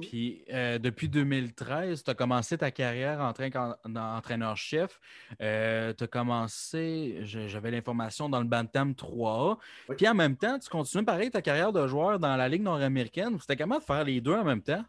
Puis 0.01 0.45
euh, 0.51 0.79
depuis 0.79 1.09
2013, 1.09 2.03
tu 2.05 2.11
as 2.11 2.15
commencé 2.15 2.59
ta 2.59 2.71
carrière 2.71 3.21
en 3.21 3.33
tant 3.33 3.51
qu'entraîneur-chef. 3.51 5.01
Euh, 5.41 5.93
tu 5.93 6.05
as 6.05 6.07
commencé, 6.07 7.21
j'avais 7.23 7.71
l'information, 7.71 8.29
dans 8.29 8.41
le 8.41 8.47
Bantam 8.47 8.93
3A. 8.93 9.59
Puis 9.97 10.09
en 10.09 10.15
même 10.15 10.37
temps, 10.37 10.59
tu 10.59 10.69
continues 10.69 11.05
pareil 11.05 11.31
ta 11.31 11.43
carrière 11.43 11.73
de 11.73 11.87
joueur 11.87 12.19
dans 12.19 12.37
la 12.37 12.49
Ligue 12.49 12.63
nord-américaine. 12.63 13.39
C'était 13.41 13.57
comment 13.57 13.79
de 13.79 13.85
faire 13.85 14.05
les 14.05 14.21
deux 14.21 14.35
en 14.35 14.45
même 14.45 14.63
temps? 14.63 14.85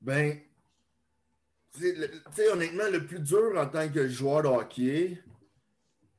Ben, 0.00 0.38
tu 1.76 1.94
sais, 2.34 2.48
honnêtement, 2.48 2.88
le 2.90 3.04
plus 3.04 3.20
dur 3.20 3.52
en 3.56 3.66
tant 3.66 3.88
que 3.88 4.08
joueur 4.08 4.42
de 4.42 4.48
hockey, 4.48 5.22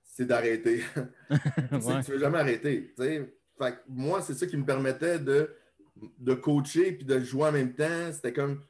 c'est 0.04 0.26
d'arrêter. 0.26 0.84
ouais. 1.30 1.40
Tu 1.72 1.78
ne 1.78 2.02
veux 2.12 2.20
jamais 2.20 2.40
arrêter. 2.40 2.94
Fait 2.98 3.40
moi, 3.88 4.22
c'est 4.22 4.34
ça 4.34 4.48
qui 4.48 4.58
me 4.58 4.66
permettait 4.66 5.20
de, 5.20 5.54
de 6.18 6.34
coacher 6.34 6.94
puis 6.94 7.06
de 7.06 7.20
jouer 7.20 7.50
en 7.50 7.52
même 7.52 7.74
temps. 7.74 8.12
C'était 8.12 8.34
comme. 8.34 8.64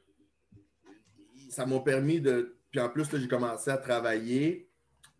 Ça 1.50 1.66
m'a 1.66 1.80
permis 1.80 2.20
de. 2.20 2.56
Puis 2.70 2.80
en 2.80 2.88
plus, 2.88 3.06
j'ai 3.12 3.28
commencé 3.28 3.70
à 3.70 3.78
travailler. 3.78 4.70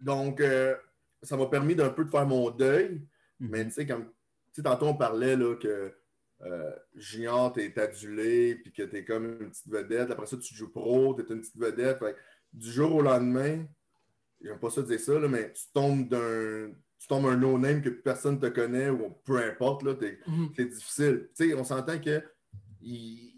Donc, 0.01 0.41
euh, 0.41 0.77
ça 1.23 1.37
m'a 1.37 1.47
permis 1.47 1.75
d'un 1.75 1.91
peu 1.91 2.05
de 2.05 2.11
faire 2.11 2.27
mon 2.27 2.51
deuil. 2.51 3.03
Mm-hmm. 3.41 3.49
Mais 3.51 3.65
tu 3.65 3.71
sais, 3.73 3.87
comme. 3.87 4.05
Tu 4.07 4.57
sais, 4.57 4.63
tantôt, 4.63 4.87
on 4.87 4.95
parlait 4.95 5.37
là, 5.37 5.55
que 5.57 5.93
euh, 6.43 6.73
junior, 6.95 7.53
tu 7.53 7.63
es 7.63 7.79
adulé, 7.79 8.55
puis 8.57 8.73
que 8.73 8.83
tu 8.83 8.97
es 8.97 9.05
comme 9.05 9.27
une 9.41 9.51
petite 9.51 9.69
vedette. 9.69 10.11
Après 10.11 10.27
ça, 10.27 10.37
tu 10.39 10.55
joues 10.55 10.71
pro, 10.71 11.15
tu 11.15 11.23
es 11.23 11.35
une 11.35 11.41
petite 11.41 11.59
vedette. 11.59 12.03
du 12.53 12.71
jour 12.71 12.95
au 12.97 13.03
lendemain, 13.03 13.65
j'aime 14.41 14.59
pas 14.59 14.71
ça 14.71 14.83
dire 14.83 15.01
ça, 15.01 15.19
mais 15.21 15.53
tu 15.53 15.65
tombes 15.73 16.09
d'un. 16.09 16.73
Tu 17.01 17.07
tombes 17.09 17.27
un 17.27 17.37
no-name 17.37 17.81
que 17.81 17.89
personne 17.89 18.35
ne 18.37 18.41
te 18.41 18.47
connaît 18.47 18.91
ou 18.91 19.11
peu 19.25 19.39
importe, 19.39 19.83
mhm. 19.83 20.51
c'est 20.55 20.67
difficile. 20.67 21.29
on 21.57 21.65
s'entend 21.65 21.99
que 21.99 22.23
il 22.83 23.33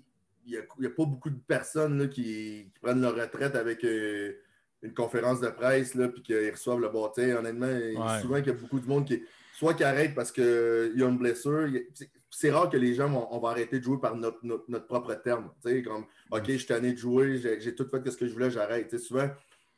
n'y 0.46 0.56
a, 0.56 0.90
pas 0.90 1.04
beaucoup 1.04 1.30
de 1.30 1.40
personnes 1.46 2.08
qui, 2.10 2.70
prennent 2.82 3.00
leur 3.00 3.14
retraite 3.14 3.54
avec 3.54 3.84
euh, 3.84 4.32
une 4.82 4.92
conférence 4.92 5.40
de 5.40 5.48
presse 5.48 5.96
puis 6.12 6.22
qu'ils 6.22 6.50
reçoivent 6.50 6.80
le 6.80 6.88
bâtiment. 6.88 7.38
Honnêtement, 7.38 8.20
souvent 8.20 8.38
qu'il 8.38 8.48
y 8.48 8.56
a 8.56 8.58
beaucoup 8.58 8.80
de 8.80 8.86
monde 8.86 9.06
qui 9.06 9.22
soit 9.54 9.74
qui 9.74 9.84
arrête 9.84 10.14
parce 10.14 10.32
qu'il 10.32 10.42
y 10.96 11.02
a 11.02 11.08
une 11.08 11.18
blessure 11.18 11.68
c'est 12.32 12.50
rare 12.50 12.70
que 12.70 12.78
les 12.78 12.94
gens 12.94 13.08
vont, 13.08 13.28
on 13.30 13.38
va 13.38 13.50
arrêter 13.50 13.78
de 13.78 13.84
jouer 13.84 13.98
par 14.00 14.16
notre, 14.16 14.40
propre 14.86 15.14
terme. 15.14 15.50
comme 15.84 16.06
OK, 16.30 16.44
je 16.48 16.56
suis 16.56 16.66
tanné 16.66 16.92
de 16.92 16.98
jouer, 16.98 17.38
j'ai 17.38 17.74
tout 17.74 17.86
fait 17.86 18.10
ce 18.10 18.16
que 18.16 18.26
je 18.26 18.32
voulais, 18.32 18.50
j'arrête. 18.50 18.96
Souvent, 18.98 19.28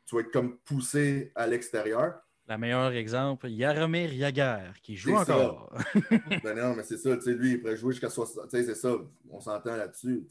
tu 0.07 0.15
vas 0.15 0.21
être 0.21 0.31
comme 0.31 0.59
poussé 0.59 1.33
à 1.35 1.47
l'extérieur. 1.47 2.15
Le 2.47 2.59
meilleur 2.59 2.93
exemple, 2.93 3.49
Yaromir 3.49 4.13
Yaguer, 4.13 4.73
qui 4.83 4.97
joue 4.97 5.15
encore. 5.15 5.75
ben 6.43 6.57
non, 6.57 6.75
mais 6.75 6.83
c'est 6.83 6.99
ça, 6.99 7.17
lui, 7.27 7.53
il 7.53 7.61
pourrait 7.61 7.77
jouer 7.77 7.93
jusqu'à 7.93 8.11
60. 8.11 8.51
C'est 8.51 8.75
ça, 8.75 8.95
on 9.31 9.41
s'entend 9.41 9.77
là-dessus. 9.77 10.27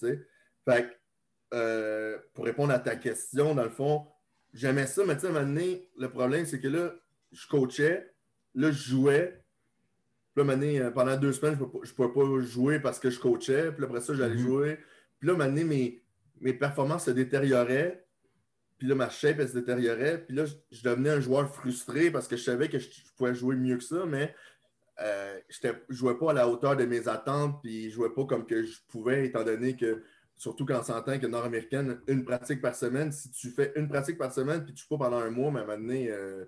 Fait 0.66 1.00
euh, 1.54 2.18
pour 2.34 2.46
répondre 2.46 2.72
à 2.72 2.80
ta 2.80 2.96
question, 2.96 3.56
dans 3.56 3.64
le 3.64 3.70
fond, 3.70 4.08
j'aimais 4.54 4.88
ça, 4.88 5.04
mais 5.06 5.16
tu 5.16 5.22
sais, 5.22 5.28
à 5.28 5.30
un 5.32 5.34
moment 5.34 5.46
donné, 5.46 5.90
le 5.98 6.10
problème, 6.10 6.46
c'est 6.46 6.60
que 6.60 6.68
là, 6.68 6.94
je 7.32 7.48
coachais, 7.48 8.14
là, 8.54 8.72
je 8.72 8.90
jouais, 8.90 9.44
puis 10.36 10.46
là, 10.46 10.54
euh, 10.54 10.92
pendant 10.92 11.18
deux 11.18 11.32
semaines, 11.34 11.58
je 11.58 11.64
ne 11.64 11.96
pouvais 11.96 12.10
pas 12.10 12.42
jouer 12.42 12.80
parce 12.80 13.00
que 13.00 13.10
je 13.10 13.20
coachais. 13.20 13.72
Puis 13.72 13.86
après 13.86 14.02
ça, 14.02 14.14
j'allais 14.14 14.36
mhm. 14.36 14.42
jouer. 14.42 14.80
Puis 15.20 15.30
là, 15.30 15.36
donné, 15.36 15.64
mes, 15.64 16.04
mes 16.42 16.54
performances 16.54 17.06
se 17.06 17.12
détérioraient. 17.12 18.03
Puis 18.84 18.90
là, 18.90 18.96
ma 18.96 19.10
shape, 19.10 19.40
elle 19.40 19.48
se 19.48 19.54
détériorait. 19.54 20.26
Puis 20.26 20.36
là, 20.36 20.44
je, 20.44 20.84
devenais 20.84 21.12
un 21.12 21.22
joueur 21.22 21.50
frustré 21.50 22.12
parce 22.12 22.28
que 22.28 22.36
je 22.36 22.44
savais 22.44 22.68
que 22.68 22.80
je, 22.80 22.90
pouvais 23.16 23.34
jouer 23.34 23.56
mieux 23.56 23.78
que 23.78 23.84
ça, 23.86 24.06
mais 24.06 24.36
euh, 25.00 25.40
je 25.48 25.70
ne 25.70 25.74
jouais 25.88 26.18
pas 26.18 26.32
à 26.32 26.34
la 26.34 26.50
hauteur 26.50 26.76
de 26.76 26.84
mes 26.84 27.08
attentes. 27.08 27.62
Puis 27.62 27.84
je 27.84 27.88
ne 27.88 27.94
jouais 27.94 28.10
pas 28.10 28.26
comme 28.26 28.46
que 28.46 28.62
je 28.62 28.80
pouvais, 28.90 29.28
étant 29.28 29.46
donné 29.46 29.78
que, 29.78 30.04
surtout 30.36 30.66
quand 30.66 30.82
on 30.82 30.84
s'entend 30.84 31.18
que 31.18 31.28
nord-américaine, 31.28 32.02
une 32.08 32.26
pratique 32.26 32.60
par 32.62 32.76
semaine, 32.76 33.14
si 33.14 33.32
tu 33.32 33.52
fais 33.52 33.72
une 33.78 33.88
pratique 33.88 34.18
par 34.18 34.34
semaine 34.34 34.66
puis 34.66 34.74
tu 34.74 34.82
joues 34.82 34.98
pas 34.98 35.06
pendant 35.06 35.20
un 35.20 35.30
mois, 35.30 35.50
mais 35.50 35.62
à 35.62 35.64
un 35.64 35.66
moment 35.66 35.80
donné, 35.80 36.12
euh, 36.12 36.44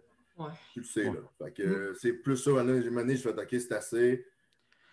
tu 0.73 0.81
le 0.81 0.86
sais, 0.86 1.05
là. 1.05 1.21
Fait 1.41 1.53
que 1.53 1.63
mm. 1.63 1.95
c'est 2.01 2.11
plus 2.11 2.36
ça. 2.36 2.51
Maintenant, 2.51 3.15
je 3.15 3.15
fais 3.15 3.29
attaquer, 3.29 3.61
c'est 3.61 3.75
assez. 3.75 4.25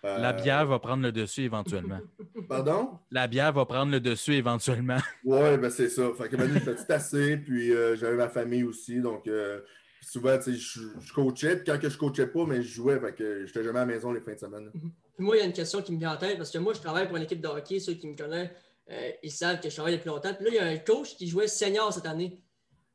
Euh, 0.04 0.18
La 0.18 0.32
bière 0.32 0.66
va 0.66 0.78
prendre 0.78 1.02
le 1.02 1.12
dessus 1.12 1.42
éventuellement. 1.42 2.00
Pardon? 2.48 2.98
La 3.10 3.28
bière 3.28 3.52
va 3.52 3.64
prendre 3.66 3.92
le 3.92 4.00
dessus 4.00 4.34
éventuellement. 4.34 4.98
Ouais, 5.24 5.56
ben 5.58 5.70
c'est 5.70 5.88
ça. 5.88 6.10
Fait 6.18 6.28
que 6.28 6.36
maintenant, 6.36 6.60
je 6.64 6.72
fais 6.74 6.92
assez. 6.92 7.36
Puis 7.36 7.72
euh, 7.72 7.94
j'avais 7.96 8.16
ma 8.16 8.28
famille 8.28 8.64
aussi. 8.64 9.00
Donc, 9.00 9.26
euh, 9.28 9.60
souvent, 10.00 10.36
tu 10.38 10.44
sais, 10.44 10.54
je, 10.54 10.80
je 11.00 11.12
coachais, 11.12 11.56
puis 11.56 11.66
quand 11.66 11.78
que 11.78 11.88
je 11.88 11.96
coachais 11.96 12.26
pas, 12.26 12.44
mais 12.46 12.62
je 12.62 12.68
jouais, 12.74 12.98
fait 12.98 13.14
que 13.14 13.46
j'étais 13.46 13.62
jamais 13.62 13.78
à 13.78 13.86
la 13.86 13.94
maison 13.94 14.12
les 14.12 14.20
fins 14.20 14.34
de 14.34 14.38
semaine. 14.40 14.70
Puis 14.72 15.24
moi, 15.24 15.36
il 15.36 15.40
y 15.40 15.42
a 15.42 15.46
une 15.46 15.52
question 15.52 15.80
qui 15.82 15.92
me 15.92 15.98
vient 15.98 16.14
en 16.14 16.16
tête 16.16 16.36
parce 16.36 16.50
que 16.50 16.58
moi, 16.58 16.72
je 16.72 16.80
travaille 16.80 17.06
pour 17.06 17.16
une 17.16 17.22
équipe 17.22 17.40
de 17.40 17.46
hockey. 17.48 17.78
Ceux 17.78 17.94
qui 17.94 18.08
me 18.08 18.16
connaissent, 18.16 18.50
euh, 18.90 19.10
ils 19.22 19.30
savent 19.30 19.60
que 19.60 19.70
je 19.70 19.74
travaille 19.74 19.96
depuis 19.96 20.08
longtemps. 20.08 20.34
Puis 20.34 20.44
là, 20.46 20.50
il 20.50 20.56
y 20.56 20.58
a 20.58 20.64
un 20.66 20.78
coach 20.78 21.14
qui 21.16 21.28
jouait 21.28 21.46
senior 21.46 21.92
cette 21.92 22.06
année. 22.06 22.40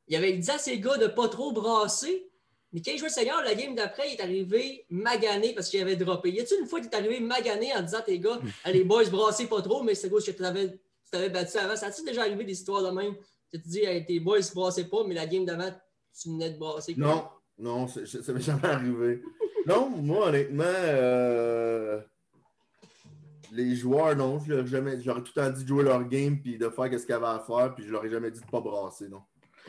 Il 0.10 0.16
avait 0.18 0.34
dit 0.34 0.52
à 0.52 0.58
ses 0.58 0.80
gars 0.80 0.98
de 0.98 1.08
pas 1.08 1.30
trop 1.30 1.54
brasser. 1.54 2.30
Mais 2.74 2.82
quand 2.82 2.92
il 2.92 2.98
jouait 2.98 3.10
senior, 3.10 3.42
la 3.44 3.56
game 3.56 3.76
d'après, 3.76 4.10
il 4.10 4.16
est 4.16 4.22
arrivé 4.22 4.86
magané 4.90 5.54
parce 5.54 5.70
qu'il 5.70 5.82
avait 5.82 5.96
droppé. 5.96 6.32
Y 6.32 6.42
a-tu 6.42 6.56
une 6.60 6.68
fois 6.68 6.80
qu'il 6.82 6.90
est 6.90 6.96
arrivé 6.96 7.20
magané 7.20 7.74
en 7.76 7.82
disant 7.82 8.00
à 8.00 8.02
tes 8.02 8.20
gars, 8.20 8.40
allez, 8.66 8.84
boys, 8.84 9.06
brassez 9.10 9.48
pas 9.48 9.62
trop, 9.62 9.84
mais 9.84 9.96
c'est 9.96 10.10
gauche 10.10 10.26
que 10.26 10.32
tu 10.32 10.38
t'avais 10.38 10.70
tu 10.70 11.12
t'avais 11.12 11.30
battu 11.30 11.58
avant? 11.58 11.76
Ça 11.78 11.88
a-tu 11.88 12.04
déjà 12.04 12.22
arrivé 12.22 12.44
des 12.44 12.52
histoires 12.52 12.84
de 12.84 12.90
même? 12.90 13.16
Tu 13.52 13.62
te 13.62 13.68
dis, 13.68 13.80
hey, 13.80 14.06
tes 14.06 14.20
boys, 14.20 14.40
brassez 14.54 14.84
pas, 14.90 15.06
mais 15.06 15.16
la 15.16 15.26
game 15.26 15.46
d'avant, 15.46 15.72
tu 16.22 16.30
venais 16.30 16.50
de 16.52 16.58
brasser. 16.58 16.94
Non, 16.98 17.24
non, 17.58 17.88
c'est- 17.88 18.06
ça 18.06 18.34
m'est 18.34 18.42
jamais 18.42 18.66
arrivé. 18.66 19.22
Non, 19.66 19.90
moi, 19.90 20.28
honnêtement, 20.28 20.64
euh, 20.66 22.02
les 23.52 23.76
joueurs, 23.76 24.16
non, 24.16 24.40
je 24.40 24.54
leur 24.54 24.66
ai 24.66 24.68
jamais, 24.68 25.00
j'aurais 25.02 25.22
tout 25.22 25.32
le 25.36 25.42
temps 25.42 25.50
dit 25.50 25.64
de 25.64 25.68
jouer 25.68 25.84
leur 25.84 26.04
game 26.06 26.40
puis 26.42 26.58
de 26.58 26.70
faire 26.70 27.00
ce 27.00 27.06
qu'ils 27.06 27.16
avaient 27.16 27.26
à 27.28 27.40
faire, 27.46 27.74
puis 27.74 27.86
je 27.86 27.92
leur 27.92 28.04
ai 28.04 28.10
jamais 28.10 28.30
dit 28.32 28.42
de 28.42 28.46
pas 28.46 28.60
brasser, 28.60 29.08
non. 29.08 29.22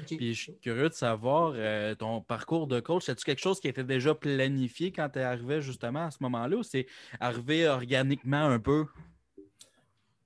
Puis 0.07 0.35
je 0.35 0.41
suis 0.43 0.59
curieux 0.59 0.89
de 0.89 0.95
savoir 0.95 1.53
euh, 1.57 1.95
ton 1.95 2.21
parcours 2.21 2.67
de 2.67 2.81
coach. 2.81 3.09
Est-ce 3.09 3.25
quelque 3.25 3.41
chose 3.41 3.61
qui 3.61 3.69
était 3.69 3.85
déjà 3.85 4.15
planifié 4.15 4.93
quand 4.93 5.09
tu 5.09 5.19
es 5.19 5.23
arrivé 5.23 5.61
justement 5.61 6.07
à 6.07 6.11
ce 6.11 6.19
moment-là 6.21 6.57
ou 6.57 6.63
c'est 6.63 6.87
arrivé 7.21 7.67
organiquement 7.69 8.47
un 8.47 8.59
peu? 8.59 8.87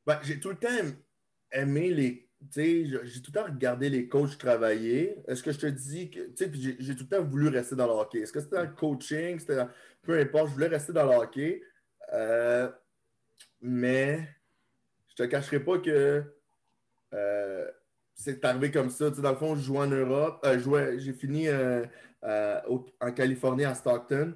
Ben, 0.07 0.19
j'ai 0.23 0.41
tout 0.41 0.51
le 0.51 0.57
temps 0.57 0.69
aimé 1.53 1.91
les. 1.91 2.29
Tu 2.41 2.47
sais, 2.51 2.85
j'ai 3.05 3.23
tout 3.23 3.31
le 3.33 3.41
temps 3.41 3.45
regardé 3.47 3.89
les 3.89 4.09
coachs 4.09 4.37
travailler. 4.37 5.17
Est-ce 5.29 5.45
que 5.45 5.53
je 5.53 5.59
te 5.61 5.67
dis 5.67 6.11
que. 6.11 6.21
Tu 6.27 6.33
sais, 6.37 6.51
puis 6.51 6.77
j'ai 6.79 6.97
tout 6.97 7.05
le 7.09 7.17
temps 7.17 7.23
voulu 7.25 7.49
rester 7.49 7.77
dans 7.77 7.87
le 7.87 7.93
hockey. 7.93 8.19
Est-ce 8.19 8.33
que 8.33 8.41
c'était 8.41 8.57
dans 8.57 8.63
le 8.63 8.75
coaching? 8.75 9.39
C'était 9.39 9.57
dans- 9.57 9.69
Peu 10.03 10.19
importe, 10.19 10.49
je 10.49 10.55
voulais 10.55 10.67
rester 10.67 10.93
dans 10.93 11.05
le 11.07 11.17
hockey. 11.17 11.63
Euh, 12.13 12.69
mais 13.61 14.29
je 15.09 15.15
te 15.15 15.23
cacherai 15.23 15.61
pas 15.61 15.79
que 15.79 16.25
euh, 17.15 17.71
c'est 18.15 18.45
arrivé 18.45 18.71
comme 18.71 18.91
ça. 18.91 19.11
Tu 19.11 19.17
sais, 19.17 19.23
dans 19.23 19.31
le 19.31 19.37
fond, 19.37 19.57
je 19.57 19.63
jouais 19.63 19.79
en 19.81 19.87
Europe. 19.89 20.41
euh, 20.45 20.99
j'ai 20.99 21.13
fini 21.13 21.49
euh, 21.49 21.85
euh, 22.25 22.61
au- 22.69 22.87
en 23.01 23.13
Californie 23.13 23.65
à 23.65 23.75
Stockton. 23.75 24.35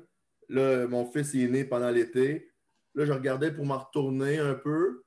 Là, 0.48 0.86
mon 0.86 1.04
fils 1.06 1.34
il 1.34 1.44
est 1.44 1.48
né 1.48 1.64
pendant 1.64 1.90
l'été. 1.90 2.50
Là, 2.94 3.04
je 3.04 3.12
regardais 3.12 3.52
pour 3.52 3.66
m'en 3.66 3.78
retourner 3.78 4.38
un 4.38 4.54
peu 4.54 5.02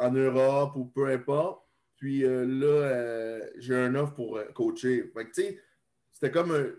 en 0.00 0.10
Europe 0.12 0.76
ou 0.76 0.86
peu 0.86 1.06
importe. 1.06 1.62
Puis 1.96 2.20
là, 2.22 3.40
j'ai 3.56 3.74
un 3.74 3.94
offre 3.96 4.14
pour 4.14 4.40
coacher. 4.54 5.10
Fait 5.14 5.24
que, 5.26 5.32
tu 5.32 5.42
sais, 5.42 5.60
c'était 6.12 6.30
comme 6.30 6.52
un- 6.52 6.70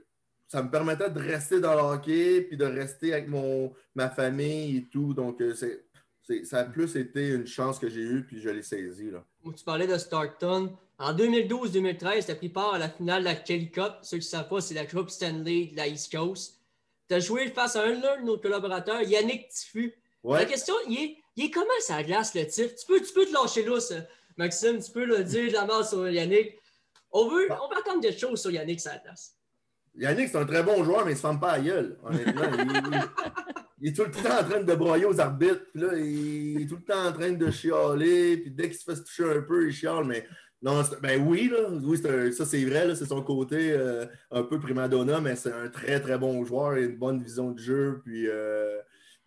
Ça 0.52 0.64
me 0.64 0.72
permettait 0.72 1.12
de 1.12 1.20
rester 1.20 1.60
dans 1.60 1.76
le 1.76 1.82
hockey 1.82 2.42
puis 2.42 2.58
de 2.58 2.66
rester 2.66 3.14
avec 3.14 3.28
mon, 3.28 3.72
ma 3.94 4.10
famille 4.10 4.78
et 4.78 4.90
tout. 4.90 5.14
Donc, 5.14 5.44
c'est- 5.54 5.86
ça 6.43 6.59
a 6.59 6.63
plus 6.65 6.95
été 6.95 7.30
une 7.30 7.47
chance 7.47 7.80
que 7.80 7.89
j'ai 7.89 8.01
eue 8.01 8.25
puis 8.25 8.41
je 8.41 8.49
l'ai 8.49 8.63
saisie. 8.63 9.11
Là. 9.11 9.23
Tu 9.55 9.63
parlais 9.63 9.88
de 9.88 9.97
Stockton. 9.97 10.75
En 10.97 11.13
2012-2013, 11.13 12.25
tu 12.25 12.32
as 12.32 12.36
pris 12.36 12.49
part 12.49 12.73
à 12.73 12.77
la 12.77 12.89
finale 12.89 13.21
de 13.21 13.25
la 13.25 13.36
Kelly 13.36 13.71
Cup. 13.71 13.93
Ceux 14.01 14.17
qui 14.17 14.25
ne 14.25 14.30
savent 14.30 14.49
pas, 14.49 14.59
c'est 14.59 14.73
la 14.73 14.86
Coupe 14.86 15.09
Stanley 15.09 15.67
de 15.71 15.77
la 15.77 15.88
East 15.88 16.11
Coast. 16.11 16.59
Tu 17.07 17.15
as 17.15 17.19
joué 17.19 17.47
face 17.49 17.75
à 17.75 17.84
un 17.84 17.93
de 17.95 18.25
nos 18.25 18.38
collaborateurs, 18.38 19.01
Yannick 19.01 19.47
Tiffu. 19.49 19.93
La 20.23 20.45
question, 20.45 20.73
il 20.88 20.97
est, 20.97 21.17
il 21.38 21.45
est 21.45 21.51
comment 21.51 21.67
ça 21.80 22.03
glace 22.03 22.36
le 22.36 22.45
tif? 22.45 22.75
Tu 22.75 22.86
peux, 22.86 23.01
tu 23.01 23.13
peux 23.13 23.25
te 23.25 23.34
lâcher 23.34 23.63
là, 23.63 23.80
ça. 23.80 23.95
Maxime, 24.38 24.84
tu 24.84 24.91
peux 24.91 25.05
le 25.05 25.23
dire 25.23 25.47
de 25.47 25.53
la 25.53 25.65
merde 25.65 25.86
sur 25.86 26.07
Yannick. 26.09 26.57
On 27.11 27.30
veut, 27.30 27.47
on 27.49 27.69
veut 27.69 27.77
attendre 27.80 28.01
des 28.01 28.15
choses 28.15 28.41
sur 28.41 28.51
Yannick 28.51 28.82
ça 28.82 28.97
glace. 28.97 29.36
Yannick, 29.95 30.30
c'est 30.30 30.38
un 30.38 30.45
très 30.45 30.63
bon 30.63 30.84
joueur, 30.84 31.05
mais 31.05 31.13
il 31.13 31.15
se 31.15 31.21
ferme 31.21 31.39
pas 31.39 31.53
à 31.53 31.59
gueule, 31.59 31.97
honnêtement. 32.03 32.43
il, 32.57 33.53
il- 33.80 33.86
il 33.86 33.89
est 33.89 33.93
tout 33.93 34.03
le 34.03 34.11
temps 34.11 34.39
en 34.39 34.43
train 34.49 34.61
de 34.63 34.75
broyer 34.75 35.05
aux 35.05 35.19
arbitres. 35.19 35.65
Puis 35.71 35.82
là, 35.82 35.93
il 35.97 36.61
est 36.61 36.65
tout 36.67 36.75
le 36.77 36.84
temps 36.84 37.07
en 37.07 37.11
train 37.13 37.32
de 37.32 37.51
chialer. 37.51 38.38
Puis 38.38 38.51
dès 38.51 38.69
qu'il 38.69 38.75
se 38.77 38.84
fait 38.84 39.01
toucher 39.03 39.23
un 39.23 39.41
peu, 39.41 39.67
il 39.67 39.73
chiale. 39.73 40.05
Mais 40.05 40.25
non, 40.61 40.82
ben 41.01 41.25
oui, 41.25 41.49
là, 41.49 41.69
oui 41.69 41.97
ça 42.34 42.45
c'est 42.45 42.63
vrai. 42.65 42.93
C'est 42.95 43.05
son 43.05 43.21
côté 43.23 43.71
euh, 43.71 44.05
un 44.32 44.43
peu 44.43 44.59
prima 44.59 44.88
donna, 44.88 45.21
mais 45.21 45.36
c'est 45.36 45.51
un 45.53 45.69
très 45.69 45.99
très 46.01 46.17
bon 46.17 46.43
joueur. 46.45 46.77
Il 46.77 46.84
a 46.84 46.88
une 46.88 46.97
bonne 46.97 47.21
vision 47.23 47.51
de 47.51 47.59
jeu. 47.59 48.01
Puis 48.03 48.27
euh, 48.27 48.77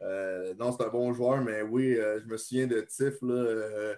euh, 0.03 0.55
non, 0.59 0.73
c'est 0.73 0.85
un 0.85 0.89
bon 0.91 1.13
joueur, 1.13 1.41
mais 1.43 1.63
oui, 1.63 1.95
je 1.97 2.27
me 2.27 2.37
souviens 2.37 2.67
de 2.67 2.81
Tiff. 2.83 3.15
Là, 3.23 3.95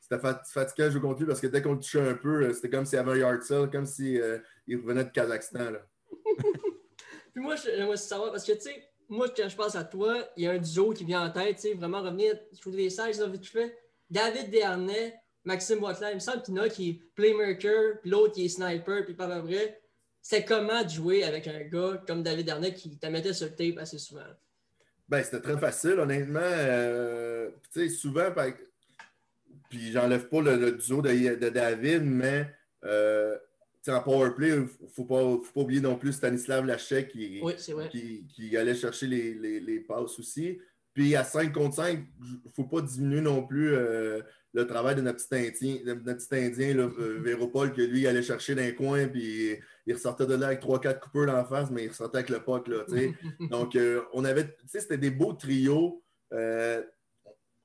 c'était 0.00 0.20
fat- 0.22 0.42
fatigant 0.46 0.86
de 0.86 0.90
jouer 0.92 1.00
contre 1.02 1.18
lui 1.20 1.26
parce 1.26 1.40
que 1.40 1.48
dès 1.48 1.60
qu'on 1.60 1.72
le 1.72 1.80
touchait 1.80 2.00
un 2.00 2.14
peu, 2.14 2.50
c'était 2.54 2.70
comme 2.70 2.86
s'il 2.86 2.96
y 2.96 3.00
avait 3.00 3.10
un 3.12 3.16
yard 3.16 3.42
sale, 3.42 3.68
comme 3.70 3.84
s'il 3.84 4.22
revenait 4.70 5.04
de 5.04 5.10
Kazakhstan. 5.10 5.70
Là. 5.72 5.86
Puis 7.34 7.42
moi, 7.42 7.56
j'aimerais 7.56 7.96
savoir, 7.96 8.30
parce 8.32 8.44
que, 8.46 8.52
tu 8.52 8.60
sais, 8.62 8.88
moi, 9.08 9.28
quand 9.34 9.48
je 9.48 9.56
pense 9.56 9.74
à 9.74 9.84
toi, 9.84 10.28
il 10.36 10.44
y 10.44 10.46
a 10.46 10.52
un 10.52 10.58
duo 10.58 10.92
qui 10.92 11.04
vient 11.04 11.24
en 11.24 11.30
tête, 11.30 11.66
vraiment 11.76 12.02
revenir, 12.02 12.34
je 12.52 12.60
trouve 12.60 12.76
les 12.76 12.90
16, 12.90 13.20
là, 13.20 13.26
vite 13.26 13.46
fait. 13.46 13.76
David 14.10 14.50
Dernay, 14.50 15.14
Maxime 15.44 15.82
Watler, 15.82 16.08
il 16.10 16.16
me 16.16 16.20
semble 16.20 16.42
qu'il 16.42 16.54
y 16.54 16.60
en 16.60 16.62
a 16.62 16.68
qui 16.68 16.90
est 16.90 17.00
playmaker, 17.14 18.00
puis 18.00 18.10
l'autre 18.10 18.34
qui 18.34 18.44
est 18.44 18.48
sniper, 18.48 19.04
puis 19.04 19.14
pas 19.14 19.28
près. 19.40 19.80
C'est 20.20 20.44
comment 20.44 20.82
de 20.82 20.90
jouer 20.90 21.24
avec 21.24 21.46
un 21.46 21.60
gars 21.60 22.02
comme 22.06 22.22
David 22.22 22.46
Dernay 22.46 22.74
qui 22.74 22.98
te 22.98 23.06
mettait 23.06 23.32
sur 23.32 23.46
le 23.46 23.54
tape 23.54 23.78
assez 23.78 23.98
souvent? 23.98 24.26
Ben, 25.08 25.22
c'était 25.22 25.40
très 25.40 25.56
facile, 25.56 25.98
honnêtement. 25.98 26.40
Euh, 26.42 27.50
tu 27.72 27.80
sais, 27.80 27.88
souvent, 27.88 28.30
puis 29.70 29.92
j'enlève 29.92 30.28
pas 30.28 30.42
le, 30.42 30.72
duo 30.72 31.00
de, 31.00 31.48
David, 31.48 32.02
mais 32.02 32.46
euh, 32.84 33.38
en 33.90 34.02
powerplay, 34.02 34.48
il 34.48 34.60
ne 34.60 34.66
faut 34.94 35.04
pas, 35.04 35.20
faut 35.22 35.52
pas 35.54 35.60
oublier 35.60 35.80
non 35.80 35.96
plus 35.96 36.12
Stanislav 36.12 36.64
Lachek 36.66 37.08
qui, 37.08 37.40
Oui, 37.42 37.54
qui, 37.90 38.26
qui 38.26 38.56
allait 38.56 38.74
chercher 38.74 39.06
les, 39.06 39.34
les, 39.34 39.60
les 39.60 39.80
passes 39.80 40.18
aussi. 40.18 40.58
Puis 40.94 41.14
à 41.14 41.22
5 41.24 41.52
contre 41.52 41.76
5, 41.76 41.98
il 42.24 42.32
ne 42.32 42.50
faut 42.54 42.64
pas 42.64 42.80
diminuer 42.80 43.20
non 43.20 43.46
plus 43.46 43.72
euh, 43.72 44.20
le 44.52 44.66
travail 44.66 44.96
de 44.96 45.00
notre 45.02 45.24
petit 45.24 45.46
Indien, 45.48 45.76
notre 45.84 46.02
petit 46.26 46.34
Indien 46.34 46.74
là, 46.74 46.90
euh, 46.98 47.20
Véropol, 47.22 47.72
que 47.72 47.82
lui, 47.82 48.00
il 48.00 48.06
allait 48.08 48.22
chercher 48.22 48.54
dans 48.56 48.62
les 48.62 48.74
coins, 48.74 49.06
puis 49.06 49.54
il 49.86 49.94
ressortait 49.94 50.26
de 50.26 50.34
là 50.34 50.46
avec 50.48 50.60
3-4 50.60 50.98
coupeurs 50.98 51.26
d'en 51.26 51.44
face, 51.44 51.70
mais 51.70 51.84
il 51.84 51.88
ressortait 51.88 52.18
avec 52.18 52.30
le 52.30 52.40
puck. 52.42 52.66
Là. 52.66 52.84
Donc, 53.50 53.76
euh, 53.76 54.02
on 54.12 54.24
avait, 54.24 54.46
tu 54.46 54.66
sais, 54.66 54.80
c'était 54.80 54.98
des 54.98 55.10
beaux 55.10 55.34
trios. 55.34 56.02
Euh, 56.32 56.82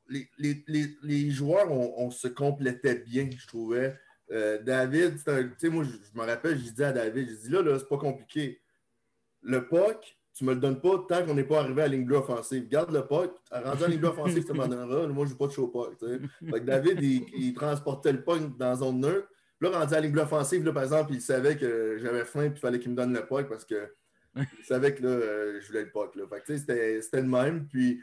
les, 0.10 0.30
les- 0.38 0.64
les- 0.68 0.98
les 1.02 1.32
joueurs, 1.32 1.72
on, 1.72 1.94
on 2.06 2.12
se 2.12 2.28
complétait 2.28 2.96
bien, 2.96 3.30
je 3.36 3.48
trouvais. 3.48 3.96
Euh, 4.34 4.58
David, 4.62 5.18
tu 5.24 5.52
sais, 5.58 5.70
moi, 5.70 5.84
je, 5.84 6.20
me 6.20 6.26
rappelle, 6.26 6.58
je 6.58 6.72
dis 6.72 6.84
à 6.84 6.92
David, 6.92 7.30
je 7.30 7.36
dis 7.36 7.50
là, 7.50 7.62
là, 7.62 7.78
c'est 7.78 7.88
pas 7.88 7.98
compliqué. 7.98 8.60
Le 9.42 9.68
puck, 9.68 10.18
tu 10.34 10.44
me 10.44 10.54
le 10.54 10.60
donnes 10.60 10.82
pas 10.82 11.06
tant 11.08 11.26
qu'on 11.26 11.36
n'est 11.36 11.44
pas 11.44 11.60
arrivé 11.60 11.84
à 11.84 11.88
ligne 11.88 12.06
bleue 12.06 12.18
offensive. 12.18 12.68
Garde 12.68 12.92
le 12.92 13.06
puck, 13.06 13.32
rendu 13.52 13.84
à 13.84 13.88
ligne 13.88 14.00
bleue 14.00 14.10
offensive, 14.10 14.44
tu 14.44 14.54
m'en 14.54 14.68
donneras. 14.68 15.08
Moi, 15.08 15.26
je 15.26 15.32
joue 15.32 15.38
pas 15.38 15.48
de 15.48 15.52
show 15.52 15.72
sais. 16.00 16.20
Fait 16.50 16.60
que 16.60 16.66
David, 16.66 17.00
il, 17.02 17.54
transportait 17.54 18.12
le 18.12 18.24
puck 18.24 18.58
dans 18.58 18.76
zone 18.76 19.02
neutre. 19.02 19.28
Puis 19.60 19.70
là, 19.70 19.80
rendu 19.80 19.94
à 19.94 20.00
ligne 20.00 20.12
bleue 20.12 20.24
offensive, 20.24 20.64
par 20.74 20.84
exemple, 20.84 21.14
il 21.14 21.22
savait 21.22 21.56
que 21.56 21.98
j'avais 22.02 22.26
faim 22.26 22.44
et 22.44 22.48
il 22.48 22.56
fallait 22.58 22.80
qu'il 22.80 22.92
me 22.92 22.96
donne 22.96 23.14
le 23.14 23.26
puck 23.26 23.48
parce 23.48 23.66
que 23.66 23.94
il 24.36 24.66
savait 24.66 24.96
que 24.96 25.04
là, 25.04 25.10
euh, 25.10 25.60
je 25.62 25.68
voulais 25.68 25.84
le 25.84 26.28
sais, 26.46 26.58
c'était, 27.02 27.22
le 27.22 27.28
même. 27.28 27.68
Puis, 27.68 28.02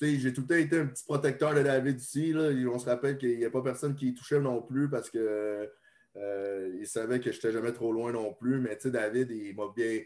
j'ai 0.00 0.32
tout 0.32 0.42
le 0.42 0.46
temps 0.46 0.54
été 0.56 0.78
un 0.78 0.86
petit 0.86 1.04
protecteur 1.04 1.54
de 1.54 1.62
David 1.62 2.00
ici. 2.00 2.34
On 2.36 2.78
se 2.78 2.86
rappelle 2.86 3.16
qu'il 3.18 3.38
n'y 3.38 3.44
a 3.44 3.50
pas 3.50 3.62
personne 3.62 3.94
qui 3.94 4.14
touchait 4.14 4.40
non 4.40 4.62
plus 4.62 4.88
parce 4.90 5.10
que 5.10 5.70
euh, 6.16 6.76
il 6.78 6.86
savait 6.86 7.20
que 7.20 7.30
je 7.30 7.36
n'étais 7.36 7.52
jamais 7.52 7.72
trop 7.72 7.92
loin 7.92 8.12
non 8.12 8.34
plus. 8.34 8.60
Mais 8.60 8.78
David, 8.84 9.30
il 9.30 9.54
m'a 9.56 9.64
bien. 9.74 10.00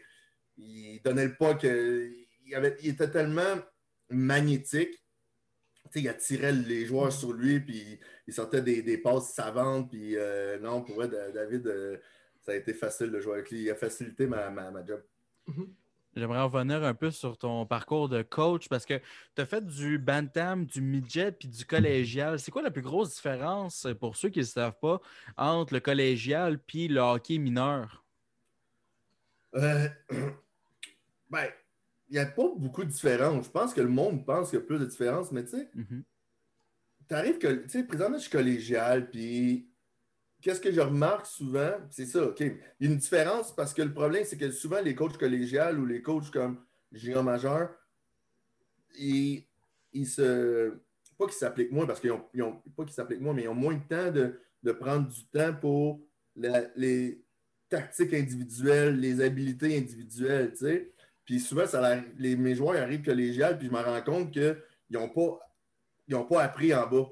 Il 0.57 0.99
donnait 1.03 1.25
le 1.25 1.35
puck. 1.35 1.63
euh, 1.65 2.09
Il, 2.45 2.55
avait- 2.55 2.77
il 2.81 2.89
était 2.89 3.09
tellement 3.09 3.55
magnétique. 4.09 5.03
Il 5.95 6.07
attirait 6.07 6.51
les 6.51 6.85
joueurs 6.85 7.11
sur 7.11 7.33
lui, 7.33 7.59
puis 7.59 7.99
il 8.27 8.33
sortait 8.33 8.61
des, 8.61 8.97
passes 8.99 9.33
savantes. 9.33 9.89
Puis 9.89 10.15
euh, 10.17 10.59
non, 10.59 10.83
pour 10.83 10.95
vrai, 10.95 11.07
Da- 11.07 11.31
David, 11.31 11.65
euh, 11.67 11.97
ça 12.41 12.51
a 12.51 12.55
été 12.55 12.73
facile 12.73 13.11
de 13.11 13.19
jouer 13.19 13.33
avec 13.35 13.49
lui. 13.49 13.61
Il 13.63 13.69
a 13.71 13.75
facilité 13.75 14.27
ma, 14.27 14.49
ma, 14.51 14.69
ma 14.71 14.85
job. 14.85 15.01
J'aimerais 16.15 16.41
revenir 16.41 16.83
un 16.83 16.93
peu 16.93 17.11
sur 17.11 17.37
ton 17.37 17.65
parcours 17.65 18.09
de 18.09 18.23
coach 18.23 18.67
parce 18.67 18.85
que 18.85 18.99
tu 19.35 19.41
as 19.41 19.45
fait 19.45 19.65
du 19.65 19.99
bantam, 19.99 20.65
du 20.65 20.81
midget 20.81 21.31
puis 21.31 21.47
du 21.47 21.65
collégial. 21.65 22.39
C'est 22.39 22.51
quoi 22.51 22.61
la 22.63 22.71
plus 22.71 22.81
grosse 22.81 23.15
différence 23.15 23.87
pour 23.99 24.15
ceux 24.15 24.29
qui 24.29 24.39
ne 24.39 24.43
savent 24.43 24.79
pas 24.81 24.99
entre 25.37 25.73
le 25.73 25.79
collégial 25.79 26.59
puis 26.59 26.87
le 26.87 26.99
hockey 26.99 27.37
mineur? 27.37 28.03
Euh, 29.55 29.87
ben, 31.29 31.47
il 32.09 32.13
n'y 32.13 32.19
a 32.19 32.25
pas 32.25 32.49
beaucoup 32.57 32.83
de 32.83 32.89
différence. 32.89 33.45
Je 33.45 33.51
pense 33.51 33.73
que 33.73 33.81
le 33.81 33.87
monde 33.89 34.25
pense 34.25 34.49
qu'il 34.49 34.59
y 34.59 34.61
a 34.61 34.65
plus 34.65 34.79
de 34.79 34.85
différence, 34.85 35.31
mais 35.31 35.43
tu 35.43 35.51
sais, 35.51 35.69
Mhm. 35.75 36.03
tu 37.07 37.15
arrives 37.15 37.37
que, 37.37 37.63
tu 37.63 37.69
sais, 37.69 37.83
présentement, 37.83 38.17
je 38.17 38.23
suis 38.23 38.31
collégial, 38.31 39.09
puis 39.11 39.69
qu'est-ce 40.41 40.61
que 40.61 40.71
je 40.71 40.81
remarque 40.81 41.25
souvent? 41.25 41.71
C'est 41.89 42.05
ça, 42.05 42.23
OK. 42.23 42.39
Il 42.39 42.55
y 42.79 42.87
a 42.87 42.91
une 42.91 42.97
différence 42.97 43.53
parce 43.55 43.73
que 43.73 43.81
le 43.81 43.93
problème, 43.93 44.23
c'est 44.25 44.37
que 44.37 44.51
souvent, 44.51 44.81
les 44.81 44.95
coachs 44.95 45.17
collégiales 45.17 45.79
ou 45.79 45.85
les 45.85 46.01
coachs 46.01 46.31
comme 46.31 46.59
junior 46.91 47.23
majeur, 47.23 47.69
ils, 48.97 49.45
se. 50.05 50.73
Pas 51.17 51.25
qu'ils 51.25 51.33
s'appliquent 51.33 51.71
moins, 51.71 51.85
parce 51.85 51.99
qu'ils 51.99 52.11
ont, 52.11 52.61
Pas 52.75 52.83
qu'ils 52.83 52.93
s'appliquent 52.93 53.21
moins, 53.21 53.33
mais 53.33 53.43
ils 53.43 53.49
ont 53.49 53.55
moins 53.55 53.75
de 53.75 53.87
temps 53.87 54.11
de, 54.11 54.71
prendre 54.71 55.07
du 55.07 55.25
temps 55.27 55.53
pour 55.53 56.01
les, 56.35 57.21
tactique 57.67 58.13
individuelle, 58.13 58.99
les 58.99 59.21
habiletés 59.21 59.77
individuelles, 59.77 60.51
tu 60.51 60.65
sais. 60.65 60.91
Puis 61.23 61.39
souvent, 61.39 61.67
ça, 61.67 62.01
les, 62.17 62.35
mes 62.35 62.55
joueurs 62.55 62.81
arrivent 62.81 63.03
collégial, 63.03 63.59
puis 63.59 63.67
je 63.67 63.71
me 63.71 63.79
rends 63.79 64.01
compte 64.01 64.31
qu'ils 64.31 64.55
n'ont 64.89 65.09
pas, 65.09 65.39
pas 66.27 66.41
appris 66.41 66.73
en 66.73 66.87
bas. 66.87 67.07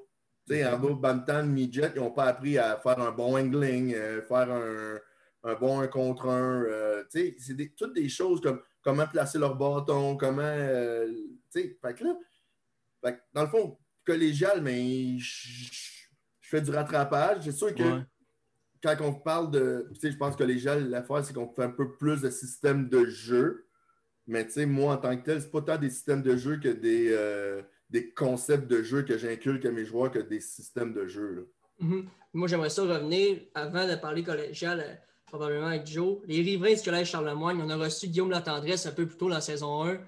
Sais, 0.47 0.65
en 0.65 0.79
bas, 0.79 0.93
Bantam, 0.93 1.51
Midget, 1.51 1.91
ils 1.95 2.01
n'ont 2.01 2.11
pas 2.11 2.25
appris 2.25 2.57
à 2.57 2.77
faire 2.77 2.99
un 2.99 3.11
bon 3.11 3.37
angling, 3.37 3.93
euh, 3.93 4.21
faire 4.21 4.49
un, 4.49 4.97
un, 5.43 5.55
bon 5.55 5.81
un 5.81 5.87
contre 5.87 6.29
un. 6.29 6.63
Euh, 6.63 7.03
sais, 7.09 7.35
c'est 7.37 7.75
toutes 7.75 7.93
des 7.93 8.07
choses 8.07 8.39
comme 8.39 8.61
comment 8.81 9.07
placer 9.07 9.39
leur 9.39 9.55
bâton, 9.55 10.15
comment. 10.15 10.41
Euh, 10.43 11.11
sais, 11.49 11.77
fait 11.81 11.93
que 11.95 12.05
là, 12.05 13.17
dans 13.33 13.41
le 13.41 13.49
fond, 13.49 13.77
collégial, 14.05 14.61
mais 14.61 15.19
je, 15.19 15.69
fais 16.41 16.61
du 16.61 16.71
rattrapage. 16.71 17.43
C'est 17.43 17.51
sûr 17.51 17.75
que 17.75 18.01
quand 18.81 18.95
on 19.01 19.13
parle 19.13 19.51
de. 19.51 19.89
Tu 19.93 19.99
sais, 19.99 20.11
je 20.11 20.17
pense 20.17 20.33
que 20.35 20.39
collégial, 20.39 20.89
l'affaire, 20.89 21.25
c'est 21.25 21.33
qu'on 21.33 21.53
fait 21.53 21.63
un 21.63 21.71
peu 21.71 21.97
plus 21.97 22.21
de 22.21 22.29
système 22.29 22.87
de 22.87 23.05
jeu. 23.05 23.67
Mais 24.27 24.45
tu 24.45 24.53
sais, 24.53 24.65
moi, 24.65 24.93
en 24.93 24.97
tant 24.97 25.17
que 25.17 25.23
tel, 25.23 25.41
c'est 25.41 25.51
pas 25.51 25.61
tant 25.61 25.77
des 25.77 25.89
systèmes 25.89 26.21
de 26.21 26.37
jeu 26.37 26.57
que 26.57 26.69
des, 26.69 27.09
euh, 27.11 27.61
des 27.89 28.09
concepts 28.11 28.67
de 28.67 28.81
jeu 28.81 29.03
que 29.03 29.17
j'inculque 29.17 29.65
à 29.65 29.71
mes 29.71 29.85
joueurs 29.85 30.11
que 30.11 30.19
des 30.19 30.41
systèmes 30.41 30.93
de 30.93 31.07
jeu. 31.07 31.51
Mm-hmm. 31.81 32.05
Moi, 32.33 32.47
j'aimerais 32.47 32.69
ça 32.69 32.83
revenir 32.83 33.39
avant 33.53 33.87
de 33.87 33.95
parler 33.95 34.23
collégial, 34.23 34.79
euh, 34.79 34.93
probablement 35.25 35.67
avec 35.67 35.87
Joe. 35.87 36.19
Les 36.25 36.41
riverains 36.41 36.73
du 36.73 36.81
Collège 36.81 37.09
Charlemagne, 37.09 37.59
on 37.61 37.69
a 37.69 37.75
reçu 37.75 38.07
Guillaume 38.07 38.31
Latendresse 38.31 38.85
un 38.85 38.91
peu 38.91 39.05
plus 39.05 39.17
tôt 39.17 39.29
dans 39.29 39.35
la 39.35 39.41
saison 39.41 39.85
1. 39.85 39.99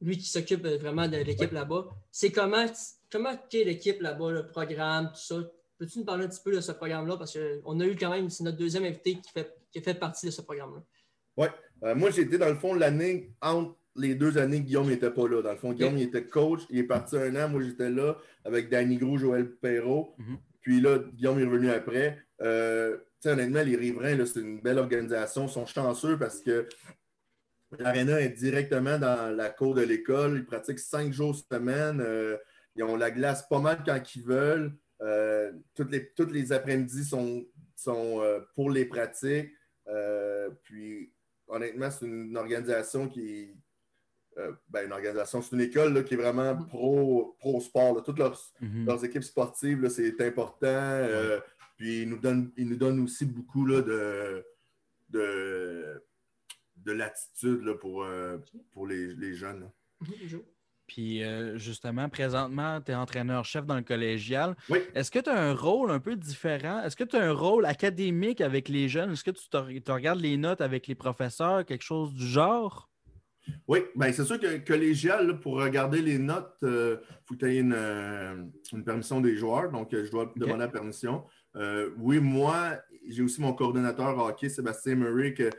lui 0.00 0.18
qui 0.18 0.28
s'occupe 0.28 0.66
vraiment 0.66 1.08
de 1.08 1.16
l'équipe 1.18 1.52
là-bas. 1.52 1.88
C'est 2.10 2.32
comment, 2.32 2.66
comment 3.10 3.32
est 3.52 3.64
l'équipe 3.64 4.00
là-bas, 4.00 4.30
le 4.30 4.46
programme, 4.46 5.08
tout 5.08 5.20
ça? 5.20 5.36
Peux-tu 5.78 6.00
nous 6.00 6.04
parler 6.04 6.26
un 6.26 6.28
petit 6.28 6.42
peu 6.44 6.54
de 6.54 6.60
ce 6.60 6.72
programme-là? 6.72 7.16
Parce 7.16 7.38
qu'on 7.64 7.80
a 7.80 7.86
eu 7.86 7.96
quand 7.96 8.10
même, 8.10 8.28
c'est 8.28 8.44
notre 8.44 8.58
deuxième 8.58 8.84
invité 8.84 9.14
qui 9.14 9.30
fait, 9.32 9.56
qui 9.72 9.80
fait 9.80 9.94
partie 9.94 10.26
de 10.26 10.30
ce 10.30 10.42
programme-là. 10.42 10.82
Oui. 11.38 11.46
Euh, 11.84 11.94
moi, 11.94 12.10
j'étais 12.10 12.36
dans 12.36 12.48
le 12.48 12.56
fond 12.56 12.74
l'année 12.74 13.32
entre 13.40 13.74
les 13.96 14.14
deux 14.14 14.38
années, 14.38 14.60
Guillaume 14.60 14.88
n'était 14.88 15.10
pas 15.10 15.28
là. 15.28 15.42
Dans 15.42 15.52
le 15.52 15.58
fond, 15.58 15.72
Guillaume 15.72 15.98
il 15.98 16.04
était 16.04 16.24
coach, 16.24 16.62
il 16.70 16.78
est 16.78 16.84
parti 16.84 17.16
un 17.16 17.34
an. 17.36 17.48
Moi, 17.48 17.62
j'étais 17.62 17.90
là 17.90 18.16
avec 18.44 18.68
Danny 18.68 18.96
Gros, 18.96 19.18
Joël 19.18 19.50
Perrault. 19.50 20.14
Mhm. 20.18 20.38
Puis 20.60 20.80
là, 20.80 20.98
Guillaume 20.98 21.38
est 21.38 21.44
revenu 21.44 21.70
après. 21.70 22.18
Euh, 22.42 22.98
honnêtement, 23.24 23.62
les 23.62 23.76
riverains, 23.76 24.24
c'est 24.26 24.40
une 24.40 24.60
belle 24.60 24.78
organisation. 24.78 25.46
Ils 25.46 25.50
sont 25.50 25.66
chanceux 25.66 26.18
parce 26.18 26.40
que 26.40 26.68
l'aréna 27.78 28.20
est 28.20 28.30
directement 28.30 28.98
dans 28.98 29.34
la 29.34 29.50
cour 29.50 29.74
de 29.74 29.82
l'école. 29.82 30.36
Ils 30.36 30.46
pratiquent 30.46 30.78
cinq 30.78 31.12
jours 31.12 31.34
semaine. 31.34 32.00
Euh, 32.00 32.36
ils 32.76 32.84
ont 32.84 32.96
la 32.96 33.10
glace 33.10 33.46
pas 33.48 33.58
mal 33.58 33.82
quand 33.84 34.00
ils 34.14 34.22
veulent. 34.22 34.72
toutes 35.74 35.90
les, 35.90 36.12
toutes 36.12 36.32
les 36.32 36.52
après-midi 36.52 37.04
sont, 37.04 37.44
sont 37.74 38.22
pour 38.54 38.70
les 38.70 38.84
pratiques. 38.84 39.50
puis 40.62 41.12
honnêtement, 41.48 41.90
c'est 41.90 42.06
une 42.06 42.36
organisation 42.36 43.08
qui 43.08 43.56
euh, 44.40 44.52
ben, 44.68 44.86
une 44.86 44.92
organisation, 44.92 45.42
c'est 45.42 45.54
une 45.54 45.62
école 45.62 46.04
qui 46.04 46.14
est 46.14 46.16
vraiment 46.16 46.54
mm-hmm. 46.54 46.66
pro, 46.66 47.36
pro 47.38 47.60
sport. 47.60 48.02
Toutes 48.02 48.18
mm-hmm. 48.18 48.86
leurs, 48.86 49.04
équipes 49.04 49.22
sportives, 49.22 49.88
c'est 49.88 50.20
important. 50.20 50.66
Euh, 50.66 51.40
puis 51.76 52.02
ils 52.02 52.08
nous 52.08 52.18
donnent, 52.18 52.50
ils 52.56 52.68
nous 52.68 52.76
donnent 52.76 53.00
aussi 53.00 53.24
beaucoup 53.24 53.66
là, 53.66 53.82
de, 53.82 54.44
de, 55.10 56.02
de 56.76 56.92
latitude 56.92 57.74
pour, 57.80 58.04
euh, 58.04 58.38
pour 58.72 58.86
les, 58.86 59.34
jeunes. 59.34 59.70
Mm-hmm, 60.02 60.42
puis 60.86 61.22
justement, 61.56 62.08
présentement, 62.08 62.80
tu 62.80 62.90
es 62.90 62.94
entraîneur-chef 62.94 63.64
dans 63.64 63.76
le 63.76 63.82
collégial. 63.82 64.56
Oui. 64.68 64.78
Est-ce 64.94 65.10
que 65.10 65.20
tu 65.20 65.30
as 65.30 65.40
un 65.40 65.54
rôle 65.54 65.90
un 65.90 66.00
peu 66.00 66.16
différent? 66.16 66.82
Est-ce 66.82 66.96
que 66.96 67.04
tu 67.04 67.16
as 67.16 67.22
un 67.22 67.32
rôle 67.32 67.64
académique 67.64 68.40
avec 68.40 68.68
les 68.68 68.88
jeunes? 68.88 69.12
Est-ce 69.12 69.22
que 69.22 69.30
tu, 69.30 69.48
tu, 69.48 69.90
regardes 69.92 70.20
les 70.20 70.36
notes 70.36 70.60
avec 70.60 70.88
les 70.88 70.96
professeurs, 70.96 71.64
quelque 71.64 71.84
chose 71.84 72.12
du 72.12 72.26
genre? 72.26 72.89
Oui, 73.68 73.80
bien, 73.94 74.12
c'est 74.12 74.24
sûr 74.24 74.38
que 74.38 74.58
collégial, 74.58 75.40
pour 75.40 75.54
regarder 75.54 76.02
les 76.02 76.18
notes, 76.18 76.56
il 76.62 76.68
euh, 76.68 76.96
faut 77.26 77.34
que 77.34 77.40
tu 77.40 77.56
aies 77.56 77.62
euh, 77.62 78.44
une, 78.72 78.84
permission 78.84 79.20
des 79.20 79.36
joueurs. 79.36 79.70
Donc, 79.70 79.92
euh, 79.94 80.04
je 80.04 80.10
dois 80.10 80.32
demander 80.36 80.58
la 80.58 80.68
permission. 80.68 81.24
oui, 81.98 82.18
moi, 82.18 82.78
j'ai 83.08 83.22
aussi 83.22 83.40
mon 83.40 83.52
coordonnateur 83.52 84.18
hockey, 84.18 84.48
Sébastien 84.48 84.96
Murray, 84.96 85.34
que 85.34 85.50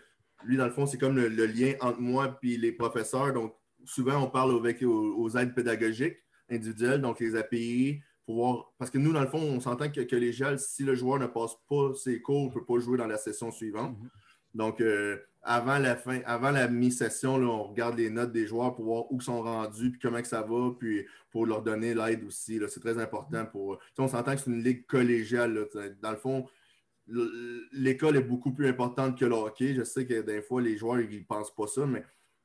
lui, 0.44 0.58
dans 0.58 0.66
le 0.66 0.72
fond, 0.72 0.86
c'est 0.86 0.98
comme 0.98 1.16
le, 1.16 1.28
lien 1.46 1.74
entre 1.82 2.00
moi 2.00 2.40
et 2.44 2.58
les 2.58 2.72
professeurs. 2.72 3.34
Donc, 3.34 3.56
souvent, 3.86 4.24
on 4.24 4.30
parle 4.30 4.58
avec, 4.58 4.82
aux, 4.84 5.30
aides 5.38 5.54
pédagogiques 5.54 6.18
individuelles, 6.50 7.02
donc 7.02 7.20
les 7.20 7.36
API, 7.36 8.02
pour 8.26 8.36
voir. 8.36 8.74
Parce 8.78 8.92
que 8.92 8.98
nous, 8.98 9.14
dans 9.14 9.22
le 9.22 9.28
fond, 9.28 9.40
on 9.40 9.60
s'entend 9.60 9.90
que 9.90 10.02
collégial, 10.02 10.60
si 10.60 10.84
le 10.84 10.96
joueur 10.96 11.20
ne 11.20 11.28
passe 11.28 11.56
pas 11.70 11.94
ses 11.96 12.22
cours, 12.22 12.44
il 12.44 12.48
ne 12.48 12.54
peut 12.54 12.66
pas 12.66 12.80
jouer 12.80 12.98
dans 12.98 13.08
la 13.08 13.18
session 13.18 13.52
suivante. 13.52 13.98
Mhm. 13.98 14.10
Donc, 14.54 14.82
avant 15.44 15.80
la 15.80 15.96
fin, 15.96 16.20
avant 16.26 16.52
la 16.52 16.68
mi-session, 16.68 17.36
on 17.36 17.64
regarde 17.64 17.98
les 17.98 18.10
notes 18.10 18.32
des 18.32 18.46
joueurs 18.46 18.76
pour 18.76 18.86
voir 18.86 19.12
où 19.12 19.18
ils 19.20 19.24
sont 19.24 19.42
rendus, 19.42 19.92
puis 19.92 20.00
comment 20.00 20.22
que 20.22 20.28
ça 20.28 20.42
va, 20.42 20.72
puis 20.78 21.06
pour 21.32 21.46
leur 21.46 21.64
donner 21.64 21.94
l'aide 21.94 22.24
aussi. 22.24 22.60
C'est 22.68 22.80
très 22.80 23.00
important 23.00 23.46
pour. 23.46 23.80
On 23.98 24.08
s'entend 24.08 24.36
que 24.36 24.42
c'est 24.42 24.52
une 24.52 24.64
ligue 24.64 24.86
collégiale. 24.86 25.68
Dans 26.02 26.12
le 26.12 26.18
fond, 26.18 26.48
l'école 27.08 28.18
est 28.18 28.24
beaucoup 28.24 28.54
plus 28.54 28.68
importante 28.68 29.18
que 29.18 29.26
le 29.26 29.34
hockey. 29.34 29.74
Je 29.74 29.84
sais 29.84 30.06
que 30.06 30.22
des 30.22 30.42
fois, 30.42 30.62
les 30.62 30.78
joueurs, 30.78 31.00
ils 31.00 31.20
ne 31.20 31.26
pensent 31.26 31.54
pas 31.54 31.68
ça, 31.68 31.86
mais 31.86 32.04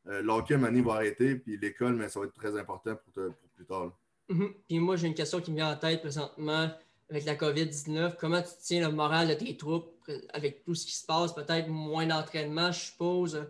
euh, 0.08 0.22
le 0.22 0.30
hockey, 0.30 0.54
à 0.54 0.58
va 0.58 0.92
arrêter, 0.92 1.36
puis 1.36 1.58
l'école, 1.58 1.96
mais 1.96 2.08
ça 2.08 2.20
va 2.20 2.26
être 2.26 2.34
très 2.34 2.58
important 2.58 2.94
pour, 2.96 3.12
plus 3.54 3.66
tard. 3.66 3.92
Mm-hmm. 4.30 4.52
Puis 4.68 4.78
moi, 4.78 4.96
j'ai 4.96 5.08
une 5.08 5.14
question 5.14 5.40
qui 5.40 5.50
me 5.50 5.56
vient 5.56 5.72
en 5.72 5.76
tête 5.76 6.00
présentement 6.00 6.70
avec 7.10 7.24
la 7.24 7.34
COVID-19. 7.34 8.14
Comment 8.18 8.42
tu 8.42 8.50
tiens 8.62 8.88
le 8.88 8.94
moral 8.94 9.28
de 9.28 9.34
tes 9.34 9.56
troupes 9.56 9.92
avec 10.32 10.64
tout 10.64 10.74
ce 10.74 10.86
qui 10.86 10.94
se 10.94 11.06
passe? 11.06 11.34
Peut-être 11.34 11.68
moins 11.68 12.06
d'entraînement, 12.06 12.72
je 12.72 12.80
suppose. 12.80 13.46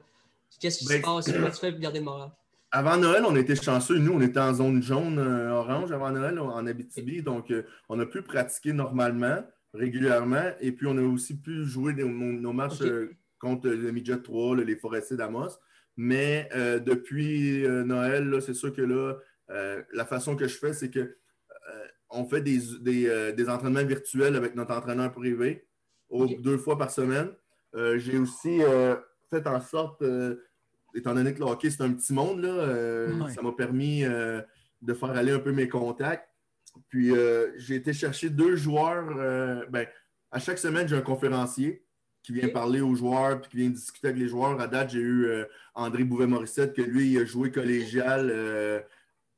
Qu'est-ce 0.60 0.78
qui 0.78 0.84
se 0.84 0.92
ben, 0.92 1.02
passe? 1.02 1.30
Comment 1.30 1.50
tu 1.50 1.56
fais 1.56 1.72
pour 1.72 1.80
garder 1.80 1.98
le 1.98 2.04
moral? 2.04 2.30
Avant 2.72 2.96
Noël, 2.96 3.24
on 3.26 3.36
était 3.36 3.56
chanceux. 3.56 3.98
Nous, 3.98 4.12
on 4.12 4.20
était 4.20 4.40
en 4.40 4.52
zone 4.52 4.82
jaune-orange 4.82 5.92
euh, 5.92 5.94
avant 5.94 6.10
Noël, 6.10 6.38
en 6.38 6.66
Abitibi. 6.66 7.22
Donc, 7.22 7.50
euh, 7.50 7.62
on 7.88 7.98
a 8.00 8.06
pu 8.06 8.22
pratiquer 8.22 8.72
normalement, 8.72 9.42
régulièrement. 9.72 10.50
Et 10.60 10.72
puis, 10.72 10.86
on 10.86 10.98
a 10.98 11.02
aussi 11.02 11.36
pu 11.36 11.64
jouer 11.64 11.94
nos, 11.94 12.52
matchs 12.52 12.82
euh, 12.82 13.14
contre 13.38 13.68
le 13.68 13.92
Midget 13.92 14.18
3, 14.18 14.56
les 14.56 14.76
Forestiers 14.76 15.16
d'Amos. 15.16 15.58
Mais 15.96 16.50
depuis 16.84 17.66
Noël, 17.66 18.42
c'est 18.42 18.52
sûr 18.52 18.70
que 18.74 18.82
là, 18.82 19.14
la 19.94 20.04
façon 20.04 20.36
que 20.36 20.46
je 20.46 20.58
fais, 20.58 20.74
c'est 20.74 20.90
que 20.90 21.16
on 22.10 22.24
fait 22.24 22.42
euh, 22.46 23.32
des, 23.32 23.48
entraînements 23.48 23.84
virtuels 23.84 24.36
avec 24.36 24.54
notre 24.54 24.74
entraîneur 24.74 25.12
privé 25.12 25.66
deux 26.40 26.58
fois 26.58 26.78
par 26.78 26.90
semaine. 26.90 27.30
Euh, 27.74 27.98
j'ai 27.98 28.18
aussi 28.18 28.62
euh, 28.62 28.96
fait 29.28 29.46
en 29.46 29.60
sorte, 29.60 30.04
étant 30.94 31.14
donné 31.14 31.34
que 31.34 31.40
le 31.40 31.46
hockey, 31.46 31.70
c'est 31.70 31.82
un 31.82 31.92
petit 31.92 32.12
monde, 32.12 32.42
là, 32.42 33.28
ça 33.30 33.42
m'a 33.42 33.52
permis 33.52 34.04
de 34.04 34.94
faire 34.94 35.10
aller 35.10 35.32
un 35.32 35.40
peu 35.40 35.52
mes 35.52 35.68
contacts. 35.68 36.28
Puis 36.88 37.12
j'ai 37.56 37.74
été 37.74 37.92
chercher 37.92 38.30
deux 38.30 38.56
joueurs. 38.56 39.66
Ben, 39.70 39.86
à 40.30 40.38
chaque 40.38 40.58
semaine, 40.58 40.86
j'ai 40.86 40.96
un 40.96 41.02
conférencier 41.02 41.82
qui 42.22 42.32
vient 42.32 42.48
parler 42.48 42.80
aux 42.80 42.94
joueurs 42.94 43.40
puis 43.40 43.50
qui 43.50 43.56
vient 43.58 43.70
discuter 43.70 44.08
avec 44.08 44.20
les 44.20 44.28
joueurs. 44.28 44.60
À 44.60 44.68
date, 44.68 44.90
j'ai 44.90 45.00
eu 45.00 45.28
André 45.74 46.04
Bouvet-Morissette, 46.04 46.72
que 46.72 46.82
lui, 46.82 47.12
il 47.12 47.18
a 47.18 47.24
joué 47.24 47.50
collégial 47.50 48.30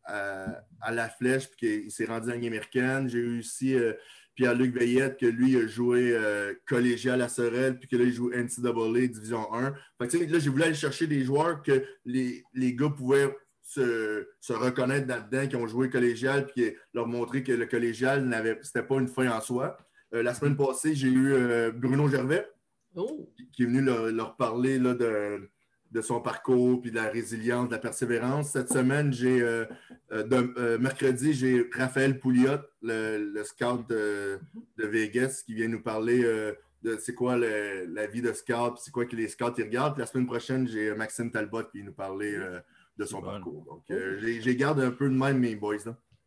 à, 0.09 0.93
la 0.93 1.09
flèche, 1.09 1.49
puis 1.49 1.83
qu'il 1.83 1.91
s'est 1.91 2.07
rendu 2.07 2.31
à 2.31 2.35
américaine. 2.35 3.09
J'ai 3.09 3.19
eu 3.19 3.41
aussi 3.41 3.75
euh, 3.75 3.93
Pierre-Luc 4.35 4.75
Veillette, 4.75 5.19
que 5.19 5.27
lui 5.27 5.57
a 5.57 5.67
joué 5.67 6.13
euh, 6.13 6.55
collégial 6.67 7.21
à 7.23 7.29
Sorel, 7.29 7.79
puis 7.79 7.89
que 7.89 7.97
là, 7.97 8.05
il 8.05 8.13
joue 8.13 8.31
NCAA 8.31 9.07
Division 9.09 9.53
1. 9.53 9.75
Fait 10.01 10.09
que, 10.09 10.33
là, 10.33 10.39
j'ai 10.39 10.51
voulu 10.51 10.63
aller 10.63 10.75
chercher 10.75 11.07
des 11.07 11.25
joueurs 11.25 11.63
que 11.63 11.85
les, 12.05 12.43
les 12.55 12.75
gars 12.75 12.91
pouvaient 12.91 13.35
se, 13.63 14.25
reconnaître 14.49 15.07
là-dedans, 15.09 15.47
qui 15.47 15.57
ont 15.57 15.67
joué 15.67 15.91
collégial, 15.91 16.47
puis 16.47 16.75
leur 16.95 17.07
montrer 17.07 17.43
que 17.43 17.53
le 17.53 17.67
collégial, 17.67 18.59
c'était 18.63 18.83
pas 18.83 18.97
une 18.97 19.09
fin 19.09 19.31
en 19.31 19.41
soi. 19.41 19.77
Euh, 20.15 20.23
la 20.23 20.33
semaine 20.33 20.57
passée, 20.57 20.95
j'ai 20.95 21.09
eu 21.09 21.71
Bruno 21.73 22.09
Gervais, 22.09 22.49
oh. 22.95 23.29
qui 23.53 23.65
est 23.65 23.67
venu 23.67 23.83
leur, 23.83 24.37
parler 24.37 24.79
là, 24.79 24.95
de 24.95 25.51
de 25.91 26.01
son 26.01 26.21
parcours, 26.21 26.81
puis 26.81 26.91
de 26.91 26.97
la 26.97 27.09
résilience, 27.09 27.69
de 27.69 27.73
la 27.73 27.79
persévérance. 27.79 28.51
Cette 28.51 28.71
semaine, 28.71 29.13
j'ai 29.13 29.41
euh, 29.41 29.65
euh, 30.13 30.25
euh, 30.59 30.79
mercredi, 30.79 31.33
j'ai 31.33 31.69
Raphaël 31.73 32.19
Pouliot, 32.19 32.59
le, 32.83 33.43
scout 33.45 33.89
de, 33.89 34.39
Vegas, 34.77 35.43
qui 35.47 35.55
vient 35.55 35.69
nous 35.69 35.83
parler 35.83 36.23
de 36.83 36.97
c'est 36.99 37.15
quoi 37.15 37.37
la 37.37 38.07
vie 38.07 38.23
de 38.23 38.33
scout, 38.33 38.79
c'est 38.79 38.91
quoi 38.91 39.07
que 39.07 39.17
les 39.17 39.29
scouts 39.29 39.55
ils 39.57 39.65
regardent. 39.65 39.99
la 39.99 40.07
semaine 40.07 40.27
prochaine, 40.27 40.69
j'ai 40.69 40.95
Maxime 40.95 41.31
Talbot 41.31 41.65
qui 41.65 41.79
vient 41.79 41.87
nous 41.87 41.95
parler 41.95 42.39
de 42.97 43.05
son 43.05 43.23
parcours. 43.23 43.65
Donc, 43.65 43.85
j'ai 43.89 44.57
gardé 44.57 44.83
un 44.83 44.91
peu 44.91 45.09
de 45.09 45.15
même 45.15 45.39
mes 45.39 45.57
boys. 45.57 45.77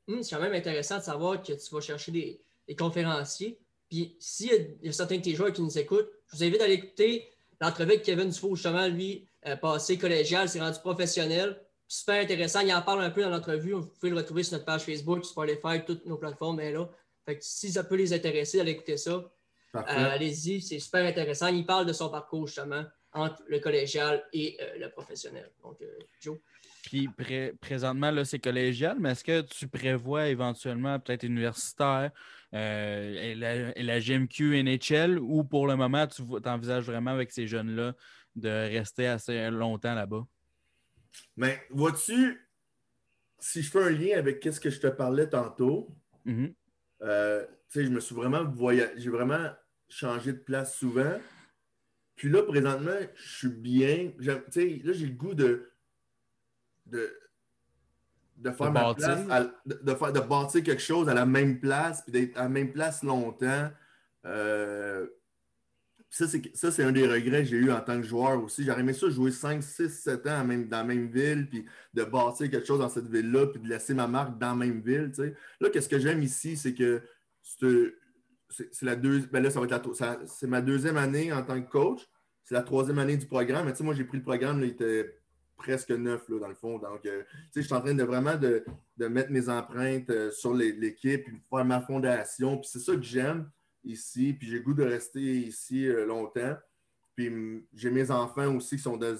Hum, 0.07 0.24
c'est 0.24 0.36
quand 0.36 0.41
même 0.41 0.53
intéressant 0.53 0.97
de 0.97 1.03
savoir 1.03 1.41
que 1.41 1.53
tu 1.53 1.76
vas 1.76 1.82
chercher 1.82 2.12
des, 2.12 2.41
conférenciers. 2.76 3.59
Puis 3.89 4.16
s'il 4.20 4.78
y, 4.82 4.88
a 4.88 4.91
certains 4.93 5.18
de 5.18 5.22
tes 5.22 5.36
joueurs 5.36 5.51
qui 5.51 5.62
nous 5.62 5.78
écoutent, 5.78 6.09
je 6.32 6.38
vous 6.38 6.43
invite 6.43 6.62
à 6.62 6.68
écouter 6.70 7.28
l'entrevue 7.59 7.91
avec 7.91 8.03
Kevin 8.03 8.30
Dufault, 8.30 8.55
justement, 8.55 8.88
lui, 8.88 9.28
euh, 9.47 9.55
passé 9.55 9.97
collégial, 9.97 10.47
c'est 10.49 10.59
rendu 10.59 10.79
professionnel. 10.79 11.59
Super 11.87 12.21
intéressant. 12.23 12.61
Il 12.61 12.73
en 12.73 12.81
parle 12.81 13.01
un 13.03 13.09
peu 13.09 13.21
dans 13.21 13.29
l'entrevue. 13.29 13.73
Vous 13.73 13.87
pouvez 13.87 14.09
le 14.11 14.17
retrouver 14.17 14.43
sur 14.43 14.53
notre 14.53 14.65
page 14.65 14.83
Facebook, 14.83 15.25
Spotify, 15.25 15.83
toutes 15.85 16.05
nos 16.05 16.17
plateformes. 16.17 16.57
Mais 16.57 16.71
là, 16.71 16.89
fait 17.25 17.37
si 17.41 17.71
ça 17.71 17.83
peut 17.83 17.95
les 17.95 18.13
intéresser, 18.13 18.59
allez 18.61 18.71
écouter 18.71 18.97
ça. 18.97 19.11
Euh, 19.75 19.81
Allez-y, 19.85 20.61
c'est 20.61 20.79
super 20.79 21.05
intéressant. 21.05 21.47
Il 21.47 21.65
parle 21.65 21.85
de 21.85 21.93
son 21.93 22.09
parcours 22.09 22.47
justement 22.47 22.83
entre 23.13 23.41
le 23.47 23.59
collégial 23.59 24.23
et 24.31 24.57
euh, 24.61 24.77
le 24.79 24.89
professionnel. 24.89 25.49
Donc, 25.63 25.81
euh, 25.81 25.85
Joe. 26.21 26.37
Puis 26.83 27.07
pré- 27.09 27.53
présentement, 27.59 28.09
là, 28.09 28.23
c'est 28.25 28.39
collégial, 28.39 28.97
mais 28.99 29.11
est-ce 29.11 29.23
que 29.23 29.41
tu 29.41 29.67
prévois 29.67 30.27
éventuellement 30.29 30.97
peut-être 30.99 31.23
universitaire 31.23 32.11
euh, 32.53 33.15
et, 33.21 33.35
la, 33.35 33.77
et 33.77 33.83
la 33.83 33.99
GMQ 33.99 34.63
NHL 34.63 35.19
ou 35.19 35.43
pour 35.43 35.67
le 35.67 35.75
moment, 35.75 36.07
tu 36.07 36.21
envisages 36.45 36.85
vraiment 36.85 37.11
avec 37.11 37.31
ces 37.31 37.47
jeunes-là 37.47 37.93
de 38.36 38.49
rester 38.49 39.07
assez 39.07 39.49
longtemps 39.49 39.93
là-bas? 39.95 40.25
Mais 41.36 41.61
vois-tu, 41.69 42.47
si 43.39 43.61
je 43.61 43.69
fais 43.71 43.84
un 43.84 43.89
lien 43.89 44.17
avec 44.17 44.43
ce 44.43 44.59
que 44.59 44.69
je 44.69 44.79
te 44.79 44.88
parlais 44.88 45.27
tantôt, 45.29 45.89
Mhm. 46.25 46.53
euh, 47.01 47.45
tu 47.69 47.79
sais, 47.79 47.86
je 47.86 47.89
me 47.89 47.99
suis 47.99 48.15
vraiment 48.15 48.43
voyagé, 48.45 48.93
j'ai 48.97 49.09
vraiment 49.09 49.49
changé 49.89 50.34
de 50.34 50.38
place 50.38 50.75
souvent. 50.77 51.19
Puis 52.15 52.29
là, 52.29 52.43
présentement, 52.43 52.99
je 53.15 53.38
suis 53.38 53.49
bien. 53.49 54.11
J'aime- 54.19 54.43
Tu 54.45 54.51
sais, 54.51 54.82
là, 54.84 54.93
j'ai 54.93 55.07
le 55.07 55.13
goût 55.13 55.34
de, 55.34 55.71
de, 56.86 57.17
de 58.38 58.51
faire 58.51 58.67
De 58.67 58.71
ma 58.71 58.93
place, 58.93 59.25
à- 59.29 59.43
de, 59.65 59.79
de 59.82 59.95
faire, 59.95 60.13
de 60.13 60.19
bâtir 60.19 60.63
quelque 60.63 60.82
chose 60.82 61.09
à 61.09 61.13
la 61.13 61.25
même 61.25 61.59
place, 61.59 62.03
puis 62.03 62.11
d'être 62.11 62.38
à 62.38 62.43
la 62.43 62.49
même 62.49 62.71
place 62.71 63.03
longtemps. 63.03 63.71
Euh, 64.25 65.07
ça, 66.12 66.28
c'est, 66.28 66.84
un 66.84 66.91
des 66.91 67.07
regrets 67.07 67.43
que 67.43 67.49
j'ai 67.49 67.55
eu 67.55 67.72
en 67.72 67.80
tant 67.80 67.95
que 67.95 68.05
joueur 68.05 68.43
aussi. 68.43 68.66
J'aurais 68.66 68.82
aimé 68.82 68.91
ça 68.91 69.09
jouer 69.09 69.32
5, 69.32 69.64
6, 69.64 69.88
7 69.88 70.28
ans 70.28 70.43
dans 70.45 70.78
la 70.78 70.84
même 70.84 71.07
ville, 71.07 71.47
puis 71.47 71.66
de 71.93 72.03
bâtir 72.03 72.51
quelque 72.51 72.68
chose 72.68 72.80
dans 72.80 72.89
cette 72.89 73.07
ville-là, 73.07 73.47
puis 73.47 73.62
de 73.62 73.70
laisser 73.70 73.93
ma 73.93 74.07
marque 74.07 74.38
dans 74.38 74.49
la 74.49 74.55
même 74.55 74.82
ville. 74.82 75.09
Là, 75.62 75.70
qu'est-ce 75.70 75.88
que 75.88 75.99
j'aime 75.99 76.22
ici, 76.22 76.57
c'est 76.57 76.74
que 76.74 77.01
c'est, 77.41 78.82
la 78.82 78.97
ben 78.97 79.41
là, 79.41 79.49
ça 79.49 79.62
va 79.62 79.66
être 79.66 80.47
ma 80.47 80.59
deuxième 80.59 80.97
année 80.97 81.32
en 81.32 81.43
tant 81.43 81.62
que 81.62 81.70
coach. 81.70 82.01
C'est 82.43 82.55
la 82.55 82.64
troisième 82.64 82.99
année 82.99 83.16
du 83.16 83.26
programme. 83.26 83.66
Mais 83.66 83.72
tu 83.72 83.78
sais, 83.78 83.84
moi, 83.86 83.93
j'ai 83.93 84.03
pris 84.03 84.18
le 84.18 84.24
programme, 84.24 84.59
là, 84.59 84.66
il 84.66 84.72
était 84.72 85.18
presque 85.55 85.91
neuf, 85.91 86.28
là, 86.28 86.39
dans 86.39 86.49
le 86.49 86.55
fond. 86.55 86.78
Donc, 86.78 87.05
euh, 87.05 87.24
tu 87.24 87.38
sais, 87.51 87.62
je 87.62 87.68
suis 87.68 87.74
en 87.74 87.80
train 87.80 87.93
de 87.93 88.03
vraiment 88.03 88.36
de, 88.36 88.66
de 88.97 89.07
mettre 89.07 89.32
mes 89.32 89.47
empreintes 89.47 90.09
euh, 90.09 90.30
sur 90.30 90.53
l'équipe, 90.53 91.26
faire 91.49 91.64
ma 91.64 91.80
fondation. 91.80 92.57
Puis 92.57 92.70
c'est 92.74 92.80
ça 92.80 92.95
que 92.95 93.01
j'aime 93.01 93.49
ici. 93.84 94.34
Puis 94.34 94.47
j'ai 94.47 94.57
le 94.57 94.63
goût 94.63 94.73
de 94.73 94.84
rester 94.84 95.19
ici 95.21 95.88
euh, 95.88 96.05
longtemps. 96.05 96.55
Puis 97.15 97.65
j'ai 97.73 97.91
mes 97.91 98.09
enfants 98.11 98.55
aussi 98.55 98.77
qui 98.77 98.82
sont 98.82 98.97
de, 98.97 99.17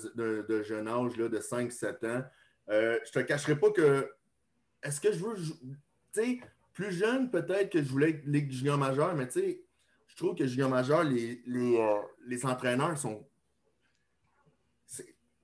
de- 0.48 0.64
jeune 0.64 0.88
âge, 0.88 1.18
là, 1.18 1.28
de 1.28 1.38
5-7 1.40 2.06
ans. 2.08 2.24
Euh, 2.70 2.98
je 3.06 3.12
te 3.12 3.20
cacherai 3.20 3.58
pas 3.58 3.72
que. 3.72 4.10
Est-ce 4.84 5.02
que 5.02 5.12
je 5.12 5.20
veux. 5.20 5.36
Tu 5.36 5.76
sais, 6.14 6.40
plus 6.74 6.92
jeune, 6.92 7.30
peut-être 7.30 7.72
que 7.72 7.82
je 7.84 7.90
voulais 7.90 8.12
être 8.12 8.26
Ligue 8.26 8.52
junior 8.52 8.78
majeure, 8.78 9.14
mais 9.16 9.28
tu 9.28 9.40
sais, 9.40 9.62
je 10.08 10.16
trouve 10.16 10.36
que 10.36 10.46
junior 10.48 10.70
majeur, 10.70 11.04
les, 11.04 11.42
les, 11.46 11.78
euh, 11.78 12.00
les 12.28 12.46
entraîneurs 12.46 12.98
sont. 12.98 13.28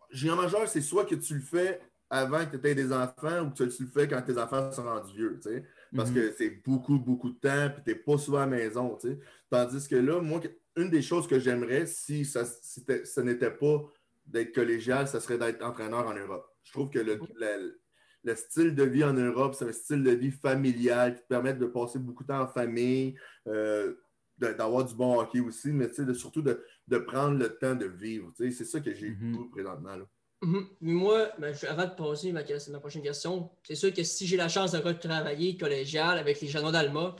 Junior 0.09 0.37
majeur, 0.37 0.67
c'est 0.69 0.81
soit 0.81 1.05
que 1.05 1.15
tu 1.15 1.35
le 1.35 1.41
fais 1.41 1.81
avant 2.09 2.45
que 2.45 2.55
tu 2.55 2.67
aies 2.67 2.75
des 2.75 2.93
enfants 2.93 3.41
ou 3.41 3.49
que 3.51 3.65
tu 3.65 3.83
le 3.83 3.89
fais 3.89 4.07
quand 4.07 4.21
tes 4.21 4.37
enfants 4.37 4.71
sont 4.71 4.83
rendus 4.83 5.13
vieux, 5.13 5.39
tu 5.43 5.49
sais. 5.49 5.65
Parce 5.95 6.09
Mhm. 6.09 6.15
que 6.15 6.31
c'est 6.37 6.49
beaucoup, 6.65 6.99
beaucoup 6.99 7.29
de 7.29 7.39
temps, 7.39 7.69
puis 7.73 7.83
tu 7.83 7.89
n'es 7.91 7.95
pas 7.95 8.17
souvent 8.17 8.39
à 8.39 8.45
la 8.45 8.47
maison, 8.47 8.97
tu 8.97 9.07
sais. 9.09 9.19
Tandis 9.49 9.87
que 9.87 9.95
là, 9.95 10.19
moi, 10.21 10.41
une 10.75 10.89
des 10.89 11.01
choses 11.01 11.27
que 11.27 11.39
j'aimerais, 11.39 11.85
si 11.85 12.25
ça, 12.25 12.45
si 12.45 12.83
ce 13.05 13.21
n'était 13.21 13.51
pas 13.51 13.83
d'être 14.25 14.53
collégial, 14.53 15.07
ce 15.07 15.19
serait 15.19 15.37
d'être 15.37 15.63
entraîneur 15.63 16.05
en 16.07 16.13
Europe. 16.13 16.45
Je 16.63 16.71
trouve 16.73 16.89
que 16.89 16.99
le, 16.99 17.19
le- 17.35 17.79
le 18.23 18.35
style 18.35 18.75
de 18.75 18.83
vie 18.83 19.03
en 19.05 19.13
Europe, 19.13 19.53
c'est 19.55 19.65
un 19.65 19.71
style 19.71 20.03
de 20.03 20.11
vie 20.11 20.31
familial 20.31 21.15
qui 21.15 21.21
te 21.21 21.27
permet 21.27 21.53
de 21.53 21.65
passer 21.65 21.97
beaucoup 21.99 22.23
de 22.23 22.27
temps 22.27 22.41
en 22.41 22.47
famille, 22.47 23.15
euh, 23.47 23.95
d'avoir 24.37 24.83
du 24.85 24.93
bon 24.95 25.17
hockey 25.19 25.39
aussi, 25.39 25.71
mais 25.71 25.87
de- 25.87 26.13
surtout 26.13 26.41
de, 26.41 26.61
de 26.87 26.97
prendre 26.97 27.37
le 27.39 27.57
temps 27.57 27.75
de 27.75 27.85
vivre. 27.85 28.31
C'est 28.35 28.51
ça 28.51 28.81
que 28.81 28.93
j'ai 28.93 29.11
Mhm. 29.11 29.31
goût 29.35 29.49
présentement. 29.49 29.95
Là. 29.95 30.05
Mhm. 30.41 30.67
Mais 30.81 30.93
Moi, 30.93 31.29
ben, 31.39 31.55
avant 31.67 31.85
de 31.85 31.95
passer 31.95 32.31
ma, 32.31 32.41
ma 32.69 32.79
prochaine 32.79 33.01
question, 33.01 33.49
c'est 33.63 33.75
sûr 33.75 33.93
que 33.93 34.03
si 34.03 34.27
j'ai 34.27 34.37
la 34.37 34.49
chance 34.49 34.71
de 34.71 34.77
retravailler 34.77 35.57
collégial 35.57 36.17
avec 36.17 36.41
les 36.41 36.47
Janons 36.47 36.71
d'Alma, 36.71 37.15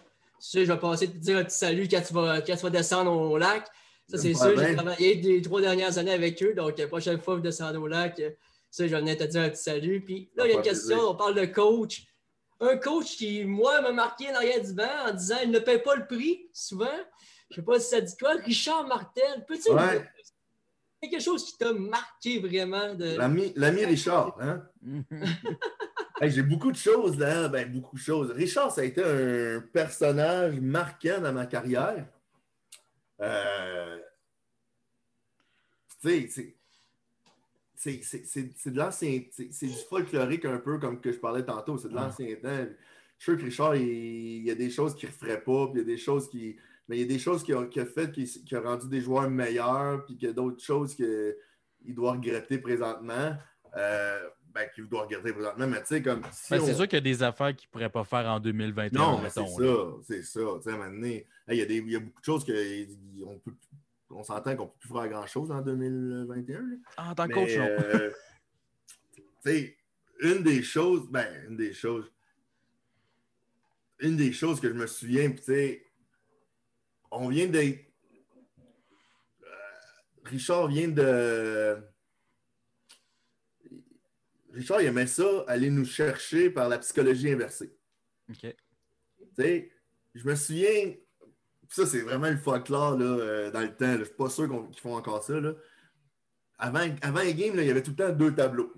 je 0.53 0.59
vais 0.59 0.77
passer 0.77 1.07
te 1.07 1.17
dire 1.17 1.37
un 1.37 1.43
petit 1.43 1.57
salut 1.57 1.87
quand 1.89 2.01
tu 2.01 2.13
vas, 2.13 2.41
quand 2.41 2.55
tu 2.55 2.61
vas 2.61 2.69
descendre 2.69 3.11
au 3.11 3.37
lac. 3.37 3.67
Ça, 4.09 4.17
c'est 4.17 4.33
sûr, 4.33 4.57
j'ai 4.57 4.75
travaillé 4.75 5.15
les 5.15 5.41
trois 5.41 5.59
dernières 5.59 5.97
années 5.97 6.13
avec 6.13 6.41
eux. 6.41 6.53
Donc, 6.53 6.77
la 6.77 6.87
prochaine 6.87 7.19
fois 7.19 7.33
que 7.33 7.39
vous 7.39 7.43
descendez 7.43 7.77
au 7.77 7.87
lac, 7.87 8.21
ça, 8.69 8.87
je 8.87 8.91
vais 8.91 8.99
venir 8.99 9.17
te 9.17 9.23
dire 9.23 9.41
un 9.41 9.49
petit 9.49 9.63
salut. 9.63 10.01
Puis 10.01 10.29
là, 10.35 10.45
il 10.45 10.51
y 10.51 10.53
a 10.53 10.57
une 10.57 10.61
question, 10.61 10.95
plaisir. 10.95 11.11
on 11.11 11.15
parle 11.15 11.35
de 11.35 11.45
coach. 11.45 12.05
Un 12.59 12.77
coach 12.77 13.17
qui, 13.17 13.43
moi, 13.43 13.81
m'a 13.81 13.91
marqué 13.91 14.29
en 14.29 14.35
arrière 14.35 14.61
du 14.61 14.73
banc 14.73 15.07
en 15.07 15.13
disant 15.13 15.37
il 15.43 15.51
ne 15.51 15.59
paie 15.59 15.79
pas 15.79 15.95
le 15.95 16.07
prix, 16.07 16.47
souvent. 16.53 16.85
Je 17.49 17.55
ne 17.55 17.55
sais 17.55 17.65
pas 17.65 17.79
si 17.79 17.89
ça 17.89 18.01
dit 18.01 18.17
quoi. 18.17 18.33
Richard 18.45 18.87
Martel, 18.87 19.45
peux-tu 19.47 19.71
nous 19.71 19.77
Quelque 21.01 21.19
chose 21.21 21.45
qui 21.45 21.57
t'a 21.57 21.73
marqué 21.73 22.39
vraiment 22.39 22.95
de. 22.95 23.17
L'ami 23.55 23.85
Richard, 23.85 24.37
hein? 24.41 24.63
Hey, 26.19 26.31
j'ai 26.31 26.41
beaucoup 26.41 26.71
de 26.71 26.77
choses 26.77 27.19
là, 27.19 27.47
ben 27.47 27.71
beaucoup 27.71 27.95
de 27.95 28.01
choses. 28.01 28.31
Richard, 28.31 28.71
ça 28.71 28.81
a 28.81 28.83
été 28.85 29.03
un 29.03 29.61
personnage 29.71 30.59
marquant 30.59 31.21
dans 31.21 31.31
ma 31.31 31.45
carrière. 31.45 32.07
Euh, 33.21 33.99
Tu 36.01 36.09
sais, 36.09 36.27
c'est- 36.29 36.55
c'est- 37.75 38.01
c'est- 38.03 38.25
c'est 38.25 38.49
c'est 38.55 38.71
de 38.71 38.77
l'ancien. 38.77 39.21
C'est 39.31 39.51
c'est 39.53 39.67
du 39.67 39.73
folklorique 39.89 40.45
un 40.45 40.57
peu 40.57 40.79
comme 40.79 40.99
que 41.01 41.11
je 41.11 41.17
parlais 41.19 41.43
tantôt. 41.45 41.77
C'est 41.77 41.89
de 41.89 41.95
l'ancien 41.95 42.35
temps. 42.35 42.65
Je 43.19 43.23
suis 43.23 43.31
sûr 43.33 43.37
que 43.37 43.43
Richard, 43.43 43.75
il, 43.75 43.87
il 44.37 44.43
y 44.43 44.51
a 44.51 44.55
des 44.55 44.69
choses 44.71 44.95
qu'il 44.95 45.09
ne 45.09 45.13
referait 45.13 45.41
pas, 45.41 45.67
puis 45.67 45.73
il 45.75 45.77
y 45.79 45.81
a 45.81 45.85
des 45.85 45.97
choses 45.97 46.29
qui. 46.29 46.55
Mais 46.87 46.97
il 46.97 47.01
y 47.01 47.03
a 47.03 47.07
des 47.07 47.19
choses 47.19 47.43
qu'il 47.43 47.55
a, 47.55 47.65
qu'il 47.65 47.81
a 47.81 47.85
faites 47.85 48.11
qui, 48.13 48.25
qui 48.25 48.55
a 48.55 48.61
rendu 48.61 48.87
des 48.87 49.01
joueurs 49.01 49.29
meilleurs, 49.29 50.05
puis 50.05 50.15
qu'il 50.15 50.27
y 50.27 50.31
a 50.31 50.33
d'autres 50.33 50.63
choses 50.63 50.95
qu'il 50.95 51.35
doit 51.95 52.13
regretter 52.13 52.57
présentement. 52.59 53.35
Euh, 53.75 54.29
ben, 54.53 54.67
qu'il 54.73 54.87
doit 54.87 55.03
regretter 55.03 55.33
présentement, 55.33 55.67
mais 55.67 55.81
tu 55.81 55.87
sais, 55.87 56.01
comme. 56.01 56.21
si 56.31 56.51
Ben, 56.51 56.59
c'est 56.61 56.73
sûr 56.73 56.87
qu'il 56.87 56.95
y 56.95 56.97
a 56.97 57.01
des 57.01 57.21
affaires 57.21 57.55
qu'il 57.55 57.67
ne 57.67 57.71
pourrait 57.71 57.89
pas 57.91 58.03
faire 58.03 58.25
en 58.27 58.39
2021, 58.39 58.99
non, 58.99 59.21
mais 59.21 59.29
c'est 59.29 59.45
ça, 59.45 59.75
c'est 60.03 60.23
ça. 60.23 60.39
Tu 60.55 60.63
sais, 60.63 60.69
à 60.71 60.73
un 60.73 60.77
moment 60.77 60.89
donné, 60.91 61.15
hey, 61.47 61.57
il 61.57 61.57
y, 61.57 61.61
a 61.61 61.65
des- 61.65 61.75
il 61.77 61.91
y 61.91 61.95
a 61.95 61.99
beaucoup 61.99 62.19
de 62.21 62.25
choses 62.25 62.43
qu'on 62.45 63.37
peut. 63.39 63.51
On 64.09 64.23
s'entend 64.23 64.55
qu'on 64.55 64.63
ne 64.63 64.69
peut 64.69 64.75
plus 64.79 64.89
faire 64.93 65.09
grand-chose 65.09 65.51
en 65.51 65.61
2021. 65.61 66.59
là. 66.61 66.65
Ah, 66.95 67.11
en 67.11 67.15
tant 67.15 67.27
que 67.27 67.33
coach, 67.33 67.57
non. 67.57 67.65
euh, 67.67 68.11
tu 69.15 69.21
sais, 69.45 69.77
une 70.21 70.41
des 70.41 70.63
choses, 70.63 71.07
ben, 71.11 71.27
une 71.49 71.57
des 71.57 71.73
choses, 71.73 72.11
une 73.99 74.15
des 74.15 74.31
choses 74.31 74.59
que 74.59 74.69
je 74.69 74.73
me 74.73 74.87
souviens, 74.87 75.29
puis 75.29 75.39
tu 75.39 75.45
sais, 75.53 75.85
on 77.11 77.29
vient 77.29 77.47
d'être. 77.47 77.79
euh, 79.43 79.47
Richard 80.25 80.67
vient 80.67 80.87
de. 80.87 81.77
Richard, 84.53 84.81
il 84.81 84.87
aimait 84.87 85.07
ça, 85.07 85.43
aller 85.47 85.69
nous 85.69 85.85
chercher 85.85 86.49
par 86.49 86.67
la 86.69 86.79
psychologie 86.79 87.31
inversée. 87.31 87.75
OK. 88.29 88.39
Tu 88.39 88.55
sais, 89.35 89.71
je 90.15 90.27
me 90.27 90.35
souviens, 90.35 90.95
ça 91.69 91.85
c'est 91.85 92.01
vraiment 92.01 92.29
le 92.29 92.37
folklore 92.37 92.97
là, 92.97 93.05
euh, 93.05 93.51
dans 93.51 93.61
le 93.61 93.75
temps. 93.75 93.85
là. 93.85 93.99
Je 93.99 94.05
suis 94.05 94.13
pas 94.15 94.29
sûr 94.29 94.49
qu'ils 94.49 94.79
font 94.81 94.95
encore 94.95 95.23
ça. 95.23 95.39
Là. 95.39 95.53
Avant, 96.57 96.87
avant 97.03 97.21
les 97.21 97.35
games, 97.35 97.55
là, 97.55 97.61
il 97.61 97.67
y 97.67 97.71
avait 97.71 97.83
tout 97.83 97.91
le 97.91 97.97
temps 97.97 98.11
deux 98.11 98.33
tableaux. 98.33 98.73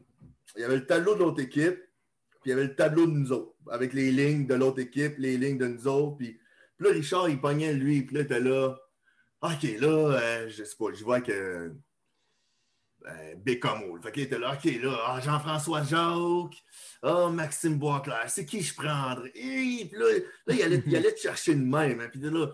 Il 0.55 0.61
y 0.61 0.63
avait 0.65 0.75
le 0.75 0.85
tableau 0.85 1.13
de 1.13 1.19
l'autre 1.19 1.41
équipe, 1.41 1.77
puis 2.41 2.47
il 2.47 2.49
y 2.49 2.51
avait 2.51 2.65
le 2.65 2.75
tableau 2.75 3.05
de 3.05 3.11
nous 3.11 3.31
autres, 3.31 3.55
avec 3.71 3.93
les 3.93 4.11
lignes 4.11 4.47
de 4.47 4.55
l'autre 4.55 4.79
équipe, 4.79 5.15
les 5.17 5.37
lignes 5.37 5.57
de 5.59 5.67
nous 5.67 5.87
autres. 5.87 6.17
Puis, 6.17 6.37
puis 6.79 6.87
là, 6.87 6.93
Richard, 6.93 7.29
il 7.29 7.41
pognait 7.41 7.73
lui, 7.73 8.03
puis 8.03 8.15
là, 8.15 8.21
il 8.21 8.25
était 8.25 8.39
là. 8.39 8.77
OK, 9.41 9.63
là, 9.63 9.87
euh, 9.87 10.49
je 10.49 10.63
sais 10.63 10.75
pas, 10.77 10.85
je 10.93 11.03
vois 11.03 11.21
que. 11.21 11.73
Euh, 13.05 13.35
Bécamo. 13.37 14.01
Fait 14.01 14.11
qu'il 14.11 14.23
était 14.23 14.39
là, 14.39 14.53
OK, 14.53 14.65
là, 14.81 14.97
ah, 15.07 15.19
Jean-François 15.21 15.83
Jacques, 15.83 16.63
ah, 17.01 17.29
Maxime 17.29 17.77
Boisclair, 17.77 18.29
c'est 18.29 18.45
qui 18.45 18.61
je 18.61 18.73
prendrais? 18.73 19.31
Et 19.35 19.85
puis 19.89 19.97
là, 19.97 20.05
là, 20.47 20.53
il, 20.53 20.61
allait, 20.63 20.83
il 20.85 20.95
allait 20.95 21.13
te 21.13 21.19
chercher 21.19 21.55
de 21.55 21.63
même. 21.63 21.99
hein, 22.01 22.09
puis 22.11 22.19
là, 22.19 22.47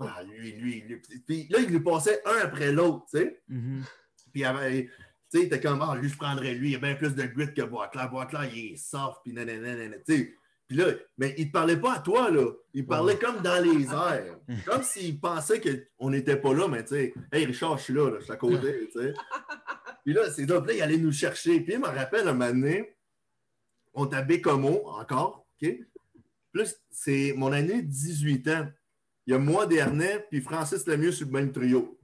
ah, 0.00 0.22
lui, 0.22 0.52
lui, 0.52 0.80
lui. 0.82 1.02
Puis 1.26 1.48
là, 1.50 1.58
il 1.60 1.68
lui 1.68 1.80
passait 1.80 2.22
un 2.24 2.38
après 2.42 2.72
l'autre, 2.72 3.06
tu 3.10 3.18
sais. 3.18 3.42
Mhm. 3.48 3.84
Puis 4.32 4.44
avait, 4.44 4.90
tu 5.30 5.38
sais, 5.38 5.44
était 5.46 5.60
comme, 5.60 5.82
ah, 5.82 5.96
lui, 5.96 6.08
je 6.08 6.16
prendrais 6.16 6.54
lui, 6.54 6.70
il 6.70 6.76
a 6.76 6.78
bien 6.78 6.94
plus 6.94 7.14
de 7.14 7.24
grit 7.24 7.52
que 7.52 7.62
Boisclair. 7.62 8.10
Boisclair, 8.10 8.48
il 8.54 8.72
est 8.72 8.76
soft, 8.76 9.18
puis 9.24 9.32
nanana, 9.34 9.96
tu 10.06 10.16
sais. 10.16 10.34
Puis 10.70 10.78
là, 10.78 10.86
mais 11.18 11.34
il 11.36 11.48
ne 11.48 11.50
parlait 11.50 11.76
pas 11.76 11.94
à 11.94 11.98
toi, 11.98 12.30
là. 12.30 12.46
Il 12.74 12.86
parlait 12.86 13.18
comme 13.18 13.42
dans 13.42 13.60
les 13.60 13.86
airs. 13.86 14.38
Comme 14.64 14.84
s'il 14.84 15.18
pensait 15.18 15.60
qu'on 15.60 16.10
n'était 16.10 16.36
pas 16.36 16.54
là, 16.54 16.68
mais 16.68 16.84
tu 16.84 16.90
sais, 16.90 17.14
hey 17.32 17.44
Richard, 17.44 17.76
je 17.78 17.82
suis 17.82 17.92
là, 17.92 18.08
là, 18.08 18.18
je 18.20 18.24
suis 18.24 18.32
à 18.32 18.36
côté, 18.36 18.88
tu 18.92 19.00
sais. 19.00 19.12
Puis 20.04 20.14
là, 20.14 20.30
c'est 20.30 20.46
là, 20.46 20.62
il 20.72 20.80
allait 20.80 20.96
nous 20.96 21.10
chercher. 21.10 21.58
Puis 21.58 21.72
il 21.72 21.80
me 21.80 21.88
rappelle 21.88 22.28
un 22.28 22.34
moment 22.34 22.52
donné, 22.52 22.96
on 23.94 24.06
à 24.12 24.22
Bécomo 24.22 24.88
encore, 24.90 25.44
OK? 25.60 25.74
Plus, 26.52 26.76
c'est 26.88 27.34
mon 27.36 27.50
année 27.50 27.82
de 27.82 27.88
18 27.88 28.48
ans. 28.50 28.68
Il 29.26 29.32
y 29.32 29.34
a 29.34 29.40
moi, 29.40 29.66
Dernay, 29.66 30.24
puis 30.30 30.40
Francis 30.40 30.86
Lemieux 30.86 31.10
sur 31.10 31.26
le 31.26 31.32
même 31.32 31.50
trio. 31.50 31.98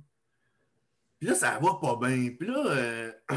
Puis 1.20 1.28
là, 1.28 1.36
ça 1.36 1.56
va 1.62 1.78
pas 1.80 1.96
bien. 2.04 2.30
Puis 2.36 2.48
là, 2.48 2.66
euh, 2.66 3.12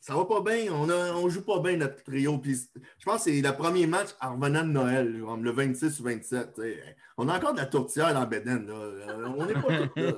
ça 0.00 0.14
va 0.14 0.24
pas 0.24 0.40
bien, 0.40 0.72
on, 0.72 0.88
a, 0.88 1.28
joue 1.28 1.44
pas 1.44 1.60
bien 1.60 1.76
notre 1.76 2.02
trio. 2.02 2.38
Puis 2.38 2.56
je 2.98 3.04
pense 3.04 3.24
que 3.24 3.30
c'est 3.30 3.40
le 3.40 3.52
premier 3.52 3.86
match 3.86 4.08
en 4.20 4.34
revenant 4.34 4.62
de 4.62 4.70
Noël, 4.70 5.12
le 5.12 5.50
26 5.50 6.00
ou 6.00 6.04
27. 6.04 6.54
tu 6.54 6.62
sais. 6.62 6.96
On 7.18 7.28
a 7.28 7.36
encore 7.36 7.52
de 7.52 7.58
la 7.58 7.66
tourtière 7.66 8.14
dans 8.14 8.26
Beden. 8.26 8.66
Là. 8.66 8.74
Euh, 8.74 9.28
On 9.36 9.44
n'est 9.44 9.52
pas 9.52 9.86
tous 9.86 10.00
là. 10.00 10.12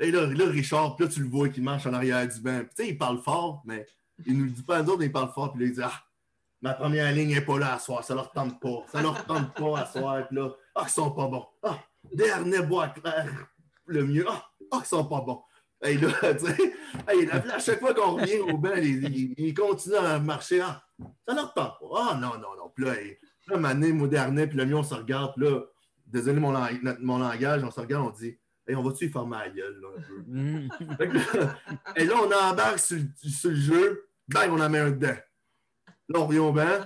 Et 0.00 0.10
là, 0.10 0.26
là, 0.26 0.46
Richard, 0.46 0.96
là, 0.98 1.06
tu 1.06 1.22
le 1.22 1.28
vois 1.28 1.48
qui 1.50 1.60
marche 1.60 1.86
en 1.86 1.92
arrière 1.92 2.26
du 2.26 2.40
banc. 2.40 2.62
Puis, 2.74 2.88
il 2.88 2.98
parle 2.98 3.18
fort, 3.18 3.62
mais 3.66 3.86
il 4.26 4.36
nous 4.36 4.44
le 4.46 4.50
dit 4.50 4.62
pas 4.62 4.78
à 4.78 4.82
nous 4.82 4.88
autres, 4.88 4.98
mais 4.98 5.06
il 5.06 5.12
parle 5.12 5.30
fort. 5.32 5.52
Puis 5.52 5.66
il 5.66 5.72
dit 5.72 5.82
Ah, 5.82 5.92
ma 6.62 6.74
première 6.74 7.12
ligne 7.12 7.34
n'est 7.34 7.40
pas 7.42 7.58
là 7.58 7.74
à 7.74 7.78
soir, 7.78 8.02
ça 8.02 8.14
leur 8.14 8.32
tente 8.32 8.58
pas. 8.60 8.82
Ça 8.90 9.02
leur 9.02 9.24
tente 9.26 9.54
pas 9.54 9.78
à 9.78 9.86
soir. 9.86 10.26
Puis 10.26 10.36
là, 10.36 10.50
ah, 10.74 10.84
ils 10.86 10.90
sont 10.90 11.10
pas 11.10 11.28
bons. 11.28 11.46
Ah, 11.62 11.78
dernier 12.12 12.62
bois 12.62 12.88
clair, 12.88 13.26
le 13.86 14.04
mieux. 14.04 14.24
Ah, 14.28 14.42
ah, 14.72 14.78
ils 14.82 14.86
sont 14.86 15.04
pas 15.04 15.20
bons. 15.20 15.42
Et 15.82 15.96
là, 15.96 16.08
tu 16.34 16.46
sais, 16.46 16.74
hey, 17.08 17.26
là, 17.26 17.42
à 17.54 17.58
chaque 17.58 17.80
fois 17.80 17.94
qu'on 17.94 18.16
revient 18.16 18.38
au 18.40 18.56
banc, 18.58 18.74
il, 18.76 19.04
il- 19.04 19.34
il 19.38 19.54
continue 19.54 19.96
à 19.96 20.18
marcher. 20.18 20.60
Ah, 20.60 20.82
ça 21.26 21.34
leur 21.34 21.54
tente 21.54 21.78
pas. 21.80 21.86
Ah, 22.10 22.14
non, 22.20 22.34
non, 22.38 22.54
non. 22.56 22.70
Puis 22.74 22.84
là, 22.84 22.94
là 23.48 23.56
Mané, 23.56 23.92
moi, 23.92 24.06
dernier, 24.08 24.46
puis 24.46 24.58
le 24.58 24.66
mieux, 24.66 24.76
on 24.76 24.82
se 24.82 24.94
regarde. 24.94 25.32
Puis 25.36 25.44
là, 25.46 25.60
désolé 26.06 26.38
mon, 26.40 26.52
lang- 26.52 26.78
notre- 26.82 27.00
mon 27.00 27.18
langage, 27.18 27.64
on 27.64 27.70
se 27.70 27.80
regarde, 27.80 28.06
on 28.06 28.10
dit 28.10 28.36
Hey, 28.68 28.76
on 28.76 28.82
va-tu 28.82 29.06
y 29.06 29.08
fermer 29.08 29.38
la 29.38 29.48
gueule, 29.48 29.80
là, 29.80 29.88
un 29.96 30.02
peu? 30.02 30.22
Mm. 30.26 30.68
Fait 30.98 31.08
que 31.08 31.14
là, 31.16 31.56
Et 31.96 32.04
là, 32.04 32.14
on 32.22 32.50
embarque 32.50 32.78
sur, 32.78 32.98
sur 33.16 33.50
le 33.50 33.56
jeu. 33.56 34.08
Bang, 34.28 34.50
on 34.52 34.60
en 34.60 34.68
met 34.70 34.78
un 34.78 34.90
dedans. 34.90 35.16
Là, 36.08 36.20
on 36.20 36.26
revient 36.26 36.38
au 36.40 36.52
banc. 36.52 36.78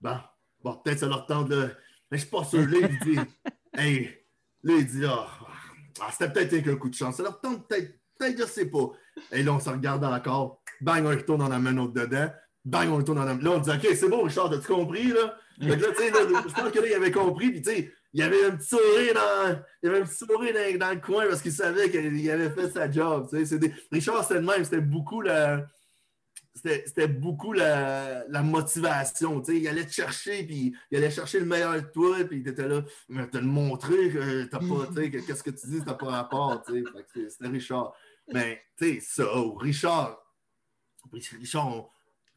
Bon, 0.00 0.16
bon 0.62 0.76
peut-être 0.76 1.00
ça 1.00 1.06
leur 1.08 1.26
tente. 1.26 1.50
Là. 1.50 1.68
Mais 2.10 2.18
je 2.18 2.22
suis 2.22 2.30
pas 2.30 2.44
sûr. 2.44 2.60
Là, 2.60 2.78
il 2.88 2.98
dit 3.00 3.18
Hey, 3.74 4.04
là, 4.62 4.74
il 4.78 4.86
dit 4.86 5.04
Ah, 5.04 5.26
ah, 6.00 6.08
c'était 6.12 6.32
peut-être 6.32 6.68
un 6.68 6.76
coup 6.76 6.88
de 6.88 6.94
chance. 6.94 7.16
Ça 7.16 7.22
leur 7.24 7.40
tente 7.40 7.68
peut-être, 7.68 7.98
je 8.36 8.44
sais 8.44 8.66
pas. 8.66 8.90
Et 9.32 9.42
là, 9.42 9.52
on 9.52 9.60
se 9.60 9.70
regarde 9.70 10.04
encore. 10.04 10.62
Bang, 10.80 11.04
on 11.04 11.10
retourne, 11.10 11.42
en 11.42 11.58
met 11.60 11.70
un 11.70 11.78
autre 11.78 11.92
dedans. 11.92 12.30
Bang, 12.64 12.88
on 12.90 12.96
retourne, 12.96 13.18
on 13.18 13.22
en 13.22 13.36
Là, 13.36 13.50
on 13.50 13.58
dit 13.58 13.70
OK, 13.70 13.86
c'est 13.94 14.08
bon, 14.08 14.22
Richard, 14.22 14.52
as-tu 14.52 14.66
compris? 14.66 15.08
Là? 15.08 15.36
Je 15.60 15.74
pense 16.54 16.70
que 16.72 16.78
là, 16.80 16.86
il 16.88 16.94
avait 16.94 17.10
compris. 17.10 17.50
Puis, 17.50 17.62
tu 17.62 17.70
sais, 17.70 17.92
il 18.12 18.22
avait 18.22 18.44
un 18.46 18.52
petit 18.56 18.68
sourire 18.68 19.14
dans, 19.14 19.58
il 19.82 19.88
avait 19.88 20.00
un 20.00 20.04
petit 20.04 20.16
sourire 20.16 20.54
dans, 20.54 20.78
dans 20.86 20.94
le 20.94 21.00
coin 21.00 21.26
parce 21.26 21.40
qu'il 21.42 21.52
savait 21.52 21.90
qu'il 21.90 22.30
avait 22.30 22.50
fait 22.50 22.70
sa 22.70 22.90
job. 22.90 23.28
tu 23.30 23.44
sais. 23.46 23.58
Des- 23.58 23.72
Richard, 23.90 24.22
c'était 24.22 24.40
le 24.40 24.46
même. 24.46 24.64
C'était 24.64 24.80
beaucoup 24.80 25.20
la. 25.20 25.66
C'était 26.54 27.08
beaucoup 27.08 27.52
la, 27.54 28.24
la 28.28 28.42
motivation. 28.42 29.40
tu 29.40 29.52
sais. 29.52 29.58
Il 29.58 29.66
allait 29.68 29.86
te 29.86 29.92
chercher, 29.92 30.44
puis 30.44 30.76
il 30.90 30.98
allait 30.98 31.10
chercher 31.10 31.40
le 31.40 31.46
meilleur 31.46 31.74
de 31.74 31.80
toi, 31.80 32.16
puis 32.28 32.40
il 32.40 32.48
était 32.48 32.68
là, 32.68 32.82
mais 33.08 33.26
te 33.26 33.38
le 33.38 33.46
montrer 33.46 34.10
que 34.10 34.44
t'as 34.44 34.58
tu 34.58 34.66
sais, 34.94 35.10
que 35.10 35.18
qu'est-ce 35.26 35.42
que 35.42 35.50
tu 35.50 35.66
dis, 35.66 35.82
t'as 35.84 35.94
pas 35.94 36.06
rapport. 36.10 36.62
tu 36.62 36.84
sais. 37.14 37.28
C'était 37.30 37.48
Richard. 37.48 37.94
Mais, 38.28 38.62
tu 38.76 38.94
sais, 38.94 39.00
ça, 39.00 39.24
oh, 39.34 39.54
Richard, 39.54 40.18
Richard, 41.12 41.88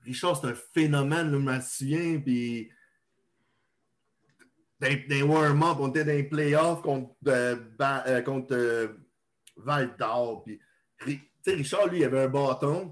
Richard, 0.04 0.38
c'est 0.38 0.48
un 0.48 0.56
phénomène, 0.74 1.32
je 1.32 1.38
me 1.38 1.62
souviens, 1.62 2.20
puis 2.20 2.70
dans 4.80 4.90
les 5.08 5.24
warm-up, 5.24 5.78
on 5.80 5.90
était 5.90 6.04
dans 6.04 6.12
les 6.12 6.24
playoffs 6.24 6.82
contre, 6.82 7.16
euh, 7.28 7.56
Ba- 7.78 8.04
euh, 8.08 8.22
contre 8.22 8.54
euh, 8.54 8.88
Richard, 11.48 11.88
lui, 11.88 12.00
il 12.00 12.04
avait 12.04 12.24
un 12.24 12.28
bâton. 12.28 12.92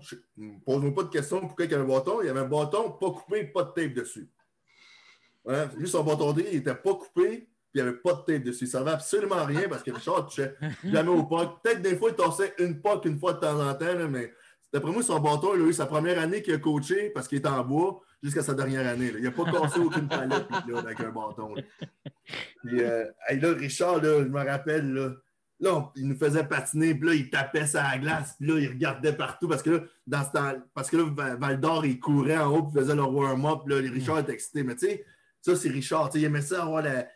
Pose-moi 0.65 0.93
pas 0.93 1.03
de 1.03 1.09
questions 1.09 1.41
pourquoi 1.41 1.65
il 1.65 1.73
avait 1.73 1.83
un 1.83 1.87
bâton. 1.87 2.21
Il 2.21 2.29
avait 2.29 2.39
un 2.41 2.47
bâton 2.47 2.91
pas 2.91 3.11
coupé, 3.11 3.45
pas 3.45 3.63
de 3.63 3.71
tape 3.71 3.93
dessus. 3.93 4.29
Ouais, 5.43 5.67
lui, 5.75 5.89
son 5.89 6.03
bâton 6.03 6.33
il 6.37 6.55
était 6.55 6.75
pas 6.75 6.93
coupé, 6.95 7.49
puis 7.73 7.81
il 7.81 7.83
n'y 7.83 7.89
avait 7.89 7.97
pas 7.97 8.13
de 8.13 8.21
tape 8.33 8.43
dessus. 8.43 8.67
Ça 8.67 8.79
ne 8.79 8.83
servait 8.85 8.91
absolument 8.91 9.43
rien 9.45 9.67
parce 9.67 9.81
que 9.81 9.89
Richard 9.91 10.27
touchait 10.27 10.55
jamais 10.83 11.09
au 11.09 11.23
puck. 11.23 11.61
Peut-être 11.63 11.81
des 11.81 11.95
fois, 11.97 12.09
il 12.11 12.15
tossait 12.15 12.53
une 12.59 12.79
puck 12.81 13.03
une 13.05 13.17
fois 13.17 13.33
de 13.33 13.39
temps 13.39 13.59
en 13.59 13.73
temps, 13.73 13.93
là, 13.95 14.07
mais 14.07 14.31
d'après 14.71 14.91
moi, 14.91 15.01
son 15.01 15.19
bâton, 15.19 15.49
il 15.55 15.73
sa 15.73 15.85
première 15.87 16.19
année 16.19 16.41
qu'il 16.43 16.53
a 16.53 16.59
coaché 16.59 17.09
parce 17.09 17.27
qu'il 17.27 17.39
était 17.39 17.47
en 17.49 17.63
bois 17.63 17.99
jusqu'à 18.21 18.43
sa 18.43 18.53
dernière 18.53 18.87
année. 18.87 19.11
là. 19.11 19.17
Il 19.17 19.23
n'a 19.23 19.31
pas 19.31 19.45
cassé 19.51 19.79
aucune 19.79 20.07
palette 20.07 20.45
avec 20.77 20.99
un 20.99 21.09
bâton. 21.09 21.55
là. 21.55 21.61
Euh, 22.71 23.05
là, 23.31 23.53
Richard, 23.53 24.01
là, 24.01 24.23
je 24.23 24.29
me 24.29 24.45
rappelle, 24.45 24.93
là, 24.93 25.11
il 25.95 26.07
nous 26.07 26.15
faisait 26.17 26.43
patiner, 26.43 26.93
puis 26.95 27.07
là, 27.09 27.13
il 27.15 27.29
tapait 27.29 27.65
sa 27.65 27.97
glace, 27.97 28.35
puis 28.39 28.47
là, 28.49 28.59
il 28.59 28.67
regardait 28.69 29.13
partout 29.13 29.47
parce 29.47 29.63
que 29.63 29.69
là, 29.69 29.79
dans 30.07 30.23
ce 30.23 30.31
temps, 30.31 30.53
parce 30.73 30.89
que 30.89 30.97
là, 30.97 31.35
Val- 31.39 31.59
d'Or, 31.59 31.85
il 31.85 31.99
courait 31.99 32.37
en 32.37 32.53
haut, 32.53 32.63
puis 32.63 32.79
faisait 32.81 32.95
le 32.95 33.01
warm-up, 33.03 33.59
puis 33.65 33.75
là, 33.75 33.81
Richard 33.91 34.19
était 34.19 34.33
excité. 34.33 34.63
Mais 34.63 34.75
tu 34.75 34.87
sais, 34.87 35.05
ça, 35.41 35.55
c'est 35.55 35.69
Richard. 35.69 36.09
Il 36.15 36.23
aimait 36.23 36.41
ça 36.41 36.63
avoir 36.63 36.81
la- 36.81 37.07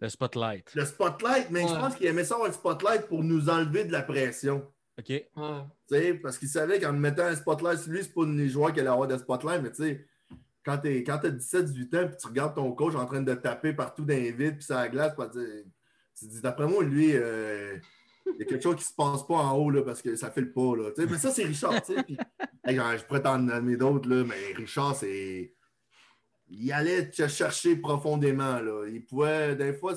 Le 0.00 0.08
spotlight. 0.08 0.74
le 0.74 0.84
spotlight, 0.84 1.50
mais 1.50 1.62
je 1.62 1.74
pense 1.74 1.96
qu'il 1.96 2.06
aimait 2.06 2.24
ça 2.24 2.34
avoir 2.34 2.48
le 2.48 2.54
spotlight 2.54 3.06
pour 3.08 3.24
nous 3.24 3.48
enlever 3.48 3.84
de 3.84 3.92
la 3.92 4.02
pression. 4.02 4.64
OK. 4.98 5.08
Ouais. 5.08 5.26
Tu 5.36 5.94
sais, 5.94 6.14
parce 6.14 6.38
qu'il 6.38 6.48
savait 6.48 6.80
qu'en 6.80 6.92
mettant 6.92 7.24
un 7.24 7.36
spotlight 7.36 7.78
sur 7.78 7.92
lui, 7.92 8.02
c'est 8.02 8.14
pas 8.14 8.24
les 8.24 8.48
joueurs 8.48 8.72
qui 8.72 8.80
allaient 8.80 8.90
avoir 8.90 9.08
de 9.08 9.16
spotlight, 9.16 9.62
mais 9.62 9.70
tu 9.70 9.82
sais, 9.82 10.06
quand 10.64 10.78
tu 10.78 10.88
as 11.10 11.30
17-18 11.30 11.96
ans, 11.96 12.08
puis 12.08 12.16
tu 12.20 12.26
regardes 12.26 12.54
ton 12.54 12.72
coach 12.72 12.94
en 12.94 13.06
train 13.06 13.22
de 13.22 13.34
taper 13.34 13.72
partout 13.72 14.04
dans 14.04 14.14
les 14.14 14.32
vides, 14.32 14.56
puis 14.56 14.64
ça 14.64 14.82
la 14.82 14.88
glace, 14.88 15.14
tu 15.16 16.26
te 16.26 16.30
dis, 16.30 16.40
d'après 16.40 16.66
moi, 16.66 16.82
lui, 16.84 17.12
euh, 17.14 17.76
il 18.26 18.40
y 18.40 18.42
a 18.42 18.44
quelque 18.44 18.62
chose 18.62 18.76
qui 18.76 18.84
se 18.84 18.94
passe 18.94 19.26
pas 19.26 19.36
en 19.36 19.56
haut, 19.56 19.70
là, 19.70 19.82
parce 19.82 20.02
que 20.02 20.14
ça 20.16 20.30
fait 20.30 20.42
le 20.42 20.52
pas, 20.52 20.76
là. 20.76 20.90
Tu 20.90 21.02
sais, 21.02 21.08
mais 21.08 21.18
ça, 21.18 21.30
c'est 21.30 21.44
Richard, 21.44 21.82
tu 21.82 21.94
sais. 21.94 22.04
hey, 22.64 22.76
je 22.76 23.04
pourrais 23.04 23.22
t'en 23.22 23.38
nommer 23.38 23.76
d'autres, 23.76 24.08
là, 24.08 24.24
mais 24.24 24.54
Richard, 24.56 24.94
c'est... 24.96 25.54
Il 26.50 26.72
allait 26.72 27.10
te 27.10 27.28
chercher 27.28 27.76
profondément, 27.76 28.60
là. 28.60 28.86
Il 28.88 29.04
pouvait, 29.04 29.54
des 29.54 29.72
fois, 29.72 29.94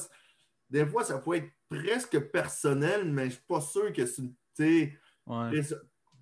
des 0.69 0.85
fois, 0.85 1.03
ça 1.03 1.19
pouvait 1.19 1.39
être 1.39 1.51
presque 1.69 2.19
personnel, 2.31 3.05
mais 3.05 3.25
je 3.25 3.31
suis 3.31 3.45
pas 3.47 3.61
sûr 3.61 3.93
que 3.93 4.05
c'est, 4.05 4.23
tu 4.23 4.33
sais, 4.55 4.93
Ouais. 5.27 5.61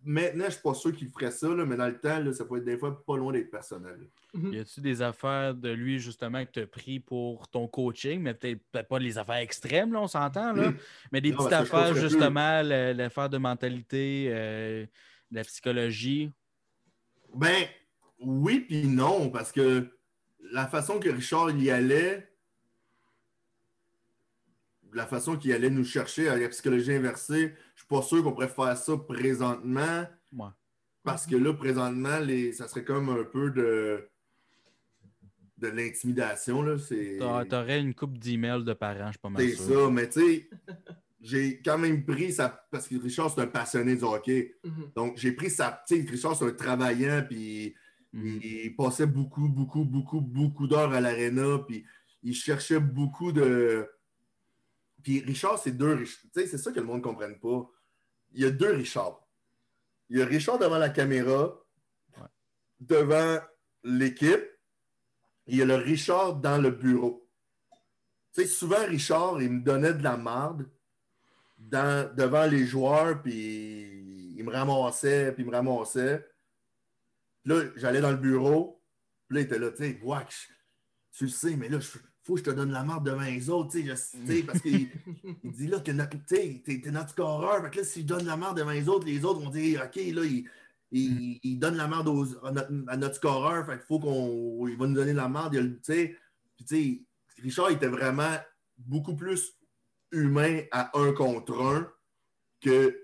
Maintenant, 0.02 0.44
je 0.44 0.46
ne 0.46 0.52
suis 0.52 0.62
pas 0.62 0.74
sûr 0.74 0.96
qu'il 0.96 1.10
ferait 1.10 1.32
ça, 1.32 1.50
là, 1.50 1.66
mais 1.66 1.76
dans 1.76 1.88
le 1.88 2.00
temps, 2.00 2.20
là, 2.20 2.32
ça 2.32 2.46
peut 2.46 2.58
être 2.58 2.64
des 2.64 2.78
fois 2.78 3.04
pas 3.04 3.18
loin 3.18 3.34
d'être 3.34 3.52
personnel. 3.52 4.08
Mhm. 4.34 4.54
Y 4.54 4.60
a-tu 4.60 4.80
des 4.80 5.02
affaires 5.02 5.54
de 5.54 5.70
lui, 5.72 6.00
justement, 6.00 6.46
que 6.46 6.52
tu 6.52 6.60
as 6.62 6.68
pris 6.68 7.02
pour 7.02 7.50
ton 7.50 7.68
coaching, 7.68 8.22
mais 8.22 8.34
peut-être 8.34 8.62
peut-être 8.72 8.88
pas 8.88 9.00
les 9.00 9.18
affaires 9.18 9.36
extrêmes, 9.36 9.92
là, 9.92 10.00
on 10.00 10.08
s'entend, 10.08 10.54
là, 10.54 10.72
mais 11.12 11.20
des 11.20 11.32
Non, 11.32 11.38
petites 11.38 11.52
affaires, 11.52 11.94
justement, 11.96 12.62
l'affaire 12.62 13.30
de 13.30 13.38
mentalité, 13.38 14.28
euh, 14.30 14.86
la 15.32 15.44
psychologie. 15.44 16.32
Ben, 17.36 17.66
oui, 18.20 18.62
puis 18.62 18.88
non, 18.88 19.30
parce 19.30 19.52
que 19.52 19.86
la 20.52 20.68
façon 20.68 21.00
que 21.00 21.10
Richard 21.10 21.52
y 21.52 21.70
allait, 21.70 22.32
la 24.94 25.06
façon 25.06 25.38
qu'il 25.38 25.54
allait 25.54 25.70
nous 25.70 25.84
chercher 25.84 26.30
à 26.30 26.38
la 26.38 26.50
psychologie 26.50 26.94
inversée, 26.94 27.54
je 27.76 27.82
suis 27.82 27.88
pas 27.88 28.02
sûr 28.02 28.24
qu'on 28.24 28.32
pourrait 28.32 28.48
faire 28.48 28.76
ça 28.78 28.98
présentement, 28.98 30.06
Ouais. 30.32 30.48
parce 31.04 31.26
que 31.26 31.36
là, 31.36 31.54
présentement, 31.54 32.20
les, 32.20 32.54
ça 32.54 32.68
serait 32.68 32.84
comme 32.84 33.10
un 33.10 33.24
peu 33.24 33.52
de, 33.52 34.08
de 35.58 35.68
l'intimidation. 35.68 36.78
C'est... 36.78 37.18
T'aurais 37.50 37.80
une 37.80 37.94
coupe 37.94 38.18
d'emails 38.18 38.64
de 38.64 38.74
parents, 38.74 39.08
je 39.08 39.12
suis 39.12 39.20
pas 39.20 39.30
mal 39.30 39.42
C'est 39.44 39.56
sûr. 39.56 39.86
ça, 39.86 39.90
mais 39.92 40.10
tu 40.10 40.22
sais, 40.22 40.50
j'ai 41.22 41.62
quand 41.62 41.78
même 41.78 42.06
pris 42.06 42.32
ça 42.34 42.66
parce 42.72 42.88
que 42.88 42.96
Richard, 42.96 43.30
c'est 43.30 43.42
un 43.42 43.48
passionné 43.48 43.96
du 43.96 44.04
hockey. 44.04 44.56
Mhm. 44.64 44.92
Donc, 44.96 45.18
j'ai 45.18 45.34
pris 45.34 45.50
ça. 45.50 45.84
Tu 45.88 46.02
sais, 46.04 46.10
Richard, 46.10 46.36
c'est 46.36 46.46
un 46.46 46.52
travaillant, 46.54 47.24
puis 47.28 47.76
Mhm. 48.12 48.40
il 48.44 48.76
passait 48.76 49.06
beaucoup, 49.06 49.48
beaucoup, 49.48 49.86
beaucoup, 49.86 50.20
beaucoup 50.22 50.68
d'heures 50.68 50.92
à 50.94 51.00
l'aréna, 51.00 51.60
puis 51.68 51.86
il 52.24 52.34
cherchait 52.34 52.80
beaucoup 52.80 53.32
de. 53.32 53.88
Puis 55.04 55.20
Richard, 55.22 55.60
c'est 55.60 55.72
deux 55.72 55.94
Richard. 55.94 56.22
Tu 56.34 56.42
sais, 56.42 56.48
c'est 56.48 56.58
ça 56.58 56.72
que 56.72 56.80
le 56.80 56.86
monde 56.86 56.98
ne 56.98 57.04
comprenne 57.04 57.40
pas. 57.40 57.70
Il 58.32 58.42
y 58.42 58.46
a 58.46 58.52
deux 58.52 58.72
Richard. 58.74 59.22
Il 60.10 60.18
y 60.18 60.22
a 60.22 60.26
Richard 60.26 60.58
devant 60.58 60.78
la 60.80 60.90
caméra, 60.90 61.56
Ouais. 62.18 62.28
devant 62.80 63.38
l'équipe, 63.84 64.44
et 65.46 65.52
il 65.54 65.58
y 65.58 65.62
a 65.62 65.66
le 65.66 65.76
Richard 65.76 66.36
dans 66.38 66.58
le 66.58 66.72
bureau. 66.72 67.28
Tu 68.34 68.42
sais, 68.42 68.48
souvent, 68.48 68.86
Richard, 68.88 69.42
il 69.42 69.52
me 69.52 69.62
donnait 69.62 69.94
de 69.94 70.04
la 70.04 70.18
marde 70.18 70.70
dans- 71.58 72.14
devant 72.16 72.46
les 72.46 72.66
joueurs, 72.66 73.22
puis 73.22 74.34
il 74.36 74.44
me 74.44 74.52
ramassait, 74.52 75.32
puis 75.34 75.44
il 75.44 75.48
me 75.50 75.56
ramassait. 75.56 76.26
Là, 77.46 77.64
j'allais 77.76 78.02
dans 78.02 78.12
le 78.12 78.18
bureau, 78.18 78.82
puis 79.28 79.36
là, 79.36 79.42
il 79.42 79.46
était 79.46 79.60
là, 79.60 79.72
tu 79.72 79.78
sais, 79.78 80.00
Wack, 80.04 80.34
tu 81.12 81.24
le 81.26 81.30
sais, 81.30 81.56
mais 81.56 81.70
là, 81.70 81.78
il 81.78 82.00
faut 82.24 82.34
que 82.34 82.40
je 82.40 82.44
te 82.46 82.50
donne 82.52 82.72
la 82.72 82.84
marde 82.84 83.06
devant 83.06 83.22
les 83.22 83.50
autres, 83.50 83.72
tu 83.72 83.82
sais, 83.82 83.88
je- 83.88 84.42
parce 84.46 84.62
qu'il 84.62 84.90
il 85.44 85.52
dit 85.52 85.68
là 85.68 85.80
que 85.80 85.92
notre- 85.92 86.18
tu 86.18 86.36
sais, 86.36 86.62
t'es 86.66 86.82
t'es 86.82 86.92
notre 86.92 87.10
scoreur, 87.12 87.64
fait 87.64 87.70
que 87.72 87.78
là, 87.78 87.84
si 87.84 88.02
je 88.02 88.06
donne 88.06 88.26
la 88.26 88.38
marde 88.38 88.58
devant 88.58 88.72
les 88.72 88.88
autres, 88.90 89.06
les 89.08 89.24
autres 89.26 89.40
vont 89.42 89.50
dire, 89.50 89.82
OK, 89.86 89.96
là, 89.96 90.24
il, 90.24 90.48
il, 90.92 91.40
il 91.44 91.60
donne 91.60 91.76
la 91.78 91.88
marde 91.88 92.08
aux- 92.08 92.46
à, 92.46 92.52
notre, 92.52 92.72
à 92.88 92.98
notre 92.98 93.16
scoreur, 93.16 93.66
fait 93.66 93.78
qu'il 93.78 93.86
faut 93.88 94.00
qu'on 94.00 94.68
il 94.68 94.78
va 94.78 94.88
nous 94.88 94.96
donner 94.96 95.14
la 95.14 95.28
le- 95.28 95.76
tu 95.78 95.80
sais. 95.84 96.16
Puis, 96.56 96.66
tu 96.66 96.76
sais, 96.76 97.42
Richard 97.42 97.70
était 97.72 97.88
vraiment 97.88 98.36
beaucoup 98.78 99.16
plus 99.16 99.54
humain 100.12 100.62
à 100.72 100.98
un 101.00 101.14
contre 101.14 101.62
un 101.62 101.90
que 102.62 103.00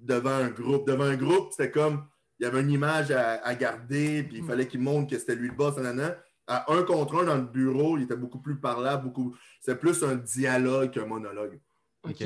devant 0.00 0.30
un 0.30 0.50
groupe. 0.50 0.86
Devant 0.86 1.04
un 1.04 1.16
groupe, 1.16 1.50
c'était 1.50 1.70
comme 1.70 2.06
il 2.38 2.44
y 2.44 2.46
avait 2.46 2.60
une 2.60 2.70
image 2.70 3.10
à, 3.10 3.34
à 3.44 3.54
garder, 3.54 4.22
puis 4.22 4.38
il 4.38 4.42
Mm. 4.44 4.46
fallait 4.46 4.66
qu'il 4.68 4.80
montre 4.80 5.10
que 5.10 5.18
c'était 5.18 5.34
lui 5.34 5.48
le 5.48 5.54
boss, 5.54 5.76
nanana. 5.76 6.16
À 6.46 6.72
un 6.72 6.82
contre 6.84 7.16
un 7.16 7.24
dans 7.24 7.36
le 7.36 7.42
bureau, 7.42 7.96
il 7.98 8.04
était 8.04 8.16
beaucoup 8.16 8.38
plus 8.40 8.60
parlable, 8.60 9.02
beaucoup. 9.04 9.36
C'était 9.60 9.78
plus 9.78 10.02
un 10.04 10.14
dialogue 10.16 10.90
qu'un 10.92 11.06
monologue. 11.06 11.60
OK. 12.04 12.22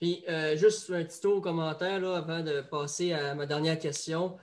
Puis, 0.00 0.24
euh, 0.28 0.56
juste 0.56 0.90
un 0.90 1.04
petit 1.04 1.20
tour 1.20 1.40
commentaire 1.40 2.00
là, 2.00 2.16
avant 2.16 2.40
de 2.42 2.60
passer 2.62 3.12
à 3.12 3.36
ma 3.36 3.46
dernière 3.46 3.78
question. 3.78 4.36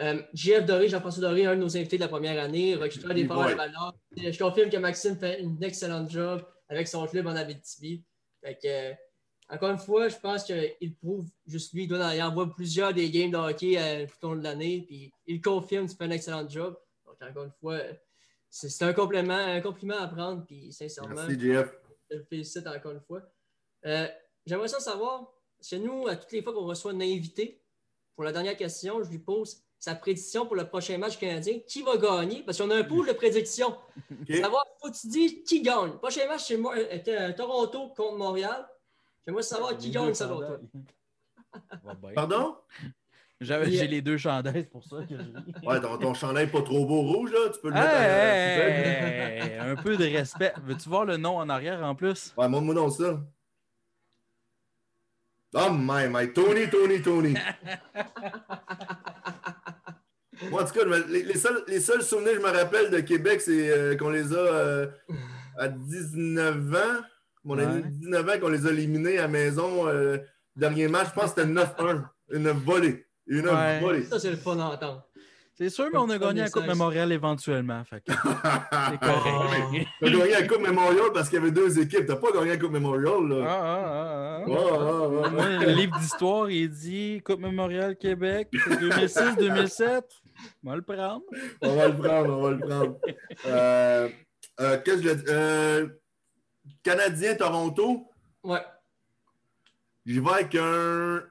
Euh, 0.00 0.20
JF 0.34 0.66
Doré, 0.66 0.88
Jean-François 0.88 1.22
Doré, 1.22 1.46
un 1.46 1.54
de 1.56 1.60
nos 1.60 1.76
invités 1.76 1.96
de 1.96 2.02
la 2.02 2.08
première 2.08 2.42
année, 2.42 2.74
recruteur 2.74 3.14
des 3.14 3.24
valeurs. 3.24 3.94
Je 4.16 4.38
confirme 4.38 4.68
que 4.68 4.76
Maxime 4.76 5.16
fait 5.16 5.40
une 5.40 5.62
excellente 5.62 6.10
job 6.10 6.44
avec 6.68 6.88
son 6.88 7.06
club 7.06 7.26
en 7.26 7.36
Abitibi. 7.36 8.04
Fait 8.44 8.54
que, 8.54 8.66
euh, 8.66 8.92
encore 9.52 9.70
une 9.70 9.78
fois, 9.78 10.08
je 10.08 10.16
pense 10.16 10.44
qu'il 10.44 10.94
prouve 10.96 11.26
juste 11.46 11.74
lui. 11.74 11.84
Il 11.84 11.88
doit 11.88 12.14
y 12.14 12.20
avoir 12.20 12.54
plusieurs 12.54 12.94
des 12.94 13.10
games 13.10 13.30
de 13.30 13.36
hockey 13.36 13.74
euh, 13.78 14.06
tout 14.06 14.26
au 14.26 14.30
long 14.30 14.36
de 14.38 14.44
l'année. 14.44 14.82
Puis 14.86 15.12
il 15.26 15.42
confirme 15.42 15.86
qu'il 15.86 15.96
fait 15.96 16.04
un 16.04 16.10
excellent 16.10 16.48
job. 16.48 16.74
Donc, 17.04 17.16
encore 17.20 17.44
une 17.44 17.52
fois, 17.60 17.78
c'est 18.48 18.84
un 18.84 18.94
complément, 18.94 19.34
un 19.34 19.60
compliment 19.60 19.98
à 19.98 20.08
prendre. 20.08 20.46
Puis 20.46 20.72
sincèrement, 20.72 21.14
Merci, 21.14 21.38
JF. 21.38 21.70
je 22.10 22.16
le 22.16 22.24
félicite 22.24 22.66
encore 22.66 22.92
une 22.92 23.00
fois. 23.00 23.20
Euh, 23.84 24.08
J'aimerais 24.46 24.68
ça 24.68 24.80
savoir, 24.80 25.32
chez 25.60 25.78
nous, 25.78 26.08
à 26.08 26.16
toutes 26.16 26.32
les 26.32 26.42
fois 26.42 26.52
qu'on 26.52 26.64
reçoit 26.64 26.92
un 26.92 27.00
invité, 27.00 27.60
pour 28.14 28.24
la 28.24 28.32
dernière 28.32 28.56
question, 28.56 29.02
je 29.02 29.10
lui 29.10 29.18
pose 29.18 29.62
sa 29.78 29.94
prédiction 29.94 30.46
pour 30.46 30.56
le 30.56 30.66
prochain 30.66 30.98
match 30.98 31.18
canadien. 31.18 31.58
Qui 31.66 31.82
va 31.82 31.96
gagner? 31.96 32.42
Parce 32.42 32.58
qu'on 32.58 32.70
a 32.70 32.76
un 32.76 32.84
pool 32.84 33.06
de 33.06 33.12
prédictions. 33.12 33.76
OK. 34.10 34.34
Savoir, 34.34 34.64
faut 34.80 34.90
que 34.90 34.96
tu 34.96 35.08
dis 35.08 35.42
qui 35.44 35.60
gagne? 35.62 35.92
Le 35.92 35.98
prochain 35.98 36.26
match, 36.26 36.44
c'est 36.46 37.08
euh, 37.08 37.32
Toronto 37.32 37.88
contre 37.90 38.16
Montréal. 38.16 38.66
J'aimerais 39.26 39.42
savoir 39.42 39.76
qui 39.76 39.90
gagne 39.90 40.14
selon 40.14 40.38
toi. 40.38 40.58
Pardon? 42.14 42.56
Yeah. 43.40 43.64
J'ai 43.64 43.88
les 43.88 44.02
deux 44.02 44.18
chandails, 44.18 44.62
c'est 44.62 44.70
pour 44.70 44.84
ça 44.84 44.98
que 45.08 45.16
je 45.16 45.16
ris. 45.16 45.54
Ouais, 45.66 45.80
ton, 45.80 45.98
ton 45.98 46.14
chandail 46.14 46.46
pas 46.48 46.62
trop 46.62 46.86
beau 46.86 47.02
rouge, 47.02 47.32
là. 47.32 47.50
Tu 47.52 47.60
peux 47.60 47.68
le 47.68 47.74
mettre 47.74 47.86
à- 47.88 48.08
hey, 48.08 49.58
un 49.58 49.74
peu 49.74 49.96
de 49.96 50.04
respect. 50.04 50.52
Veux-tu 50.62 50.88
voir 50.88 51.04
le 51.04 51.16
nom 51.16 51.38
en 51.38 51.48
arrière 51.48 51.82
en 51.82 51.96
plus? 51.96 52.32
Ouais, 52.36 52.48
montre-moi 52.48 52.74
donc 52.76 52.92
ça. 52.92 53.20
Oh 55.54 55.68
my, 55.72 56.08
my, 56.08 56.32
Tony, 56.32 56.70
Tony, 56.70 57.02
Tony. 57.02 57.34
Moi, 60.50 60.62
en 60.62 60.66
tout 60.66 60.72
cas, 60.72 60.84
les, 61.08 61.22
les 61.24 61.36
seuls, 61.36 61.62
les 61.68 61.80
seuls 61.80 62.02
souvenirs 62.02 62.32
que 62.34 62.40
je 62.40 62.46
me 62.46 62.50
rappelle 62.56 62.90
de 62.90 63.00
Québec, 63.00 63.40
c'est 63.40 63.70
euh, 63.70 63.96
qu'on 63.96 64.10
les 64.10 64.32
a 64.32 64.36
euh, 64.38 64.86
à 65.58 65.68
19 65.68 66.74
ans. 66.74 67.02
Mon 67.44 67.56
Ouais. 67.56 67.64
ami 67.64 67.82
19 67.86 68.28
ans 68.28 68.32
qu'on 68.40 68.48
les 68.48 68.66
a 68.66 68.70
éliminés 68.70 69.18
à 69.18 69.22
la 69.22 69.28
maison. 69.28 69.88
euh, 69.88 70.18
dernier 70.54 70.86
match, 70.88 71.08
je 71.08 71.14
pense 71.14 71.32
que 71.32 71.40
c'était 71.40 71.46
9-1. 71.52 72.04
Une 72.30 72.48
volée. 72.50 73.06
Une 73.26 73.48
Ouais. 73.48 73.80
volée. 73.80 74.04
Ça, 74.04 74.18
c'est 74.20 74.30
le 74.30 74.36
fun 74.36 74.58
à 74.58 74.64
entendre. 74.66 75.06
C'est 75.54 75.68
sûr, 75.68 75.86
mais 75.92 75.98
on 75.98 76.08
a 76.08 76.18
gagné 76.18 76.40
la 76.40 76.50
Coupe. 76.50 76.66
Mémorial 76.66 77.12
éventuellement. 77.12 77.84
Fait 77.84 78.00
que 78.00 78.10
c'est 78.12 78.14
T'as 78.42 78.96
correct. 78.96 79.86
gagné 80.02 80.30
la 80.30 80.46
Coupe 80.48 80.62
Memorial 80.66 81.10
parce 81.12 81.28
qu'il 81.28 81.38
y 81.38 81.42
avait 81.42 81.50
deux 81.50 81.78
équipes. 81.78 82.06
T'as 82.06 82.16
pas 82.16 82.32
gagné 82.32 82.48
la 82.50 82.56
Coupe 82.56 82.72
Memorial, 82.72 83.12
Ah, 83.22 83.34
là. 83.34 83.44
ah, 83.46 83.60
ah, 83.84 84.40
ah. 84.44 85.30
Moi, 85.30 85.48
le 85.60 85.72
livre 85.72 85.98
d'histoire, 85.98 86.50
il 86.50 86.70
dit 86.70 87.20
Coupe 87.24 87.40
Mémorial 87.40 87.96
Québec, 87.96 88.48
2006-2007. 88.52 90.02
On 90.64 90.70
va 90.70 90.76
le 90.76 90.82
prendre. 90.82 91.22
On 91.60 91.76
va 91.76 91.88
le 91.88 91.96
prendre, 91.96 92.38
on 92.38 92.42
va 92.42 92.50
le 92.50 92.58
prendre. 92.58 92.96
Euh, 93.46 94.08
euh, 94.60 94.78
Qu'est-ce 94.84 95.02
que 95.02 95.02
je 95.02 95.08
voulais 95.08 95.82
dire? 95.84 95.90
Euh, 96.66 96.70
Canadien 96.82 97.34
Toronto, 97.36 98.08
Ouais. 98.42 98.64
j'y 100.04 100.18
vais 100.20 100.30
avec 100.30 100.54
un 100.54 101.22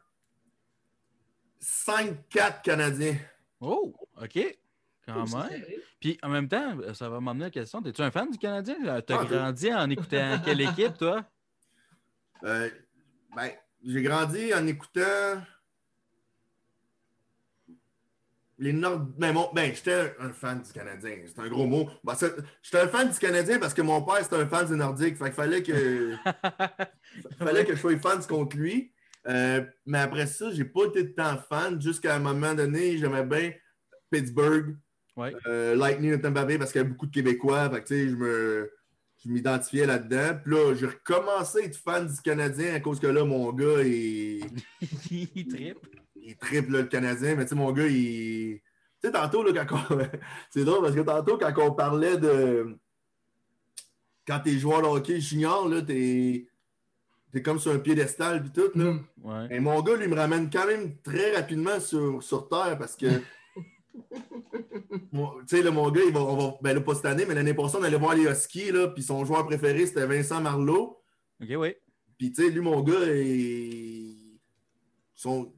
5-4 1.60 2.62
Canadien. 2.64 3.16
Oh, 3.60 3.94
OK. 4.22 4.58
Quand 5.06 5.26
même. 5.36 5.64
Puis 6.00 6.18
en 6.24 6.30
même 6.30 6.48
temps, 6.48 6.78
ça 6.94 7.10
va 7.10 7.20
m'emmener 7.20 7.46
à 7.46 7.48
la 7.48 7.52
question. 7.52 7.84
Es-tu 7.84 8.02
un 8.02 8.12
fan 8.12 8.30
du 8.30 8.38
Canadien? 8.38 9.02
T'as 9.02 9.20
Ah, 9.20 9.26
grandi 9.26 9.74
en 9.74 9.90
écoutant 9.90 10.40
quelle 10.46 10.62
équipe, 10.62 10.98
toi? 10.98 11.24
Euh, 12.44 12.70
ben, 13.36 13.52
j'ai 13.84 14.02
grandi 14.02 14.54
en 14.54 14.66
écoutant 14.68 15.42
les 18.62 18.74
Nord. 18.74 19.00
Ben, 19.18 19.34
mon... 19.34 19.50
ben 19.54 19.74
j'étais 19.74 20.14
un, 20.20 20.32
fan 20.32 20.62
du 20.62 20.72
Canadien. 20.72 21.18
C'est 21.26 21.42
un 21.42 21.50
gros 21.50 21.66
mot. 21.66 21.90
Ben, 22.04 22.14
j'étais 22.62 22.80
un 22.80 22.88
fan 22.88 23.10
du 23.10 23.18
Canadien 23.18 23.60
parce 23.60 23.74
que 23.74 23.82
mon 23.82 24.02
père, 24.04 24.20
c'était 24.24 24.38
un 24.38 24.48
fan 24.48 24.68
du 24.68 24.76
Nordique. 24.76 25.18
Fait 25.18 25.26
qu'il 25.26 25.34
fallait 25.34 25.64
que. 25.64 26.14
fallait 27.40 27.66
que 27.66 27.76
je 27.76 27.80
sois 27.80 27.98
fan 27.98 28.20
contre 28.22 28.56
lui. 28.56 28.94
Euh, 29.28 29.64
mais 29.86 30.00
après 30.00 30.28
ça, 30.28 30.52
j'ai 30.52 30.66
pas 30.66 30.86
été 30.86 31.14
tant 31.14 31.38
fan 31.38 31.82
jusqu'à 31.82 32.16
un 32.16 32.20
moment 32.20 32.54
donné, 32.54 32.98
j'aimais 32.98 33.26
bien 33.26 33.52
Pittsburgh, 34.10 34.78
Ouais. 35.16 35.34
euh, 35.46 35.76
Lightning 35.76 36.12
de 36.12 36.16
Tampa 36.18 36.46
Bay 36.46 36.58
parce 36.58 36.72
qu'il 36.72 36.80
y 36.80 36.84
avait 36.84 36.90
beaucoup 36.90 37.06
de 37.06 37.12
Québécois. 37.12 37.70
Fait 37.70 37.82
que, 37.82 37.88
tu 37.88 37.96
sais, 37.96 38.10
je 38.10 38.16
me 38.16 38.72
je 39.24 39.30
m'identifiais 39.30 39.86
là-dedans. 39.86 40.40
Puis 40.44 40.54
là, 40.54 40.74
j'ai 40.76 40.88
recommencé 40.88 41.60
à 41.60 41.66
être 41.66 41.78
fan 41.78 42.08
du 42.08 42.22
Canadien 42.22 42.74
à 42.74 42.80
cause 42.80 43.00
que 43.00 43.08
là, 43.08 43.24
mon 43.24 43.52
gars, 43.54 43.84
il, 43.84 44.44
il 45.12 45.48
tripe. 45.48 45.80
Il 46.32 46.38
triple 46.38 46.72
le 46.72 46.84
Canadien. 46.84 47.36
Mais 47.36 47.44
tu 47.44 47.50
sais, 47.50 47.56
mon 47.56 47.72
gars, 47.72 47.88
il. 47.88 48.62
Tu 49.02 49.08
sais, 49.08 49.12
tantôt, 49.12 49.44
là, 49.44 49.66
quand 49.66 49.78
on... 49.90 50.00
c'est 50.50 50.64
drôle 50.64 50.82
parce 50.82 50.96
que 50.96 51.02
tantôt, 51.02 51.38
quand 51.38 51.54
on 51.58 51.74
parlait 51.74 52.18
de. 52.18 52.78
Quand 54.28 54.40
t'es 54.40 54.58
joueur 54.58 54.82
de 54.82 54.88
hockey 54.88 55.20
junior, 55.20 55.68
là, 55.68 55.82
t'es. 55.82 56.48
T'es 57.32 57.42
comme 57.42 57.60
sur 57.60 57.72
un 57.72 57.80
piédestal 57.80 58.42
puis 58.44 58.52
tout, 58.52 58.78
là. 58.78 58.92
Mm. 58.92 59.06
Ouais. 59.24 59.48
Et 59.52 59.60
mon 59.60 59.82
gars, 59.82 59.96
lui, 59.96 60.08
me 60.08 60.16
ramène 60.16 60.50
quand 60.50 60.68
même 60.68 60.98
très 61.02 61.36
rapidement 61.36 61.80
sur, 61.80 62.22
sur 62.22 62.48
Terre 62.48 62.78
parce 62.78 62.96
que. 62.96 63.08
Tu 65.14 65.58
sais, 65.58 65.62
là, 65.62 65.72
mon 65.72 65.90
gars, 65.92 66.02
il 66.06 66.14
va, 66.14 66.22
on 66.22 66.38
va, 66.38 66.58
ben 66.62 66.74
là, 66.74 66.82
pas 66.82 66.96
cette 66.96 67.06
année, 67.06 67.26
mais 67.28 67.36
l'année 67.36 67.54
passée, 67.54 67.78
on 67.80 67.84
allait 67.84 67.98
voir 67.98 68.16
les 68.16 68.24
Huskies, 68.24 68.72
là, 68.72 68.88
puis 68.88 69.04
son 69.04 69.26
joueur 69.26 69.46
préféré, 69.46 69.86
c'était 69.86 70.06
Vincent 70.06 70.40
Marleau. 70.40 71.02
OK, 71.42 71.50
oui. 71.58 71.76
Puis, 72.18 72.32
tu 72.32 72.44
sais, 72.44 72.50
lui, 72.50 72.62
mon 72.62 72.82
gars, 72.82 73.06
il... 73.06 74.40
son... 75.14 75.52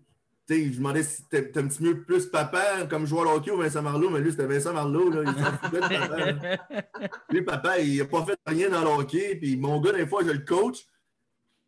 Je 0.49 0.55
lui 0.55 0.69
demandais 0.75 1.03
si 1.03 1.23
t'a- 1.29 1.41
t'aimes-tu 1.41 1.83
mieux 1.83 2.03
plus 2.03 2.25
papa 2.25 2.85
comme 2.89 3.05
joueur 3.05 3.23
de 3.25 3.29
hockey 3.37 3.51
ou 3.51 3.57
Vincent 3.57 3.81
Marleau, 3.81 4.09
mais 4.09 4.19
lui, 4.19 4.31
c'était 4.31 4.45
Vincent 4.45 4.73
Marleau, 4.73 5.09
là, 5.09 5.21
il 5.25 5.43
s'en 5.43 5.51
foutait 5.57 5.77
de 5.81 5.99
papa. 5.99 6.17
là. 6.17 6.57
Lui, 7.31 7.41
papa, 7.43 7.79
il 7.79 7.97
n'a 7.99 8.05
pas 8.05 8.25
fait 8.25 8.37
rien 8.45 8.69
dans 8.69 8.81
le 8.81 8.87
hockey, 9.01 9.35
puis 9.35 9.55
mon 9.57 9.79
gars, 9.79 9.93
des 9.93 10.05
fois, 10.05 10.21
je 10.25 10.31
le 10.31 10.39
coach. 10.39 10.85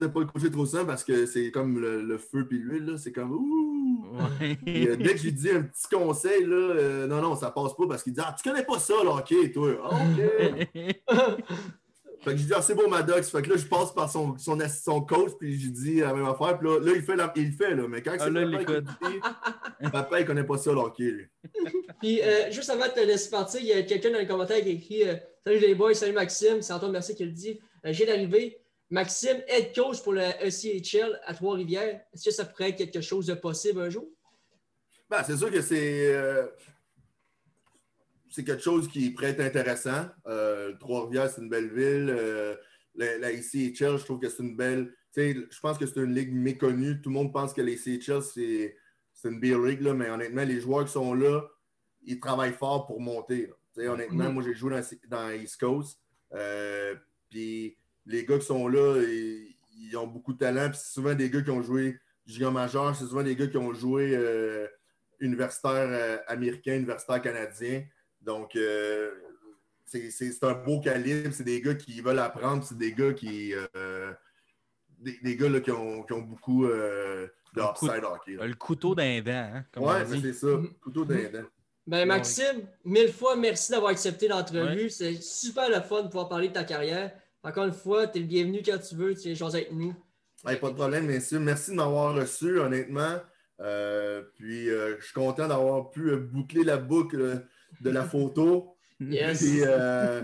Je 0.01 0.07
ne 0.07 0.11
pas 0.11 0.19
le 0.19 0.25
coacher 0.25 0.51
trop 0.51 0.65
souvent 0.65 0.83
parce 0.85 1.05
que 1.05 1.25
c'est 1.25 1.51
comme 1.51 1.79
le, 1.79 2.01
le 2.01 2.17
feu 2.17 2.45
puis 2.45 2.57
l'huile, 2.59 2.95
c'est 2.97 3.13
comme 3.13 3.31
ouh! 3.31 4.17
Ouais. 4.41 4.57
Euh, 4.67 4.95
dès 4.97 5.13
que 5.13 5.17
je 5.19 5.23
lui 5.23 5.31
dis 5.31 5.49
un 5.49 5.61
petit 5.63 5.87
conseil, 5.89 6.43
là, 6.45 6.55
euh, 6.55 7.07
non, 7.07 7.21
non, 7.21 7.35
ça 7.37 7.49
passe 7.51 7.73
pas 7.77 7.87
parce 7.87 8.03
qu'il 8.03 8.11
dit 8.13 8.19
Ah, 8.21 8.35
tu 8.37 8.47
connais 8.49 8.65
pas 8.65 8.77
ça, 8.77 8.93
le 9.01 9.07
hockey, 9.09 9.51
toi. 9.53 9.69
Ah, 9.89 9.95
OK. 9.95 11.01
fait 12.25 12.31
que 12.31 12.37
je 12.37 12.43
dis 12.45 12.53
Ah, 12.53 12.61
c'est 12.61 12.75
beau, 12.75 12.87
Maddox. 12.89 13.29
Fait 13.29 13.41
que 13.41 13.49
là, 13.49 13.55
je 13.57 13.65
passe 13.65 13.93
par 13.93 14.11
son, 14.11 14.37
son, 14.37 14.57
son 14.67 15.01
coach, 15.01 15.31
puis 15.39 15.57
je 15.57 15.65
lui 15.67 15.71
dis 15.71 15.99
la 16.01 16.13
même 16.13 16.25
affaire. 16.25 16.57
Puis 16.59 16.67
là, 16.67 16.79
là, 16.79 16.91
il 16.95 17.01
fait, 17.01 17.15
la- 17.15 17.31
il 17.37 17.45
le 17.45 17.51
fait, 17.51 17.73
là. 17.75 17.87
Mais 17.87 18.01
quand 18.01 18.11
Ah, 18.19 18.25
c'est 18.25 18.31
là, 18.31 18.41
il 18.41 18.51
papa, 18.51 18.71
l'écoute. 18.73 18.85
dit, 19.81 19.89
papa, 19.91 20.19
il 20.19 20.25
connaît 20.25 20.43
pas 20.43 20.57
ça, 20.57 20.71
le 20.73 20.79
hockey, 20.79 21.03
lui. 21.03 21.27
Puis, 22.01 22.21
euh, 22.21 22.51
juste 22.51 22.69
avant 22.69 22.85
de 22.87 22.91
te 22.91 22.99
laisser 22.99 23.29
partir, 23.29 23.61
il 23.61 23.67
y 23.67 23.73
a 23.73 23.81
quelqu'un 23.83 24.11
dans 24.11 24.19
les 24.19 24.27
commentaires 24.27 24.61
qui 24.61 24.69
a 24.69 24.71
écrit 24.73 25.07
euh, 25.07 25.15
Salut 25.45 25.59
les 25.59 25.75
boys, 25.75 25.93
salut 25.93 26.13
Maxime, 26.13 26.61
c'est 26.61 26.73
Antoine 26.73 26.91
Mercier 26.91 27.15
qui 27.15 27.23
le 27.23 27.31
dit. 27.31 27.59
Euh, 27.85 27.93
J'ai 27.93 28.05
d'arriver. 28.05 28.59
Maxime, 28.89 29.37
head 29.47 29.73
coach 29.75 30.01
pour 30.03 30.13
le 30.13 30.21
ECHL 30.43 31.19
à 31.25 31.33
Trois-Rivières. 31.33 32.01
Est-ce 32.13 32.25
que 32.25 32.31
ça 32.31 32.45
pourrait 32.45 32.69
être 32.69 32.77
quelque 32.77 33.01
chose 33.01 33.25
de 33.27 33.33
possible 33.33 33.81
un 33.81 33.89
jour? 33.89 34.05
Ben, 35.09 35.23
c'est 35.25 35.37
sûr 35.37 35.51
que 35.51 35.61
c'est. 35.61 36.13
C'est 38.35 38.43
quelque 38.43 38.61
chose 38.63 38.89
qui 38.89 39.11
pourrait 39.11 39.29
être 39.29 39.39
intéressant. 39.39 40.07
Euh, 40.27 40.73
Trois-Rivières, 40.79 41.29
c'est 41.29 41.41
une 41.41 41.49
belle 41.49 41.69
ville. 41.69 42.09
Euh, 42.09 42.55
la, 42.95 43.17
la 43.17 43.31
ICHL, 43.31 43.97
je 43.97 44.03
trouve 44.03 44.19
que 44.19 44.27
c'est 44.27 44.43
une 44.43 44.57
belle. 44.57 44.93
Je 45.15 45.59
pense 45.61 45.77
que 45.77 45.85
c'est 45.85 46.01
une 46.01 46.13
ligue 46.13 46.33
méconnue. 46.33 47.01
Tout 47.01 47.09
le 47.09 47.13
monde 47.13 47.31
pense 47.31 47.53
que 47.53 47.61
les 47.61 47.87
ICHL, 47.89 48.21
c'est 48.21 48.75
une 49.23 49.39
beer 49.39 49.57
league, 49.65 49.81
là, 49.81 49.93
mais 49.93 50.09
honnêtement, 50.09 50.43
les 50.43 50.59
joueurs 50.59 50.83
qui 50.85 50.91
sont 50.91 51.13
là, 51.13 51.43
ils 52.03 52.19
travaillent 52.19 52.51
fort 52.53 52.85
pour 52.85 52.99
monter. 52.99 53.49
Honnêtement, 53.77 54.25
Mhm. 54.25 54.33
moi, 54.33 54.43
j'ai 54.43 54.53
joué 54.53 54.71
dans, 54.71 54.81
dans 55.07 55.31
East 55.31 55.57
Coast. 55.57 55.97
Euh, 56.33 56.93
puis 57.29 57.77
les 58.05 58.25
gars 58.25 58.37
qui 58.37 58.45
sont 58.45 58.67
là, 58.67 59.01
ils, 59.01 59.55
ils 59.77 59.95
ont 59.97 60.07
beaucoup 60.07 60.33
de 60.33 60.39
talent. 60.39 60.69
Puis 60.69 60.79
c'est 60.83 60.93
souvent 60.93 61.13
des 61.15 61.29
gars 61.29 61.41
qui 61.41 61.51
ont 61.51 61.61
joué 61.61 61.97
junior 62.25 62.51
majeur, 62.51 62.93
c'est 62.95 63.05
souvent 63.05 63.23
des 63.23 63.35
gars 63.35 63.47
qui 63.47 63.57
ont 63.57 63.73
joué 63.73 64.13
universitaire 65.21 66.21
américain, 66.27 66.75
universitaire 66.75 67.21
canadien. 67.21 67.83
Donc, 68.25 68.55
euh, 68.55 69.11
c'est 69.85 70.43
un 70.43 70.53
beau 70.53 70.79
calibre. 70.79 71.33
C'est 71.33 71.43
des 71.43 71.61
gars 71.61 71.75
qui 71.75 72.01
veulent 72.01 72.19
apprendre. 72.19 72.63
C'est 72.63 72.77
des 72.77 72.91
gars 72.93 73.13
qui. 73.13 73.53
euh, 73.75 74.11
des, 74.99 75.17
des 75.21 75.35
gars 75.35 75.49
là, 75.49 75.59
qui, 75.59 75.71
ont, 75.71 76.03
qui 76.03 76.13
ont 76.13 76.21
beaucoup 76.21 76.65
euh, 76.65 77.27
de 77.53 77.61
upside 77.61 78.03
hockey. 78.03 78.33
là. 78.33 78.47
Le 78.47 78.55
couteau 78.55 78.95
d'un 78.95 79.21
dent, 79.21 79.51
hein, 79.75 80.03
dit. 80.05 80.21
c'est 80.21 80.33
ça. 80.33 80.47
Couteau 80.81 81.05
d'un 81.05 81.29
dent. 81.29 81.45
Ben, 81.87 82.07
Maxime, 82.07 82.67
mille 82.83 83.11
fois 83.13 83.35
merci 83.35 83.71
d'avoir 83.71 83.91
accepté 83.91 84.27
l'entrevue. 84.27 84.83
Ouais. 84.85 84.89
C'est 84.89 85.21
super 85.21 85.69
le 85.69 85.81
fun 85.81 86.01
de 86.01 86.07
pouvoir 86.07 86.29
parler 86.29 86.47
de 86.47 86.53
ta 86.53 86.63
carrière. 86.63 87.11
Encore 87.43 87.65
une 87.65 87.73
fois, 87.73 88.07
tu 88.07 88.17
es 88.17 88.21
le 88.21 88.27
bienvenu 88.27 88.61
quand 88.65 88.79
tu 88.79 88.95
veux. 88.95 89.13
Tu 89.13 89.29
es 89.29 89.35
jaser 89.35 89.57
avec 89.59 89.71
nous. 89.71 89.93
Hey, 90.47 90.57
pas 90.57 90.69
de 90.71 90.75
problème, 90.75 91.05
messieurs. 91.05 91.39
Merci 91.39 91.71
de 91.71 91.75
m'avoir 91.75 92.15
reçu, 92.15 92.59
honnêtement. 92.59 93.19
Euh, 93.61 94.23
puis, 94.35 94.69
euh, 94.69 94.95
je 94.99 95.05
suis 95.05 95.13
content 95.13 95.47
d'avoir 95.47 95.91
pu 95.91 96.09
euh, 96.09 96.17
boucler 96.17 96.63
la 96.63 96.77
boucle 96.77 97.21
euh, 97.21 97.35
de 97.81 97.89
la 97.89 98.03
photo. 98.03 98.75
Yes. 98.99 99.39
Puis, 99.39 99.61
euh, 99.65 100.21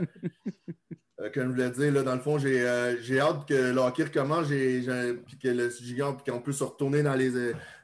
euh, 1.20 1.30
comme 1.34 1.43
je 1.43 1.49
voulais 1.49 1.70
dire, 1.72 1.91
là, 1.93 2.04
dans 2.04 2.16
le 2.16 2.22
fond, 2.22 2.38
j'ai 2.39 2.62
euh, 2.62 2.95
hâte 3.20 3.47
que 3.47 3.54
le 3.74 3.78
hockey 3.80 4.04
recommence 4.06 4.47
j'ai- 4.47 4.82
puis 5.26 5.38
que 5.38 5.49
le 5.49 5.70
gigant, 5.70 6.14
puis 6.16 6.32
qu'on 6.32 6.39
puisse 6.41 6.58
se 6.58 6.64
retourner 6.64 7.04
dans 7.04 7.14
les, 7.16 7.32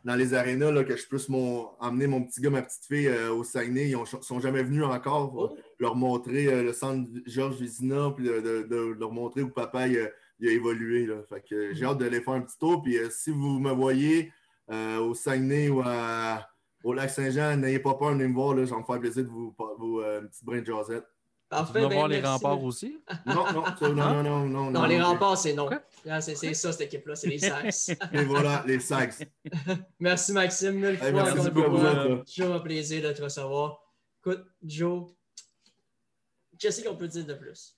dans 0.05 0.15
les 0.15 0.34
arénas, 0.34 0.72
là, 0.72 0.84
que 0.84 0.95
je 0.95 1.05
puisse 1.07 1.28
mon, 1.30 1.68
emmener 1.80 2.07
mon 2.07 2.24
petit 2.24 2.41
gars, 2.41 2.49
ma 2.49 2.61
petite 2.61 2.86
fille 2.86 3.07
euh, 3.07 3.32
au 3.34 3.43
Saguenay. 3.43 3.89
Ils 3.89 3.97
ne 3.97 4.05
sont 4.22 4.39
jamais 4.39 4.63
venus 4.63 4.84
encore. 4.86 5.34
Oh. 5.36 5.57
Leur 5.80 5.95
montrer 5.95 6.63
le 6.63 6.74
centre 6.74 7.07
Georges 7.26 7.59
Vizina, 7.59 8.11
puis 8.15 8.26
de, 8.26 8.39
de- 8.39 8.63
de 8.68 8.95
leur 8.99 9.11
montrer 9.11 9.41
où 9.43 9.49
papa 9.49 9.88
il 9.88 9.99
a, 9.99 10.07
il 10.39 10.47
a 10.47 10.51
évolué. 10.51 11.05
Là. 11.05 11.15
Fait 11.30 11.43
que 11.47 11.74
j'ai 11.74 11.86
hâte 11.86 11.97
de 11.99 12.05
les 12.05 12.22
faire 12.22 12.34
un 12.34 12.41
petit 12.41 12.57
tour. 12.57 12.82
Puis 12.82 12.97
si 13.11 13.30
vous 13.30 13.59
me 13.59 13.72
voyez 13.72 14.32
au 14.72 15.13
Saguenay 15.13 15.70
ou 15.70 15.82
à- 15.86 16.47
au 16.88 16.93
lac 16.93 17.09
Saint-Jean, 17.09 17.57
n'ayez 17.57 17.79
pas 17.79 17.95
peur 17.95 18.09
de 18.09 18.13
venir 18.13 18.29
me 18.29 18.33
voir. 18.33 18.55
Là, 18.55 18.65
ça 18.65 18.75
va 18.75 18.79
me 18.79 18.85
faire 18.85 18.99
plaisir 18.99 19.23
de 19.23 19.29
vous, 19.29 19.53
vous 19.77 19.99
euh, 19.99 20.21
une 20.21 20.29
petite 20.29 20.45
brin 20.45 20.61
de 20.61 20.65
jasette. 20.65 21.03
Tu 21.03 21.49
Parfait. 21.49 21.81
vas 21.81 21.88
ben, 21.88 21.95
voir 21.95 22.07
les 22.07 22.21
merci. 22.21 22.33
remparts 22.33 22.63
aussi? 22.63 22.99
Non, 23.25 23.45
non, 23.53 23.63
ça, 23.77 23.89
non, 23.89 23.93
non, 23.93 24.23
non, 24.23 24.45
non. 24.47 24.71
Non, 24.71 24.85
les 24.85 25.01
remparts, 25.01 25.38
c'est 25.38 25.53
non. 25.53 25.69
Là, 26.05 26.19
C'est 26.21 26.35
c'est 26.35 26.53
ça, 26.53 26.71
cette 26.71 26.81
équipe-là, 26.88 27.15
c'est 27.15 27.27
les 27.27 27.39
Sax. 27.39 27.89
Et 28.13 28.23
voilà, 28.23 28.63
les 28.67 28.79
sacs. 28.79 29.29
merci, 29.99 30.31
Maxime, 30.33 30.75
mille 30.75 30.97
fois. 30.97 31.07
Hey, 31.07 31.13
merci 31.13 31.31
encore 31.33 31.47
une 31.47 31.53
beaucoup 31.53 31.77
fois. 31.77 31.93
là. 31.93 32.23
Toujours 32.25 32.53
un 32.55 32.59
plaisir 32.59 33.01
de 33.03 33.13
te 33.13 33.21
recevoir. 33.21 33.79
Écoute, 34.19 34.45
Joe, 34.63 35.09
qu'est-ce 36.59 36.83
qu'on 36.83 36.95
peut 36.95 37.07
dire 37.07 37.25
de 37.25 37.33
plus? 37.33 37.76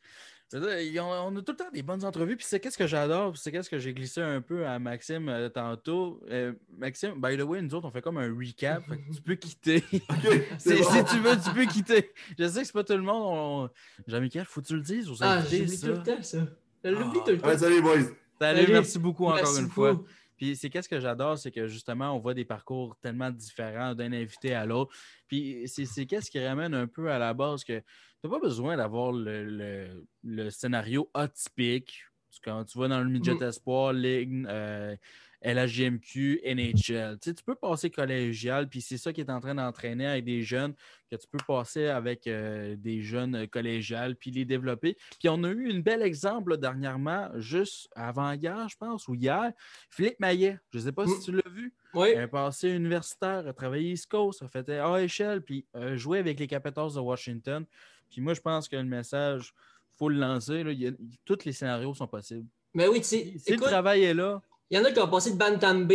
Dire, 0.52 1.06
on 1.06 1.36
a 1.36 1.42
tout 1.42 1.52
le 1.52 1.58
temps 1.58 1.70
des 1.72 1.84
bonnes 1.84 2.04
entrevues. 2.04 2.36
Puis 2.36 2.46
c'est 2.50 2.60
qu'est-ce 2.60 2.78
que 2.78 2.88
j'adore, 2.88 3.38
c'est 3.38 3.52
qu'est-ce 3.52 3.70
que 3.70 3.78
j'ai 3.78 3.94
glissé 3.94 4.22
un 4.22 4.42
peu 4.42 4.66
à 4.66 4.80
Maxime 4.80 5.30
euh, 5.30 5.48
tantôt. 5.50 6.22
Euh, 6.32 6.54
Maxime, 6.76 7.14
by 7.22 7.38
the 7.38 7.42
way, 7.42 7.62
nous 7.62 7.76
autres, 7.76 7.88
on 7.88 7.92
fait 7.92 8.02
comme 8.02 8.18
un 8.18 8.34
recap. 8.36 8.84
fait 8.88 8.98
que 8.98 9.14
tu 9.16 9.22
peux 9.22 9.36
quitter. 9.36 9.84
Bon. 9.92 10.42
Si 10.58 11.06
tu 11.06 11.20
veux, 11.20 11.38
tu 11.44 11.52
peux 11.54 11.66
quitter. 11.66 12.12
Je 12.38 12.48
sais 12.48 12.62
que 12.62 12.66
c'est 12.66 12.74
pas 12.74 12.84
tout 12.84 12.94
le 12.94 13.04
monde. 13.04 13.24
On... 13.26 13.70
Jean-Michel, 14.08 14.46
faut 14.46 14.62
que 14.62 14.68
tu 14.68 14.76
le 14.76 14.82
dises 14.82 15.10
aux 15.10 15.16
Ah, 15.22 15.44
ça. 15.44 15.50
tout 15.50 15.88
le 15.88 16.04
temps, 16.04 16.22
ça. 16.24 16.40
Je 16.84 16.90
l'oublie 16.90 17.20
Ah. 17.22 17.26
tout 17.26 17.32
le 17.32 17.38
temps. 17.40 17.48
Ouais, 17.48 17.58
salut, 17.58 17.82
boys. 17.82 17.94
Salut, 18.40 18.62
Salut. 18.62 18.74
merci 18.74 19.00
beaucoup 19.00 19.26
encore 19.26 19.36
Merci 19.38 19.60
une 19.60 19.70
fois. 19.70 20.02
Puis 20.38 20.56
c'est 20.56 20.70
qu'est-ce 20.70 20.88
que 20.88 21.02
j'adore, 21.02 21.38
c'est 21.38 21.52
que 21.52 21.68
justement, 21.68 22.16
on 22.16 22.20
voit 22.20 22.34
des 22.34 22.46
parcours 22.46 22.96
tellement 23.02 23.30
différents 23.30 23.94
d'un 23.94 24.14
invité 24.14 24.54
à 24.54 24.66
l'autre. 24.66 24.96
Puis 25.28 25.64
c'est 25.68 26.06
qu'est-ce 26.06 26.32
qui 26.32 26.44
ramène 26.44 26.74
un 26.74 26.88
peu 26.88 27.12
à 27.12 27.20
la 27.20 27.34
base 27.34 27.66
que 27.66 27.84
n'as 28.24 28.30
pas 28.30 28.40
besoin 28.40 28.78
d'avoir 28.78 29.12
le, 29.12 29.44
le- 29.46 30.06
le 30.24 30.50
scénario 30.50 31.10
atypique. 31.14 32.04
Quand 32.44 32.64
tu 32.64 32.78
vas 32.78 32.88
dans 32.88 33.00
le 33.02 33.10
midget 33.10 33.34
Mhm. 33.34 33.44
espoir, 33.44 33.92
Ligue, 33.92 34.46
euh, 34.48 34.96
LHGMQ, 35.42 36.42
NHL. 36.44 37.18
Tu, 37.20 37.30
sais, 37.30 37.34
tu 37.34 37.44
peux 37.44 37.56
passer 37.56 37.90
collégial, 37.90 38.68
puis 38.70 38.82
c'est 38.82 38.98
ça 38.98 39.12
qui 39.14 39.22
est 39.22 39.30
en 39.30 39.40
train 39.40 39.56
d'entraîner 39.56 40.06
avec 40.06 40.26
des 40.26 40.42
jeunes, 40.44 40.74
que 41.10 41.16
tu 41.16 41.28
peux 41.28 41.40
passer 41.48 41.88
avec 41.88 42.28
euh, 42.28 42.76
des 42.78 43.02
jeunes 43.02 43.48
collégiales, 43.48 44.16
puis 44.16 44.32
les 44.32 44.46
développer. 44.46 44.96
Puis 45.20 45.30
on 45.30 45.44
a 45.44 45.50
eu 45.50 45.72
un 45.72 45.80
bel 45.80 46.02
exemple 46.02 46.52
là, 46.52 46.58
dernièrement, 46.58 47.30
juste 47.38 47.90
avant-hier, 47.96 48.68
je 48.70 48.78
pense, 48.78 49.08
ou 49.08 49.16
hier, 49.16 49.52
Philippe 49.90 50.20
Maillet. 50.20 50.60
Je 50.72 50.78
ne 50.80 50.84
sais 50.84 50.92
pas 50.92 51.08
si 51.08 51.18
Mm. 51.18 51.24
tu 51.24 51.32
l'as 51.32 51.50
vu. 51.52 51.74
Oui, 51.96 52.16
Un 52.16 52.28
passé 52.28 52.70
universitaire, 52.70 53.48
a 53.48 53.54
travaillé 53.54 53.92
East 53.94 54.08
Coast, 54.12 54.44
a 54.44 54.48
fait 54.48 54.70
AHL, 54.70 55.42
puis 55.42 55.66
a 55.74 55.96
joué 55.96 56.20
avec 56.20 56.40
les 56.40 56.48
Capitals 56.48 56.94
de 56.94 57.00
Washington. 57.00 57.66
Puis 58.10 58.22
moi, 58.22 58.34
je 58.34 58.42
pense 58.42 58.68
que 58.68 58.76
le 58.76 58.84
message, 58.84 59.54
il 59.94 59.98
faut 59.98 60.10
le 60.10 60.18
lancer. 60.20 60.64
là. 60.64 60.72
Il 60.72 60.82
y 60.82 60.88
a- 60.88 60.92
tous 61.26 61.46
les 61.46 61.52
scénarios 61.54 61.94
sont 61.94 62.08
possibles. 62.08 62.48
mais 62.74 62.88
oui, 62.88 63.00
tu 63.00 63.08
sais, 63.08 63.34
Si 63.38 63.52
le 63.52 63.58
travail 63.60 64.04
est 64.04 64.14
là, 64.14 64.42
il 64.70 64.78
y 64.78 64.82
en 64.82 64.86
a 64.86 64.92
qui 64.92 65.00
ont 65.00 65.10
passé 65.10 65.32
de 65.32 65.38
Bantam 65.38 65.88
B 65.88 65.94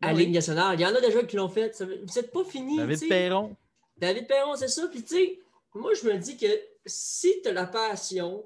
à 0.00 0.12
oui. 0.12 0.26
Ligue 0.26 0.34
nationale. 0.34 0.78
Il 0.78 0.82
y 0.82 0.86
en 0.86 0.94
a 0.94 1.00
déjà 1.00 1.22
qui 1.24 1.36
l'ont 1.36 1.48
fait. 1.48 1.74
Vous 1.82 2.14
n'êtes 2.14 2.30
pas 2.32 2.44
fini. 2.44 2.76
David. 2.76 3.08
Perron, 3.08 3.56
David 3.96 4.26
Perron, 4.26 4.54
c'est 4.56 4.68
ça. 4.68 4.86
Puis, 4.88 5.02
tu 5.02 5.14
sais, 5.16 5.38
moi, 5.74 5.92
je 5.94 6.06
me 6.06 6.16
dis 6.18 6.36
que 6.36 6.46
si 6.86 7.40
tu 7.42 7.48
as 7.48 7.52
la 7.52 7.66
passion, 7.66 8.44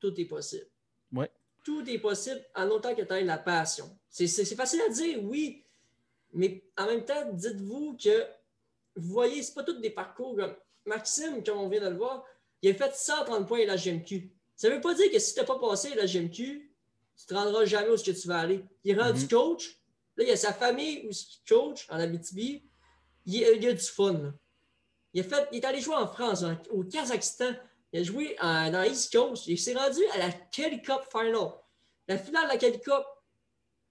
tout 0.00 0.18
est 0.20 0.24
possible. 0.26 0.66
Ouais. 1.12 1.30
Tout 1.64 1.88
est 1.88 1.98
possible 1.98 2.40
en 2.54 2.68
autant 2.68 2.94
que 2.94 3.02
tu 3.02 3.12
aies 3.12 3.24
la 3.24 3.38
passion. 3.38 3.90
C'est 4.08 4.28
facile 4.54 4.80
à 4.88 4.90
dire, 4.90 5.22
oui. 5.24 5.62
Mais 6.32 6.62
en 6.76 6.86
même 6.86 7.04
temps, 7.04 7.30
dites-vous 7.32 7.96
que 8.02 8.24
vous 8.96 9.08
voyez, 9.12 9.42
c'est 9.42 9.54
pas 9.54 9.64
tous 9.64 9.74
des 9.80 9.90
parcours 9.90 10.36
comme 10.36 10.54
Maxime, 10.86 11.42
comme 11.44 11.58
on 11.58 11.68
vient 11.68 11.80
de 11.80 11.88
le 11.88 11.96
voir, 11.96 12.24
il 12.62 12.70
a 12.70 12.74
fait 12.74 12.94
130 12.94 13.46
points 13.46 13.62
à 13.62 13.66
la 13.66 13.76
GMQ. 13.76 14.30
Ça 14.54 14.70
veut 14.70 14.80
pas 14.80 14.94
dire 14.94 15.10
que 15.10 15.18
si 15.18 15.34
tu 15.34 15.40
n'as 15.40 15.46
pas 15.46 15.58
passé 15.58 15.92
à 15.92 15.96
la 15.96 16.06
GMQ, 16.06 16.72
tu 17.18 17.26
te 17.26 17.34
rendras 17.34 17.64
jamais 17.64 17.90
où 17.90 17.96
ce 17.96 18.04
que 18.10 18.18
tu 18.18 18.28
vas 18.28 18.38
aller. 18.40 18.64
Il 18.84 18.96
est 18.96 19.00
rendu 19.02 19.22
Mhm. 19.22 19.28
coach. 19.28 19.80
Là, 20.16 20.24
il 20.24 20.28
y 20.28 20.32
a 20.32 20.36
sa 20.36 20.52
famille 20.52 21.06
où 21.06 21.10
il 21.10 21.16
coach 21.48 21.86
en 21.90 21.98
Abitibi. 21.98 22.62
Il, 23.26 23.34
il 23.34 23.68
a 23.68 23.72
du 23.72 23.78
fun. 23.82 24.12
là. 24.14 24.32
Il, 25.12 25.20
a 25.20 25.24
fait, 25.24 25.48
il 25.52 25.58
est 25.58 25.64
allé 25.64 25.80
jouer 25.80 25.94
en 25.96 26.06
France, 26.06 26.42
en- 26.42 26.56
au 26.70 26.84
Kazakhstan. 26.84 27.54
Il 27.92 28.00
a 28.00 28.02
joué 28.02 28.36
en- 28.40 28.70
dans 28.70 28.82
East 28.82 29.12
Coast. 29.12 29.46
Il 29.46 29.58
s'est 29.58 29.74
rendu 29.74 30.00
à 30.14 30.18
la 30.18 30.30
Kelly 30.32 30.80
Cup 30.82 31.02
Final. 31.10 31.50
La 32.08 32.18
finale 32.18 32.44
de 32.44 32.48
la 32.52 32.56
Kelly 32.58 32.80
Cup. 32.80 33.04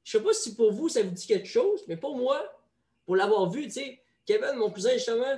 Je 0.04 0.18
ne 0.18 0.22
sais 0.22 0.28
pas 0.28 0.34
si 0.34 0.56
pour 0.56 0.72
vous, 0.72 0.88
ça 0.90 1.02
vous 1.04 1.10
dit 1.12 1.26
quelque 1.28 1.48
chose, 1.48 1.84
mais 1.88 1.98
pour 1.98 2.16
moi, 2.16 2.44
pour 3.06 3.16
l'avoir 3.16 3.50
vu, 3.50 3.64
tu 3.66 3.72
sais, 3.72 4.02
Kevin, 4.26 4.54
mon 4.56 4.70
cousin, 4.72 4.94
justement, 4.94 5.36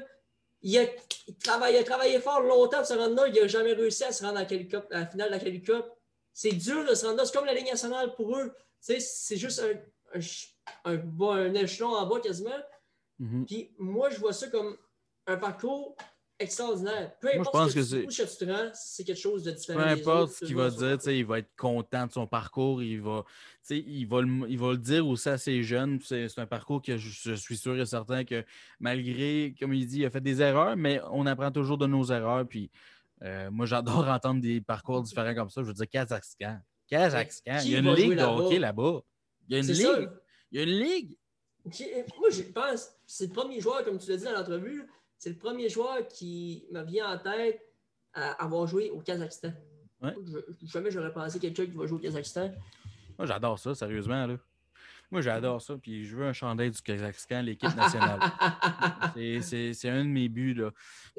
il 0.61 0.77
a, 0.77 0.83
il 1.27 1.35
travaille- 1.37 1.73
il 1.75 1.77
a 1.77 1.83
travaillé 1.83 2.19
fort 2.19 2.41
longtemps 2.41 2.77
pour 2.77 2.85
se 2.87 2.93
rendre 2.93 3.15
là. 3.15 3.27
Il 3.27 3.33
n'a 3.39 3.47
jamais 3.47 3.73
réussi 3.73 4.03
à 4.03 4.11
se 4.11 4.23
rendre 4.25 4.37
à 4.39 4.45
Cup- 4.45 4.87
à 4.91 4.99
la 5.01 5.07
finale 5.07 5.29
de 5.29 5.33
la 5.35 5.39
Kelly 5.39 5.61
Cup. 5.61 5.85
C'est 6.33 6.51
dur 6.51 6.85
de 6.87 6.93
se 6.93 7.05
rendre 7.05 7.17
là. 7.17 7.25
C'est 7.25 7.33
comme 7.35 7.45
la 7.45 7.53
Ligue 7.53 7.67
nationale 7.69 8.13
pour 8.15 8.37
eux. 8.37 8.53
C'est 8.79 8.99
juste 9.37 9.59
un, 9.61 10.19
un, 10.85 10.97
un 11.25 11.53
échelon 11.55 11.89
en 11.89 12.05
bas 12.05 12.19
quasiment. 12.19 12.57
Mhm. 13.19 13.45
Puis 13.45 13.73
moi, 13.77 14.09
je 14.09 14.19
vois 14.19 14.33
ça 14.33 14.47
comme 14.47 14.77
un 15.25 15.37
parcours 15.37 15.95
extraordinaire. 16.39 17.11
Peu 17.19 17.29
je 17.33 17.39
importe 17.39 17.53
pense 17.53 17.69
ce 17.69 17.75
que 17.75 17.79
que 17.79 18.11
c'est- 18.11 18.45
que 18.45 18.51
rends, 18.51 18.71
c'est 18.73 19.03
quelque 19.03 19.19
chose 19.19 19.43
de 19.43 19.51
différent. 19.51 19.79
peu 19.83 19.87
importe 19.89 20.31
ce 20.33 20.45
qu'il 20.45 20.55
va 20.55 20.69
dire, 20.69 20.97
il 21.07 21.25
va 21.25 21.39
être 21.39 21.55
content 21.57 22.07
de 22.07 22.11
son 22.11 22.27
parcours. 22.27 22.81
Il 22.83 23.01
va, 23.01 23.23
il 23.69 24.05
va, 24.07 24.21
le, 24.21 24.49
il 24.49 24.57
va 24.59 24.71
le 24.71 24.77
dire 24.77 25.07
aussi 25.07 25.29
à 25.29 25.37
ses 25.37 25.63
jeunes. 25.63 25.99
C'est 26.03 26.29
c'est 26.29 26.41
un 26.41 26.45
parcours 26.45 26.81
que 26.81 26.97
je, 26.97 27.09
je 27.31 27.33
suis 27.33 27.57
sûr 27.57 27.79
et 27.79 27.85
certain 27.85 28.23
que 28.23 28.43
malgré, 28.79 29.55
comme 29.59 29.73
il 29.73 29.87
dit, 29.87 29.99
il 29.99 30.05
a 30.05 30.09
fait 30.09 30.21
des 30.21 30.41
erreurs, 30.41 30.75
mais 30.77 31.01
on 31.11 31.25
apprend 31.25 31.51
toujours 31.51 31.77
de 31.77 31.87
nos 31.87 32.05
erreurs. 32.05 32.47
Puis 32.47 32.69
euh, 33.23 33.49
moi, 33.51 33.65
j'adore 33.65 34.07
entendre 34.07 34.41
des 34.41 34.61
parcours 34.61 35.01
différents 35.01 35.33
comme 35.35 35.49
ça. 35.49 35.61
Je 35.63 35.67
veux 35.67 35.73
dire, 35.73 35.89
Kazakhstan. 35.89 36.59
Kazakhstan. 36.87 37.59
Il 37.65 37.71
y 37.71 37.75
a 37.75 37.79
une 37.79 37.93
ligue 37.93 38.11
de 38.11 38.15
là-bas? 38.15 38.33
hockey 38.35 38.59
là-bas. 38.59 39.01
Il 39.49 39.53
y 39.53 39.55
a 39.55 39.59
une 39.59 39.63
C'est 39.65 39.73
ligue. 39.73 39.85
ça. 39.85 40.13
Il 40.51 40.57
y 40.57 40.61
a 40.61 40.63
une 40.63 40.79
ligue. 40.83 41.17
Moi, 42.19 42.29
je 42.29 42.43
pense, 42.43 42.89
c'est 43.05 43.25
le 43.27 43.33
premier 43.33 43.59
joueur, 43.59 43.83
comme 43.83 43.97
tu 43.97 44.09
l'as 44.09 44.17
dit 44.17 44.23
dans 44.23 44.31
l'entrevue, 44.31 44.87
c'est 45.17 45.29
le 45.31 45.37
premier 45.37 45.69
joueur 45.69 46.07
qui 46.07 46.65
me 46.71 46.81
vient 46.83 47.11
en 47.13 47.17
tête 47.17 47.61
à 48.13 48.31
avoir 48.43 48.67
joué 48.67 48.89
au 48.89 48.99
Kazakhstan. 48.99 49.51
Ouais. 50.01 50.13
Je- 50.25 50.67
jamais 50.67 50.91
j'aurais 50.91 51.11
pensé 51.13 51.39
quelqu'un 51.39 51.65
qui 51.65 51.71
va 51.71 51.85
jouer 51.87 51.97
au 51.97 52.01
Kazakhstan. 52.01 52.51
Moi, 53.17 53.25
j'adore 53.27 53.57
ça, 53.57 53.73
sérieusement. 53.73 54.27
Là. 54.27 54.37
Moi, 55.09 55.21
j'adore 55.21 55.61
ça. 55.61 55.75
Puis 55.81 56.05
je 56.05 56.15
veux 56.17 56.25
un 56.25 56.33
chandail 56.33 56.69
du 56.71 56.81
Kazakhstan, 56.81 57.41
l'équipe 57.41 57.73
nationale. 57.75 58.19
C'est- 59.15 59.41
C'est 59.41 59.73
c'est 59.73 59.89
un 59.89 60.03
de 60.03 60.09
mes 60.09 60.27
buts. 60.29 60.53
Là. 60.53 60.71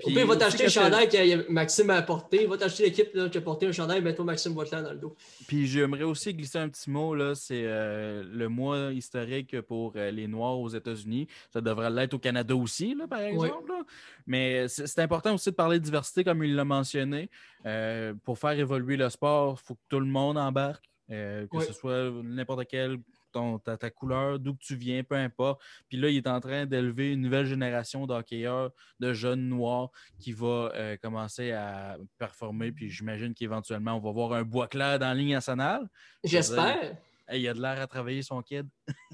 Puis 0.05 0.15
il 0.15 0.25
va 0.27 0.37
t'acheter 0.37 0.65
le 0.65 0.69
que- 0.69 0.73
chandail 0.75 1.09
que 1.09 1.51
Maxime 1.51 1.91
a 1.91 2.03
porté. 2.03 2.43
Il 2.43 2.49
va 2.49 2.57
t'acheter 2.59 2.85
l'équipe 2.85 3.11
qui 3.31 3.39
a 3.39 3.41
porté 3.41 3.67
un 3.67 3.73
chandail, 3.73 4.03
mais 4.03 4.15
toi, 4.15 4.25
Maxime 4.25 4.55
va 4.55 4.65
te 4.65 4.71
dans 4.77 4.93
le 4.93 4.99
dos. 4.99 5.17
Puis 5.47 5.67
j'aimerais 5.67 6.03
aussi 6.05 6.35
glisser 6.35 6.59
un 6.59 6.69
petit 6.69 6.91
mot, 6.91 7.15
là, 7.15 7.35
c'est 7.35 7.63
euh, 7.65 8.23
le 8.31 8.49
mois 8.49 8.93
historique 8.93 9.61
pour 9.63 9.95
euh, 9.97 10.11
les 10.11 10.27
Noirs 10.29 10.59
aux 10.59 10.69
États-Unis. 10.69 11.27
Ça 11.53 11.61
devrait 11.61 11.91
l'être 11.91 12.15
au 12.15 12.19
Canada 12.19 12.55
aussi, 12.55 12.95
là, 12.95 13.07
par 13.09 13.21
exemple. 13.21 13.69
là. 13.71 13.83
Mais 14.27 14.69
c'est 14.69 14.99
important 15.01 15.35
aussi 15.35 15.51
de 15.51 15.55
parler 15.55 15.79
de 15.79 15.85
diversité, 15.85 16.25
comme 16.25 16.45
il 16.45 16.55
l'a 16.55 16.65
mentionné. 16.67 17.31
Euh, 17.67 18.13
pour 18.25 18.39
faire 18.39 18.53
évoluer 18.59 18.97
le 18.97 19.09
sport, 19.09 19.59
il 19.63 19.67
faut 19.67 19.75
que 19.75 19.81
tout 19.89 20.01
le 20.01 20.07
monde 20.07 20.37
embarque, 20.37 20.85
euh, 21.11 21.47
que 21.47 21.57
Oui. 21.57 21.65
ce 21.67 21.73
soit 21.73 22.11
n'importe 22.23 22.67
quel. 22.69 22.99
Ton- 23.33 23.59
ta, 23.59 23.77
ta 23.77 23.91
couleur, 23.91 24.39
d'où 24.39 24.55
que 24.55 24.61
tu 24.63 24.77
viens, 24.77 25.03
peu 25.05 25.15
importe. 25.15 25.61
Puis 25.89 25.99
là, 25.99 26.09
il 26.09 26.17
est 26.17 26.27
en 26.27 26.41
train 26.41 26.67
d'élever 26.67 27.13
une 27.13 27.21
nouvelle 27.23 27.47
génération 27.47 28.07
d'hockeyeurs, 28.07 28.71
de 29.01 29.13
jeunes 29.13 29.49
noirs 29.49 29.91
qui 30.19 30.33
va 30.33 30.73
euh, 30.75 30.97
commencer 30.97 31.53
à 31.53 31.97
performer. 32.19 32.73
Puis 32.73 32.89
j'imagine 32.91 33.35
qu'éventuellement, 33.35 33.95
on 33.95 34.01
va 34.01 34.11
voir 34.13 34.33
un 34.33 34.43
bois 34.43 34.69
clair 34.69 34.99
dans 34.99 35.09
la 35.09 35.15
ligne 35.15 35.33
nationale. 35.33 35.89
J'espère. 36.25 36.97
Hey, 37.29 37.43
il 37.43 37.49
a 37.49 37.55
de 37.55 37.61
l'air 37.61 37.81
à 37.81 37.87
travailler 37.87 38.23
son 38.23 38.41
kid. 38.43 38.67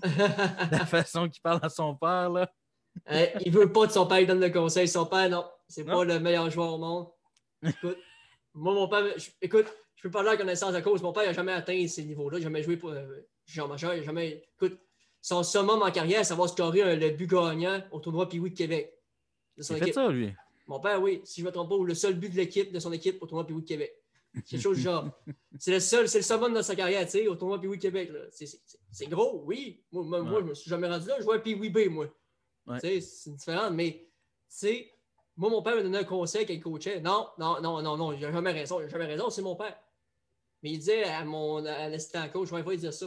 La 0.71 0.87
façon 0.87 1.29
qu'il 1.29 1.43
parle 1.43 1.61
à 1.63 1.69
son 1.69 1.95
père, 1.97 2.31
là. 2.31 2.51
Hein, 3.07 3.27
il 3.45 3.51
veut 3.53 3.73
pas 3.73 3.87
que 3.89 3.93
son 3.93 4.07
père 4.07 4.25
donne 4.27 4.41
le 4.41 4.51
conseil. 4.51 4.87
Son 4.87 5.05
père, 5.07 5.29
non, 5.29 5.45
c'est 5.69 5.85
pas 5.85 6.05
le 6.05 6.21
meilleur 6.21 6.49
joueur 6.51 6.75
au 6.75 6.79
monde. 6.79 7.09
Écoute, 7.63 7.99
moi, 8.55 8.73
mon 8.73 8.89
père, 8.89 9.05
je- 9.19 9.31
écoute, 9.43 9.67
je 9.97 10.03
peux 10.03 10.11
parler 10.13 10.29
à 10.31 10.37
connaissance 10.37 10.73
de 10.73 10.81
cause. 10.81 11.03
Mon 11.03 11.13
père 11.13 11.25
n'a 11.27 11.33
jamais 11.33 11.53
atteint 11.53 11.87
ces 11.89 12.05
niveaux-là. 12.05 12.39
Il 12.39 12.43
n'a 12.43 12.45
jamais 12.45 12.63
joué 12.63 12.77
pour 12.77 12.91
euh, 12.91 13.05
Jean 13.47 13.69
Major. 13.69 13.95
Il 13.95 14.03
jamais. 14.05 14.43
Écoute, 14.57 14.79
son 15.21 15.43
summum 15.43 15.83
en 15.83 15.91
carrière, 15.91 16.25
c'est 16.25 16.33
avoir 16.33 16.49
scoré 16.49 16.83
un- 16.83 16.97
le 16.97 17.11
but 17.11 17.27
gagnant 17.29 17.83
au 17.93 17.99
tournoi 18.01 18.29
Pee-Wee 18.29 18.51
de 18.51 18.57
Québec. 18.57 18.95
De 19.57 19.63
son 19.63 19.77
Il 19.77 19.85
fait 19.85 19.93
ça, 19.93 20.09
lui. 20.09 20.33
Mon 20.67 20.81
père, 20.81 21.01
oui, 21.01 21.21
si 21.25 21.41
je 21.41 21.45
ne 21.47 21.51
me 21.51 21.55
trompe 21.55 21.69
pas, 21.69 21.77
ou 21.77 21.85
le 21.85 21.95
seul 21.95 22.15
but 22.15 22.29
de 22.31 22.37
l'équipe, 22.37 22.73
de 22.73 22.79
son 22.81 22.93
équipe 22.93 23.23
au 23.23 23.27
tournoi 23.27 23.47
Pee-Wee 23.47 23.63
de 23.63 23.69
Québec. 23.69 23.95
Quelque 24.49 24.61
chose 24.61 24.77
du 24.79 24.83
genre. 24.83 25.09
C'est 25.59 25.71
le 25.71 25.79
seul, 25.81 26.09
c'est 26.09 26.19
le 26.19 26.25
summum 26.25 26.53
de 26.55 26.61
sa 26.63 26.75
carrière, 26.75 27.05
tu 27.05 27.13
sais, 27.13 27.29
au 27.29 27.37
tournoi 27.37 27.61
Pee-Wee 27.61 27.77
de 27.77 27.83
Québec. 27.83 28.11
là. 28.11 28.21
C'est- 28.31 28.47
c'est- 28.47 28.61
c'est- 28.65 28.79
C'est 28.91 29.07
gros, 29.07 29.43
oui. 29.45 29.83
Moi, 29.93 30.03
moi, 30.05 30.21
Ouais. 30.23 30.41
je 30.41 30.45
me 30.47 30.55
suis 30.55 30.71
jamais 30.71 30.89
rendu 30.89 31.07
là. 31.09 31.17
Je 31.19 31.25
vois 31.25 31.37
un 31.37 31.41
Pee-Wee 31.41 31.69
B, 31.71 31.89
moi. 31.89 32.07
Ouais. 32.67 32.81
Tu 32.81 32.89
sais, 32.89 33.01
c'est 33.01 33.31
différent, 33.37 33.71
mais, 33.71 33.93
tu 33.93 34.09
sais, 34.49 34.91
moi, 35.37 35.51
mon 35.51 35.63
père 35.63 35.77
m'a 35.77 35.83
donné 35.83 35.99
un 35.99 36.05
conseil 36.05 36.47
qu'il 36.47 36.61
coachait. 36.63 37.01
Non, 37.01 37.29
non, 37.39 37.61
non, 37.61 37.83
non, 37.83 37.97
non, 37.97 38.13
il 38.13 38.21
n'a 38.21 38.33
jamais 38.33 38.53
raison. 38.53 38.81
Il 38.81 38.85
n'a 38.85 38.89
jamais 38.89 39.07
raison, 39.07 39.31
c'est 39.31 39.43
mon 39.43 39.55
père. 39.57 39.77
Mais 40.63 40.71
il 40.71 40.79
disait 40.79 41.05
à 41.05 41.25
mon 41.25 41.65
à 41.65 41.89
l'assistant 41.89 42.29
coach, 42.29 42.49
je 42.49 42.55
vais 42.57 42.77
dire 42.77 42.93
ça. 42.93 43.07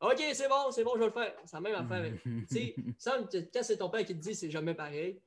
OK, 0.00 0.22
c'est 0.32 0.48
bon, 0.48 0.70
c'est 0.70 0.84
bon, 0.84 0.92
je 0.94 1.00
vais 1.00 1.06
le 1.06 1.12
faire. 1.12 1.34
C'est 1.44 1.56
la 1.56 1.60
même 1.60 1.74
affaire. 1.74 2.12
tu 2.24 2.46
sais, 2.48 2.74
quand 3.52 3.62
c'est 3.62 3.78
ton 3.78 3.90
père 3.90 4.04
qui 4.04 4.14
te 4.14 4.20
dit, 4.20 4.34
c'est 4.34 4.50
jamais 4.50 4.74
pareil. 4.74 5.20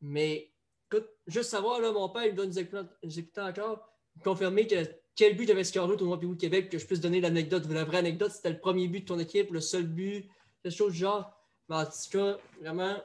Mais 0.00 0.52
écoute, 0.90 1.08
juste 1.26 1.50
savoir, 1.50 1.80
là, 1.80 1.90
mon 1.92 2.08
père, 2.10 2.26
il 2.26 2.34
doit 2.34 2.46
nous 2.46 2.58
écouter, 2.58 3.40
encore, 3.40 3.88
confirmer 4.22 4.66
que 4.66 4.76
quel 5.16 5.36
but 5.36 5.46
j'avais 5.46 5.64
scoré 5.64 5.92
au 5.92 5.96
tournoi 5.96 6.18
de 6.18 6.34
Québec, 6.34 6.68
que 6.68 6.78
je 6.78 6.86
puisse 6.86 7.00
donner 7.00 7.20
l'anecdote. 7.20 7.66
La 7.70 7.84
vraie 7.84 7.98
anecdote, 7.98 8.32
c'était 8.32 8.50
le 8.50 8.58
premier 8.58 8.88
but 8.88 9.00
de 9.00 9.06
ton 9.06 9.18
équipe, 9.18 9.50
le 9.52 9.60
seul 9.60 9.86
but, 9.86 10.28
quelque 10.62 10.74
chose 10.74 10.92
du 10.92 10.98
genre. 10.98 11.30
Mais 11.68 11.76
en 11.76 11.84
tout 11.86 12.10
cas, 12.10 12.36
vraiment, 12.60 12.96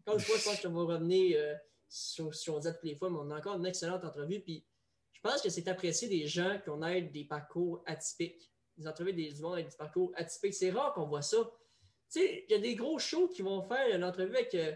encore 0.00 0.14
une 0.14 0.20
fois, 0.20 0.36
je 0.38 0.44
pense 0.44 0.56
que 0.56 0.62
je 0.62 0.68
vais 0.68 0.74
revenir 0.74 1.36
euh, 1.38 1.54
sur 1.88 2.34
ce 2.34 2.50
qu'on 2.50 2.60
toutes 2.60 2.82
les 2.82 2.94
fois, 2.94 3.10
mais 3.10 3.18
on 3.20 3.30
a 3.30 3.38
encore 3.38 3.56
une 3.56 3.66
excellente 3.66 4.04
entrevue. 4.04 4.40
Puis 4.40 4.64
je 5.12 5.20
pense 5.20 5.42
que 5.42 5.50
c'est 5.50 5.68
apprécié 5.68 6.08
des 6.08 6.26
gens 6.26 6.58
qui 6.62 6.70
ont 6.70 6.78
des 6.78 7.26
parcours 7.28 7.82
atypiques. 7.84 8.50
Des 8.76 8.86
entrevues 8.86 9.12
des 9.12 9.30
gens 9.30 9.52
avec 9.52 9.68
des 9.68 9.76
parcours 9.76 10.12
atypiques. 10.16 10.54
C'est 10.54 10.70
rare 10.70 10.92
qu'on 10.92 11.06
voit 11.06 11.22
ça. 11.22 11.38
Tu 12.10 12.20
sais, 12.20 12.44
il 12.48 12.52
y 12.52 12.54
a 12.54 12.58
des 12.58 12.74
gros 12.74 12.98
shows 12.98 13.28
qui 13.28 13.42
vont 13.42 13.62
faire 13.62 13.94
une 13.94 14.04
entrevue 14.04 14.36
avec 14.36 14.54
euh, 14.54 14.72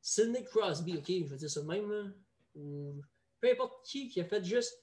Sidney 0.00 0.44
Crosby, 0.44 0.96
OK, 0.98 1.06
je 1.08 1.24
vais 1.24 1.36
dire 1.36 1.50
ça 1.50 1.60
de 1.60 1.66
même, 1.66 1.90
là. 1.90 2.04
ou 2.54 3.00
peu 3.40 3.50
importe 3.50 3.84
qui 3.84 4.08
qui 4.08 4.20
a 4.20 4.24
fait 4.24 4.44
juste 4.44 4.74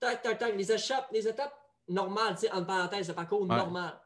tac, 0.00 0.22
tac, 0.22 0.38
tac, 0.38 0.56
les 0.56 0.72
échappes, 0.72 1.08
les 1.12 1.28
étapes 1.28 1.54
normales, 1.88 2.34
tu 2.34 2.42
sais, 2.42 2.52
en 2.52 2.64
parenthèse, 2.64 3.08
le 3.08 3.14
parcours 3.14 3.46
normal. 3.46 4.00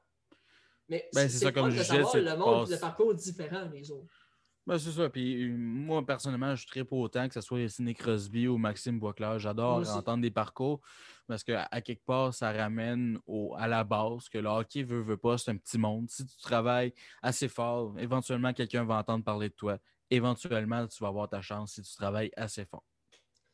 Mais 0.89 1.09
ben, 1.13 1.29
c'est 1.29 1.45
ça 1.45 1.53
comme 1.53 1.71
je 1.71 1.81
disais, 1.81 2.03
c'est 2.11 2.21
le 2.21 2.37
monde, 2.37 2.69
le 2.69 2.79
parcours 2.79 3.15
différent 3.15 3.67
des 3.67 3.91
autres. 3.91 4.26
Ben, 4.67 4.79
c'est 4.79 4.91
ça. 4.91 5.09
Puis 5.09 5.49
moi, 5.53 6.05
personnellement, 6.05 6.55
je 6.57 6.63
suis 6.63 6.69
très 6.69 6.85
autant 6.91 7.29
que 7.29 7.35
ce 7.35 7.41
soit 7.41 7.69
Sidney 7.69 7.95
Crosby 7.95 8.49
ou 8.49 8.59
Maxime 8.59 8.99
Boisclair. 8.99 9.39
J'adore 9.39 9.89
entendre 9.89 10.23
des 10.23 10.33
parcours 10.33 10.81
parce 11.29 11.45
qu'à 11.45 11.69
quelque 11.83 12.05
part, 12.05 12.35
ça 12.35 12.51
ramène 12.53 13.19
au, 13.27 13.55
à 13.57 13.69
la 13.69 13.85
base 13.85 14.29
que 14.29 14.39
le 14.39 14.49
hockey 14.49 14.83
veut, 14.83 15.03
veut 15.03 15.17
pas, 15.17 15.39
c'est 15.39 15.53
un 15.53 15.57
petit 15.57 15.79
monde. 15.79 16.11
Si 16.11 16.27
tu 16.27 16.37
travailles 16.39 16.93
assez 17.23 17.49
fort, 17.49 17.95
éventuellement, 17.99 18.53
quelqu'un 18.53 18.85
va 18.85 18.97
entendre 18.97 19.25
parler 19.25 19.51
de 19.51 19.55
toi. 19.55 19.79
Éventuellement, 20.11 20.87
tu 20.89 21.01
vas 21.03 21.09
avoir 21.09 21.29
ta 21.29 21.41
chance 21.41 21.75
si 21.75 21.83
tu 21.83 21.95
travailles 21.95 22.31
assez 22.37 22.65
fort. 22.65 22.85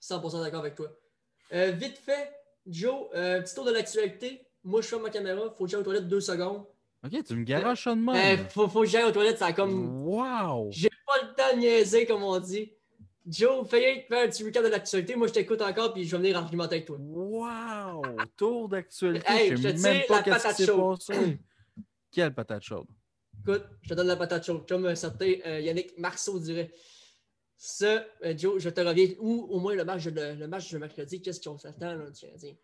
100% 0.00 0.40
d'accord 0.40 0.60
avec 0.60 0.74
toi. 0.74 0.88
Euh, 1.52 1.72
vite 1.72 1.98
fait, 1.98 2.32
Joe, 2.66 3.08
euh, 3.14 3.42
petit 3.42 3.54
tour 3.54 3.64
de 3.66 3.72
l'actualité. 3.72 4.46
Moi, 4.64 4.80
je 4.80 4.88
ferme 4.88 5.02
ma 5.02 5.10
caméra. 5.10 5.50
Faut 5.56 5.64
que 5.64 5.70
j'aille 5.70 5.80
aux 5.80 5.84
toilettes 5.84 6.08
deux 6.08 6.20
secondes. 6.20 6.64
Ok, 7.04 7.24
tu 7.24 7.34
me 7.34 7.44
garages 7.44 7.82
ça 7.82 7.94
de 7.94 8.00
même. 8.00 8.40
Euh, 8.40 8.48
faut, 8.48 8.68
faut 8.68 8.82
que 8.82 8.86
j'aille 8.86 9.04
aux 9.04 9.12
toilettes. 9.12 9.38
Ça 9.38 9.46
a 9.46 9.52
comme. 9.52 10.04
Wow! 10.06 10.68
J'ai 10.70 10.88
pas 11.04 11.20
le 11.22 11.34
temps 11.34 11.54
de 11.56 11.60
niaiser, 11.60 12.06
comme 12.06 12.22
on 12.22 12.38
dit. 12.38 12.72
Joe, 13.26 13.68
fais 13.68 14.04
faire 14.08 14.24
un 14.24 14.28
petit 14.28 14.44
recap 14.44 14.64
de 14.64 14.68
l'actualité. 14.68 15.16
Moi, 15.16 15.28
je 15.28 15.32
t'écoute 15.32 15.60
encore, 15.62 15.92
puis 15.92 16.04
je 16.04 16.12
vais 16.12 16.22
venir 16.22 16.36
argumenter 16.36 16.76
avec 16.76 16.86
toi. 16.86 16.96
Wow! 17.00 18.02
Tour 18.36 18.68
d'actualité. 18.68 19.26
Hey, 19.28 19.56
je, 19.56 19.68
te 19.68 19.80
même 19.80 20.02
pas 20.06 20.16
la 20.18 20.22
patate 20.22 20.64
chaude. 20.64 21.00
Quelle 22.10 22.34
patate 22.34 22.62
chaude? 22.62 22.86
Écoute, 23.40 23.64
je 23.82 23.88
te 23.88 23.94
donne 23.94 24.06
la 24.06 24.16
patate 24.16 24.44
chaude, 24.44 24.68
comme 24.68 24.86
un 24.86 24.94
certain 24.94 25.32
euh, 25.46 25.60
Yannick 25.60 25.98
Marceau 25.98 26.38
dirait. 26.38 26.72
Ça, 27.56 28.04
euh, 28.24 28.34
Joe, 28.36 28.60
je 28.60 28.68
te 28.68 28.80
reviens. 28.80 29.08
Ou 29.20 29.46
au 29.50 29.58
moins 29.58 29.74
le 29.74 29.84
match 29.84 30.04
de, 30.04 30.34
le 30.38 30.46
match 30.46 30.72
de 30.72 30.78
mercredi, 30.78 31.20
qu'est-ce 31.20 31.40
qu'on 31.40 31.58
s'attend, 31.58 31.94
là, 31.94 32.10
tu 32.10 32.26
dire? 32.36 32.56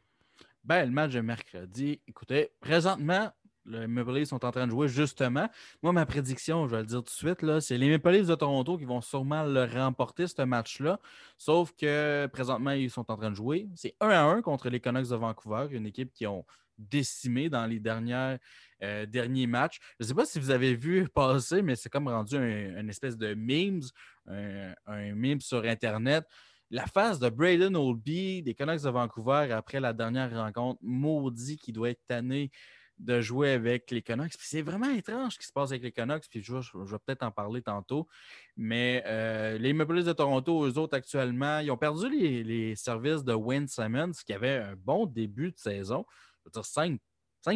Ben, 0.65 0.85
le 0.85 0.91
match 0.91 1.13
de 1.13 1.21
mercredi, 1.21 2.01
écoutez, 2.07 2.53
présentement, 2.61 3.33
les 3.69 3.87
Maple 3.87 4.13
Leafs 4.15 4.29
sont 4.29 4.45
en 4.45 4.51
train 4.51 4.67
de 4.67 4.71
jouer 4.71 4.89
justement. 4.89 5.49
Moi, 5.83 5.93
ma 5.93 6.07
prédiction, 6.07 6.67
je 6.67 6.75
vais 6.75 6.81
le 6.81 6.87
dire 6.87 6.99
tout 6.99 7.05
de 7.05 7.11
suite, 7.11 7.61
c'est 7.61 7.79
les 7.79 7.91
Maple 7.91 8.11
Leafs 8.11 8.27
de 8.27 8.35
Toronto 8.35 8.79
qui 8.79 8.85
vont 8.85 9.01
sûrement 9.01 9.45
le 9.45 9.65
remporter, 9.65 10.27
ce 10.27 10.43
match-là. 10.43 10.99
Sauf 11.37 11.73
que 11.73 12.27
présentement, 12.27 12.73
ils 12.73 12.91
sont 12.91 13.11
en 13.11 13.17
train 13.17 13.31
de 13.31 13.37
jouer. 13.37 13.69
C'est 13.75 13.95
1 14.01 14.09
à 14.09 14.23
1 14.23 14.43
contre 14.43 14.69
les 14.69 14.81
Canucks 14.81 15.09
de 15.09 15.17
Vancouver, 15.17 15.69
une 15.71 15.87
équipe 15.87 16.13
qui 16.13 16.27
ont 16.27 16.45
décimé 16.79 17.49
dans 17.49 17.67
les 17.67 17.81
dernières, 17.81 18.39
euh, 18.83 19.05
derniers 19.05 19.47
matchs. 19.47 19.79
Je 19.99 20.05
ne 20.05 20.09
sais 20.09 20.15
pas 20.15 20.25
si 20.25 20.39
vous 20.39 20.51
avez 20.51 20.75
vu 20.75 21.09
passer, 21.15 21.63
mais 21.63 21.77
c'est 21.77 21.89
comme 21.89 22.09
rendu 22.09 22.37
un, 22.37 22.89
espèce 22.89 23.17
de 23.17 23.35
memes, 23.35 23.83
un, 24.27 25.15
meme 25.15 25.41
sur 25.41 25.65
Internet 25.65 26.25
la 26.71 26.87
phase 26.87 27.19
de 27.19 27.31
Braden 27.31 27.75
Oldby 27.77 28.43
des 28.43 28.55
Canucks 28.55 28.83
de 28.83 28.91
Vancouver 28.91 29.53
après 29.53 29.81
la 29.81 29.95
dernière 29.95 30.31
rencontre, 30.31 30.79
maudit 30.83 31.57
qui 31.57 31.73
doit 31.73 31.89
être 31.89 32.03
tanné 32.07 32.51
de 32.99 33.21
jouer 33.21 33.53
avec 33.53 33.91
les 33.91 34.03
Canucks. 34.03 34.35
c'est 34.39 34.63
vraiment 34.63 34.91
étrange 34.91 35.35
ce 35.35 35.39
qui 35.39 35.47
se 35.47 35.53
passe 35.53 35.71
avec 35.71 35.83
les 35.83 35.93
Canucks, 35.93 36.25
puis 36.29 36.43
je, 36.43 36.55
vais 36.55 36.99
peut-être 37.05 37.23
en 37.23 37.31
parler 37.31 37.63
tantôt. 37.63 38.09
Mais 38.57 39.03
euh, 39.07 39.57
les 39.59 39.73
Maple 39.73 39.95
Leafs 39.95 40.07
de 40.07 40.13
Toronto, 40.13 40.67
eux 40.67 40.79
autres, 40.79 40.97
actuellement, 40.97 41.61
ils 41.61 41.71
ont 41.71 41.77
perdu 41.77 42.11
les, 42.11 42.75
services 42.75 43.23
de 43.23 43.35
Wayne 43.35 43.69
Simmons, 43.69 44.13
qui 44.27 44.33
avait 44.33 44.57
un 44.57 44.75
bon 44.77 45.07
début 45.07 45.53
de 45.53 45.59
saison. 45.59 46.05
Je 46.45 46.49
veux 46.49 46.51
dire, 46.51 46.65
5, 46.65 47.01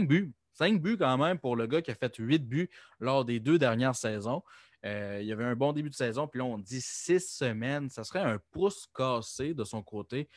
buts. 0.07 0.32
5 0.55 0.80
buts 0.80 0.97
quand 0.99 1.18
même 1.18 1.38
pour 1.38 1.57
le 1.57 1.66
gars 1.66 1.82
qui 1.82 1.90
a 1.90 1.95
fait 1.95 2.14
8 2.16 2.47
buts 2.47 2.70
lors 3.01 3.24
des 3.24 3.40
deux 3.40 3.59
dernières 3.59 3.97
saisons. 3.97 4.43
Euh, 4.84 5.18
il 5.20 5.26
y 5.26 5.32
avait 5.32 5.45
un 5.45 5.57
bon 5.57 5.72
début 5.72 5.90
de 5.90 5.95
saison, 5.95 6.26
puis 6.28 6.38
là, 6.38 6.45
on 6.45 6.59
dit 6.59 6.80
6 6.80 7.20
semaines. 7.20 7.90
Ça 7.90 8.05
serait 8.05 8.20
un 8.20 8.38
pouce 8.51 8.86
cassé 8.95 9.55
de 9.55 9.64
son 9.64 9.82
côté. 9.82 10.28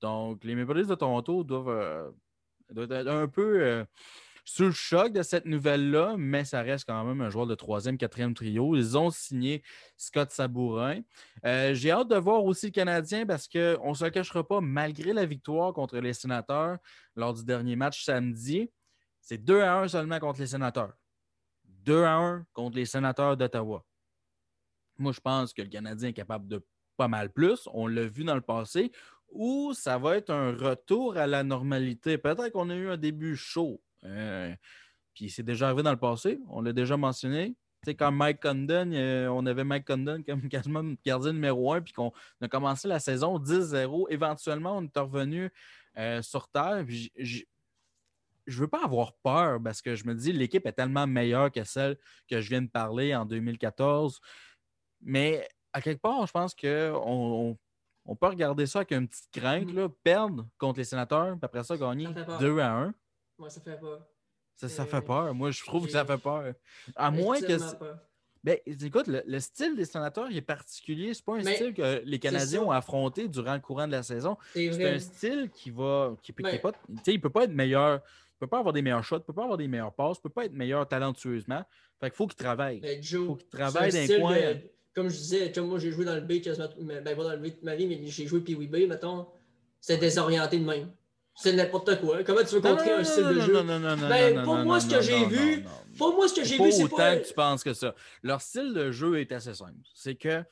Donc, 0.00 0.44
les 0.44 0.54
Maple 0.54 0.78
Leafs 0.78 0.88
de 0.88 0.94
Toronto 0.94 1.42
doivent, 1.42 1.68
euh, 1.68 2.10
être 2.76 3.08
un 3.08 3.28
peu 3.28 3.84
sous 4.44 4.64
le 4.64 4.72
choc 4.72 5.12
de 5.12 5.22
cette 5.22 5.44
nouvelle-là, 5.44 6.16
mais 6.18 6.44
ça 6.44 6.62
reste 6.62 6.84
quand 6.86 7.04
même 7.04 7.20
un 7.20 7.30
joueur 7.30 7.46
de 7.46 7.54
troisième, 7.54 7.96
quatrième 7.96 8.34
trio. 8.34 8.74
Ils 8.74 8.98
ont 8.98 9.10
signé 9.10 9.62
Scott 9.96 10.30
Sabourin. 10.30 11.00
Euh, 11.44 11.74
j'ai 11.74 11.90
hâte 11.92 12.08
de 12.08 12.16
voir 12.16 12.44
aussi 12.44 12.66
le 12.66 12.72
Canadien 12.72 13.24
parce 13.24 13.46
qu'on 13.46 13.90
ne 13.90 13.94
se 13.94 14.06
cachera 14.06 14.46
pas, 14.46 14.60
malgré 14.60 15.12
la 15.12 15.26
victoire 15.26 15.72
contre 15.72 15.98
les 15.98 16.12
Sénateurs 16.12 16.78
lors 17.14 17.34
du 17.34 17.44
dernier 17.44 17.76
match 17.76 18.04
samedi, 18.04 18.70
c'est 19.20 19.38
2 19.38 19.60
à 19.60 19.78
1 19.78 19.88
seulement 19.88 20.18
contre 20.18 20.40
les 20.40 20.48
Sénateurs. 20.48 20.94
2 21.64 22.02
à 22.02 22.16
1 22.16 22.46
contre 22.52 22.76
les 22.76 22.86
Sénateurs 22.86 23.36
d'Ottawa. 23.36 23.84
Moi, 24.98 25.12
je 25.12 25.20
pense 25.20 25.52
que 25.52 25.62
le 25.62 25.68
Canadien 25.68 26.08
est 26.08 26.14
capable 26.14 26.48
de 26.48 26.64
pas 26.96 27.08
mal 27.08 27.32
plus. 27.32 27.68
On 27.72 27.86
l'a 27.86 28.04
vu 28.04 28.24
dans 28.24 28.34
le 28.34 28.40
passé. 28.40 28.92
Ou 29.30 29.72
ça 29.72 29.98
va 29.98 30.16
être 30.16 30.30
un 30.30 30.52
retour 30.52 31.16
à 31.16 31.26
la 31.26 31.42
normalité. 31.42 32.18
Peut-être 32.18 32.50
qu'on 32.50 32.68
a 32.70 32.74
eu 32.74 32.88
un 32.90 32.96
début 32.96 33.36
chaud. 33.36 33.80
Euh, 34.04 34.54
puis 35.14 35.30
c'est 35.30 35.42
déjà 35.42 35.66
arrivé 35.66 35.82
dans 35.82 35.90
le 35.90 35.98
passé, 35.98 36.40
on 36.48 36.60
l'a 36.60 36.72
déjà 36.72 36.96
mentionné. 36.96 37.54
Tu 37.82 37.90
sais, 37.90 37.94
quand 37.96 38.12
Mike 38.12 38.40
Condon, 38.40 38.92
euh, 38.92 39.28
on 39.28 39.44
avait 39.44 39.64
Mike 39.64 39.86
Condon 39.86 40.22
comme 40.24 40.42
quasiment 40.48 40.94
gardien 41.04 41.32
numéro 41.32 41.72
un, 41.72 41.80
puis 41.80 41.92
qu'on 41.92 42.12
a 42.40 42.48
commencé 42.48 42.86
la 42.88 43.00
saison 43.00 43.38
10-0. 43.38 44.06
Éventuellement, 44.10 44.78
on 44.78 44.84
est 44.84 44.98
revenu 44.98 45.50
euh, 45.98 46.22
sur 46.22 46.48
Terre. 46.48 46.84
je 46.88 47.42
ne 48.46 48.54
veux 48.54 48.68
pas 48.68 48.84
avoir 48.84 49.14
peur 49.14 49.60
parce 49.62 49.82
que 49.82 49.96
je 49.96 50.06
me 50.06 50.14
dis 50.14 50.32
l'équipe 50.32 50.64
est 50.66 50.72
tellement 50.72 51.06
meilleure 51.06 51.50
que 51.50 51.64
celle 51.64 51.98
que 52.30 52.40
je 52.40 52.48
viens 52.48 52.62
de 52.62 52.70
parler 52.70 53.14
en 53.14 53.24
2014. 53.26 54.20
Mais 55.00 55.46
à 55.72 55.80
quelque 55.80 56.00
part, 56.00 56.24
je 56.26 56.32
pense 56.32 56.54
qu'on 56.54 57.58
on, 58.04 58.16
peut 58.16 58.28
regarder 58.28 58.66
ça 58.66 58.80
avec 58.80 58.92
une 58.92 59.08
petite 59.08 59.30
crainte, 59.32 59.72
mm. 59.72 59.76
là, 59.76 59.88
perdre 60.04 60.46
contre 60.58 60.78
les 60.78 60.84
sénateurs, 60.84 61.32
puis 61.32 61.44
après 61.44 61.64
ça, 61.64 61.76
gagner 61.76 62.08
2 62.38 62.58
à 62.60 62.72
1. 62.72 62.94
Moi, 63.42 63.50
ça 63.50 63.60
fait 63.60 63.76
peur. 63.76 64.06
Ça, 64.54 64.68
ça 64.68 64.86
fait 64.86 65.02
peur. 65.02 65.34
Moi, 65.34 65.50
je 65.50 65.64
trouve 65.64 65.86
que 65.86 65.90
ça 65.90 66.04
fait 66.04 66.16
peur. 66.16 66.54
À 66.94 67.10
moins 67.10 67.40
que. 67.40 67.58
Ben, 68.44 68.56
écoute, 68.66 69.08
le, 69.08 69.40
style 69.40 69.74
des 69.74 69.84
sénateurs 69.84 70.30
il 70.30 70.36
est 70.36 70.42
particulier. 70.42 71.12
C'est 71.12 71.24
pas 71.24 71.38
un 71.38 71.42
style 71.42 71.74
que 71.74 72.02
les 72.04 72.20
Canadiens 72.20 72.62
ont 72.62 72.70
affronté 72.70 73.26
durant 73.26 73.54
le 73.54 73.60
courant 73.60 73.88
de 73.88 73.92
la 73.92 74.04
saison. 74.04 74.36
C'est 74.52 74.94
un 74.94 74.98
style 75.00 75.50
qui 75.50 75.70
va. 75.70 76.14
Qui, 76.22 76.32
qui 76.32 76.42
pas, 76.58 76.72
il 77.08 77.20
peut 77.20 77.30
pas 77.30 77.42
être 77.42 77.52
meilleur. 77.52 78.00
Il 78.36 78.38
peut 78.38 78.46
pas 78.46 78.60
avoir 78.60 78.72
des 78.72 78.82
meilleurs 78.82 79.02
shots, 79.02 79.18
il 79.18 79.24
peut 79.24 79.32
pas 79.32 79.42
avoir 79.42 79.58
des 79.58 79.66
meilleurs 79.66 79.92
passes, 79.92 80.18
il 80.18 80.22
peut 80.22 80.28
pas 80.28 80.44
être 80.44 80.52
meilleur 80.52 80.86
talentueusement. 80.86 81.64
Fait 81.98 82.10
qu'il 82.10 82.16
faut 82.16 82.28
qu'il 82.28 82.36
travaille. 82.36 82.78
Ben, 82.78 83.00
il 83.02 83.04
faut 83.04 83.34
qu'il 83.34 83.48
travaille 83.48 83.90
d'un 83.90 84.20
coin. 84.20 84.36
comme 84.94 85.08
je 85.08 85.16
disais, 85.16 85.52
moi 85.62 85.80
j'ai 85.80 85.90
joué 85.90 86.04
dans 86.04 86.14
le 86.14 86.20
B, 86.20 86.34
ben, 86.78 87.02
pas 87.02 87.24
dans 87.24 87.32
le 87.32 87.38
B 87.38 87.46
de 87.46 87.64
ma 87.64 87.74
vie, 87.74 87.88
mais 87.88 88.06
j'ai 88.06 88.26
joué 88.28 88.38
puis 88.38 88.54
B, 88.54 88.88
mettons. 88.88 89.26
C'est 89.80 89.98
désorienté 89.98 90.60
de 90.60 90.64
même. 90.64 90.92
C'est 91.34 91.52
n'importe 91.54 92.00
quoi. 92.00 92.22
Comment 92.24 92.44
tu 92.44 92.54
veux 92.56 92.60
contrer 92.60 92.92
un 92.92 93.04
style 93.04 93.24
de 93.24 93.40
jeu? 93.40 93.52
Non, 93.54 93.64
non, 93.64 93.80
non, 93.80 93.96
non. 93.96 94.08
Ben, 94.08 94.42
pour 94.42 94.56
moi, 94.58 94.80
ce 94.80 94.88
que 94.88 95.00
j'ai 95.00 95.24
vu, 95.26 95.64
pour 95.96 96.14
moi, 96.14 96.28
ce 96.28 96.34
que 96.34 96.44
j'ai 96.44 96.58
vu, 96.58 96.70
c'est 96.70 96.88
pas. 96.88 96.94
autant 96.94 97.20
que 97.20 97.26
tu 97.26 97.34
penses 97.34 97.64
que 97.64 97.74
ça. 97.74 97.94
Leur 98.22 98.40
style 98.42 98.74
de 98.74 98.90
jeu 98.92 99.18
est 99.20 99.32
assez 99.32 99.54
simple. 99.54 99.80
C'est 99.94 100.14
que 100.14 100.44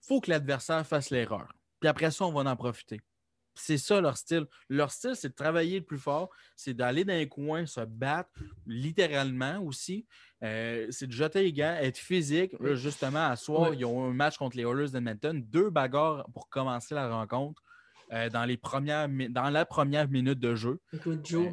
faut 0.00 0.20
que 0.20 0.30
l'adversaire 0.30 0.86
fasse 0.86 1.10
l'erreur. 1.10 1.48
Puis 1.80 1.88
après 1.88 2.10
ça, 2.10 2.24
on 2.24 2.32
va 2.32 2.50
en 2.50 2.56
profiter. 2.56 3.00
C'est 3.58 3.78
ça 3.78 4.00
leur 4.00 4.16
style. 4.16 4.46
Leur 4.68 4.90
style, 4.90 5.12
c'est 5.14 5.30
de 5.30 5.34
travailler 5.34 5.78
le 5.78 5.84
plus 5.84 5.98
fort, 5.98 6.28
c'est 6.56 6.74
d'aller 6.74 7.04
dans 7.04 7.14
les 7.14 7.28
coins, 7.28 7.64
se 7.64 7.80
battre, 7.80 8.30
littéralement 8.66 9.60
aussi. 9.60 10.06
Euh, 10.42 10.86
c'est 10.90 11.06
de 11.06 11.12
jeter 11.12 11.42
les 11.42 11.52
gants, 11.52 11.76
être 11.80 11.96
physique. 11.96 12.54
Justement, 12.74 13.26
à 13.26 13.36
soir, 13.36 13.72
ils 13.72 13.84
ont 13.86 14.04
un 14.04 14.12
match 14.12 14.36
contre 14.36 14.58
les 14.58 14.64
Oilers 14.64 14.90
d'Edmonton, 14.90 15.42
deux 15.42 15.70
bagarres 15.70 16.26
pour 16.34 16.50
commencer 16.50 16.94
la 16.94 17.08
rencontre. 17.08 17.62
Euh, 18.12 18.30
dans, 18.30 18.44
les 18.44 18.56
premières, 18.56 19.08
dans 19.08 19.50
la 19.50 19.66
première 19.66 20.08
minute 20.08 20.38
de 20.38 20.54
jeu. 20.54 20.78
Écoute, 20.92 21.26
Joe, 21.26 21.48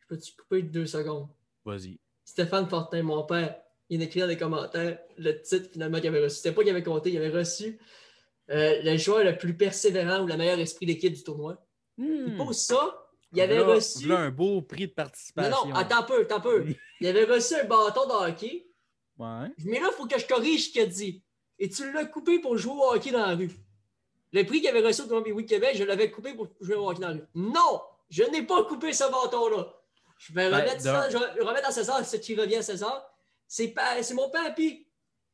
je 0.00 0.06
peux-tu 0.08 0.32
couper 0.36 0.62
deux 0.62 0.86
secondes? 0.86 1.28
Vas-y. 1.64 1.98
Stéphane 2.24 2.68
Fortin, 2.68 3.02
mon 3.02 3.24
père, 3.24 3.60
il 3.90 4.00
a 4.00 4.04
écrit 4.04 4.20
dans 4.20 4.26
les 4.26 4.38
commentaires 4.38 4.98
le 5.18 5.40
titre 5.42 5.68
finalement 5.70 5.98
qu'il 5.98 6.08
avait 6.08 6.24
reçu. 6.24 6.36
C'était 6.36 6.52
pas 6.52 6.62
qu'il 6.62 6.70
avait 6.70 6.82
compté, 6.82 7.10
il 7.10 7.18
avait 7.18 7.36
reçu 7.36 7.78
euh, 8.50 8.80
le 8.82 8.96
joueur 8.96 9.24
le 9.24 9.36
plus 9.36 9.54
persévérant 9.54 10.22
ou 10.22 10.26
le 10.26 10.36
meilleur 10.36 10.58
esprit 10.58 10.86
d'équipe 10.86 11.12
du 11.12 11.22
tournoi. 11.22 11.62
Il 11.98 12.34
hmm. 12.34 12.36
pose 12.38 12.56
ça 12.56 13.02
il 13.32 13.40
avait 13.40 13.58
Voilà- 13.58 13.74
reçu. 13.74 14.06
voilà 14.06 14.24
un 14.24 14.30
beau 14.30 14.62
prix 14.62 14.86
de 14.86 14.90
Non, 14.90 14.94
participation. 14.94 15.68
non, 15.68 15.74
attends 15.74 15.98
un 16.00 16.02
peu, 16.02 16.20
attends 16.20 16.36
un 16.36 16.40
peu. 16.40 16.66
Il 17.00 17.06
avait 17.06 17.24
reçu 17.24 17.54
un 17.54 17.64
bâton 17.64 18.06
de 18.06 18.30
hockey. 18.30 18.66
Ouais. 19.18 19.48
Mais 19.64 19.80
là, 19.80 19.88
il 19.90 19.94
faut 19.96 20.06
que 20.06 20.18
je 20.18 20.26
corrige 20.26 20.66
ce 20.66 20.72
qu'il 20.72 20.82
a 20.82 20.86
dit. 20.86 21.22
Et 21.58 21.68
tu 21.68 21.90
l'as 21.92 22.04
coupé 22.04 22.38
pour 22.40 22.56
jouer 22.56 22.74
au 22.74 22.92
hockey 22.94 23.10
dans 23.10 23.26
la 23.26 23.34
rue. 23.34 23.50
Le 24.32 24.44
prix 24.44 24.60
qu'il 24.60 24.68
avait 24.68 24.80
reçu 24.86 25.02
au 25.02 25.06
Tournoi 25.06 25.32
Week 25.32 25.48
Québec, 25.48 25.72
je 25.74 25.84
l'avais 25.84 26.10
coupé 26.10 26.32
pour 26.34 26.48
jouer 26.60 26.74
au 26.74 26.88
hockey 26.88 27.00
la. 27.02 27.14
Non! 27.34 27.80
Je 28.08 28.24
n'ai 28.24 28.42
pas 28.42 28.64
coupé 28.64 28.92
ce 28.92 29.04
bâton-là. 29.04 29.74
Je 30.18 30.32
vais 30.32 30.50
Ben, 30.50 30.60
remettre 30.60 30.80
ça, 30.80 31.08
je 31.10 31.18
vais 31.18 31.44
remettre 31.44 31.68
à 31.68 31.72
César, 31.72 32.04
ce 32.04 32.16
qui 32.16 32.34
revient 32.34 32.56
à 32.56 32.62
César. 32.62 33.08
C'est 33.48 33.74
c'est 34.02 34.14
mon 34.14 34.30
papy 34.30 34.86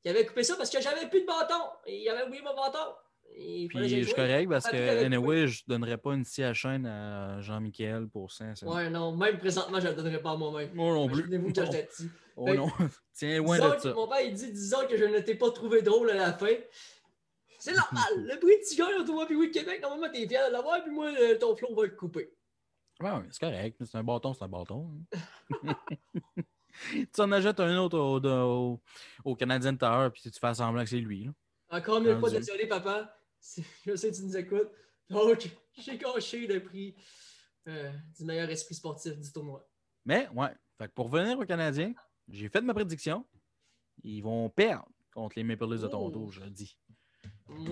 qui 0.02 0.08
avait 0.08 0.24
coupé 0.24 0.42
ça 0.42 0.56
parce 0.56 0.70
que 0.70 0.80
j'avais 0.80 1.08
plus 1.08 1.20
de 1.22 1.26
bâton. 1.26 1.62
Il 1.86 2.08
avait 2.08 2.24
oublié 2.24 2.42
mon 2.42 2.54
bâton. 2.54 2.94
Que 3.30 3.68
Puis 3.68 3.88
je 3.88 4.02
suis 4.06 4.14
correct 4.14 4.48
parce 4.48 4.68
que, 4.68 5.04
anyway, 5.04 5.46
je 5.46 5.62
donnerais 5.68 5.98
pas 5.98 6.14
une 6.14 6.24
scie 6.24 6.42
à 6.42 6.54
chaîne 6.54 6.86
à 6.86 7.40
Jean-Michel 7.40 8.08
pour 8.08 8.32
ça. 8.32 8.46
Ouais, 8.62 8.90
non, 8.90 9.14
même 9.14 9.38
présentement, 9.38 9.78
je 9.78 9.86
ne 9.86 9.90
le 9.90 9.96
donnerais 9.96 10.20
pas 10.22 10.32
à 10.32 10.36
moi-même. 10.36 10.70
Moi 10.74 10.92
non 10.94 11.08
plus. 11.08 11.24
J'étais 11.54 11.84
petit. 11.84 12.08
Oh 12.36 12.52
non. 12.52 12.68
Tiens, 13.14 13.38
loin 13.38 13.58
de 13.58 13.74
que 13.74 13.82
ça. 13.82 13.92
Mon 13.92 14.08
père, 14.08 14.20
il 14.20 14.32
dit, 14.32 14.52
disons 14.52 14.86
que 14.88 14.96
je 14.96 15.04
ne 15.04 15.18
t'ai 15.20 15.34
pas 15.34 15.50
trouvé 15.50 15.82
drôle 15.82 16.10
à 16.10 16.14
la 16.14 16.32
fin. 16.32 16.54
C'est 17.58 17.74
normal. 17.74 18.04
le 18.16 18.38
prix 18.38 18.76
de 18.76 19.00
au 19.00 19.04
tournoi 19.04 19.26
puis 19.26 19.36
oui 19.36 19.50
Québec, 19.50 19.80
normalement, 19.82 20.12
t'es 20.12 20.26
fier 20.28 20.46
de 20.48 20.52
l'avoir, 20.52 20.82
puis 20.82 20.92
moi, 20.92 21.10
le- 21.10 21.38
ton 21.38 21.56
flot 21.56 21.74
va 21.74 21.84
le 21.84 21.90
couper. 21.96 22.32
Ouais, 23.00 23.10
ouais, 23.10 23.28
c'est 23.30 23.40
correct. 23.40 23.76
C'est 23.84 23.96
un 23.98 24.02
bâton, 24.04 24.34
c'est 24.34 24.44
un 24.44 24.48
bâton. 24.48 24.90
hein. 25.62 25.74
tu 27.12 27.20
en 27.20 27.32
achètes 27.32 27.60
un 27.60 27.76
autre 27.78 27.98
au, 27.98 28.20
au, 28.24 28.80
au 29.24 29.36
Canadien 29.36 29.74
Tower, 29.76 30.10
puis 30.12 30.22
tu 30.22 30.30
fais 30.38 30.54
semblant 30.54 30.82
que 30.82 30.90
c'est 30.90 30.96
lui. 31.00 31.24
là. 31.24 31.32
Encore 31.70 32.00
mille 32.00 32.18
fois, 32.18 32.30
désolé, 32.30 32.66
papa. 32.66 33.14
Je 33.86 33.94
sais 33.94 34.10
que 34.10 34.16
tu 34.16 34.22
nous 34.22 34.36
écoutes. 34.36 34.70
Donc, 35.10 35.48
j'ai 35.78 35.98
caché 35.98 36.46
le 36.46 36.62
prix 36.62 36.96
euh, 37.68 37.92
du 38.18 38.24
meilleur 38.24 38.48
esprit 38.50 38.74
sportif 38.74 39.18
du 39.18 39.32
tournoi. 39.32 39.68
Mais, 40.04 40.28
ouais. 40.30 40.50
Fait 40.78 40.88
que 40.88 40.92
pour 40.92 41.10
revenir 41.10 41.38
au 41.38 41.44
Canadien, 41.44 41.92
j'ai 42.28 42.48
fait 42.48 42.60
ma 42.62 42.72
prédiction. 42.74 43.26
Ils 44.02 44.22
vont 44.22 44.48
perdre 44.48 44.88
contre 45.12 45.34
les 45.36 45.44
Maple 45.44 45.66
Leafs 45.70 45.82
de 45.82 45.88
Toronto, 45.88 46.30
je 46.30 46.40
le 46.40 46.50
dis. 46.50 46.78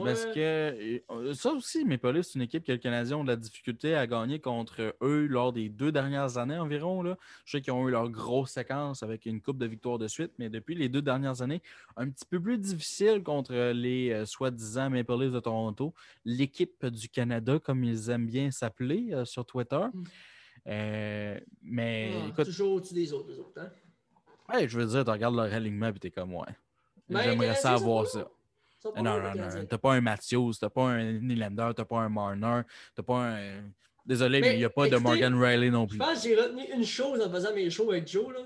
Parce 0.05 0.25
que 0.27 1.03
ça 1.35 1.53
aussi, 1.53 1.85
Maple 1.85 2.13
Leafs, 2.13 2.27
c'est 2.27 2.35
une 2.37 2.43
équipe 2.43 2.65
que 2.65 2.73
le 2.73 2.79
Canadien 2.79 3.19
ont 3.19 3.25
de 3.25 3.29
la 3.29 3.37
difficulté 3.37 3.95
à 3.95 4.07
gagner 4.07 4.41
contre 4.41 4.95
eux 5.03 5.27
lors 5.27 5.53
des 5.53 5.69
deux 5.69 5.93
dernières 5.93 6.39
années 6.39 6.59
environ. 6.59 7.03
Là. 7.03 7.19
Je 7.45 7.53
sais 7.53 7.63
qu'ils 7.63 7.73
ont 7.73 7.87
eu 7.87 7.91
leur 7.91 8.09
grosse 8.09 8.53
séquence 8.53 9.03
avec 9.03 9.27
une 9.27 9.41
coupe 9.41 9.59
de 9.59 9.67
victoires 9.67 9.99
de 9.99 10.09
suite, 10.09 10.33
mais 10.39 10.49
depuis 10.49 10.75
les 10.75 10.89
deux 10.89 11.03
dernières 11.03 11.43
années, 11.43 11.61
un 11.97 12.09
petit 12.09 12.25
peu 12.25 12.41
plus 12.41 12.59
difficile 12.59 13.23
contre 13.23 13.55
les 13.73 14.11
euh, 14.13 14.25
soi-disant 14.25 14.89
Maple 14.89 15.21
Leafs 15.21 15.33
de 15.33 15.41
Toronto, 15.41 15.93
l'équipe 16.25 16.87
du 16.87 17.09
Canada, 17.09 17.59
comme 17.59 17.85
ils 17.85 18.09
aiment 18.11 18.27
bien 18.27 18.51
s'appeler 18.51 19.11
euh, 19.13 19.25
sur 19.25 19.45
Twitter. 19.45 19.85
Mm. 19.93 20.05
Euh, 20.69 21.41
mais 21.63 22.13
ah, 22.15 22.29
écoute, 22.29 22.45
toujours 22.47 22.73
au-dessus 22.73 22.95
des 22.95 23.13
autres, 23.13 23.29
les 23.29 23.39
autres. 23.39 23.61
Hein? 23.61 23.71
ouais, 24.53 24.69
je 24.69 24.79
veux 24.79 24.87
dire, 24.87 25.05
tu 25.05 25.11
regardes 25.11 25.37
leur 25.37 25.53
alignement 25.53 25.89
et 25.89 25.95
t'es 25.95 26.11
comme 26.11 26.35
ouais. 26.35 26.47
Ben, 27.09 27.23
J'aimerais 27.23 27.55
ça 27.55 27.75
avoir 27.75 28.07
ça. 28.07 28.29
Pas 28.93 29.03
Non, 29.03 29.21
non, 29.21 29.35
non. 29.35 29.67
T'as 29.69 29.79
pas 29.79 29.95
un 29.95 30.01
Matthews, 30.01 30.53
t'as 30.61 30.71
pas 30.71 30.83
un 30.89 31.13
Nylander, 31.21 31.71
t'as 31.77 31.85
pas 31.85 31.99
un 32.01 32.09
Marner, 32.09 32.63
t'as 32.95 33.03
pas 33.03 33.19
un. 33.37 33.63
Désolé, 34.05 34.41
Mais, 34.41 34.55
il 34.55 34.59
n'y 34.59 34.65
a 34.65 34.71
pas 34.71 34.89
de 34.89 34.97
Morgan 34.99 35.35
Riley 35.35 35.71
non 35.71 35.83
Je 35.85 35.89
plus. 35.91 35.99
pense 35.99 36.23
que 36.23 36.29
j'ai 36.29 36.37
retenu 36.41 36.63
une 36.73 36.85
chose 36.85 37.21
en 37.21 37.29
faisant 37.31 37.53
mes 37.55 37.69
shows 37.71 37.91
avec 37.91 38.07
Joe. 38.07 38.33
Là. 38.33 38.41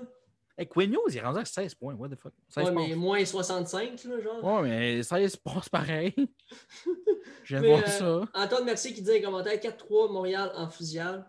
Hey, 0.57 0.67
Quinn 0.67 0.91
Hughes, 0.91 0.99
il 1.09 1.17
est 1.17 1.21
rendu 1.21 1.39
à 1.39 1.45
16 1.45 1.75
points. 1.75 1.93
What 1.93 2.09
the 2.09 2.15
fuck? 2.19 2.33
16 2.49 2.65
Ouais, 2.65 2.73
points. 2.73 2.87
mais 2.89 2.95
moins 2.95 3.23
65, 3.23 4.03
là, 4.05 4.19
genre. 4.21 4.43
Ouais, 4.43 4.61
mais 4.63 5.03
16 5.03 5.35
passes 5.37 5.69
pareil. 5.69 6.13
Je 7.43 7.57
Mais, 7.57 7.67
voir 7.67 7.81
euh, 7.83 8.25
ça. 8.25 8.29
Antoine 8.33 8.65
Mercier 8.65 8.93
qui 8.93 9.01
dit 9.01 9.07
dans 9.07 9.13
les 9.13 9.21
commentaires 9.21 9.59
4-3 9.59 10.11
Montréal 10.11 10.51
en 10.55 10.67
fusillade. 10.69 11.25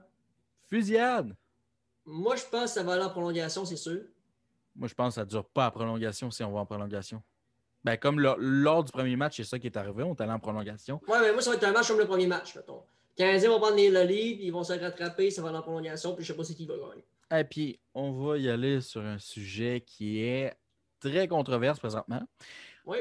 Fusillade? 0.69 1.35
Moi, 2.05 2.35
je 2.37 2.45
pense 2.51 2.65
que 2.65 2.71
ça 2.71 2.83
va 2.83 2.95
aller 2.95 3.05
en 3.05 3.11
prolongation, 3.11 3.65
c'est 3.65 3.77
sûr. 3.77 4.01
Moi, 4.75 4.89
je 4.89 4.95
pense 4.95 5.11
que 5.11 5.15
ça 5.17 5.25
ne 5.25 5.31
dure 5.31 5.45
pas 5.45 5.67
à 5.67 5.71
prolongation 5.71 6.31
si 6.31 6.43
on 6.43 6.51
va 6.53 6.61
en 6.61 6.67
prolongation. 6.67 7.23
Ben, 7.85 7.97
comme 7.97 8.21
lors, 8.21 8.37
lors 8.39 8.85
du 8.85 8.93
premier 8.93 9.17
match, 9.17 9.37
c'est 9.39 9.45
ça 9.45 9.59
qui 9.59 9.67
est 9.67 9.77
arrivé. 9.77 10.03
On 10.05 10.15
est 10.15 10.21
allé 10.21 10.33
en 10.33 10.39
prolongation. 10.39 11.01
Ouais, 11.09 11.19
mais 11.21 11.33
moi, 11.33 11.43
ça 11.43 11.51
va 11.51 11.57
être 11.57 11.65
un 11.65 11.73
match 11.73 11.89
comme 11.89 11.99
le 11.99 12.07
premier 12.07 12.27
match, 12.27 12.55
mettons. 12.55 12.83
Canadiens 13.17 13.51
vont 13.51 13.59
prendre 13.61 13.77
les- 13.77 13.91
le 13.91 14.03
lead, 14.05 14.41
ils 14.41 14.51
vont 14.51 14.63
se 14.65 14.73
rattraper, 14.73 15.31
ça 15.31 15.43
va 15.43 15.49
aller 15.49 15.59
en 15.59 15.63
prolongation, 15.63 16.15
puis 16.15 16.25
je 16.25 16.33
sais 16.33 16.37
pas 16.37 16.45
c'est 16.45 16.55
qui 16.55 16.67
va 16.67 16.75
gagner. 16.77 17.05
Et 17.41 17.45
puis, 17.45 17.81
on 17.95 18.13
va 18.13 18.39
y 18.39 18.49
aller 18.49 18.81
sur 18.81 19.01
un 19.03 19.19
sujet 19.19 19.83
qui 19.87 20.23
est 20.23 20.55
très 21.01 21.27
controverse 21.29 21.79
présentement. 21.81 22.23
Oui? 22.87 22.99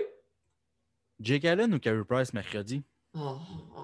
Jake 1.19 1.45
Allen 1.45 1.73
ou 1.73 1.79
Carey 1.79 2.03
Price 2.07 2.33
mercredi? 2.33 2.81
Oh, 3.15 3.37
oh, 3.77 3.79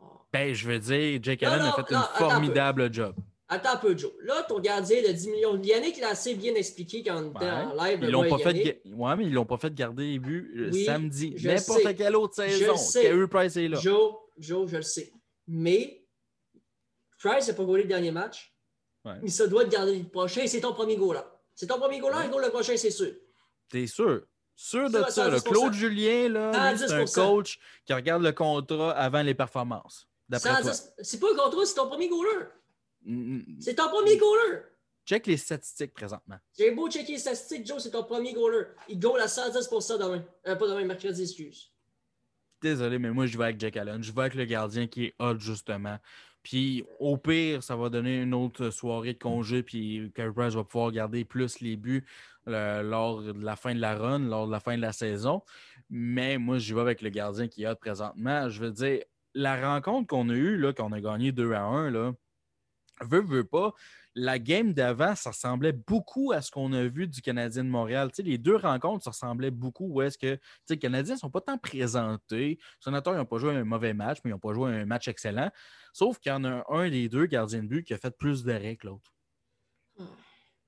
oh. 0.00 0.06
Ben, 0.32 0.54
je 0.54 0.66
veux 0.66 0.78
dire, 0.78 1.20
Jake 1.22 1.42
Non, 1.42 1.48
Allen 1.50 1.66
a 1.66 1.72
fait 1.72 1.90
non, 1.92 1.98
un 1.98 2.02
formidable 2.02 2.92
job. 2.92 3.14
Attends 3.54 3.74
un 3.74 3.76
peu, 3.76 3.96
Joe. 3.96 4.12
Là, 4.22 4.42
ton 4.48 4.58
gardien 4.60 5.02
de 5.02 5.08
10 5.12 5.28
millions. 5.28 5.60
Yannick 5.62 5.98
l'a 6.00 6.10
assez 6.10 6.34
bien 6.34 6.54
expliqué 6.54 7.02
quand 7.02 7.22
on 7.22 7.30
était 7.30 7.44
Ouais. 7.44 7.50
en 7.50 7.74
live. 7.74 7.98
Ils 8.02 8.10
l'ont 8.10 8.28
pas 8.28 8.38
fait 8.38 8.82
ouais, 8.84 9.16
mais 9.16 9.24
ils 9.24 9.32
l'ont 9.32 9.44
pas 9.46 9.58
fait 9.58 9.72
garder 9.74 10.04
les 10.12 10.18
buts 10.18 10.54
euh, 10.58 10.70
Oui, 10.72 10.84
samedi. 10.84 11.34
N'importe 11.42 11.96
quelle 11.96 12.16
autre 12.16 12.34
Je 12.44 12.50
saison. 12.50 12.76
sais. 12.76 13.02
Carey 13.04 13.28
Price 13.28 13.56
est 13.56 13.68
là. 13.68 13.78
Joe, 13.80 14.14
Joe, 14.38 14.68
je 14.70 14.76
le 14.76 14.82
sais. 14.82 15.12
Mais 15.46 16.04
Price 17.18 17.48
n'a 17.48 17.54
pas 17.54 17.64
goalé 17.64 17.82
le 17.84 17.88
dernier 17.88 18.10
match. 18.10 18.54
Ouais. 19.04 19.12
Il 19.22 19.30
se 19.32 19.42
doit 19.44 19.64
de 19.64 19.70
garder 19.70 19.98
le 19.98 20.04
prochain. 20.08 20.46
C'est 20.46 20.60
ton 20.60 20.72
premier 20.72 20.96
goal 20.96 21.14
là. 21.16 21.30
C'est 21.54 21.66
ton 21.66 21.78
premier 21.78 21.98
goal 22.00 22.10
là, 22.12 22.18
Ouais. 22.20 22.24
il 22.26 22.30
goal 22.30 22.42
le 22.44 22.50
prochain, 22.50 22.76
c'est 22.76 22.90
sûr. 22.90 23.12
T'es 23.70 23.86
sûr? 23.86 24.22
Sûr 24.56 24.88
de 24.90 25.02
ça. 25.10 25.28
là. 25.30 25.38
110%. 25.38 25.42
Claude 25.50 25.72
Julien, 25.72 26.28
là, 26.28 26.72
lui, 26.72 26.78
c'est 26.78 26.84
un 26.92 27.04
110%. 27.04 27.14
coach 27.14 27.58
qui 27.84 27.92
regarde 27.92 28.22
le 28.22 28.32
contrat 28.32 28.92
avant 28.92 29.22
les 29.22 29.34
performances. 29.34 30.06
D'après 30.28 30.50
toi. 30.62 30.72
110 30.72 30.92
C'est 31.02 31.20
pas 31.20 31.26
un 31.32 31.36
contrôle, 31.36 31.66
c'est 31.66 31.74
ton 31.74 31.88
premier 31.88 32.08
goaler. 32.08 32.46
C'est 33.60 33.74
ton 33.74 33.88
premier 33.88 34.16
goaler. 34.16 34.60
Check 35.06 35.26
les 35.26 35.36
statistiques 35.36 35.92
présentement. 35.92 36.36
J'ai 36.58 36.70
beau 36.70 36.90
checker 36.90 37.12
les 37.12 37.18
statistiques, 37.18 37.66
Joe, 37.66 37.82
c'est 37.82 37.90
ton 37.90 38.04
premier 38.04 38.32
goaler. 38.32 38.64
Il 38.88 38.98
goal 38.98 39.20
à 39.20 39.26
110% 39.26 39.98
demain. 39.98 40.24
Euh, 40.46 40.56
pas 40.56 40.66
demain, 40.66 40.84
mercredi, 40.84 41.22
excuse. 41.22 41.70
Désolé, 42.62 42.98
mais 42.98 43.10
moi, 43.10 43.26
je 43.26 43.36
vais 43.36 43.44
avec 43.44 43.60
Jack 43.60 43.76
Allen. 43.76 44.02
Je 44.02 44.10
vais 44.12 44.22
avec 44.22 44.34
le 44.34 44.46
gardien 44.46 44.86
qui 44.86 45.04
est 45.04 45.14
hot, 45.18 45.38
justement. 45.38 45.98
Puis, 46.42 46.84
au 46.98 47.18
pire, 47.18 47.62
ça 47.62 47.76
va 47.76 47.90
donner 47.90 48.22
une 48.22 48.32
autre 48.32 48.70
soirée 48.70 49.12
de 49.12 49.18
congé. 49.18 49.62
Puis, 49.62 50.10
Carey 50.14 50.32
Price 50.34 50.54
va 50.54 50.64
pouvoir 50.64 50.90
garder 50.90 51.26
plus 51.26 51.60
les 51.60 51.76
buts 51.76 52.06
lors 52.46 53.22
de 53.22 53.44
la 53.44 53.56
fin 53.56 53.74
de 53.74 53.80
la 53.80 53.96
run, 53.96 54.20
lors 54.20 54.46
de 54.46 54.52
la 54.52 54.60
fin 54.60 54.76
de 54.76 54.82
la 54.82 54.92
saison. 54.92 55.42
Mais 55.90 56.38
moi, 56.38 56.56
je 56.56 56.74
vais 56.74 56.80
avec 56.80 57.02
le 57.02 57.10
gardien 57.10 57.48
qui 57.48 57.64
est 57.64 57.68
hot 57.68 57.76
présentement. 57.76 58.48
Je 58.48 58.60
veux 58.60 58.72
dire, 58.72 59.02
la 59.34 59.74
rencontre 59.74 60.06
qu'on 60.06 60.30
a 60.30 60.34
eue, 60.34 60.56
là, 60.56 60.72
qu'on 60.72 60.92
a 60.92 61.00
gagné 61.00 61.32
2 61.32 61.52
à 61.52 61.62
1, 61.62 61.90
là, 61.90 62.14
veut, 63.00 63.22
veut 63.22 63.44
pas. 63.44 63.72
La 64.14 64.38
game 64.38 64.72
d'avant, 64.72 65.16
ça 65.16 65.30
ressemblait 65.30 65.72
beaucoup 65.72 66.32
à 66.32 66.40
ce 66.40 66.50
qu'on 66.50 66.72
a 66.72 66.84
vu 66.84 67.08
du 67.08 67.20
Canadien 67.20 67.64
de 67.64 67.68
Montréal. 67.68 68.10
Tu 68.10 68.16
sais, 68.16 68.22
les 68.22 68.38
deux 68.38 68.56
rencontres, 68.56 69.04
ça 69.04 69.10
ressemblait 69.10 69.50
beaucoup 69.50 69.86
où 69.88 70.02
est-ce 70.02 70.16
que 70.16 70.34
tu 70.36 70.40
sais, 70.66 70.74
les 70.74 70.78
Canadiens 70.78 71.14
ne 71.14 71.18
sont 71.18 71.30
pas 71.30 71.40
tant 71.40 71.58
présentés. 71.58 72.38
Les 72.38 72.58
sénateurs 72.78 73.14
n'ont 73.14 73.24
pas 73.24 73.38
joué 73.38 73.56
un 73.56 73.64
mauvais 73.64 73.92
match, 73.92 74.18
mais 74.22 74.30
ils 74.30 74.34
n'ont 74.34 74.38
pas 74.38 74.52
joué 74.52 74.72
un 74.72 74.86
match 74.86 75.08
excellent. 75.08 75.50
Sauf 75.92 76.18
qu'il 76.18 76.30
y 76.30 76.34
en 76.34 76.44
a 76.44 76.64
un 76.68 76.88
des 76.88 77.08
deux 77.08 77.26
gardiens 77.26 77.62
de 77.62 77.68
but 77.68 77.84
qui 77.84 77.94
a 77.94 77.98
fait 77.98 78.16
plus 78.16 78.44
d'arrêts 78.44 78.76
que 78.76 78.86
l'autre. 78.86 79.12
Puis 79.96 80.06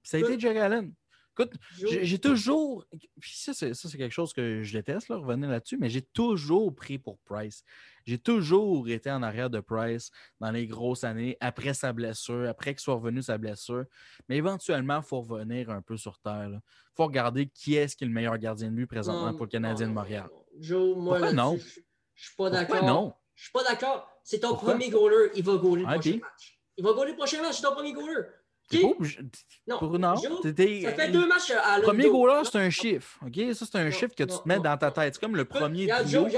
Ça 0.03 0.17
a 0.17 0.21
été 0.21 0.39
Jack 0.39 0.57
Allen. 0.57 0.93
Écoute, 1.39 1.53
j'ai 1.77 2.19
toujours. 2.19 2.87
Puis 3.21 3.33
ça, 3.35 3.53
c'est 3.53 3.75
ça, 3.75 3.89
c'est 3.91 3.99
quelque 3.99 4.13
chose 4.13 4.33
que 4.33 4.63
je 4.63 4.73
déteste, 4.73 5.09
là, 5.09 5.17
revenir 5.17 5.51
là-dessus, 5.51 5.77
mais 5.77 5.91
j'ai 5.91 6.01
toujours 6.03 6.75
pris 6.75 6.99
pour 6.99 7.19
Price. 7.19 7.63
J'ai 8.07 8.19
toujours 8.19 8.89
été 8.89 9.11
en 9.11 9.23
arrière 9.23 9.51
de 9.51 9.61
Price 9.61 10.11
dans 10.41 10.51
les 10.51 10.67
grosses 10.67 11.05
années, 11.05 11.37
après 11.41 11.75
sa 11.75 11.93
blessure, 11.93 12.49
après 12.49 12.73
qu'il 12.75 12.81
soit 12.81 12.95
revenu 12.95 13.23
sa 13.23 13.37
blessure. 13.37 13.85
Mais 14.29 14.37
éventuellement, 14.37 14.99
il 14.99 15.07
faut 15.07 15.21
revenir 15.21 15.69
un 15.71 15.83
peu 15.83 15.97
sur 15.99 16.19
terre. 16.21 16.49
Il 16.51 16.61
faut 16.97 17.05
regarder 17.07 17.49
qui 17.49 17.75
est-ce 17.75 17.97
qui 17.97 18.05
est 18.05 18.07
le 18.07 18.13
meilleur 18.15 18.39
gardien 18.39 18.71
de 18.71 18.77
but 18.77 18.87
présentement 18.87 19.31
non, 19.33 19.37
pour 19.37 19.45
le 19.47 19.51
Canadien 19.51 19.87
non, 19.89 19.93
de 19.93 19.97
Montréal. 19.99 20.29
non. 20.33 20.45
Joe, 20.59 20.97
moi, 20.97 21.19
Pourquoi 21.19 21.35
non? 21.35 21.57
Je 21.59 21.81
je 22.15 22.27
suis 22.29 22.37
pas 22.37 22.49
d'accord. 22.49 22.85
non? 22.87 23.13
Je 23.35 23.43
suis 23.43 23.53
pas 23.53 23.65
d'accord. 23.65 24.09
C'est 24.25 24.41
ton 24.41 24.49
Pourquoi? 24.51 24.71
premier 24.73 24.89
goaler. 24.89 25.31
Il 25.35 25.45
va 25.45 25.57
goaler 25.57 25.83
le 25.83 25.89
Ah, 25.89 25.95
prochain 25.95 26.11
puis? 26.13 26.21
match. 26.21 26.59
Il 26.79 26.85
va 26.85 26.93
goaler 26.95 27.11
le 27.11 27.17
prochain 27.19 27.43
match. 27.43 27.57
C'est 27.57 27.63
ton 27.63 27.75
premier 27.75 27.93
goaler. 27.93 28.23
Pas 28.71 28.79
obligé- 28.89 29.21
Non. 29.67 30.15
T'étais- 30.43 30.83
Ça 30.83 30.93
fait 30.93 31.11
deux 31.11 31.27
matchs 31.27 31.51
à 31.53 31.79
Le 31.79 31.85
premier 31.85 32.05
Londres. 32.05 32.19
goaler, 32.19 32.35
Non, 32.39 32.45
c'est 32.45 32.59
un 32.59 32.71
chiffre. 32.71 33.19
OK? 33.25 33.55
Ça, 33.55 33.65
c'est 33.67 33.79
un 33.79 33.85
Non, 33.85 33.91
chiffre 33.91 34.15
que 34.15 34.25
tu 34.25 34.37
te 34.37 34.47
mets 34.49 34.59
dans 34.59 34.77
ta 34.77 34.91
tête. 34.91 35.15
C'est 35.15 35.21
comme 35.21 35.37
le 35.37 35.45
premier. 35.45 35.89
Joe, 36.07 36.33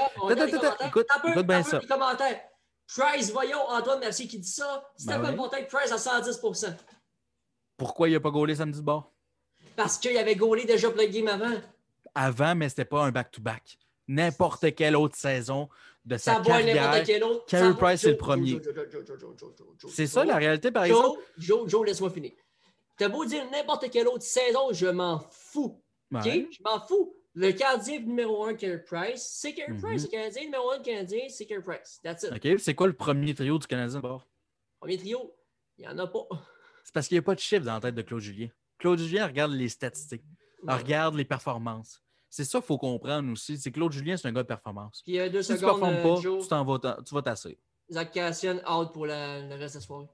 écoute, 0.85 1.07
écoute 1.25 1.47
bien 1.47 1.63
ça. 1.63 1.79
les 1.79 1.87
commentaires. 1.87 2.41
Price, 2.87 3.31
voyons, 3.33 3.61
Antoine 3.69 4.01
Mercier 4.01 4.27
qui 4.27 4.39
dit 4.39 4.49
ça. 4.51 4.83
C'était 4.97 5.13
Ben 5.15 5.19
pas 5.21 5.25
ouais. 5.27 5.31
le 5.33 5.37
montant 5.37 5.61
de 5.61 5.65
Price 5.67 5.93
à 5.93 5.99
110% 5.99 6.75
Pourquoi 7.77 8.09
il 8.09 8.13
n'a 8.15 8.21
pas 8.21 8.31
gaulé 8.31 8.55
samedi 8.57 8.81
bord? 8.83 9.13
Parce 9.77 9.99
qu'il 9.99 10.17
avait 10.17 10.35
gaulé 10.37 10.65
déjà 10.65 10.89
pour 10.91 11.01
le 11.01 11.07
game 11.07 11.29
avant. 11.29 11.55
Avant, 12.15 12.55
mais 12.55 12.69
c'était 12.69 12.85
pas 12.87 13.05
un 13.05 13.11
back-to-back. 13.13 13.79
N'importe 14.09 14.75
quelle 14.75 14.97
autre 14.97 15.17
saison 15.17 15.69
de 16.09 16.17
sa 16.17 16.35
ça 16.35 16.43
Carey 16.43 17.75
Price 17.77 18.05
est 18.05 18.11
le 18.11 18.17
premier. 18.17 18.61
C'est 19.89 20.07
ça 20.07 20.25
la 20.25 20.37
réalité, 20.37 20.71
par 20.71 20.87
Joe, 20.87 20.99
exemple? 20.99 21.23
Joe, 21.39 21.69
Joe, 21.69 21.87
laisse-moi 21.87 22.11
finir. 22.11 22.33
T'as 22.97 23.09
beau 23.09 23.25
dire 23.25 23.49
n'importe 23.51 23.91
quelle 23.91 24.09
autre 24.09 24.25
saison, 24.25 24.73
je 24.73 24.87
m'en 24.87 25.21
fous. 25.31 25.81
Je 26.11 26.63
m'en 26.65 26.81
fous. 26.81 27.15
Le 27.35 27.53
Canadien 27.53 28.01
numéro 28.01 28.45
un, 28.47 28.55
Carey 28.55 28.83
Price, 28.83 29.23
c'est 29.41 29.55
Carey. 29.55 29.73
Mm-hmm. 29.73 29.81
Price. 29.81 30.03
Le 30.03 30.09
Canadien 30.09 30.45
numéro 30.45 30.71
un, 30.73 30.81
Canadien, 30.81 31.29
c'est 31.29 31.47
Carey 31.47 31.63
Price. 31.63 32.01
That's 32.03 32.25
it. 32.25 32.33
OK, 32.33 32.59
c'est 32.59 32.75
quoi 32.75 32.89
le 32.89 32.95
premier 32.95 33.33
trio 33.35 33.59
du 33.59 33.67
Canadien 33.67 34.01
d'abord? 34.01 34.27
Premier 34.81 34.97
trio, 34.97 35.37
il 35.77 35.83
n'y 35.83 35.89
en 35.89 35.99
a 35.99 36.07
pas. 36.09 36.27
C'est 36.83 36.93
parce 36.93 37.07
qu'il 37.07 37.15
n'y 37.17 37.21
a 37.21 37.23
pas 37.23 37.35
de 37.35 37.41
chiffre 37.41 37.65
dans 37.65 37.75
la 37.75 37.81
tête 37.81 37.95
de 37.95 38.03
Claude 38.03 38.23
Julien. 38.23 38.49
Claude 38.79 38.99
Julien 38.99 39.27
regarde 39.27 39.53
les 39.53 39.69
statistiques, 39.69 40.25
regarde 40.67 41.15
les 41.15 41.25
performances. 41.25 42.03
C'est 42.31 42.45
ça 42.45 42.59
qu'il 42.59 42.67
faut 42.67 42.79
comprendre 42.79 43.33
aussi. 43.33 43.57
C'est 43.59 43.71
que 43.71 43.77
Claude 43.77 43.93
Julien, 43.93 44.17
c'est 44.17 44.29
un 44.29 44.33
gars 44.33 44.43
de 44.43 44.49
performance. 44.49 45.03
Puis 45.03 45.17
il 45.17 45.31
deux 45.31 45.43
Si 45.43 45.49
tu 45.49 45.55
ne 45.55 45.67
performes 45.67 45.95
euh, 45.95 46.03
pas, 46.03 46.21
Joe, 46.21 46.43
tu 46.43 46.49
t'en 46.49 46.65
vas, 46.65 46.79
ta- 46.79 46.99
tu 47.05 47.15
vas 47.15 47.23
tasser. 47.23 47.59
Zach 47.91 48.13
Cassian 48.13 48.59
out 48.71 48.93
pour 48.93 49.07
la- 49.07 49.41
le 49.41 49.55
reste 49.55 49.75
de 49.77 49.81
la 49.81 49.87
soirée. 49.87 50.09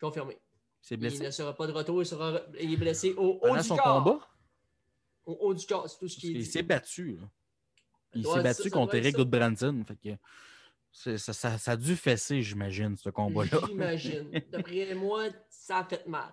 Confirmé. 0.00 0.38
C'est 0.82 0.96
Il 0.96 1.22
ne 1.22 1.30
sera 1.30 1.54
pas 1.54 1.66
de 1.66 1.72
retour, 1.72 2.02
il, 2.02 2.06
sera, 2.06 2.40
il 2.60 2.74
est 2.74 2.76
blessé 2.76 3.14
au 3.14 3.22
haut 3.22 3.38
Pendant 3.40 3.56
du 3.56 3.62
son 3.68 3.76
corps. 3.76 4.04
combat, 4.04 4.28
Au 5.24 5.32
haut 5.40 5.54
du 5.54 5.64
corps, 5.64 5.88
c'est 5.88 5.98
tout 5.98 6.08
ce 6.08 6.18
qu'il 6.18 6.34
dit. 6.34 6.44
s'est 6.44 6.62
battu. 6.62 7.16
là. 7.16 7.26
Il 8.14 8.26
s'est 8.26 8.42
battu 8.42 8.62
ça, 8.64 8.70
contre 8.70 8.94
Eric. 8.96 9.16
Goodbranson. 9.16 9.82
Fait 9.88 9.96
que 9.96 11.16
ça, 11.16 11.32
ça- 11.32 11.56
ça 11.58 11.70
a 11.72 11.76
dû 11.76 11.96
fesser, 11.96 12.42
j'imagine, 12.42 12.96
ce 12.98 13.08
combat-là. 13.08 13.60
J'imagine. 13.66 14.30
D'après 14.52 14.94
moi, 14.94 15.28
ça 15.48 15.78
a 15.78 15.84
fait 15.84 16.06
mal. 16.06 16.30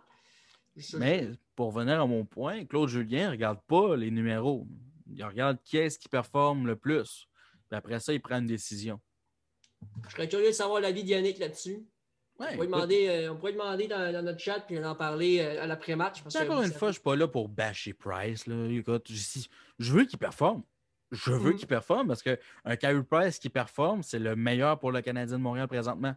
Mais 0.97 1.29
pour 1.55 1.71
venir 1.71 2.01
à 2.01 2.07
mon 2.07 2.25
point, 2.25 2.65
Claude 2.65 2.89
Julien 2.89 3.27
ne 3.27 3.31
regarde 3.31 3.59
pas 3.67 3.95
les 3.95 4.09
numéros. 4.11 4.67
Il 5.13 5.23
regarde 5.23 5.57
qui 5.63 5.77
est-ce 5.77 5.99
qui 5.99 6.07
performe 6.09 6.65
le 6.67 6.75
plus. 6.75 7.27
Puis 7.69 7.77
après 7.77 7.99
ça, 7.99 8.13
il 8.13 8.21
prend 8.21 8.39
une 8.39 8.47
décision. 8.47 8.99
je 10.07 10.11
serais 10.11 10.27
curieux 10.29 10.47
de 10.47 10.51
savoir 10.51 10.79
l'avis 10.81 11.03
d'Yannick 11.03 11.39
là-dessus. 11.39 11.85
Ouais, 12.39 12.47
on, 12.51 12.53
pourrait 12.55 12.67
demander, 12.67 13.07
euh, 13.09 13.31
on 13.33 13.35
pourrait 13.37 13.53
demander 13.53 13.87
dans, 13.87 14.11
dans 14.11 14.23
notre 14.23 14.39
chat 14.39 14.61
puis 14.61 14.83
en 14.83 14.95
parler 14.95 15.39
euh, 15.41 15.61
à 15.63 15.67
l'après-match. 15.67 16.23
encore 16.25 16.63
une 16.63 16.71
fois, 16.71 16.87
je 16.87 16.91
ne 16.91 16.91
suis 16.93 17.01
pas 17.01 17.15
là 17.15 17.27
pour 17.27 17.49
bâcher 17.49 17.93
Price. 17.93 18.47
Là. 18.47 18.67
Écoute, 18.69 19.11
je, 19.11 19.39
je 19.77 19.93
veux 19.93 20.05
qu'il 20.05 20.17
performe. 20.17 20.63
Je 21.11 21.31
veux 21.31 21.51
Mhm. 21.51 21.57
qu'il 21.57 21.67
performe 21.67 22.07
parce 22.07 22.23
qu'un 22.23 22.75
Carey 22.77 23.03
Price 23.03 23.37
qui 23.37 23.49
performe, 23.49 24.01
c'est 24.01 24.17
le 24.17 24.35
meilleur 24.37 24.79
pour 24.79 24.91
le 24.93 25.01
Canadien 25.01 25.37
de 25.37 25.43
Montréal 25.43 25.67
présentement. 25.67 26.15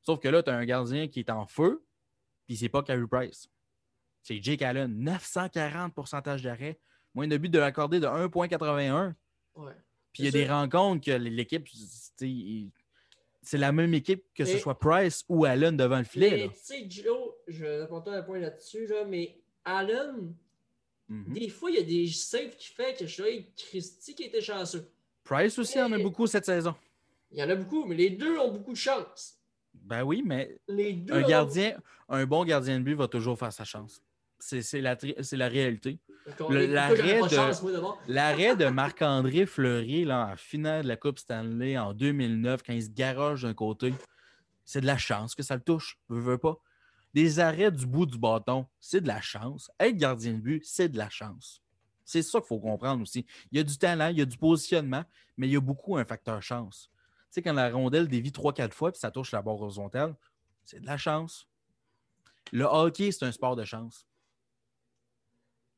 Sauf 0.00 0.18
que 0.18 0.28
là, 0.28 0.42
tu 0.42 0.48
as 0.50 0.56
un 0.56 0.64
gardien 0.64 1.08
qui 1.08 1.20
est 1.20 1.30
en 1.30 1.46
feu, 1.46 1.84
puis 2.46 2.56
c'est 2.56 2.70
pas 2.70 2.82
Carey 2.82 3.04
Price. 3.08 3.48
C'est 4.22 4.42
Jake 4.42 4.62
Allen, 4.62 4.92
940 4.98 5.94
pourcentage 5.94 6.42
d'arrêt, 6.42 6.78
moins 7.14 7.26
de 7.26 7.36
but 7.36 7.48
de 7.48 7.58
l'accorder 7.58 8.00
de 8.00 8.06
1,81. 8.06 9.14
Ouais. 9.54 9.72
Puis 10.12 10.22
il 10.22 10.26
y 10.26 10.28
a 10.28 10.30
des 10.32 10.46
rencontres 10.46 11.04
que 11.06 11.12
l'équipe, 11.12 11.66
c'est 13.42 13.58
la 13.58 13.72
même 13.72 13.94
équipe 13.94 14.24
que 14.34 14.44
ce 14.44 14.58
soit 14.58 14.78
Price 14.78 15.24
ou 15.28 15.44
Allen 15.44 15.76
devant 15.76 15.98
le 15.98 16.04
filet. 16.04 16.48
Tu 16.48 16.54
sais, 16.60 16.86
Gio, 16.90 17.36
je 17.48 17.64
vais 17.64 17.80
apporter 17.82 18.10
un 18.10 18.22
point 18.22 18.38
là-dessus, 18.38 18.86
là, 18.86 19.04
mais 19.04 19.38
Allen, 19.64 20.34
Mhm. 21.08 21.32
des 21.32 21.48
fois, 21.48 21.70
il 21.70 21.76
y 21.76 21.80
a 21.80 21.82
des 21.82 22.06
saves 22.08 22.54
qui 22.56 22.68
fait 22.68 22.96
que 22.96 23.06
je 23.06 23.22
suis 23.22 23.46
Christy 23.56 24.14
qui 24.14 24.24
était 24.24 24.40
chanceux. 24.40 24.88
Price 25.24 25.58
aussi 25.58 25.80
en 25.80 25.90
a 25.92 25.98
beaucoup 25.98 26.26
cette 26.26 26.44
saison. 26.44 26.74
Il 27.32 27.38
y 27.38 27.42
en 27.42 27.50
a 27.50 27.54
beaucoup, 27.56 27.84
mais 27.84 27.94
les 27.96 28.10
deux 28.10 28.38
ont 28.38 28.50
beaucoup 28.52 28.72
de 28.72 28.76
chance. 28.78 29.36
Ben 29.74 30.02
oui, 30.02 30.22
mais 30.24 30.58
Les 30.68 30.92
deux 30.92 31.14
un 31.14 31.22
ont- 31.44 31.74
un 32.08 32.26
bon 32.26 32.44
gardien 32.44 32.78
de 32.78 32.84
but 32.84 32.94
va 32.94 33.06
toujours 33.08 33.38
faire 33.38 33.52
sa 33.52 33.64
chance. 33.64 34.02
C'est 34.40 34.80
la, 34.80 34.94
réalité. 35.48 35.98
L'arrêt 38.08 38.56
de- 38.56 38.68
Marc-André 38.68 39.46
Fleury 39.46 40.04
là, 40.04 40.32
en 40.32 40.36
finale 40.36 40.84
de 40.84 40.88
la 40.88 40.96
Coupe 40.96 41.18
Stanley 41.18 41.78
en 41.78 41.92
2009, 41.92 42.62
quand 42.66 42.72
il 42.72 42.82
se 42.82 42.90
garoche 42.90 43.42
d'un 43.42 43.54
côté, 43.54 43.94
c'est 44.64 44.80
de 44.80 44.86
la 44.86 44.98
chance 44.98 45.34
que 45.34 45.42
ça 45.42 45.56
le 45.56 45.62
touche. 45.62 45.98
Veux, 46.08 46.20
veux 46.20 46.38
pas. 46.38 46.56
Des 47.12 47.40
arrêts 47.40 47.70
du 47.70 47.86
bout 47.86 48.06
du 48.06 48.18
bâton, 48.18 48.66
c'est 48.78 49.00
de 49.00 49.08
la 49.08 49.20
chance. 49.20 49.70
Être 49.80 49.96
gardien 49.96 50.34
de 50.34 50.38
but, 50.38 50.62
c'est 50.64 50.88
de 50.88 50.96
la 50.96 51.10
chance. 51.10 51.62
C'est 52.04 52.22
ça 52.22 52.40
qu'il 52.40 52.48
faut 52.48 52.60
comprendre 52.60 53.02
aussi. 53.02 53.26
Il 53.50 53.58
y 53.58 53.60
a 53.60 53.64
du 53.64 53.76
talent, 53.78 54.08
il 54.08 54.18
y 54.18 54.22
a 54.22 54.24
du 54.24 54.36
positionnement, 54.36 55.04
mais 55.36 55.48
il 55.48 55.52
y 55.52 55.56
a 55.56 55.60
beaucoup 55.60 55.96
un 55.96 56.04
facteur 56.04 56.42
chance. 56.42 56.90
Tu 56.92 57.34
sais, 57.34 57.42
quand 57.42 57.52
la 57.52 57.70
rondelle 57.70 58.08
dévie 58.08 58.30
3-4 58.30 58.72
fois 58.72 58.90
puis 58.90 59.00
ça 59.00 59.10
touche 59.10 59.32
la 59.32 59.42
barre 59.42 59.60
horizontale, 59.60 60.16
c'est 60.64 60.80
de 60.80 60.86
la 60.86 60.96
chance. 60.96 61.46
Le 62.52 62.64
hockey, 62.64 63.12
c'est 63.12 63.24
un 63.24 63.32
sport 63.32 63.54
de 63.54 63.64
chance. 63.64 64.06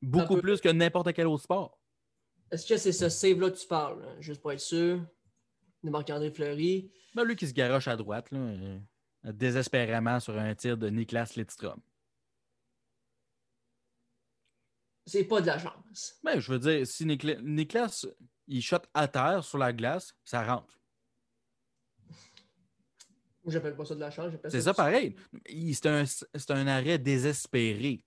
Beaucoup 0.03 0.37
plus 0.41 0.61
que 0.61 0.69
n'importe 0.69 1.13
quel 1.13 1.27
autre 1.27 1.45
sport. 1.45 1.79
Est-ce 2.51 2.67
que 2.67 2.77
c'est 2.77 2.93
ce 2.93 3.09
save-là 3.09 3.51
que 3.51 3.57
tu 3.57 3.67
parles? 3.67 4.05
hein? 4.05 4.17
Juste 4.21 4.41
pour 4.43 4.53
être 4.53 4.61
sûr. 4.61 5.01
De 5.83 5.91
Marc-André 5.91 6.31
Fleury. 6.31 6.93
Ben, 7.15 7.25
lui 7.25 7.35
qui 7.37 7.47
se 7.49 7.53
garoche 7.53 7.89
à 7.89 7.97
droite, 7.97 8.31
là, 8.31 8.39
euh, 8.39 8.79
désespérément 9.25 10.21
sur 10.21 10.39
un 10.39 10.55
tir 10.55 10.77
de 10.77 10.89
Niklas 10.89 11.33
Lidstrom. 11.37 11.81
C'est 15.07 15.25
pas 15.25 15.41
de 15.41 15.47
la 15.47 15.59
chance. 15.59 16.15
Ben, 16.23 16.39
je 16.39 16.53
veux 16.53 16.59
dire, 16.61 16.87
si 16.87 17.05
Nikla- 17.05 17.41
Niklas, 17.43 18.07
il 18.47 18.63
shot 18.63 18.79
à 18.95 19.09
terre 19.09 19.43
sur 19.45 19.59
la 19.59 19.73
glace, 19.73 20.15
ça 20.25 20.45
rentre. 20.45 20.79
J'appelle 23.47 23.75
pas 23.75 23.85
ça 23.85 23.97
de 23.97 24.01
la 24.01 24.11
chance. 24.13 24.33
C'est 24.49 24.61
ça 24.63 24.73
pareil. 24.73 25.17
Il- 25.49 25.75
C'est 25.75 25.87
un, 25.89 26.05
c'est 26.07 26.51
un 26.53 26.67
arrêt 26.69 26.99
désespéré. 26.99 28.05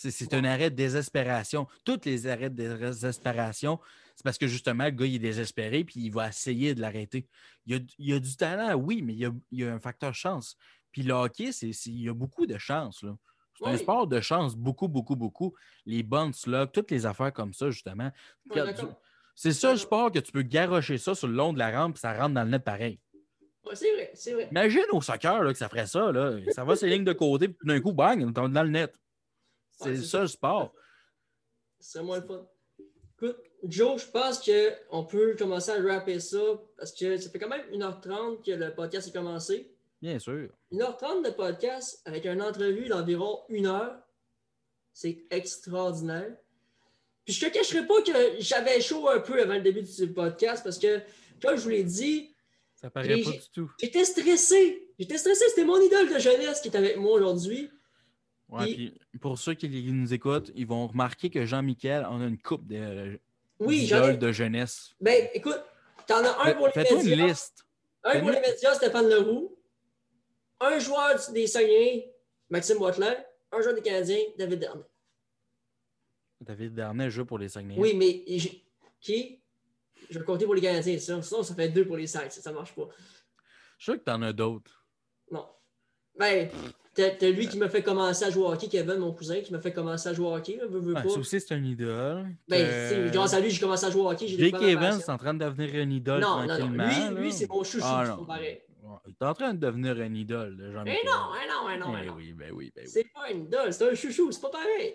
C'est 0.00 0.12
c'est 0.12 0.32
un 0.32 0.44
arrêt 0.44 0.70
de 0.70 0.76
désespération. 0.76 1.66
Tous 1.84 1.98
les 2.04 2.28
arrêts 2.28 2.50
de 2.50 2.54
désespération, 2.78 3.80
c'est 4.14 4.22
parce 4.22 4.38
que 4.38 4.46
justement, 4.46 4.84
le 4.84 4.90
gars, 4.92 5.06
il 5.06 5.16
est 5.16 5.18
désespéré 5.18 5.82
puis 5.82 5.94
il 6.00 6.10
va 6.10 6.28
essayer 6.28 6.72
de 6.72 6.80
l'arrêter. 6.80 7.26
Il 7.66 7.74
y 7.74 7.78
a, 7.78 7.80
il 7.98 8.12
a 8.14 8.20
du 8.20 8.36
talent, 8.36 8.74
oui, 8.76 9.02
mais 9.02 9.14
il 9.14 9.18
y 9.18 9.26
a, 9.26 9.32
il 9.50 9.64
a 9.64 9.72
un 9.74 9.80
facteur 9.80 10.14
chance. 10.14 10.56
Puis 10.92 11.02
le 11.02 11.12
hockey, 11.14 11.50
c'est, 11.50 11.72
c'est- 11.72 11.90
il 11.90 12.02
y 12.02 12.08
a 12.08 12.14
beaucoup 12.14 12.46
de 12.46 12.56
chance. 12.58 13.02
là. 13.02 13.16
C'est 13.58 13.66
un 13.66 13.76
sport 13.76 14.06
de 14.06 14.20
chance, 14.20 14.54
beaucoup, 14.54 14.86
beaucoup, 14.86 15.16
beaucoup. 15.16 15.52
Les 15.84 16.04
bonnes 16.04 16.32
slugs, 16.32 16.70
toutes 16.72 16.92
les 16.92 17.04
affaires 17.04 17.32
comme 17.32 17.52
ça, 17.52 17.70
justement. 17.70 18.12
C'est 19.34 19.52
ça, 19.52 19.72
le 19.72 19.78
sport 19.78 20.12
que 20.12 20.20
tu 20.20 20.30
peux 20.30 20.42
garocher 20.42 20.98
ça 20.98 21.16
sur 21.16 21.26
le 21.26 21.34
long 21.34 21.52
de 21.52 21.58
la 21.58 21.72
rampe 21.76 21.96
et 21.96 21.98
ça 21.98 22.12
rentre 22.16 22.34
dans 22.34 22.44
le 22.44 22.50
net 22.50 22.62
pareil. 22.62 23.00
C'est 23.74 23.92
vrai, 23.94 24.10
c'est 24.14 24.32
vrai. 24.32 24.46
Imagine 24.50 24.84
au 24.92 25.00
soccer 25.00 25.42
là, 25.42 25.52
que 25.52 25.58
ça 25.58 25.68
ferait 25.68 25.86
ça. 25.88 26.12
Là. 26.12 26.38
Ça 26.52 26.64
va 26.64 26.76
sur 26.76 26.86
les 26.86 26.94
lignes 26.94 27.04
de 27.04 27.12
côté, 27.12 27.48
puis 27.48 27.66
d'un 27.66 27.80
coup, 27.80 27.92
bang, 27.92 28.22
on 28.24 28.32
tombe 28.32 28.52
dans 28.52 28.62
le 28.62 28.70
net. 28.70 28.94
C'est 29.80 29.90
Ouais, 29.90 29.96
c'est 29.96 30.20
le 30.20 30.26
sport. 30.26 30.72
Ce 31.80 31.92
serait 31.92 32.04
moins 32.04 32.18
le 32.20 32.26
fun. 32.26 32.46
Écoute, 33.16 33.38
Joe, 33.64 34.00
je 34.04 34.10
pense 34.10 34.40
qu'on 34.44 35.04
peut 35.04 35.34
commencer 35.36 35.70
à 35.70 35.80
rapper 35.82 36.20
ça 36.20 36.38
parce 36.76 36.92
que 36.92 37.16
ça 37.16 37.30
fait 37.30 37.38
quand 37.38 37.48
même 37.48 37.66
1h30 37.72 38.44
que 38.44 38.52
le 38.52 38.74
podcast 38.74 39.08
a 39.08 39.10
commencé. 39.18 39.72
Bien 40.00 40.18
sûr. 40.18 40.50
1h30 40.72 41.24
de 41.24 41.30
podcast 41.30 42.00
avec 42.04 42.24
une 42.26 42.40
entrevue 42.42 42.88
d'environ 42.88 43.40
une 43.48 43.66
heure. 43.66 43.98
C'est 44.92 45.24
extraordinaire. 45.30 46.36
Puis 47.24 47.34
je 47.34 47.46
te 47.46 47.52
cacherai 47.52 47.86
pas 47.86 48.00
que 48.02 48.12
j'avais 48.40 48.80
chaud 48.80 49.08
un 49.08 49.20
peu 49.20 49.40
avant 49.40 49.54
le 49.54 49.60
début 49.60 49.82
du 49.82 50.12
podcast 50.12 50.62
parce 50.64 50.78
que, 50.78 51.00
comme 51.42 51.56
je 51.56 51.62
vous 51.62 51.68
l'ai 51.68 51.84
dit, 51.84 52.34
Ça 52.76 52.90
paraît 52.90 53.08
pas 53.22 53.30
du 53.30 53.38
tout. 53.52 53.70
j'étais 53.80 54.04
stressé. 54.04 54.88
J'étais 54.98 55.18
stressé. 55.18 55.44
C'était 55.48 55.64
mon 55.64 55.80
idole 55.80 56.12
de 56.12 56.18
jeunesse 56.18 56.60
qui 56.60 56.68
est 56.68 56.76
avec 56.76 56.96
moi 56.96 57.12
aujourd'hui. 57.12 57.70
Ouais, 58.48 58.64
Puis- 58.64 58.94
puis 59.10 59.18
pour 59.18 59.38
ceux 59.38 59.54
qui 59.54 59.68
nous 59.92 60.14
écoutent, 60.14 60.50
ils 60.54 60.66
vont 60.66 60.86
remarquer 60.86 61.28
que 61.28 61.44
Jean-Michel 61.44 62.04
en 62.06 62.20
a 62.20 62.24
une 62.24 62.38
coupe 62.40 62.66
de, 62.66 63.20
Oui, 63.58 63.80
d'idoles 63.80 64.14
ai. 64.14 64.16
de 64.16 64.32
jeunesse. 64.32 64.94
Ben, 65.00 65.28
écoute, 65.34 65.60
t'en 66.06 66.24
as 66.24 66.48
un 66.48 66.54
pour 66.54 66.66
les 66.68 66.72
Fais-toi 66.72 67.02
une 67.02 67.10
médias. 67.10 67.26
liste. 67.26 67.66
Un 68.04 68.20
pour 68.20 68.30
les 68.30 68.40
médias, 68.40 68.74
Stéphane 68.74 69.08
Leroux. 69.08 69.54
Un 70.60 70.78
joueur 70.78 71.16
des 71.32 71.46
Saguenay, 71.46 72.10
Maxime 72.48 72.78
Boitler. 72.78 73.14
Un 73.52 73.60
joueur 73.60 73.74
des 73.74 73.82
Canadiens, 73.82 74.18
David 74.38 74.60
Dernay. 74.60 74.82
David 76.40 76.74
Darnay 76.74 77.10
joue 77.10 77.24
pour 77.26 77.38
les 77.38 77.48
Saguenayens. 77.48 77.80
Oui, 77.80 77.94
mais 77.94 78.24
qui? 79.00 79.40
Je 80.10 80.18
vais 80.18 80.24
compter 80.24 80.44
pour 80.46 80.54
les 80.54 80.60
Canadiens, 80.62 80.98
ça. 80.98 81.20
Sinon, 81.20 81.42
ça 81.42 81.54
fait 81.54 81.68
deux 81.68 81.86
pour 81.86 81.96
les 81.96 82.06
Saints. 82.06 82.30
Ça, 82.30 82.40
ça 82.40 82.52
marche 82.52 82.74
pas. 82.74 82.88
Je 83.76 83.82
suis 83.82 83.92
sûr 83.92 83.94
que 83.98 84.04
t'en 84.04 84.22
as 84.22 84.32
d'autres. 84.32 84.77
Ben, 86.18 86.48
t'as 86.94 87.28
lui 87.30 87.48
qui 87.48 87.58
m'a 87.58 87.68
fait 87.68 87.82
commencer 87.82 88.24
à 88.24 88.30
jouer 88.30 88.42
au 88.44 88.52
hockey, 88.52 88.66
Kevin, 88.68 88.96
mon 88.96 89.12
cousin, 89.12 89.40
qui 89.40 89.52
m'a 89.52 89.60
fait 89.60 89.72
commencer 89.72 90.08
à 90.08 90.14
jouer 90.14 90.26
au 90.26 90.34
hockey. 90.34 90.56
Là, 90.56 90.66
veux, 90.66 90.80
veux 90.80 90.94
Ouais, 90.94 91.02
pas. 91.02 91.08
ça 91.08 91.18
aussi, 91.20 91.40
c'est 91.40 91.54
un 91.54 91.62
idole. 91.62 92.26
Ben, 92.48 93.10
grâce 93.12 93.34
à 93.34 93.40
lui, 93.40 93.50
j'ai 93.50 93.60
commencé 93.60 93.86
à 93.86 93.90
jouer 93.90 94.02
au 94.02 94.10
hockey. 94.10 94.26
Jake 94.26 94.60
Evans, 94.62 94.98
c'est 95.00 95.10
en 95.12 95.18
train 95.18 95.34
de 95.34 95.44
devenir 95.44 95.74
une 95.80 95.92
idole 95.92 96.20
Non, 96.20 96.44
non, 96.46 96.58
non. 96.68 97.10
Lui, 97.10 97.22
lui 97.22 97.32
c'est 97.32 97.48
mon 97.48 97.62
chouchou. 97.62 97.84
Ah, 97.86 98.02
c'est 98.04 98.10
non. 98.10 98.24
pas 98.24 98.34
pareil. 98.34 98.60
Il 99.06 99.10
est 99.20 99.24
en 99.24 99.34
train 99.34 99.52
de 99.54 99.58
devenir 99.60 100.00
une 100.00 100.16
idole 100.16 100.56
de 100.56 100.64
Mais 100.66 100.72
Jean-Michel. 100.72 100.98
non, 101.04 101.12
non, 101.12 101.68
hein, 101.68 101.76
non, 101.78 101.94
hein, 101.94 102.00
Ben 102.00 102.06
non. 102.08 102.14
oui, 102.16 102.32
ben 102.32 102.50
oui, 102.54 102.72
ben 102.74 102.82
oui. 102.84 102.90
C'est 102.90 103.06
pas 103.12 103.30
une 103.30 103.44
idole, 103.44 103.72
c'est 103.72 103.90
un 103.90 103.94
chouchou, 103.94 104.32
c'est 104.32 104.40
pas 104.40 104.48
pareil. 104.50 104.94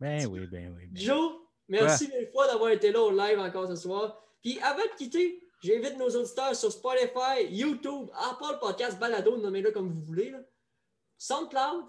Ben 0.00 0.26
oui, 0.30 0.46
ben 0.50 0.72
oui. 0.76 0.86
ben. 0.90 1.02
Joe, 1.02 1.32
merci 1.68 2.08
mille 2.08 2.28
fois 2.32 2.46
d'avoir 2.46 2.70
été 2.70 2.92
là 2.92 3.00
au 3.00 3.10
live 3.10 3.38
encore 3.40 3.66
ce 3.68 3.74
soir. 3.74 4.16
Puis 4.42 4.58
avant 4.62 4.76
de 4.82 4.96
quitter, 4.96 5.42
j'invite 5.62 5.98
nos 5.98 6.08
auditeurs 6.10 6.54
sur 6.54 6.70
Spotify, 6.70 7.46
YouTube, 7.50 8.08
Apple 8.30 8.58
Podcast, 8.60 8.98
Balado, 9.00 9.36
nommez-le 9.36 9.72
comme 9.72 9.88
vous 9.90 10.00
voulez. 10.02 10.30
là. 10.30 10.38
SoundCloud, 11.26 11.84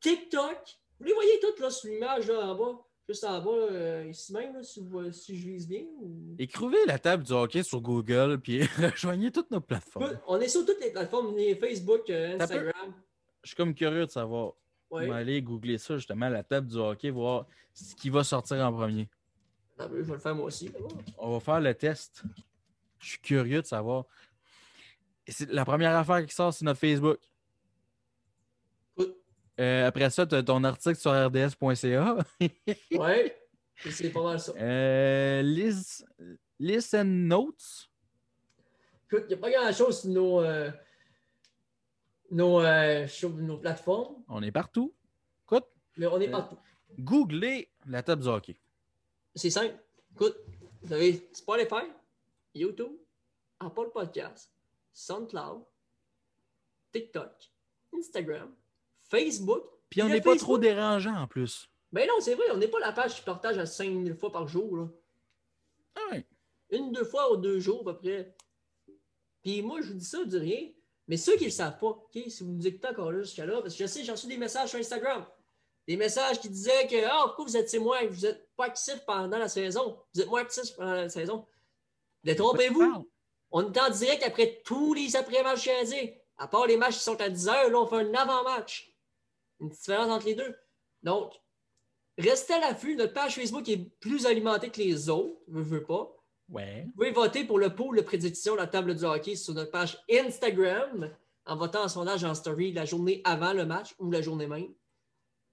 TikTok. 0.00 0.58
Vous 1.00 1.06
les 1.06 1.12
voyez 1.12 1.40
toutes 1.40 1.58
là 1.60 1.70
sur 1.70 1.88
l'image 1.90 2.28
là 2.28 2.46
en 2.46 2.54
bas, 2.54 2.78
juste 3.08 3.24
en 3.24 3.40
bas, 3.42 3.50
euh, 3.50 4.06
ici 4.08 4.32
même, 4.32 4.54
là, 4.54 4.62
si, 4.62 4.80
vous- 4.80 5.10
si 5.12 5.36
je 5.38 5.48
vise 5.48 5.66
bien. 5.68 5.82
ou- 6.00 6.36
Écrivez 6.38 6.86
la 6.86 6.98
table 6.98 7.22
du 7.24 7.32
hockey 7.32 7.62
sur 7.62 7.80
Google, 7.80 8.38
puis 8.40 8.60
rejoignez 8.94 9.30
toutes 9.32 9.50
nos 9.50 9.60
plateformes. 9.60 10.18
On 10.26 10.40
est 10.40 10.48
sur 10.48 10.64
toutes 10.64 10.80
les 10.80 10.90
plateformes, 10.92 11.36
les 11.36 11.56
Facebook, 11.56 12.08
euh, 12.10 12.36
peut- 12.36 12.42
Instagram. 12.44 12.94
Je 13.42 13.48
suis 13.48 13.56
comme 13.56 13.74
curieux 13.74 14.06
de 14.06 14.10
savoir. 14.10 14.52
Ouais. 14.90 15.06
On 15.06 15.08
va 15.10 15.16
aller 15.16 15.42
googler 15.42 15.78
ça, 15.78 15.96
justement, 15.96 16.28
la 16.28 16.44
table 16.44 16.68
du 16.68 16.76
hockey, 16.76 17.10
voir 17.10 17.46
ce 17.74 17.94
qui 17.96 18.08
va 18.08 18.22
sortir 18.22 18.58
en 18.58 18.72
premier. 18.72 19.08
Je 19.78 19.84
vais 19.84 20.12
le 20.12 20.18
faire 20.18 20.34
moi 20.34 20.46
aussi. 20.46 20.70
On 21.18 21.32
va 21.32 21.40
faire 21.40 21.60
le 21.60 21.74
test. 21.74 22.22
Je 23.00 23.08
suis 23.10 23.18
curieux 23.18 23.60
de 23.62 23.66
savoir. 23.66 24.04
Et 25.26 25.32
c'est 25.32 25.50
la 25.50 25.64
première 25.64 25.94
affaire 25.96 26.24
qui 26.24 26.34
sort, 26.34 26.54
c'est 26.54 26.64
notre 26.64 26.78
Facebook. 26.80 27.18
Euh, 29.58 29.86
après 29.86 30.10
ça, 30.10 30.26
tu 30.26 30.34
as 30.34 30.42
ton 30.42 30.62
article 30.64 30.96
sur 30.96 31.12
rds.ca. 31.12 32.16
ouais, 32.92 33.36
c'est 33.90 34.10
pas 34.10 34.22
mal 34.22 34.40
ça. 34.40 34.52
Euh, 34.56 35.42
Notes. 37.04 37.90
Écoute, 39.06 39.24
il 39.24 39.28
n'y 39.28 39.34
a 39.34 39.36
pas 39.36 39.50
grand-chose 39.50 40.00
sur 40.00 40.10
nos, 40.10 40.40
euh, 40.40 40.70
nos, 42.30 42.60
euh, 42.60 43.06
sur 43.06 43.30
nos 43.30 43.58
plateformes, 43.58 44.22
On 44.28 44.42
est 44.42 44.52
partout. 44.52 44.94
Écoute, 45.44 45.66
mais 45.96 46.06
on 46.06 46.20
est 46.20 46.30
partout. 46.30 46.58
googlez 46.98 47.70
la 47.86 48.02
table 48.02 48.22
du 48.22 48.28
hockey. 48.28 48.56
C'est 49.34 49.50
simple. 49.50 49.76
Écoute, 50.12 50.36
vous 50.82 50.92
avez 50.92 51.28
Spotify, 51.32 51.86
YouTube, 52.54 52.92
Apple 53.60 53.90
Podcast, 53.92 54.50
SoundCloud, 54.92 55.62
TikTok, 56.92 57.32
Instagram, 57.96 58.54
Facebook. 59.10 59.62
Puis 59.90 60.02
on 60.02 60.08
n'est 60.08 60.20
pas 60.20 60.36
trop 60.36 60.58
dérangeant 60.58 61.14
en 61.14 61.26
plus. 61.26 61.68
Ben 61.92 62.06
non, 62.06 62.14
c'est 62.20 62.34
vrai, 62.34 62.44
on 62.52 62.56
n'est 62.56 62.68
pas 62.68 62.80
la 62.80 62.92
page 62.92 63.14
qui 63.14 63.22
partage 63.22 63.58
à 63.58 63.66
5000 63.66 64.14
fois 64.14 64.32
par 64.32 64.48
jour. 64.48 64.76
Là. 64.76 64.88
Ah 65.94 66.00
ouais. 66.12 66.26
Une, 66.70 66.92
deux 66.92 67.04
fois 67.04 67.32
ou 67.32 67.36
deux 67.36 67.60
jours 67.60 67.88
à 67.88 67.94
peu 67.94 68.00
près. 68.00 68.34
Puis 69.42 69.62
moi, 69.62 69.80
je 69.80 69.88
vous 69.88 69.98
dis 69.98 70.04
ça, 70.04 70.18
je 70.24 70.28
dis 70.28 70.38
rien. 70.38 70.68
Mais 71.08 71.16
ceux 71.16 71.34
qui 71.34 71.44
ne 71.44 71.48
le 71.48 71.52
savent 71.52 71.78
pas, 71.78 71.86
ok, 71.86 72.18
si 72.26 72.42
vous 72.42 72.50
nous 72.50 72.66
écoutez 72.66 72.88
encore 72.88 73.12
là 73.12 73.22
jusqu'à 73.22 73.46
là, 73.46 73.60
parce 73.62 73.74
que 73.74 73.84
je 73.84 73.86
sais, 73.86 74.02
j'ai 74.02 74.10
reçu 74.10 74.26
des 74.26 74.36
messages 74.36 74.70
sur 74.70 74.78
Instagram. 74.78 75.24
Des 75.86 75.96
messages 75.96 76.40
qui 76.40 76.48
disaient 76.48 76.88
que 76.88 77.04
Ah, 77.04 77.22
pourquoi 77.26 77.44
vous 77.44 77.56
êtes 77.56 77.70
témoin, 77.70 78.04
vous 78.08 78.22
n'êtes 78.22 78.48
pas 78.56 78.64
actifs 78.64 79.04
pendant 79.06 79.38
la 79.38 79.48
saison? 79.48 79.96
Vous 80.12 80.20
êtes 80.20 80.28
moins 80.28 80.40
actifs 80.40 80.74
pendant 80.76 80.94
la 80.94 81.08
saison. 81.08 81.46
Détrompez-vous. 82.24 83.08
On 83.52 83.72
est 83.72 83.78
en 83.78 83.90
direct 83.90 84.24
après 84.24 84.60
tous 84.64 84.94
les 84.94 85.14
après-matchs 85.14 85.64
canadiens. 85.64 86.08
À 86.38 86.48
part 86.48 86.66
les 86.66 86.76
matchs 86.76 86.96
qui 86.96 87.04
sont 87.04 87.20
à 87.20 87.30
10 87.30 87.48
heures, 87.48 87.70
là, 87.70 87.78
on 87.78 87.86
fait 87.86 87.96
un 87.96 88.14
avant-match. 88.14 88.92
Une 89.60 89.68
différence 89.68 90.10
entre 90.10 90.26
les 90.26 90.34
deux. 90.34 90.54
Donc, 91.02 91.32
restez 92.18 92.54
à 92.54 92.60
l'affût. 92.60 92.96
Notre 92.96 93.12
page 93.12 93.34
Facebook 93.34 93.68
est 93.68 93.90
plus 94.00 94.26
alimentée 94.26 94.70
que 94.70 94.80
les 94.80 95.08
autres. 95.08 95.40
Je 95.48 95.60
veux 95.60 95.84
pas. 95.84 96.12
Ouais. 96.48 96.84
Vous 96.86 96.92
pouvez 96.92 97.10
voter 97.10 97.44
pour 97.44 97.58
le 97.58 97.74
pool 97.74 97.96
de 97.96 98.02
prédiction 98.02 98.54
de 98.54 98.58
la 98.58 98.66
table 98.66 98.94
du 98.94 99.04
hockey 99.04 99.34
sur 99.34 99.54
notre 99.54 99.70
page 99.70 99.98
Instagram 100.10 101.10
en 101.44 101.56
votant 101.56 101.84
en 101.84 101.88
sondage 101.88 102.24
en 102.24 102.34
story 102.34 102.72
la 102.72 102.84
journée 102.84 103.20
avant 103.24 103.52
le 103.52 103.66
match 103.66 103.94
ou 103.98 104.10
la 104.10 104.22
journée 104.22 104.46
même. 104.46 104.72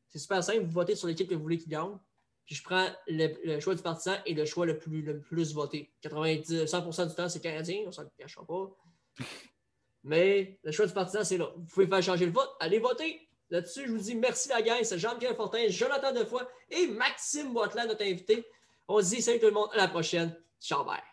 C'est 0.09 0.19
super 0.19 0.43
simple. 0.43 0.63
Vous 0.65 0.71
votez 0.71 0.95
sur 0.95 1.07
l'équipe 1.07 1.27
que 1.27 1.35
vous 1.35 1.41
voulez 1.41 1.57
qui 1.57 1.69
gagne. 1.69 1.97
Puis 2.45 2.55
je 2.55 2.63
prends 2.63 2.87
le, 3.07 3.33
le 3.45 3.59
choix 3.59 3.73
du 3.73 3.81
partisan 3.81 4.15
et 4.25 4.33
le 4.33 4.45
choix 4.45 4.65
le 4.65 4.77
plus, 4.77 5.01
le 5.01 5.19
plus 5.19 5.53
voté. 5.53 5.93
90, 6.01 6.65
100% 6.65 7.09
du 7.09 7.15
temps, 7.15 7.29
c'est 7.29 7.39
Canadien, 7.39 7.83
on 7.87 7.91
s'en 7.91 8.03
cachera 8.17 8.45
pas. 8.45 8.69
Mais 10.03 10.59
le 10.63 10.71
choix 10.71 10.85
du 10.85 10.93
partisan, 10.93 11.23
c'est 11.23 11.37
là. 11.37 11.51
Vous 11.55 11.65
pouvez 11.65 11.87
faire 11.87 12.03
changer 12.03 12.25
le 12.25 12.33
vote. 12.33 12.49
Allez 12.59 12.79
voter. 12.79 13.29
Là-dessus, 13.53 13.83
je 13.85 13.91
vous 13.91 13.99
dis 13.99 14.15
merci 14.15 14.49
la 14.49 14.63
gang. 14.63 14.79
C'est 14.81 14.97
Jean-Pierre 14.97 15.35
Fortin, 15.35 15.67
Jonathan 15.69 16.11
Defoy 16.11 16.41
et 16.71 16.87
Maxime 16.87 17.53
Boitland, 17.53 17.87
notre 17.87 18.03
invité. 18.03 18.43
On 18.87 18.99
se 18.99 19.09
dit 19.09 19.21
salut 19.21 19.39
tout 19.39 19.45
le 19.45 19.51
monde. 19.51 19.69
À 19.73 19.77
la 19.77 19.87
prochaine. 19.87 20.35
Ciao, 20.59 20.83
bye. 20.83 21.12